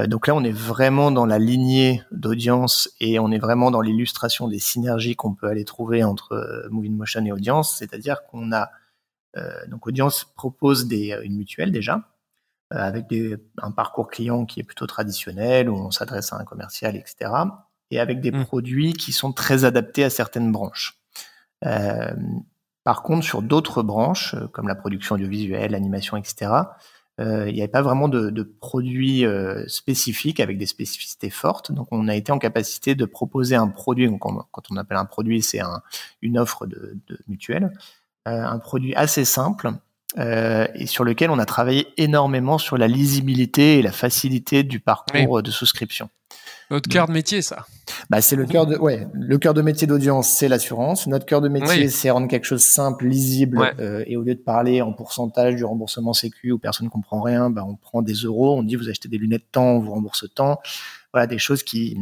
donc 0.06 0.26
là, 0.26 0.34
on 0.34 0.42
est 0.44 0.52
vraiment 0.52 1.12
dans 1.12 1.26
la 1.26 1.38
lignée 1.38 2.02
d'audience 2.10 2.90
et 3.00 3.18
on 3.20 3.30
est 3.30 3.38
vraiment 3.38 3.70
dans 3.70 3.80
l'illustration 3.80 4.48
des 4.48 4.58
synergies 4.58 5.14
qu'on 5.14 5.34
peut 5.34 5.48
aller 5.48 5.64
trouver 5.64 6.04
entre 6.04 6.68
Moving 6.70 6.96
Motion 6.96 7.24
et 7.24 7.32
audience. 7.32 7.76
C'est-à-dire 7.78 8.22
qu'on 8.30 8.52
a 8.52 8.70
donc 9.68 9.86
Audience 9.86 10.24
propose 10.36 10.86
des, 10.86 11.12
euh, 11.12 11.22
une 11.22 11.36
mutuelle 11.36 11.72
déjà, 11.72 12.02
euh, 12.72 12.78
avec 12.78 13.08
des, 13.08 13.36
un 13.62 13.70
parcours 13.70 14.08
client 14.08 14.44
qui 14.44 14.60
est 14.60 14.64
plutôt 14.64 14.86
traditionnel, 14.86 15.68
où 15.68 15.76
on 15.76 15.90
s'adresse 15.90 16.32
à 16.32 16.36
un 16.36 16.44
commercial, 16.44 16.96
etc. 16.96 17.32
Et 17.90 18.00
avec 18.00 18.20
des 18.20 18.30
mmh. 18.30 18.44
produits 18.44 18.92
qui 18.92 19.12
sont 19.12 19.32
très 19.32 19.64
adaptés 19.64 20.04
à 20.04 20.10
certaines 20.10 20.52
branches. 20.52 21.00
Euh, 21.64 22.12
par 22.84 23.02
contre, 23.02 23.24
sur 23.24 23.42
d'autres 23.42 23.82
branches, 23.82 24.34
comme 24.52 24.68
la 24.68 24.74
production 24.74 25.16
audiovisuelle, 25.16 25.72
l'animation, 25.72 26.16
etc., 26.16 26.52
euh, 27.20 27.48
il 27.48 27.54
n'y 27.54 27.60
avait 27.60 27.68
pas 27.68 27.82
vraiment 27.82 28.08
de, 28.08 28.30
de 28.30 28.42
produits 28.42 29.26
euh, 29.26 29.66
spécifiques 29.68 30.40
avec 30.40 30.56
des 30.56 30.66
spécificités 30.66 31.28
fortes. 31.28 31.70
Donc, 31.70 31.88
on 31.90 32.08
a 32.08 32.16
été 32.16 32.32
en 32.32 32.38
capacité 32.38 32.94
de 32.94 33.04
proposer 33.04 33.56
un 33.56 33.68
produit. 33.68 34.08
Donc, 34.08 34.20
quand 34.20 34.70
on 34.70 34.76
appelle 34.76 34.96
un 34.96 35.04
produit, 35.04 35.42
c'est 35.42 35.60
un, 35.60 35.82
une 36.22 36.38
offre 36.38 36.66
de, 36.66 36.96
de 37.08 37.18
mutuelle 37.28 37.64
euh, 37.64 37.68
un 38.30 38.58
produit 38.58 38.94
assez 38.94 39.24
simple 39.24 39.70
euh, 40.18 40.66
et 40.74 40.86
sur 40.86 41.04
lequel 41.04 41.30
on 41.30 41.38
a 41.38 41.46
travaillé 41.46 41.86
énormément 41.96 42.58
sur 42.58 42.76
la 42.76 42.88
lisibilité 42.88 43.78
et 43.78 43.82
la 43.82 43.92
facilité 43.92 44.64
du 44.64 44.80
parcours 44.80 45.42
de 45.42 45.50
souscription. 45.50 46.08
Notre 46.70 46.88
cœur 46.88 47.08
de 47.08 47.12
métier, 47.12 47.42
ça. 47.42 47.66
Bah, 48.10 48.20
c'est 48.20 48.36
le 48.36 48.46
cœur 48.46 48.64
de, 48.64 48.76
ouais, 48.76 49.08
le 49.12 49.38
cœur 49.38 49.54
de 49.54 49.62
métier 49.62 49.88
d'audience, 49.88 50.28
c'est 50.28 50.46
l'assurance. 50.46 51.08
Notre 51.08 51.26
cœur 51.26 51.40
de 51.40 51.48
métier, 51.48 51.88
c'est 51.88 52.10
rendre 52.10 52.28
quelque 52.28 52.44
chose 52.44 52.62
simple, 52.62 53.06
lisible, 53.06 53.74
euh, 53.80 54.04
et 54.06 54.16
au 54.16 54.22
lieu 54.22 54.34
de 54.34 54.40
parler 54.40 54.80
en 54.80 54.92
pourcentage 54.92 55.56
du 55.56 55.64
remboursement 55.64 56.12
sécu 56.12 56.52
où 56.52 56.58
personne 56.58 56.86
ne 56.86 56.90
comprend 56.90 57.22
rien, 57.22 57.50
bah, 57.50 57.64
on 57.66 57.74
prend 57.74 58.02
des 58.02 58.14
euros, 58.14 58.56
on 58.56 58.62
dit 58.62 58.76
vous 58.76 58.88
achetez 58.88 59.08
des 59.08 59.18
lunettes 59.18 59.50
temps, 59.50 59.76
on 59.76 59.78
vous 59.80 59.90
rembourse 59.90 60.26
temps. 60.32 60.60
Voilà, 61.12 61.26
des 61.26 61.38
choses 61.38 61.64
qui, 61.64 61.98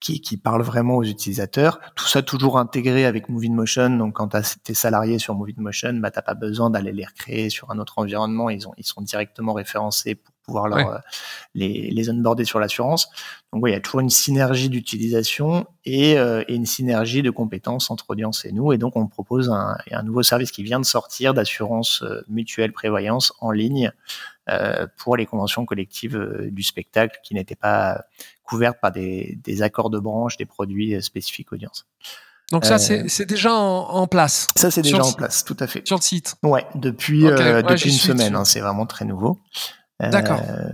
qui, 0.00 0.20
qui 0.20 0.36
parle 0.36 0.62
vraiment 0.62 0.96
aux 0.96 1.04
utilisateurs. 1.04 1.78
Tout 1.94 2.06
ça 2.06 2.22
toujours 2.22 2.58
intégré 2.58 3.04
avec 3.04 3.28
Moving 3.28 3.54
Motion. 3.54 3.90
Donc, 3.90 4.14
quand 4.14 4.28
tu 4.28 4.58
tes 4.60 4.74
salariés 4.74 5.18
sur 5.18 5.34
Moving 5.34 5.58
Motion, 5.58 5.94
bah, 5.94 6.10
t'as 6.10 6.22
pas 6.22 6.34
besoin 6.34 6.70
d'aller 6.70 6.92
les 6.92 7.04
recréer 7.04 7.50
sur 7.50 7.70
un 7.70 7.78
autre 7.78 7.98
environnement. 7.98 8.50
Ils, 8.50 8.66
ont, 8.66 8.72
ils 8.78 8.86
sont 8.86 9.02
directement 9.02 9.52
référencés 9.52 10.14
pour 10.14 10.34
pouvoir 10.50 10.68
leur, 10.68 10.94
euh, 10.94 10.98
les, 11.54 11.90
les 11.90 12.10
onboarder 12.10 12.44
sur 12.44 12.58
l'assurance. 12.58 13.08
Donc, 13.52 13.62
il 13.66 13.72
y 13.72 13.74
a 13.74 13.80
toujours 13.80 14.00
une 14.00 14.10
synergie 14.10 14.68
d'utilisation 14.68 15.66
et, 15.84 16.18
euh, 16.18 16.42
et, 16.48 16.54
une 16.54 16.66
synergie 16.66 17.22
de 17.22 17.30
compétences 17.30 17.90
entre 17.90 18.10
audience 18.10 18.44
et 18.44 18.52
nous. 18.52 18.72
Et 18.72 18.78
donc, 18.78 18.96
on 18.96 19.06
propose 19.06 19.48
un, 19.50 19.76
un 19.92 20.02
nouveau 20.02 20.22
service 20.22 20.50
qui 20.50 20.64
vient 20.64 20.80
de 20.80 20.84
sortir 20.84 21.34
d'assurance 21.34 22.02
euh, 22.02 22.24
mutuelle 22.28 22.72
prévoyance 22.72 23.32
en 23.40 23.52
ligne 23.52 23.92
euh, 24.48 24.86
pour 24.96 25.16
les 25.16 25.26
conventions 25.26 25.64
collectives 25.64 26.18
du 26.50 26.62
spectacle 26.62 27.20
qui 27.22 27.34
n'étaient 27.34 27.54
pas 27.54 28.04
couvertes 28.42 28.78
par 28.80 28.90
des, 28.90 29.38
des, 29.44 29.62
accords 29.62 29.90
de 29.90 30.00
branche, 30.00 30.36
des 30.36 30.46
produits 30.46 31.00
spécifiques 31.00 31.52
audience. 31.52 31.86
Donc 32.50 32.64
ça, 32.64 32.74
euh, 32.74 33.04
c'est 33.06 33.26
déjà 33.26 33.54
en, 33.54 33.88
en, 33.90 34.06
place. 34.08 34.48
Ça, 34.56 34.70
c'est 34.70 34.82
déjà 34.82 35.04
en 35.04 35.12
place, 35.12 35.44
tout 35.44 35.56
à 35.60 35.66
fait. 35.66 35.86
Sur 35.86 35.96
le 35.96 36.02
site. 36.02 36.34
Ouais, 36.42 36.66
depuis 36.74 37.26
euh, 37.26 37.62
depuis 37.62 37.90
une 37.90 37.96
semaine. 37.96 38.34
Hein, 38.34 38.44
c'est 38.44 38.60
vraiment 38.60 38.86
très 38.86 39.04
nouveau. 39.04 39.38
D'accord. 40.08 40.42
Euh, 40.48 40.70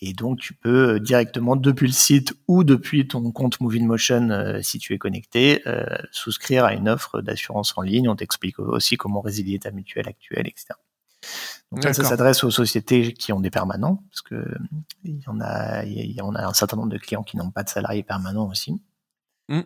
et 0.00 0.12
donc, 0.14 0.40
tu 0.40 0.52
peux 0.52 0.98
directement 1.00 1.54
depuis 1.54 1.86
le 1.86 1.92
site 1.92 2.34
ou 2.48 2.64
depuis 2.64 3.06
ton 3.06 3.30
compte 3.30 3.60
Moving 3.60 3.86
Motion, 3.86 4.30
euh, 4.30 4.60
si 4.60 4.78
tu 4.78 4.94
es 4.94 4.98
connecté, 4.98 5.62
euh, 5.66 5.84
souscrire 6.10 6.64
à 6.64 6.74
une 6.74 6.88
offre 6.88 7.20
d'assurance 7.20 7.74
en 7.76 7.82
ligne. 7.82 8.08
On 8.08 8.16
t'explique 8.16 8.58
aussi 8.58 8.96
comment 8.96 9.20
résilier 9.20 9.60
ta 9.60 9.70
mutuelle 9.70 10.08
actuelle, 10.08 10.46
etc. 10.48 10.74
Donc 11.70 11.84
ça, 11.84 11.92
ça 11.92 12.02
s'adresse 12.02 12.42
aux 12.42 12.50
sociétés 12.50 13.14
qui 13.14 13.32
ont 13.32 13.38
des 13.38 13.50
permanents, 13.50 14.02
parce 14.10 14.22
que 14.22 14.44
il 15.04 15.20
y 15.20 15.28
en 15.28 15.40
a, 15.40 15.84
il 15.84 16.10
y 16.10 16.20
a, 16.20 16.24
on 16.24 16.34
a 16.34 16.44
un 16.44 16.52
certain 16.52 16.76
nombre 16.76 16.90
de 16.90 16.98
clients 16.98 17.22
qui 17.22 17.36
n'ont 17.36 17.52
pas 17.52 17.62
de 17.62 17.68
salariés 17.68 18.02
permanents 18.02 18.48
aussi. 18.48 18.82
Mm. 19.48 19.60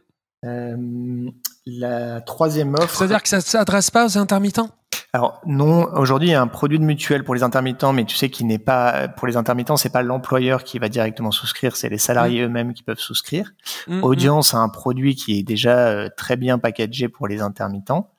Euh, 0.44 1.30
la 1.66 2.20
troisième 2.20 2.74
offre. 2.74 2.98
C'est-à-dire 2.98 3.22
que 3.22 3.28
ça 3.28 3.38
ne 3.38 3.42
s'adresse 3.42 3.90
pas 3.90 4.06
aux 4.06 4.18
intermittents? 4.18 4.70
Alors 5.12 5.40
non, 5.46 5.88
aujourd'hui 5.94 6.28
il 6.28 6.32
y 6.32 6.34
a 6.34 6.42
un 6.42 6.46
produit 6.46 6.78
de 6.78 6.84
mutuelle 6.84 7.24
pour 7.24 7.34
les 7.34 7.42
intermittents, 7.42 7.92
mais 7.92 8.04
tu 8.04 8.16
sais 8.16 8.28
qu'il 8.28 8.46
n'est 8.46 8.58
pas 8.58 9.08
pour 9.08 9.26
les 9.26 9.36
intermittents, 9.36 9.76
c'est 9.76 9.90
pas 9.90 10.02
l'employeur 10.02 10.62
qui 10.62 10.78
va 10.78 10.88
directement 10.90 11.30
souscrire, 11.30 11.74
c'est 11.74 11.88
les 11.88 11.98
salariés 11.98 12.42
mm. 12.42 12.44
eux-mêmes 12.44 12.74
qui 12.74 12.82
peuvent 12.82 12.98
souscrire. 12.98 13.52
Mm, 13.88 14.04
Audience 14.04 14.52
a 14.52 14.58
un 14.58 14.68
produit 14.68 15.14
qui 15.14 15.38
est 15.38 15.42
déjà 15.42 15.88
euh, 15.88 16.08
très 16.14 16.36
bien 16.36 16.58
packagé 16.58 17.08
pour 17.08 17.28
les 17.28 17.40
intermittents. 17.40 18.10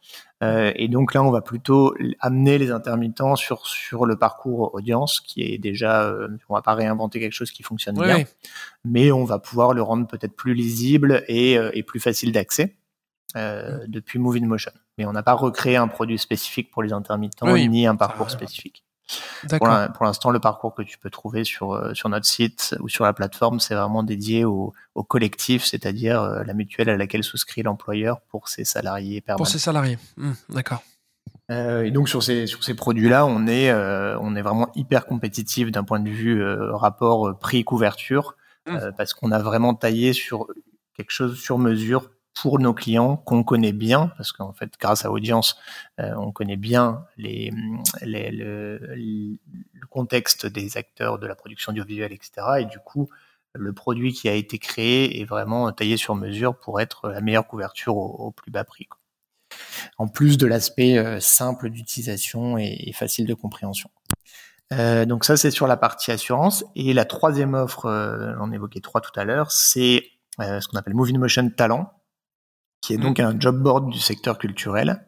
Euh, 0.44 0.72
et 0.76 0.88
donc 0.88 1.16
là, 1.16 1.24
on 1.24 1.32
va 1.32 1.42
plutôt 1.42 1.96
amener 2.20 2.60
les 2.60 2.70
intermittents 2.70 3.36
sur 3.36 3.66
sur 3.66 4.06
le 4.06 4.18
parcours 4.18 4.74
audience 4.76 5.20
qui 5.20 5.42
est 5.42 5.58
déjà, 5.58 6.04
euh, 6.04 6.28
on 6.48 6.54
va 6.54 6.62
pas 6.62 6.76
réinventer 6.76 7.20
quelque 7.20 7.34
chose 7.34 7.52
qui 7.52 7.64
fonctionne 7.64 7.96
bien, 7.96 8.26
mais 8.86 9.12
on 9.12 9.24
va 9.24 9.40
pouvoir 9.40 9.74
le 9.74 9.82
rendre 9.82 10.06
peut-être 10.08 10.36
plus 10.36 10.54
lisible 10.54 11.24
et, 11.28 11.58
euh, 11.58 11.72
et 11.74 11.82
plus 11.82 12.00
facile 12.00 12.32
d'accès 12.32 12.76
euh, 13.36 13.80
depuis 13.88 14.20
Moving 14.20 14.46
Motion. 14.46 14.72
Mais 15.00 15.06
on 15.06 15.12
n'a 15.12 15.24
pas 15.24 15.34
recréé 15.34 15.76
un 15.76 15.88
produit 15.88 16.18
spécifique 16.20 16.70
pour 16.72 16.84
les 16.84 16.94
intermittents 16.94 17.48
ni 17.56 17.88
un 17.88 17.96
parcours 17.96 18.30
spécifique. 18.30 18.84
Pour 19.50 20.06
l'instant, 20.06 20.32
le 20.32 20.40
parcours 20.40 20.74
que 20.76 20.82
tu 20.82 20.98
peux 20.98 21.10
trouver 21.10 21.44
sur, 21.44 21.74
euh, 21.74 21.94
sur 21.94 22.10
notre 22.10 22.26
site 22.26 22.76
ou 22.80 22.90
sur 22.90 23.06
la 23.06 23.14
plateforme, 23.14 23.60
c'est 23.60 23.76
vraiment 23.76 24.04
dédié 24.04 24.46
au, 24.46 24.74
au 24.96 25.04
collectif, 25.04 25.64
c'est-à-dire 25.64 26.22
euh, 26.22 26.44
la 26.44 26.54
mutuelle 26.54 26.90
à 26.90 26.98
laquelle 26.98 27.24
souscrit 27.24 27.64
l'employeur 27.64 28.22
pour 28.30 28.50
ses 28.50 28.66
salariés 28.66 29.22
permanents. 29.22 29.38
Pour 29.44 29.48
ses 29.48 29.60
salariés, 29.60 29.98
mmh, 30.18 30.32
d'accord. 30.50 30.82
Euh, 31.50 31.84
et 31.84 31.92
donc 31.92 32.10
sur 32.10 32.24
ces 32.24 32.46
sur 32.46 32.64
ces 32.64 32.74
produits-là, 32.74 33.26
on 33.26 33.48
est 33.48 33.70
euh, 33.70 34.18
on 34.20 34.36
est 34.36 34.42
vraiment 34.42 34.70
hyper 34.76 35.06
compétitif 35.06 35.72
d'un 35.72 35.84
point 35.84 36.00
de 36.00 36.10
vue 36.10 36.42
euh, 36.42 36.76
rapport 36.76 37.38
prix 37.40 37.64
couverture 37.64 38.36
mmh. 38.68 38.78
parce 38.98 39.14
qu'on 39.14 39.32
a 39.32 39.40
vraiment 39.40 39.74
taillé 39.74 40.12
sur 40.12 40.48
quelque 40.96 41.12
chose 41.12 41.40
sur 41.40 41.58
mesure 41.58 42.12
pour 42.42 42.60
nos 42.60 42.74
clients 42.74 43.18
qu'on 43.18 43.44
connaît 43.44 43.74
bien, 43.74 44.12
parce 44.18 44.32
qu'en 44.32 44.54
fait, 44.54 44.72
grâce 44.80 45.06
à 45.06 45.12
Audience, 45.12 45.58
euh, 46.00 46.14
on 46.18 46.32
connaît 46.32 46.58
bien 46.58 47.06
le, 47.18 47.50
contexte 49.90 50.46
des 50.46 50.78
acteurs 50.78 51.18
de 51.18 51.26
la 51.26 51.36
production 51.36 51.72
audiovisuelle, 51.72 52.14
etc. 52.14 52.32
Et 52.60 52.66
du 52.66 52.80
coup, 52.80 53.10
le 53.54 53.74
produit 53.74 54.14
qui 54.14 54.30
a 54.30 54.34
été 54.34 54.60
créé 54.60 55.20
est 55.20 55.26
vraiment 55.26 55.72
taillé 55.72 55.98
sur 55.98 56.16
mesure 56.16 56.56
pour 56.56 56.80
être 56.80 57.10
la 57.10 57.22
meilleure 57.22 57.48
couverture 57.48 57.98
au, 57.98 58.32
plus 58.32 58.52
bas 58.52 58.64
prix. 58.64 58.88
En 59.98 60.08
plus 60.08 60.38
de 60.38 60.46
l'aspect 60.46 60.98
euh, 60.98 61.20
simple 61.20 61.70
d'utilisation 61.70 62.58
et, 62.58 62.92
facile 62.94 63.26
de 63.26 63.34
compréhension. 63.34 63.90
Euh, 64.74 65.06
donc 65.06 65.24
ça, 65.24 65.38
c'est 65.38 65.52
sur 65.52 65.66
la 65.66 65.78
partie 65.78 66.12
assurance. 66.12 66.66
Et 66.76 66.94
la 66.94 67.06
troisième 67.06 67.56
offre, 67.56 67.88
on 68.40 68.52
évoquait 68.52 68.82
trois 68.82 69.02
tout 69.02 69.18
à 69.20 69.24
l'heure, 69.24 69.52
c'est 69.52 70.04
ce 70.40 70.68
qu'on 70.68 70.78
appelle 70.78 70.94
Moving 70.94 71.18
Motion 71.18 71.50
Talent 71.50 71.97
qui 72.82 72.94
est 72.94 72.98
donc 72.98 73.20
mm. 73.20 73.24
un 73.24 73.40
job 73.40 73.62
board 73.62 73.92
du 73.92 74.00
secteur 74.00 74.38
culturel. 74.38 75.04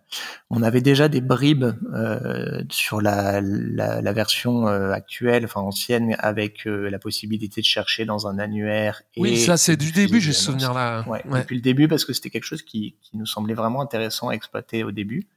On 0.50 0.64
avait 0.64 0.82
déjà 0.82 1.08
des 1.08 1.22
bribes 1.22 1.76
euh, 1.94 2.64
sur 2.70 3.00
la, 3.00 3.42
la, 3.42 4.02
la 4.02 4.14
version 4.14 4.68
euh, 4.68 4.92
actuelle, 4.92 5.46
enfin 5.46 5.62
ancienne, 5.62 6.16
avec 6.20 6.66
euh, 6.66 6.90
la 6.90 7.00
possibilité 7.00 7.62
de 7.62 7.66
chercher 7.66 8.06
dans 8.06 8.28
un 8.28 8.40
annuaire. 8.40 9.04
Et 9.16 9.22
oui, 9.22 9.38
ça 9.38 9.58
c'est 9.58 9.78
du 9.78 9.92
début, 9.92 10.20
j'ai 10.20 10.34
ce 10.34 10.46
souvenir-là. 10.46 11.06
Ouais, 11.08 11.22
ouais, 11.30 11.42
depuis 11.42 11.56
le 11.56 11.62
début, 11.62 11.88
parce 11.88 12.06
que 12.06 12.14
c'était 12.14 12.32
quelque 12.32 12.44
chose 12.44 12.64
qui, 12.64 12.96
qui, 13.02 13.18
nous 13.18 13.28
semblait 13.28 13.54
vraiment 13.54 13.82
intéressant 13.82 14.30
à 14.30 14.34
exploiter 14.34 14.84
au 14.84 14.92
début. 14.92 15.28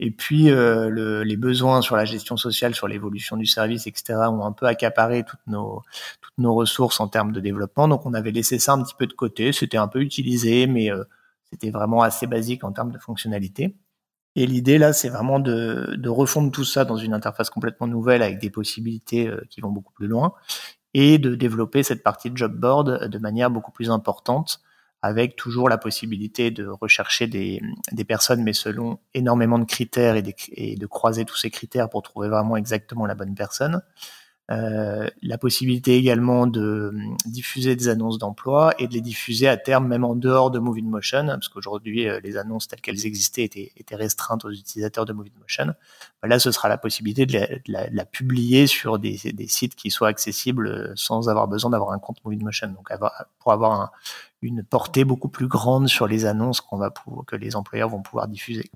Et 0.00 0.10
puis 0.10 0.50
euh, 0.50 0.88
le, 0.88 1.24
les 1.24 1.36
besoins 1.36 1.82
sur 1.82 1.96
la 1.96 2.04
gestion 2.04 2.36
sociale, 2.36 2.74
sur 2.74 2.86
l'évolution 2.86 3.36
du 3.36 3.46
service, 3.46 3.86
etc., 3.86 4.14
ont 4.30 4.44
un 4.44 4.52
peu 4.52 4.66
accaparé 4.66 5.24
toutes 5.24 5.46
nos 5.46 5.82
toutes 6.20 6.38
nos 6.38 6.54
ressources 6.54 7.00
en 7.00 7.08
termes 7.08 7.32
de 7.32 7.40
développement. 7.40 7.88
Donc 7.88 8.06
on 8.06 8.14
avait 8.14 8.30
laissé 8.30 8.58
ça 8.58 8.72
un 8.72 8.82
petit 8.82 8.94
peu 8.96 9.06
de 9.06 9.12
côté. 9.12 9.52
C'était 9.52 9.76
un 9.76 9.88
peu 9.88 10.00
utilisé, 10.00 10.66
mais 10.66 10.92
euh, 10.92 11.02
c'était 11.52 11.70
vraiment 11.70 12.02
assez 12.02 12.26
basique 12.26 12.64
en 12.64 12.72
termes 12.72 12.92
de 12.92 12.98
fonctionnalité. 12.98 13.76
Et 14.36 14.46
l'idée 14.46 14.78
là, 14.78 14.92
c'est 14.92 15.08
vraiment 15.08 15.40
de, 15.40 15.94
de, 15.96 16.08
refondre 16.08 16.52
tout 16.52 16.64
ça 16.64 16.84
dans 16.84 16.96
une 16.96 17.14
interface 17.14 17.50
complètement 17.50 17.86
nouvelle 17.86 18.22
avec 18.22 18.38
des 18.38 18.50
possibilités 18.50 19.26
euh, 19.26 19.42
qui 19.50 19.60
vont 19.60 19.70
beaucoup 19.70 19.92
plus 19.92 20.06
loin 20.06 20.34
et 20.94 21.18
de 21.18 21.34
développer 21.34 21.82
cette 21.82 22.02
partie 22.02 22.30
de 22.30 22.36
job 22.36 22.54
board 22.54 23.08
de 23.08 23.18
manière 23.18 23.50
beaucoup 23.50 23.72
plus 23.72 23.90
importante 23.90 24.60
avec 25.02 25.36
toujours 25.36 25.68
la 25.68 25.78
possibilité 25.78 26.50
de 26.50 26.66
rechercher 26.66 27.28
des, 27.28 27.60
personnes, 28.06 28.42
mais 28.42 28.52
selon 28.52 28.98
énormément 29.14 29.58
de 29.58 29.64
critères 29.64 30.16
et, 30.16 30.76
de 30.76 30.86
croiser 30.86 31.24
tous 31.24 31.36
ces 31.36 31.50
critères 31.50 31.88
pour 31.88 32.02
trouver 32.02 32.28
vraiment 32.28 32.56
exactement 32.56 33.06
la 33.06 33.14
bonne 33.14 33.34
personne. 33.34 33.82
Euh, 34.50 35.06
la 35.22 35.36
possibilité 35.36 35.96
également 35.96 36.46
de 36.46 36.90
hum, 36.94 37.16
diffuser 37.26 37.76
des 37.76 37.88
annonces 37.88 38.16
d'emploi 38.16 38.72
et 38.78 38.88
de 38.88 38.94
les 38.94 39.02
diffuser 39.02 39.46
à 39.46 39.58
terme 39.58 39.86
même 39.86 40.04
en 40.04 40.14
dehors 40.14 40.50
de 40.50 40.58
Movie 40.58 40.82
Motion, 40.82 41.26
parce 41.26 41.48
qu'aujourd'hui 41.48 42.08
euh, 42.08 42.18
les 42.20 42.38
annonces 42.38 42.66
telles 42.66 42.80
qu'elles 42.80 43.04
existaient 43.04 43.44
étaient, 43.44 43.96
restreintes 43.96 44.46
aux 44.46 44.50
utilisateurs 44.50 45.04
de 45.04 45.12
Movie 45.12 45.34
Motion. 45.38 45.66
Bah, 46.22 46.28
là, 46.28 46.38
ce 46.38 46.50
sera 46.50 46.68
la 46.70 46.78
possibilité 46.78 47.26
de 47.26 47.38
la, 47.66 48.04
publier 48.06 48.66
sur 48.66 48.98
des, 48.98 49.18
sites 49.48 49.74
qui 49.74 49.90
soient 49.90 50.08
accessibles 50.08 50.68
euh, 50.68 50.92
sans 50.96 51.28
avoir 51.28 51.46
besoin 51.46 51.70
d'avoir 51.70 51.92
un 51.92 51.98
compte 51.98 52.24
Movie 52.24 52.38
Motion. 52.38 52.68
Donc 52.68 52.88
pour 53.38 53.52
avoir 53.52 53.80
un, 53.80 53.90
une 54.40 54.62
portée 54.62 55.04
beaucoup 55.04 55.28
plus 55.28 55.48
grande 55.48 55.88
sur 55.88 56.06
les 56.06 56.24
annonces 56.24 56.62
qu'on 56.62 56.78
va 56.78 56.90
pour, 56.90 57.26
que 57.26 57.36
les 57.36 57.54
employeurs 57.54 57.90
vont 57.90 58.02
pouvoir 58.02 58.28
diffuser. 58.28 58.70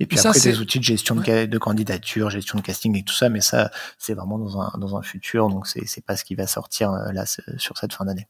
Et 0.00 0.06
puis 0.06 0.18
après, 0.18 0.38
des 0.40 0.60
outils 0.60 0.78
de 0.78 0.84
gestion 0.84 1.14
de, 1.14 1.46
de, 1.46 1.58
candidature, 1.58 2.30
gestion 2.30 2.58
de 2.58 2.62
casting 2.62 2.96
et 2.96 3.02
tout 3.02 3.14
ça, 3.14 3.28
mais 3.28 3.40
ça, 3.40 3.70
c'est 3.98 4.14
vraiment 4.14 4.38
dans 4.38 4.60
un, 4.60 4.72
dans 4.78 4.96
un 4.96 5.02
futur, 5.02 5.48
donc 5.48 5.66
c'est 5.66 6.04
pas 6.04 6.16
ce 6.16 6.24
qui 6.24 6.34
va 6.34 6.46
sortir 6.46 6.92
euh, 6.92 7.12
là 7.12 7.24
sur 7.26 7.76
cette 7.78 7.92
fin 7.92 8.04
d'année. 8.04 8.28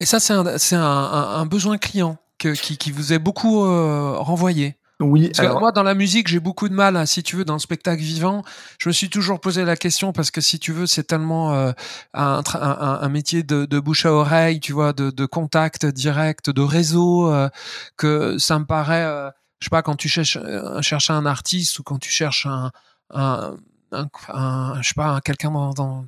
Et 0.00 0.06
ça, 0.06 0.18
c'est 0.18 0.32
un, 0.32 0.46
un, 0.46 1.40
un, 1.40 1.46
besoin 1.46 1.78
client 1.78 2.18
que, 2.38 2.48
qui, 2.54 2.76
qui 2.76 2.90
vous 2.90 3.12
est 3.12 3.18
beaucoup 3.18 3.64
euh, 3.64 4.16
renvoyé. 4.18 4.76
Oui. 5.02 5.30
Parce 5.34 5.48
que 5.48 5.58
moi, 5.58 5.72
dans 5.72 5.82
la 5.82 5.94
musique, 5.94 6.28
j'ai 6.28 6.40
beaucoup 6.40 6.68
de 6.68 6.74
mal, 6.74 7.06
si 7.06 7.22
tu 7.22 7.36
veux, 7.36 7.44
dans 7.44 7.54
le 7.54 7.58
spectacle 7.58 8.02
vivant. 8.02 8.42
Je 8.78 8.88
me 8.88 8.92
suis 8.92 9.10
toujours 9.10 9.40
posé 9.40 9.64
la 9.64 9.76
question 9.76 10.12
parce 10.12 10.30
que 10.30 10.40
si 10.40 10.58
tu 10.58 10.72
veux, 10.72 10.86
c'est 10.86 11.04
tellement 11.04 11.54
euh, 11.54 11.72
un, 12.14 12.42
un, 12.54 12.98
un, 13.02 13.08
métier 13.08 13.42
de, 13.42 13.64
de, 13.64 13.80
bouche 13.80 14.06
à 14.06 14.12
oreille, 14.12 14.60
tu 14.60 14.72
vois, 14.72 14.92
de, 14.92 15.10
de 15.10 15.26
contact 15.26 15.86
direct, 15.86 16.50
de 16.50 16.62
réseau, 16.62 17.32
euh, 17.32 17.48
que 17.96 18.38
ça 18.38 18.58
me 18.58 18.64
paraît 18.64 19.32
je 19.62 19.66
sais 19.66 19.70
pas, 19.70 19.82
quand 19.82 19.94
tu 19.94 20.08
cherches, 20.08 20.36
euh, 20.42 20.82
cherches 20.82 21.08
un 21.10 21.24
artiste 21.24 21.78
ou 21.78 21.84
quand 21.84 21.98
tu 21.98 22.10
cherches 22.10 22.46
un, 22.46 22.72
un, 23.10 23.56
un, 23.92 24.82
je 24.82 24.88
sais 24.88 24.94
pas, 24.96 25.20
quelqu'un 25.20 25.52
dans, 25.52 25.70
dans 25.70 26.04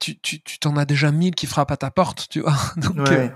tu, 0.00 0.18
tu, 0.18 0.42
tu 0.42 0.58
t'en 0.58 0.76
as 0.76 0.84
déjà 0.84 1.12
mille 1.12 1.36
qui 1.36 1.46
frappent 1.46 1.70
à 1.70 1.76
ta 1.76 1.92
porte, 1.92 2.26
tu 2.28 2.40
vois. 2.40 2.56
Donc, 2.78 2.98
euh, 2.98 3.28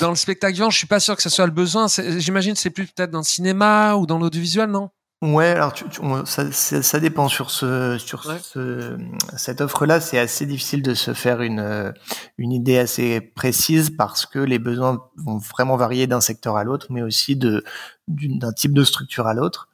dans 0.00 0.08
le 0.08 0.16
spectacle 0.16 0.54
vivant, 0.54 0.70
je 0.70 0.78
suis 0.78 0.86
pas 0.86 1.00
sûr 1.00 1.14
que 1.16 1.22
ce 1.22 1.28
soit 1.28 1.44
le 1.44 1.52
besoin. 1.52 1.86
J'imagine 2.16 2.56
c'est 2.56 2.70
plus 2.70 2.86
peut-être 2.86 3.10
dans 3.10 3.18
le 3.18 3.24
cinéma 3.24 3.96
ou 3.96 4.06
dans 4.06 4.18
l'audiovisuel, 4.18 4.70
non? 4.70 4.88
Ouais, 5.22 5.48
alors 5.48 5.74
tu, 5.74 5.84
ça, 6.24 6.50
ça, 6.50 6.98
dépend 6.98 7.28
sur 7.28 7.50
ce 7.50 7.98
sur 7.98 8.24
ce, 8.24 8.96
cette 9.36 9.60
offre-là, 9.60 10.00
c'est 10.00 10.18
assez 10.18 10.46
difficile 10.46 10.80
de 10.80 10.94
se 10.94 11.12
faire 11.12 11.42
une 11.42 11.92
une 12.38 12.52
idée 12.52 12.78
assez 12.78 13.20
précise 13.20 13.90
parce 13.90 14.24
que 14.24 14.38
les 14.38 14.58
besoins 14.58 15.10
vont 15.16 15.36
vraiment 15.36 15.76
varier 15.76 16.06
d'un 16.06 16.22
secteur 16.22 16.56
à 16.56 16.64
l'autre, 16.64 16.86
mais 16.88 17.02
aussi 17.02 17.36
de 17.36 17.62
d'un 18.08 18.52
type 18.52 18.72
de 18.72 18.82
structure 18.82 19.26
à 19.26 19.34
l'autre. 19.34 19.68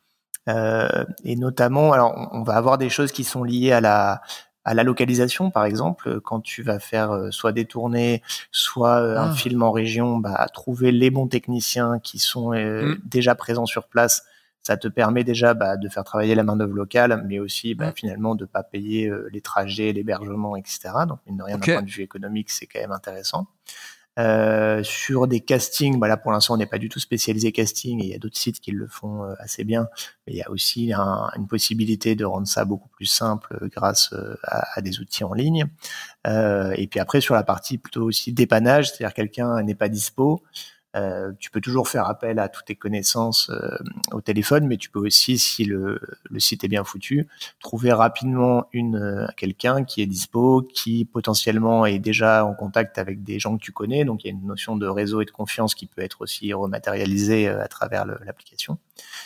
Euh, 0.49 1.05
et 1.23 1.37
notamment, 1.37 1.93
alors 1.93 2.29
on 2.33 2.43
va 2.43 2.55
avoir 2.55 2.77
des 2.77 2.89
choses 2.89 3.13
qui 3.13 3.23
sont 3.23 3.45
liées 3.45 3.71
à 3.71 3.81
la 3.81 4.23
à 4.65 4.75
la 4.75 4.83
localisation, 4.83 5.53
par 5.53 5.65
exemple, 5.65 6.21
quand 6.23 6.41
tu 6.41 6.65
vas 6.65 6.81
faire 6.81 7.13
euh, 7.13 7.31
soit 7.31 7.53
des 7.53 7.67
tournées, 7.67 8.21
soit 8.51 8.97
euh, 9.01 9.17
un 9.17 9.31
ah. 9.31 9.33
film 9.33 9.63
en 9.63 9.71
région, 9.71 10.17
bah, 10.17 10.45
trouver 10.53 10.91
les 10.91 11.11
bons 11.11 11.29
techniciens 11.29 12.01
qui 12.01 12.19
sont 12.19 12.51
mmh. 12.51 12.97
déjà 13.05 13.37
présents 13.37 13.67
sur 13.67 13.87
place 13.87 14.25
ça 14.67 14.77
te 14.77 14.89
permet 14.89 15.23
déjà 15.23 15.55
bah, 15.55 15.77
de 15.77 15.89
faire 15.89 16.03
travailler 16.03 16.35
la 16.35 16.43
main 16.43 16.57
d'œuvre 16.57 16.75
locale, 16.75 17.23
mais 17.29 17.39
aussi 17.39 17.77
bah, 17.77 17.93
finalement 17.95 18.35
de 18.35 18.45
pas 18.45 18.65
payer 18.65 19.07
euh, 19.07 19.29
les 19.33 19.41
trajets, 19.41 19.93
l'hébergement, 19.93 20.57
etc. 20.57 20.91
Donc 21.07 21.21
mine 21.25 21.37
de 21.37 21.43
rien, 21.45 21.57
d'un 21.57 21.65
point 21.65 21.83
de 21.83 21.91
vue 21.91 22.03
économique, 22.03 22.51
c'est 22.51 22.67
quand 22.67 22.81
même 22.81 22.91
intéressant. 22.91 23.47
Euh, 24.19 24.83
sur 24.83 25.29
des 25.29 25.41
castings, 25.41 26.01
bah 26.01 26.09
là 26.09 26.17
pour 26.17 26.33
l'instant 26.33 26.55
on 26.55 26.57
n'est 26.57 26.65
pas 26.65 26.79
du 26.79 26.89
tout 26.89 26.99
spécialisé 26.99 27.53
casting 27.53 28.01
et 28.01 28.07
il 28.07 28.11
y 28.11 28.15
a 28.15 28.19
d'autres 28.19 28.39
sites 28.39 28.61
qui 28.61 28.71
le 28.73 28.89
font 28.89 29.25
euh, 29.25 29.35
assez 29.39 29.63
bien, 29.63 29.89
mais 30.27 30.33
il 30.33 30.37
y 30.37 30.43
a 30.43 30.51
aussi 30.51 30.91
une 30.93 31.47
possibilité 31.47 32.15
de 32.15 32.25
rendre 32.25 32.47
ça 32.47 32.65
beaucoup 32.65 32.89
plus 32.89 33.05
simple 33.05 33.69
grâce 33.71 34.15
à, 34.45 34.79
à, 34.79 34.81
des 34.81 35.01
outils 35.01 35.23
en 35.23 35.35
ligne. 35.35 35.67
Euh, 36.27 36.73
et 36.77 36.87
puis 36.87 36.99
après 36.99 37.21
sur 37.21 37.35
la 37.35 37.43
partie 37.43 37.77
plutôt 37.77 38.05
aussi 38.05 38.33
dépannage, 38.33 38.89
c'est-à-dire 38.89 39.13
quelqu'un 39.13 39.63
n'est 39.63 39.75
pas 39.75 39.91
dispo, 39.91 40.43
euh, 40.97 41.33
tu 41.39 41.51
peux 41.51 41.61
toujours 41.61 41.89
faire 41.89 42.09
appel 42.09 42.39
à 42.39 42.49
toutes 42.49 42.67
tes 42.67 42.75
connaissances 42.75 43.51
euh, 43.51 43.77
au 44.13 44.21
téléphone, 44.21 44.67
mais 44.67 44.77
tu 44.77 44.89
peux 44.89 44.99
aussi, 44.99 45.37
si 45.37 45.65
le, 45.65 46.01
le 46.31 46.41
site 46.41 46.65
est 46.65 46.69
bien 46.69 46.85
foutu, 46.85 47.29
trouver 47.61 47.93
rapidement 47.93 48.67
une 48.73 48.97
euh, 48.97 49.27
quelqu'un 49.37 49.85
qui 49.85 50.01
est 50.01 50.07
dispo, 50.07 50.63
qui 50.63 51.05
potentiellement 51.05 51.85
est 51.85 51.99
déjà 51.99 52.45
en 52.47 52.55
contact 52.55 52.99
avec 52.99 53.23
des 53.23 53.39
gens 53.39 53.57
que 53.59 53.63
tu 53.63 53.73
connais. 53.73 54.05
Donc 54.05 54.25
il 54.25 54.29
y 54.29 54.31
a 54.31 54.33
une 54.33 54.47
notion 54.47 54.77
de 54.77 54.87
réseau 54.87 55.21
et 55.21 55.27
de 55.27 55.31
confiance 55.31 55.75
qui 55.75 55.87
peut 55.87 56.03
être 56.03 56.23
aussi 56.23 56.53
rematérialisée 56.53 57.49
à 57.49 57.69
travers 57.69 58.07
l'application. 58.07 58.79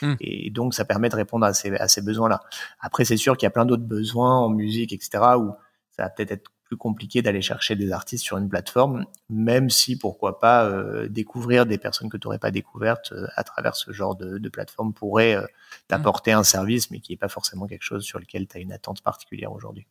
Hmm. 0.02 0.14
Et 0.20 0.50
donc 0.50 0.74
ça 0.74 0.84
permet 0.84 1.08
de 1.08 1.16
répondre 1.16 1.46
à 1.46 1.54
ces, 1.54 1.74
à 1.76 1.86
ces 1.86 2.02
besoins-là. 2.02 2.40
Après, 2.80 3.04
c'est 3.04 3.16
sûr 3.16 3.36
qu'il 3.36 3.46
y 3.46 3.48
a 3.48 3.50
plein 3.50 3.66
d'autres 3.66 3.84
besoins 3.84 4.38
en 4.38 4.48
musique, 4.48 4.92
etc., 4.92 5.10
où 5.36 5.52
ça 5.90 6.04
va 6.04 6.10
peut-être 6.10 6.32
être 6.32 6.50
plus 6.70 6.76
compliqué 6.76 7.20
d'aller 7.20 7.42
chercher 7.42 7.74
des 7.74 7.90
artistes 7.90 8.22
sur 8.22 8.38
une 8.38 8.48
plateforme, 8.48 9.04
même 9.28 9.70
si 9.70 9.98
pourquoi 9.98 10.38
pas 10.38 10.66
euh, 10.66 11.08
découvrir 11.08 11.66
des 11.66 11.78
personnes 11.78 12.08
que 12.08 12.16
tu 12.16 12.28
n'aurais 12.28 12.38
pas 12.38 12.52
découvertes 12.52 13.10
euh, 13.10 13.26
à 13.34 13.42
travers 13.42 13.74
ce 13.74 13.90
genre 13.90 14.14
de, 14.14 14.38
de 14.38 14.48
plateforme 14.48 14.92
pourrait 14.92 15.34
euh, 15.34 15.44
t'apporter 15.88 16.30
un 16.30 16.44
service, 16.44 16.92
mais 16.92 17.00
qui 17.00 17.10
n'est 17.10 17.16
pas 17.16 17.28
forcément 17.28 17.66
quelque 17.66 17.82
chose 17.82 18.04
sur 18.04 18.20
lequel 18.20 18.46
tu 18.46 18.56
as 18.56 18.60
une 18.60 18.70
attente 18.70 19.02
particulière 19.02 19.50
aujourd'hui. 19.50 19.88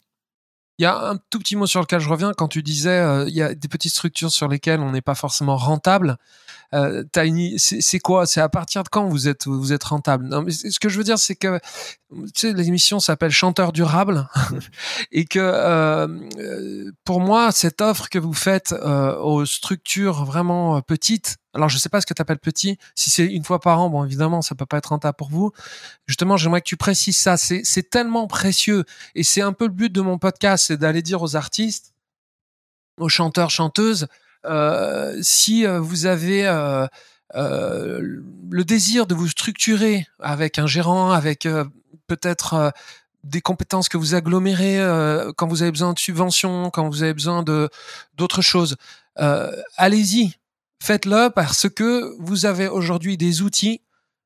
Il 0.80 0.84
y 0.84 0.86
a 0.86 1.09
un 1.09 1.17
tout 1.30 1.39
petit 1.39 1.55
mot 1.55 1.67
sur 1.67 1.82
lequel 1.82 1.99
je 1.99 2.09
reviens 2.09 2.32
quand 2.34 2.47
tu 2.47 2.63
disais 2.63 3.25
il 3.27 3.36
y 3.36 3.41
a 3.41 3.53
des 3.53 3.67
petites 3.67 3.91
structures 3.91 4.32
sur 4.32 4.47
lesquelles 4.47 4.80
on 4.80 4.91
n'est 4.91 5.01
pas 5.01 5.15
forcément 5.15 5.57
rentable. 5.57 6.17
Euh, 6.73 7.03
c'est 7.57 7.99
quoi? 7.99 8.27
C'est 8.27 8.41
à 8.41 8.49
partir 8.49 8.84
de 8.84 8.89
quand 8.89 9.07
vous 9.07 9.27
êtes 9.27 9.47
vous 9.47 9.73
êtes 9.73 9.84
rentable? 9.84 10.27
Non, 10.27 10.43
mais 10.43 10.51
Ce 10.51 10.80
que 10.80 10.89
je 10.89 10.97
veux 10.97 11.03
dire, 11.03 11.17
c'est 11.17 11.36
que 11.36 11.59
tu 12.11 12.30
sais, 12.36 12.53
l'émission 12.53 12.99
s'appelle 12.99 13.32
Chanteur 13.32 13.71
durable 13.71 14.27
et 15.11 15.25
que 15.25 15.39
euh, 15.39 16.07
euh, 16.38 16.91
pour 17.05 17.21
moi, 17.21 17.51
cette 17.51 17.82
offre 17.82 18.09
que 18.09 18.19
vous 18.19 18.34
faites 18.34 18.73
euh, 18.73 19.17
aux 19.17 19.45
structures 19.45 20.25
vraiment 20.25 20.77
euh, 20.77 20.82
petites, 20.82 21.38
alors 21.54 21.70
je 21.70 21.78
sais 21.78 21.89
pas 21.89 22.00
ce 22.00 22.06
que 22.06 22.14
tu 22.14 22.22
appelles 22.22 22.39
petit, 22.39 22.78
si 22.95 23.10
c'est 23.10 23.26
une 23.26 23.43
fois 23.43 23.60
par 23.60 23.80
an, 23.80 23.89
bon 23.89 24.06
évidemment 24.06 24.41
ça 24.41 24.56
peut 24.56 24.66
pas 24.66 24.78
être 24.78 24.88
rentable 24.88 25.16
pour 25.16 25.30
vous. 25.30 25.52
Justement, 26.08 26.38
j'aimerais 26.38 26.62
que 26.62 26.68
tu 26.68 26.78
précises 26.78 27.18
ça. 27.18 27.38
C'est 27.38 27.89
tellement 27.89 28.28
précieux 28.28 28.86
et 29.16 29.24
c'est 29.24 29.41
un 29.41 29.54
peu 29.54 29.66
le 29.66 29.74
but 29.74 29.91
de 29.91 30.02
mon 30.02 30.18
podcast, 30.18 30.66
c'est 30.68 30.78
d'aller 30.78 31.02
dire 31.02 31.22
aux 31.22 31.36
artistes, 31.36 31.93
aux 32.97 33.10
chanteurs, 33.10 33.50
chanteuses, 33.50 34.08
euh, 34.45 35.18
si 35.22 35.66
euh, 35.66 35.80
vous 35.80 36.06
avez 36.06 36.47
euh, 36.47 36.88
le 37.36 38.64
désir 38.64 39.06
de 39.08 39.16
vous 39.16 39.28
structurer 39.28 40.08
avec 40.20 40.60
un 40.60 40.68
gérant, 40.68 41.12
avec 41.12 41.47
peut-être 42.08 42.74
des 43.24 43.41
compétences 43.41 43.89
que 43.89 43.97
vous 43.97 44.16
agglomérez 44.16 44.80
quand 45.36 45.47
vous 45.47 45.62
avez 45.62 45.72
besoin 45.72 45.93
de 45.93 46.00
subventions, 46.00 46.70
quand 46.72 46.89
vous 46.89 47.04
avez 47.04 47.14
besoin 47.14 47.43
de 47.43 47.70
d'autres 48.16 48.41
choses. 48.41 48.78
Allez-y, 49.16 50.39
faites-le 50.82 51.30
parce 51.30 51.69
que 51.69 52.15
vous 52.19 52.45
avez 52.45 52.67
aujourd'hui 52.67 53.17
des 53.17 53.41
outils, 53.41 53.82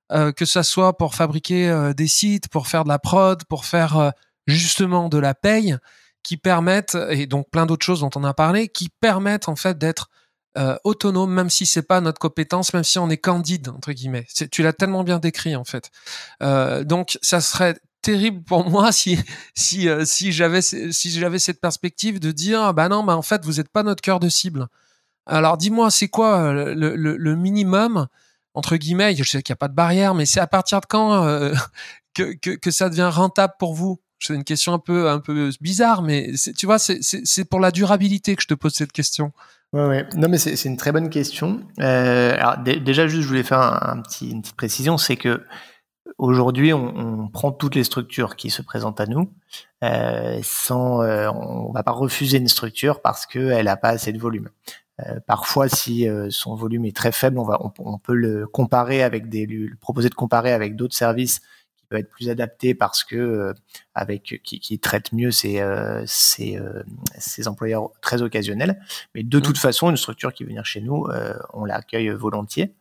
que 0.09 0.45
ça 0.45 0.61
soit 0.61 0.95
pour 0.97 1.15
fabriquer 1.15 1.91
des 1.97 2.07
sites, 2.07 2.47
pour 2.47 2.67
faire 2.67 2.83
de 2.83 2.89
la 2.89 2.99
prod, 2.99 3.43
pour 3.45 3.65
faire 3.65 4.11
justement 4.45 5.09
de 5.09 5.17
la 5.17 5.33
paye, 5.33 5.77
qui 6.21 6.37
permettent, 6.37 6.97
et 7.09 7.25
donc 7.25 7.49
plein 7.49 7.65
d'autres 7.65 7.85
choses 7.85 8.01
dont 8.01 8.11
on 8.15 8.23
a 8.23 8.33
parlé, 8.33 8.69
qui 8.69 8.89
permettent 8.89 9.49
en 9.49 9.55
fait 9.55 9.77
d'être 9.77 10.09
euh, 10.55 10.77
autonome, 10.83 11.33
même 11.33 11.49
si 11.49 11.65
c'est 11.65 11.81
pas 11.81 11.99
notre 11.99 12.19
compétence, 12.19 12.73
même 12.73 12.83
si 12.83 12.99
on 12.99 13.09
est 13.09 13.17
candide 13.17 13.69
entre 13.69 13.91
guillemets. 13.91 14.27
Tu 14.51 14.61
l'as 14.61 14.73
tellement 14.73 15.03
bien 15.03 15.17
décrit 15.17 15.55
en 15.55 15.63
fait. 15.63 15.89
Euh, 16.43 16.83
donc 16.83 17.17
ça 17.23 17.41
serait 17.41 17.75
terrible 18.03 18.43
pour 18.43 18.69
moi 18.69 18.91
si 18.91 19.17
si 19.55 19.89
euh, 19.89 20.05
si 20.05 20.31
j'avais 20.31 20.61
si 20.61 21.11
j'avais 21.11 21.39
cette 21.39 21.59
perspective 21.59 22.19
de 22.19 22.31
dire 22.31 22.71
bah 22.75 22.87
non, 22.87 23.03
bah 23.03 23.17
en 23.17 23.23
fait 23.23 23.43
vous 23.43 23.59
êtes 23.59 23.69
pas 23.69 23.81
notre 23.81 24.01
cœur 24.01 24.19
de 24.19 24.29
cible. 24.29 24.67
Alors 25.25 25.57
dis-moi 25.57 25.89
c'est 25.91 26.07
quoi 26.07 26.39
euh, 26.39 26.73
le, 26.75 26.95
le, 26.95 27.17
le, 27.17 27.35
minimum 27.35 28.07
entre 28.53 28.75
guillemets 28.75 29.15
Je 29.15 29.23
sais 29.23 29.41
qu'il 29.41 29.53
n'y 29.53 29.57
a 29.57 29.57
pas 29.57 29.67
de 29.67 29.75
barrière, 29.75 30.15
mais 30.15 30.25
c'est 30.25 30.39
à 30.39 30.47
partir 30.47 30.81
de 30.81 30.85
quand 30.85 31.25
que, 32.13 32.33
que, 32.33 32.51
que 32.51 32.71
ça 32.71 32.89
devient 32.89 33.09
rentable 33.11 33.53
pour 33.59 33.73
vous? 33.73 33.99
C'est 34.19 34.35
une 34.35 34.43
question 34.45 34.73
un 34.73 34.79
peu 34.79 35.09
un 35.09 35.19
peu 35.19 35.49
bizarre, 35.59 36.01
mais 36.01 36.31
tu 36.57 36.65
vois, 36.65 36.79
c'est 36.79 37.45
pour 37.45 37.59
la 37.59 37.71
durabilité 37.71 38.35
que 38.35 38.41
je 38.41 38.47
te 38.47 38.53
pose 38.53 38.73
cette 38.73 38.93
question. 38.93 39.33
Ouais, 39.73 39.87
ouais. 39.87 40.07
Non, 40.15 40.29
mais 40.29 40.37
c'est 40.37 40.69
une 40.69 40.77
très 40.77 40.91
bonne 40.91 41.09
question. 41.09 41.61
Euh, 41.79 42.35
alors 42.35 42.59
déjà, 42.59 43.07
juste, 43.07 43.23
je 43.23 43.27
voulais 43.27 43.43
faire 43.43 43.59
un, 43.59 44.01
petit, 44.01 44.29
une 44.29 44.41
petite 44.41 44.55
précision, 44.55 44.99
c'est 44.99 45.17
que 45.17 45.43
aujourd'hui, 46.19 46.73
on, 46.73 47.23
on, 47.23 47.27
prend 47.27 47.51
toutes 47.51 47.73
les 47.73 47.83
structures 47.83 48.35
qui 48.35 48.51
se 48.51 48.61
présentent 48.61 49.01
à 49.01 49.07
nous, 49.07 49.33
euh, 49.83 50.39
sans, 50.43 51.01
euh, 51.01 51.27
on 51.29 51.71
va 51.71 51.81
pas 51.81 51.91
refuser 51.91 52.37
une 52.37 52.47
structure 52.47 53.01
parce 53.01 53.25
qu'elle 53.25 53.65
n'a 53.65 53.75
pas 53.75 53.89
assez 53.89 54.13
de 54.13 54.19
volume. 54.19 54.49
Euh, 54.99 55.19
parfois, 55.25 55.69
si 55.69 56.07
euh, 56.07 56.27
son 56.29 56.55
volume 56.55 56.85
est 56.85 56.95
très 56.95 57.11
faible, 57.11 57.39
on 57.39 57.43
va, 57.43 57.59
on, 57.63 57.71
on, 57.79 57.97
peut 57.97 58.13
le 58.13 58.45
comparer 58.47 59.01
avec 59.01 59.27
des, 59.27 59.45
lui 59.45 59.75
proposer 59.75 60.09
de 60.09 60.13
comparer 60.13 60.51
avec 60.51 60.75
d'autres 60.75 60.95
services 60.95 61.41
peut 61.89 61.97
être 61.97 62.09
plus 62.09 62.29
adapté 62.29 62.73
parce 62.73 63.03
que 63.03 63.53
avec 63.93 64.39
qui, 64.43 64.59
qui, 64.59 64.79
traite 64.79 65.11
mieux 65.11 65.31
ses, 65.31 65.61
ses, 66.07 66.57
ses, 67.19 67.47
employeurs 67.47 67.91
très 68.01 68.21
occasionnels. 68.21 68.79
Mais 69.13 69.21
de 69.21 69.37
mmh. 69.37 69.41
toute 69.41 69.57
façon, 69.57 69.89
une 69.89 69.97
structure 69.97 70.33
qui 70.33 70.43
vient 70.43 70.53
venir 70.53 70.65
chez 70.65 70.79
nous, 70.81 71.07
on 71.51 71.65
l'accueille 71.65 72.09
volontiers. 72.09 72.73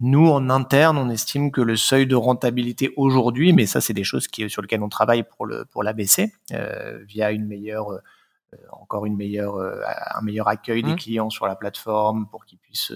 Nous, 0.00 0.28
en 0.28 0.50
interne, 0.50 0.98
on 0.98 1.08
estime 1.08 1.50
que 1.50 1.62
le 1.62 1.74
seuil 1.74 2.06
de 2.06 2.16
rentabilité 2.16 2.92
aujourd'hui, 2.96 3.54
mais 3.54 3.64
ça, 3.64 3.80
c'est 3.80 3.94
des 3.94 4.04
choses 4.04 4.28
qui, 4.28 4.48
sur 4.50 4.60
lesquelles 4.60 4.82
on 4.82 4.90
travaille 4.90 5.22
pour 5.22 5.46
le 5.46 5.64
pour 5.64 5.82
l'ABC, 5.82 6.32
euh, 6.52 7.02
via 7.06 7.30
une 7.32 7.46
meilleure, 7.46 7.92
euh, 7.92 7.98
encore 8.72 9.06
une 9.06 9.16
meilleure, 9.16 9.56
euh, 9.56 9.80
un 10.14 10.22
meilleur 10.22 10.48
accueil 10.48 10.82
des 10.82 10.92
mmh. 10.92 10.96
clients 10.96 11.30
sur 11.30 11.46
la 11.46 11.56
plateforme 11.56 12.26
pour 12.28 12.44
qu'ils 12.46 12.58
puissent 12.58 12.92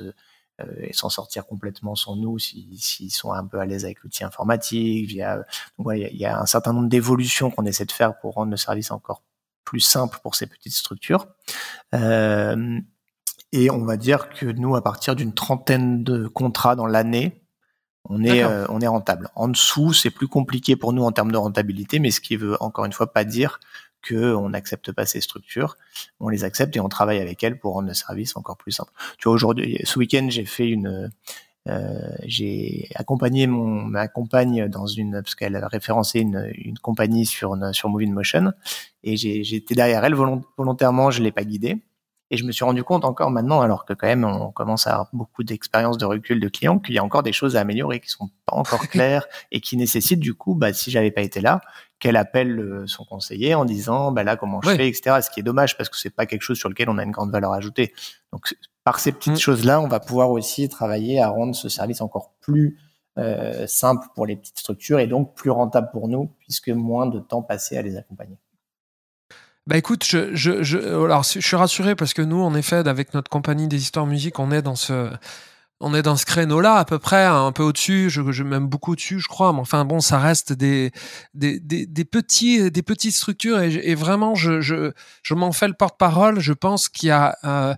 s'en 0.92 1.08
sortir 1.08 1.46
complètement 1.46 1.94
sans 1.94 2.16
nous 2.16 2.38
s'ils 2.38 3.10
sont 3.10 3.32
un 3.32 3.46
peu 3.46 3.60
à 3.60 3.64
l'aise 3.64 3.86
avec 3.86 4.02
l'outil 4.02 4.24
informatique. 4.24 5.08
Via, 5.08 5.38
donc 5.78 5.92
il 5.94 6.16
y, 6.16 6.26
a 6.26 6.38
un 6.38 6.44
certain 6.44 6.74
nombre 6.74 6.90
d'évolutions 6.90 7.50
qu'on 7.50 7.64
essaie 7.64 7.86
de 7.86 7.92
faire 7.92 8.18
pour 8.18 8.34
rendre 8.34 8.50
le 8.50 8.58
service 8.58 8.90
encore 8.90 9.22
plus 9.64 9.80
simple 9.80 10.18
pour 10.22 10.34
ces 10.34 10.46
petites 10.46 10.74
structures. 10.74 11.28
Euh, 11.94 12.78
et 13.52 13.70
on 13.70 13.84
va 13.84 13.96
dire 13.96 14.28
que 14.28 14.46
nous, 14.46 14.76
à 14.76 14.82
partir 14.82 15.16
d'une 15.16 15.32
trentaine 15.32 16.04
de 16.04 16.26
contrats 16.26 16.76
dans 16.76 16.86
l'année, 16.86 17.42
on 18.08 18.24
est, 18.24 18.42
euh, 18.42 18.66
on 18.68 18.80
est 18.80 18.86
rentable. 18.86 19.28
En 19.34 19.48
dessous, 19.48 19.92
c'est 19.92 20.10
plus 20.10 20.28
compliqué 20.28 20.76
pour 20.76 20.92
nous 20.92 21.04
en 21.04 21.12
termes 21.12 21.32
de 21.32 21.36
rentabilité, 21.36 21.98
mais 21.98 22.10
ce 22.10 22.20
qui 22.20 22.36
veut 22.36 22.60
encore 22.60 22.84
une 22.84 22.92
fois 22.92 23.12
pas 23.12 23.24
dire 23.24 23.60
que 24.02 24.34
on 24.34 24.50
n'accepte 24.50 24.92
pas 24.92 25.06
ces 25.06 25.20
structures. 25.20 25.76
On 26.20 26.28
les 26.28 26.44
accepte 26.44 26.76
et 26.76 26.80
on 26.80 26.88
travaille 26.88 27.18
avec 27.18 27.42
elles 27.42 27.58
pour 27.58 27.74
rendre 27.74 27.88
le 27.88 27.94
service 27.94 28.36
encore 28.36 28.56
plus 28.56 28.72
simple. 28.72 28.92
Tu 29.18 29.24
vois, 29.24 29.34
aujourd'hui, 29.34 29.78
ce 29.84 29.98
week-end, 29.98 30.26
j'ai 30.30 30.44
fait 30.44 30.68
une, 30.68 31.10
euh, 31.68 32.10
j'ai 32.24 32.88
accompagné 32.94 33.46
mon 33.46 33.82
ma 33.82 34.08
compagne 34.08 34.68
dans 34.68 34.86
une 34.86 35.12
parce 35.22 35.34
qu'elle 35.34 35.56
a 35.56 35.68
référencé 35.68 36.20
une, 36.20 36.50
une 36.54 36.78
compagnie 36.78 37.26
sur 37.26 37.56
sur 37.72 37.88
Moving 37.88 38.12
Motion 38.12 38.52
et 39.04 39.16
j'ai 39.16 39.54
été 39.54 39.74
derrière 39.74 40.04
elle 40.04 40.14
volontairement, 40.14 41.10
je 41.10 41.22
l'ai 41.22 41.32
pas 41.32 41.44
guidée 41.44 41.78
et 42.30 42.36
je 42.36 42.44
me 42.44 42.52
suis 42.52 42.64
rendu 42.64 42.84
compte 42.84 43.04
encore 43.04 43.30
maintenant, 43.30 43.60
alors 43.60 43.84
que 43.84 43.92
quand 43.92 44.06
même 44.06 44.24
on 44.24 44.52
commence 44.52 44.86
à 44.86 44.92
avoir 44.92 45.08
beaucoup 45.12 45.42
d'expérience 45.42 45.98
de 45.98 46.04
recul 46.04 46.40
de 46.40 46.48
clients, 46.48 46.78
qu'il 46.78 46.94
y 46.94 46.98
a 46.98 47.04
encore 47.04 47.22
des 47.22 47.32
choses 47.32 47.56
à 47.56 47.60
améliorer 47.60 48.00
qui 48.00 48.08
sont 48.08 48.30
pas 48.46 48.56
encore 48.56 48.80
claires 48.88 49.26
et 49.50 49.60
qui 49.60 49.76
nécessitent 49.76 50.20
du 50.20 50.34
coup, 50.34 50.54
bah, 50.54 50.72
si 50.72 50.90
j'avais 50.90 51.10
pas 51.10 51.22
été 51.22 51.40
là, 51.40 51.60
qu'elle 52.00 52.16
appelle 52.16 52.58
euh, 52.58 52.86
son 52.86 53.04
conseiller 53.04 53.54
en 53.54 53.64
disant, 53.64 54.10
bah 54.10 54.24
là 54.24 54.36
comment 54.36 54.60
je 54.62 54.70
fais, 54.70 54.88
etc. 54.88 55.20
Ce 55.22 55.30
qui 55.30 55.40
est 55.40 55.44
dommage 55.44 55.76
parce 55.76 55.88
que 55.88 55.96
c'est 55.96 56.10
pas 56.10 56.26
quelque 56.26 56.42
chose 56.42 56.58
sur 56.58 56.68
lequel 56.68 56.88
on 56.88 56.98
a 56.98 57.04
une 57.04 57.10
grande 57.12 57.30
valeur 57.30 57.52
ajoutée. 57.52 57.92
Donc 58.32 58.56
par 58.82 58.98
ces 58.98 59.12
petites 59.12 59.34
mm. 59.34 59.38
choses-là, 59.38 59.80
on 59.80 59.86
va 59.86 60.00
pouvoir 60.00 60.30
aussi 60.30 60.68
travailler 60.68 61.20
à 61.20 61.28
rendre 61.28 61.54
ce 61.54 61.68
service 61.68 62.00
encore 62.00 62.32
plus 62.40 62.78
euh, 63.18 63.66
simple 63.66 64.06
pour 64.14 64.24
les 64.24 64.34
petites 64.34 64.58
structures 64.58 64.98
et 64.98 65.06
donc 65.06 65.34
plus 65.34 65.50
rentable 65.50 65.90
pour 65.92 66.08
nous 66.08 66.30
puisque 66.38 66.70
moins 66.70 67.06
de 67.06 67.20
temps 67.20 67.42
passé 67.42 67.76
à 67.76 67.82
les 67.82 67.96
accompagner. 67.96 68.38
Bah 69.66 69.76
écoute, 69.76 70.04
je, 70.04 70.34
je, 70.34 70.62
je, 70.62 70.78
alors, 70.78 71.22
je 71.22 71.38
suis 71.38 71.56
rassuré 71.56 71.94
parce 71.94 72.14
que 72.14 72.22
nous, 72.22 72.40
en 72.40 72.54
effet, 72.54 72.76
avec 72.76 73.14
notre 73.14 73.30
compagnie 73.30 73.68
des 73.68 73.76
histoires 73.76 74.06
musique, 74.06 74.38
on 74.38 74.50
est 74.50 74.62
dans 74.62 74.74
ce, 74.74 75.12
on 75.80 75.94
est 75.94 76.02
dans 76.02 76.16
ce 76.16 76.26
créneau-là 76.26 76.76
à 76.76 76.84
peu 76.84 76.98
près, 76.98 77.24
un 77.24 77.52
peu 77.52 77.62
au-dessus, 77.62 78.10
je, 78.10 78.30
je 78.30 78.42
m'aime 78.42 78.66
beaucoup 78.66 78.92
au-dessus, 78.92 79.18
je 79.18 79.28
crois, 79.28 79.52
mais 79.54 79.60
enfin 79.60 79.86
bon, 79.86 80.00
ça 80.00 80.18
reste 80.18 80.52
des, 80.52 80.92
petits, 82.04 82.70
des 82.70 82.82
petites 82.82 83.14
structures 83.14 83.60
et, 83.60 83.94
vraiment, 83.94 84.34
je, 84.34 84.92
m'en 85.30 85.52
fais 85.52 85.68
le 85.68 85.74
porte-parole. 85.74 86.38
Je 86.40 86.52
pense 86.52 86.88
qu'il 86.90 87.08
y 87.08 87.12
a 87.12 87.36
euh, 87.44 87.74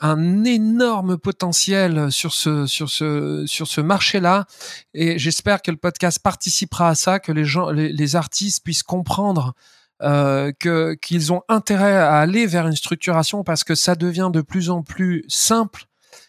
un 0.00 0.44
énorme 0.44 1.16
potentiel 1.16 2.12
sur 2.12 2.34
ce, 2.34 3.80
marché-là 3.80 4.44
et 4.92 5.18
j'espère 5.18 5.62
que 5.62 5.70
le 5.70 5.78
podcast 5.78 6.18
participera 6.22 6.90
à 6.90 6.94
ça, 6.94 7.18
que 7.18 7.32
les 7.32 8.16
artistes 8.16 8.62
puissent 8.64 8.82
comprendre 8.82 9.54
euh, 10.02 10.52
qu'ils 11.00 11.32
ont 11.32 11.40
intérêt 11.48 11.96
à 11.96 12.18
aller 12.18 12.46
vers 12.46 12.66
une 12.66 12.76
structuration 12.76 13.44
parce 13.44 13.64
que 13.64 13.74
ça 13.74 13.94
devient 13.94 14.28
de 14.30 14.42
plus 14.42 14.68
en 14.68 14.82
plus 14.82 15.24
simple 15.26 15.86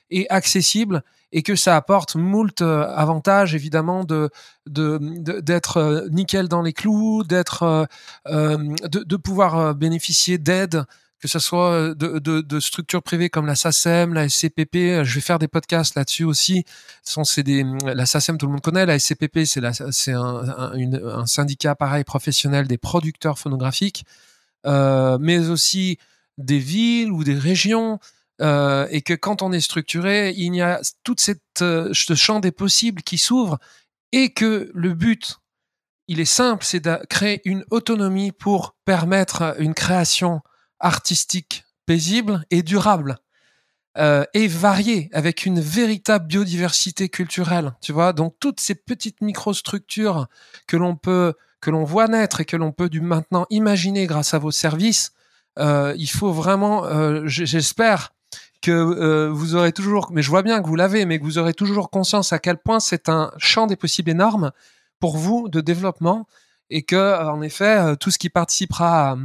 et 0.09 0.29
accessible 0.29 1.03
et 1.31 1.43
que 1.43 1.55
ça 1.55 1.75
apporte 1.75 2.15
moult 2.15 2.61
euh, 2.61 2.87
avantages 2.95 3.53
évidemment 3.53 4.03
de 4.03 4.29
d'être 4.65 5.77
euh, 5.77 6.07
nickel 6.09 6.47
dans 6.47 6.61
les 6.61 6.73
clous, 6.73 7.23
d'être 7.23 7.87
de, 8.25 9.03
de, 9.03 9.15
pouvoir 9.15 9.75
bénéficier 9.75 10.37
d'aide 10.37 10.85
que 11.19 11.27
ce 11.27 11.39
soit 11.39 11.71
euh, 11.71 11.95
de, 11.95 12.59
structures 12.59 13.01
privées 13.01 13.29
comme 13.29 13.47
la 13.47 13.55
SACEM, 13.55 14.13
la 14.13 14.29
SCPP. 14.29 14.75
Euh, 14.75 15.03
je 15.03 15.15
vais 15.15 15.21
faire 15.21 15.39
des 15.39 15.47
podcasts 15.47 15.95
là-dessus 15.95 16.23
aussi. 16.23 16.63
C'est 17.03 17.47
la 17.83 18.05
SACEM, 18.05 18.37
tout 18.37 18.45
le 18.45 18.51
monde 18.51 18.61
connaît. 18.61 18.85
La 18.85 18.99
SCPP, 18.99 19.45
c'est 19.45 20.11
un, 20.11 20.81
un, 21.03 21.25
syndicat 21.25 21.75
pareil 21.75 22.03
professionnel 22.03 22.67
des 22.67 22.77
producteurs 22.77 23.39
phonographiques, 23.39 24.05
euh, 24.65 25.17
mais 25.19 25.49
aussi 25.49 25.97
des 26.37 26.59
villes 26.59 27.11
ou 27.11 27.23
des 27.23 27.35
régions. 27.35 27.99
Euh, 28.41 28.87
et 28.91 29.01
que 29.01 29.13
quand 29.13 29.41
on 29.41 29.51
est 29.51 29.61
structuré, 29.61 30.31
il 30.37 30.55
y 30.55 30.61
a 30.61 30.79
cette 31.17 31.41
euh, 31.61 31.89
ce 31.93 32.13
champ 32.13 32.39
des 32.39 32.51
possibles 32.51 33.01
qui 33.01 33.17
s'ouvre 33.17 33.57
et 34.11 34.31
que 34.31 34.71
le 34.73 34.93
but, 34.93 35.37
il 36.07 36.19
est 36.19 36.25
simple, 36.25 36.63
c'est 36.63 36.79
de 36.79 36.99
créer 37.09 37.41
une 37.45 37.65
autonomie 37.71 38.31
pour 38.31 38.75
permettre 38.85 39.55
une 39.59 39.73
création 39.73 40.41
artistique, 40.79 41.65
paisible 41.85 42.45
et 42.51 42.61
durable. 42.61 43.17
Euh, 43.97 44.23
et 44.35 44.47
varié 44.47 45.09
avec 45.11 45.47
une 45.47 45.59
véritable 45.59 46.27
biodiversité 46.27 47.09
culturelle, 47.09 47.73
tu 47.81 47.93
vois. 47.93 48.13
Donc 48.13 48.35
toutes 48.39 48.59
ces 48.59 48.75
petites 48.75 49.21
microstructures 49.21 50.27
que 50.67 50.77
l'on 50.77 50.95
peut, 50.95 51.33
que 51.61 51.71
l'on 51.71 51.83
voit 51.83 52.07
naître 52.07 52.39
et 52.39 52.45
que 52.45 52.55
l'on 52.55 52.71
peut 52.71 52.89
du 52.89 53.01
maintenant 53.01 53.47
imaginer 53.49 54.05
grâce 54.05 54.35
à 54.35 54.37
vos 54.37 54.51
services, 54.51 55.13
euh, 55.57 55.95
il 55.97 56.11
faut 56.11 56.31
vraiment, 56.31 56.83
j'espère 57.25 58.11
que 58.61 58.71
euh, 58.71 59.29
vous 59.31 59.55
aurez 59.55 59.71
toujours, 59.71 60.11
mais 60.11 60.21
je 60.21 60.29
vois 60.29 60.43
bien 60.43 60.61
que 60.61 60.67
vous 60.67 60.75
l'avez, 60.75 61.05
mais 61.05 61.19
que 61.19 61.23
vous 61.23 61.37
aurez 61.37 61.53
toujours 61.53 61.89
conscience 61.89 62.33
à 62.33 62.39
quel 62.39 62.57
point 62.57 62.79
c'est 62.79 63.09
un 63.09 63.31
champ 63.37 63.67
des 63.67 63.75
possibles 63.75 64.11
énorme 64.11 64.51
pour 64.99 65.17
vous 65.17 65.49
de 65.49 65.61
développement 65.61 66.27
et 66.69 66.83
que 66.83 67.23
en 67.23 67.41
effet 67.41 67.95
tout 67.97 68.11
ce 68.11 68.17
qui 68.17 68.29
participera 68.29 69.11
à, 69.11 69.17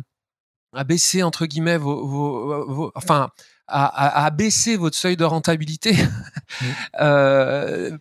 à 0.74 0.84
baisser 0.84 1.22
entre 1.22 1.46
guillemets 1.46 1.78
vos, 1.78 2.06
vos, 2.06 2.66
vos 2.66 2.92
enfin 2.94 3.30
à, 3.68 4.24
à, 4.24 4.30
baisser 4.30 4.76
votre 4.76 4.96
seuil 4.96 5.16
de 5.16 5.24
rentabilité 5.24 5.92
mmh. 6.60 6.66
euh, 7.00 7.98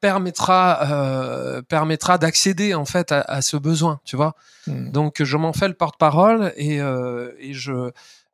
permettra 0.00 0.90
euh, 0.90 1.62
permettra 1.62 2.18
d'accéder 2.18 2.74
en 2.74 2.84
fait 2.84 3.12
à, 3.12 3.20
à, 3.20 3.42
ce 3.42 3.56
besoin 3.56 4.00
tu 4.04 4.16
vois 4.16 4.34
mmh. 4.66 4.90
donc 4.90 5.22
je 5.22 5.36
m'en 5.36 5.52
fais 5.52 5.68
le 5.68 5.74
porte-parole 5.74 6.52
et, 6.56 6.80
euh, 6.80 7.30
et 7.38 7.52
je 7.54 7.92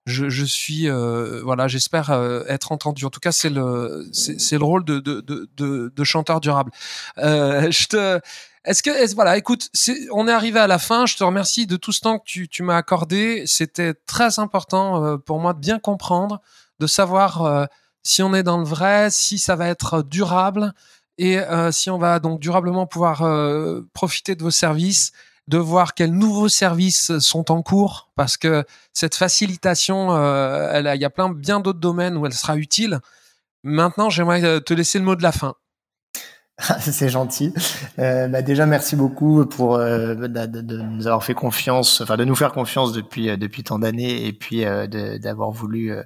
je, 0.09 0.29
je 0.29 0.45
suis 0.45 0.89
euh, 0.89 1.41
voilà 1.45 1.69
j'espère 1.69 2.11
euh, 2.11 2.43
être 2.49 2.73
entendu 2.73 3.05
en 3.05 3.11
tout 3.11 3.21
cas 3.21 3.33
c'est 3.33 3.51
le 3.51 4.09
c'est 4.13 4.59
le 4.59 4.65
rôle 4.65 4.85
de 4.85 4.99
de, 4.99 5.21
de, 5.21 5.49
de, 5.57 5.93
de 5.95 6.05
chanteur 6.05 6.41
durable 6.41 6.73
euh, 7.19 7.71
je 7.71 7.87
te 7.87 8.21
est-ce 8.69 8.83
que, 8.83 8.91
est 8.91 9.15
voilà, 9.15 9.39
écoute, 9.39 9.71
on 10.13 10.29
est 10.29 10.33
arrivé 10.33 10.59
à 10.61 10.67
la 10.67 10.79
fin. 10.79 11.07
Je 11.07 11.17
te 11.17 11.25
remercie 11.25 11.67
de 11.67 11.77
tout 11.77 11.91
ce 11.91 12.01
temps 12.01 12.19
que 12.19 12.25
tu, 12.27 12.49
tu 12.49 12.63
m'as 12.63 12.77
accordé. 12.77 13.45
C'était 13.47 13.95
très 13.95 14.39
important 14.39 15.03
euh, 15.03 15.17
pour 15.17 15.39
moi 15.41 15.55
de 15.55 15.59
bien 15.59 15.79
comprendre, 15.79 16.43
de 16.79 16.87
savoir 16.87 17.43
euh, 17.43 17.65
si 18.03 18.23
on 18.23 18.35
est 18.35 18.43
dans 18.43 18.59
le 18.59 18.67
vrai, 18.67 19.09
si 19.11 19.39
ça 19.39 19.57
va 19.57 19.69
être 19.69 20.03
durable 20.03 20.75
et 21.17 21.39
euh, 21.39 21.73
si 21.73 21.89
on 21.89 21.97
va 21.97 22.19
donc 22.19 22.41
durablement 22.41 22.87
pouvoir 22.87 23.23
profiter 23.95 24.35
de 24.35 24.43
vos 24.43 24.51
services, 24.51 25.13
de 25.49 25.59
voir 25.59 25.95
quels 25.95 26.13
nouveaux 26.13 26.49
services 26.49 27.19
sont 27.19 27.51
en 27.51 27.63
cours, 27.63 28.11
parce 28.15 28.37
que 28.37 28.65
cette 28.93 29.17
facilitation, 29.17 30.11
il 30.11 31.01
y 31.01 31.05
a 31.05 31.11
plein 31.11 31.31
bien 31.31 31.61
d'autres 31.61 31.81
domaines 31.81 32.17
où 32.17 32.27
elle 32.27 32.35
sera 32.35 32.57
utile. 32.57 33.01
Maintenant, 33.65 34.11
j'aimerais 34.11 34.61
te 34.61 34.75
laisser 34.75 34.99
le 34.99 35.05
mot 35.05 35.17
de 35.17 35.23
la 35.23 35.33
fin. 35.33 35.55
c'est 36.81 37.09
gentil. 37.09 37.53
Euh, 37.99 38.27
bah 38.27 38.43
déjà, 38.43 38.67
merci 38.67 38.97
beaucoup 38.97 39.47
pour 39.47 39.77
euh, 39.77 40.15
de, 40.15 40.77
nous 40.77 41.07
avoir 41.07 41.23
fait 41.23 41.35
confiance, 41.35 42.01
enfin 42.01 42.17
de 42.17 42.25
nous 42.25 42.35
faire 42.35 42.53
confiance 42.53 42.93
depuis 42.93 43.31
euh, 43.31 43.37
depuis 43.37 43.63
tant 43.63 43.79
d'années, 43.79 44.27
et 44.27 44.33
puis 44.33 44.65
euh, 44.65 44.87
d'avoir 45.19 45.51
voulu 45.51 45.93
euh, 45.93 46.03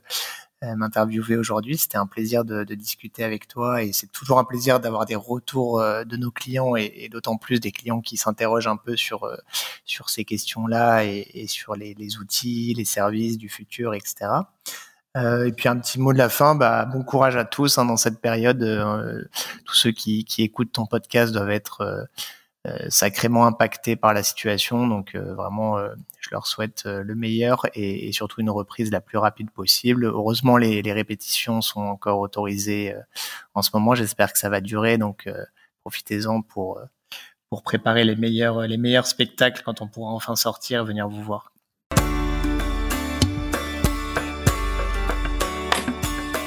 m'interviewer 0.77 1.37
aujourd'hui. 1.37 1.77
C'était 1.77 1.99
un 1.99 2.07
plaisir 2.07 2.45
de, 2.45 2.63
discuter 2.75 3.25
avec 3.25 3.49
toi, 3.49 3.83
et 3.83 3.93
c'est 3.93 4.11
toujours 4.11 4.39
un 4.39 4.45
plaisir 4.45 4.81
d'avoir 4.81 5.07
des 5.07 5.17
retours 5.17 5.81
de 5.81 6.17
nos 6.17 6.31
clients, 6.31 6.77
et, 6.77 7.09
d'autant 7.11 7.37
plus 7.37 7.61
des 7.61 7.73
clients 7.73 8.01
qui 8.01 8.17
s'interrogent 8.17 8.69
un 8.69 8.77
peu 8.77 8.97
sur 8.97 9.29
sur 9.85 10.11
ces 10.11 10.25
questions-là 10.25 11.05
et, 11.05 11.29
et, 11.35 11.47
sur 11.47 11.75
les, 11.75 11.95
les 11.95 12.19
outils, 12.19 12.75
les 12.75 12.85
services 12.85 13.39
du 13.39 13.49
futur, 13.49 13.95
etc. 13.95 14.43
Euh, 15.17 15.47
et 15.47 15.53
puis 15.53 15.69
un 15.69 15.79
petit 15.79 16.01
mot 16.01 16.13
de 16.13 16.19
la 16.19 16.29
fin, 16.31 16.55
bah, 16.55 16.87
bon 16.87 17.03
courage 17.03 17.37
à 17.37 17.45
tous 17.45 17.77
hein, 17.79 17.85
dans 17.85 17.97
cette 17.97 18.21
période. 18.21 18.63
Euh, 18.63 19.23
tous 19.65 19.75
ceux 19.75 19.91
qui, 19.93 20.25
qui, 20.25 20.43
écoutent 20.43 20.73
ton 20.73 20.87
podcast 20.87 21.33
doivent 21.33 21.51
être 21.51 21.83
euh, 21.83 22.03
euh 22.03 22.07
sacrément 22.89 23.47
impactés 23.47 23.97
par 23.97 24.15
la 24.15 24.23
situation. 24.23 24.87
Donc 24.87 25.17
vraiment, 25.17 25.79
je 26.21 26.31
leur 26.31 26.47
souhaite 26.47 26.85
le 26.85 27.15
meilleur 27.15 27.67
et, 27.75 28.09
et, 28.09 28.13
surtout 28.13 28.41
une 28.41 28.51
reprise 28.51 28.91
la 28.91 29.01
plus 29.01 29.19
rapide 29.19 29.51
possible. 29.51 30.05
Heureusement, 30.05 30.57
les, 30.57 30.83
les 30.83 30.93
répétitions 30.93 31.61
sont 31.61 31.81
encore 31.81 32.21
autorisées 32.21 32.95
en 33.55 33.63
ce 33.63 33.71
moment. 33.75 33.95
J'espère 33.95 34.33
que 34.33 34.39
ça 34.39 34.49
va 34.49 34.61
durer. 34.61 34.97
Donc 34.99 35.29
profitez-en 35.83 36.43
pour 36.43 36.81
pour 37.53 37.63
préparer 37.63 38.03
les 38.05 38.17
meilleurs, 38.17 38.63
les 38.63 38.79
meilleurs 38.79 39.07
spectacles 39.07 39.61
quand 39.63 39.83
on 39.83 39.87
pourra 39.87 40.13
enfin 40.13 40.37
sortir, 40.37 40.87
venir 40.87 41.07
vous 41.07 41.23
voir. 41.23 41.53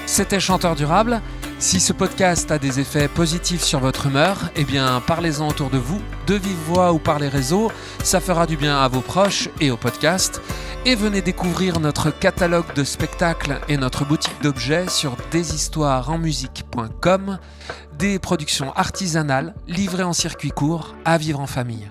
C'était 0.07 0.39
Chanteur 0.39 0.75
Durable. 0.75 1.21
Si 1.65 1.79
ce 1.79 1.93
podcast 1.93 2.51
a 2.51 2.59
des 2.59 2.79
effets 2.79 3.07
positifs 3.07 3.63
sur 3.63 3.79
votre 3.79 4.05
humeur, 4.05 4.51
eh 4.55 4.63
bien 4.63 5.01
parlez-en 5.01 5.47
autour 5.47 5.71
de 5.71 5.79
vous, 5.79 5.99
de 6.27 6.35
vive 6.35 6.55
voix 6.67 6.93
ou 6.93 6.99
par 6.99 7.17
les 7.17 7.27
réseaux, 7.27 7.71
ça 8.03 8.19
fera 8.19 8.45
du 8.45 8.55
bien 8.55 8.77
à 8.77 8.87
vos 8.87 9.01
proches 9.01 9.49
et 9.59 9.71
au 9.71 9.77
podcast. 9.77 10.43
Et 10.85 10.93
venez 10.93 11.23
découvrir 11.23 11.79
notre 11.79 12.11
catalogue 12.11 12.71
de 12.75 12.83
spectacles 12.83 13.59
et 13.67 13.77
notre 13.77 14.05
boutique 14.05 14.39
d'objets 14.43 14.89
sur 14.89 15.17
deshistoiresenmusique.com, 15.31 17.39
des 17.97 18.19
productions 18.19 18.71
artisanales 18.73 19.55
livrées 19.67 20.03
en 20.03 20.13
circuit 20.13 20.51
court 20.51 20.93
à 21.03 21.17
vivre 21.17 21.39
en 21.39 21.47
famille. 21.47 21.89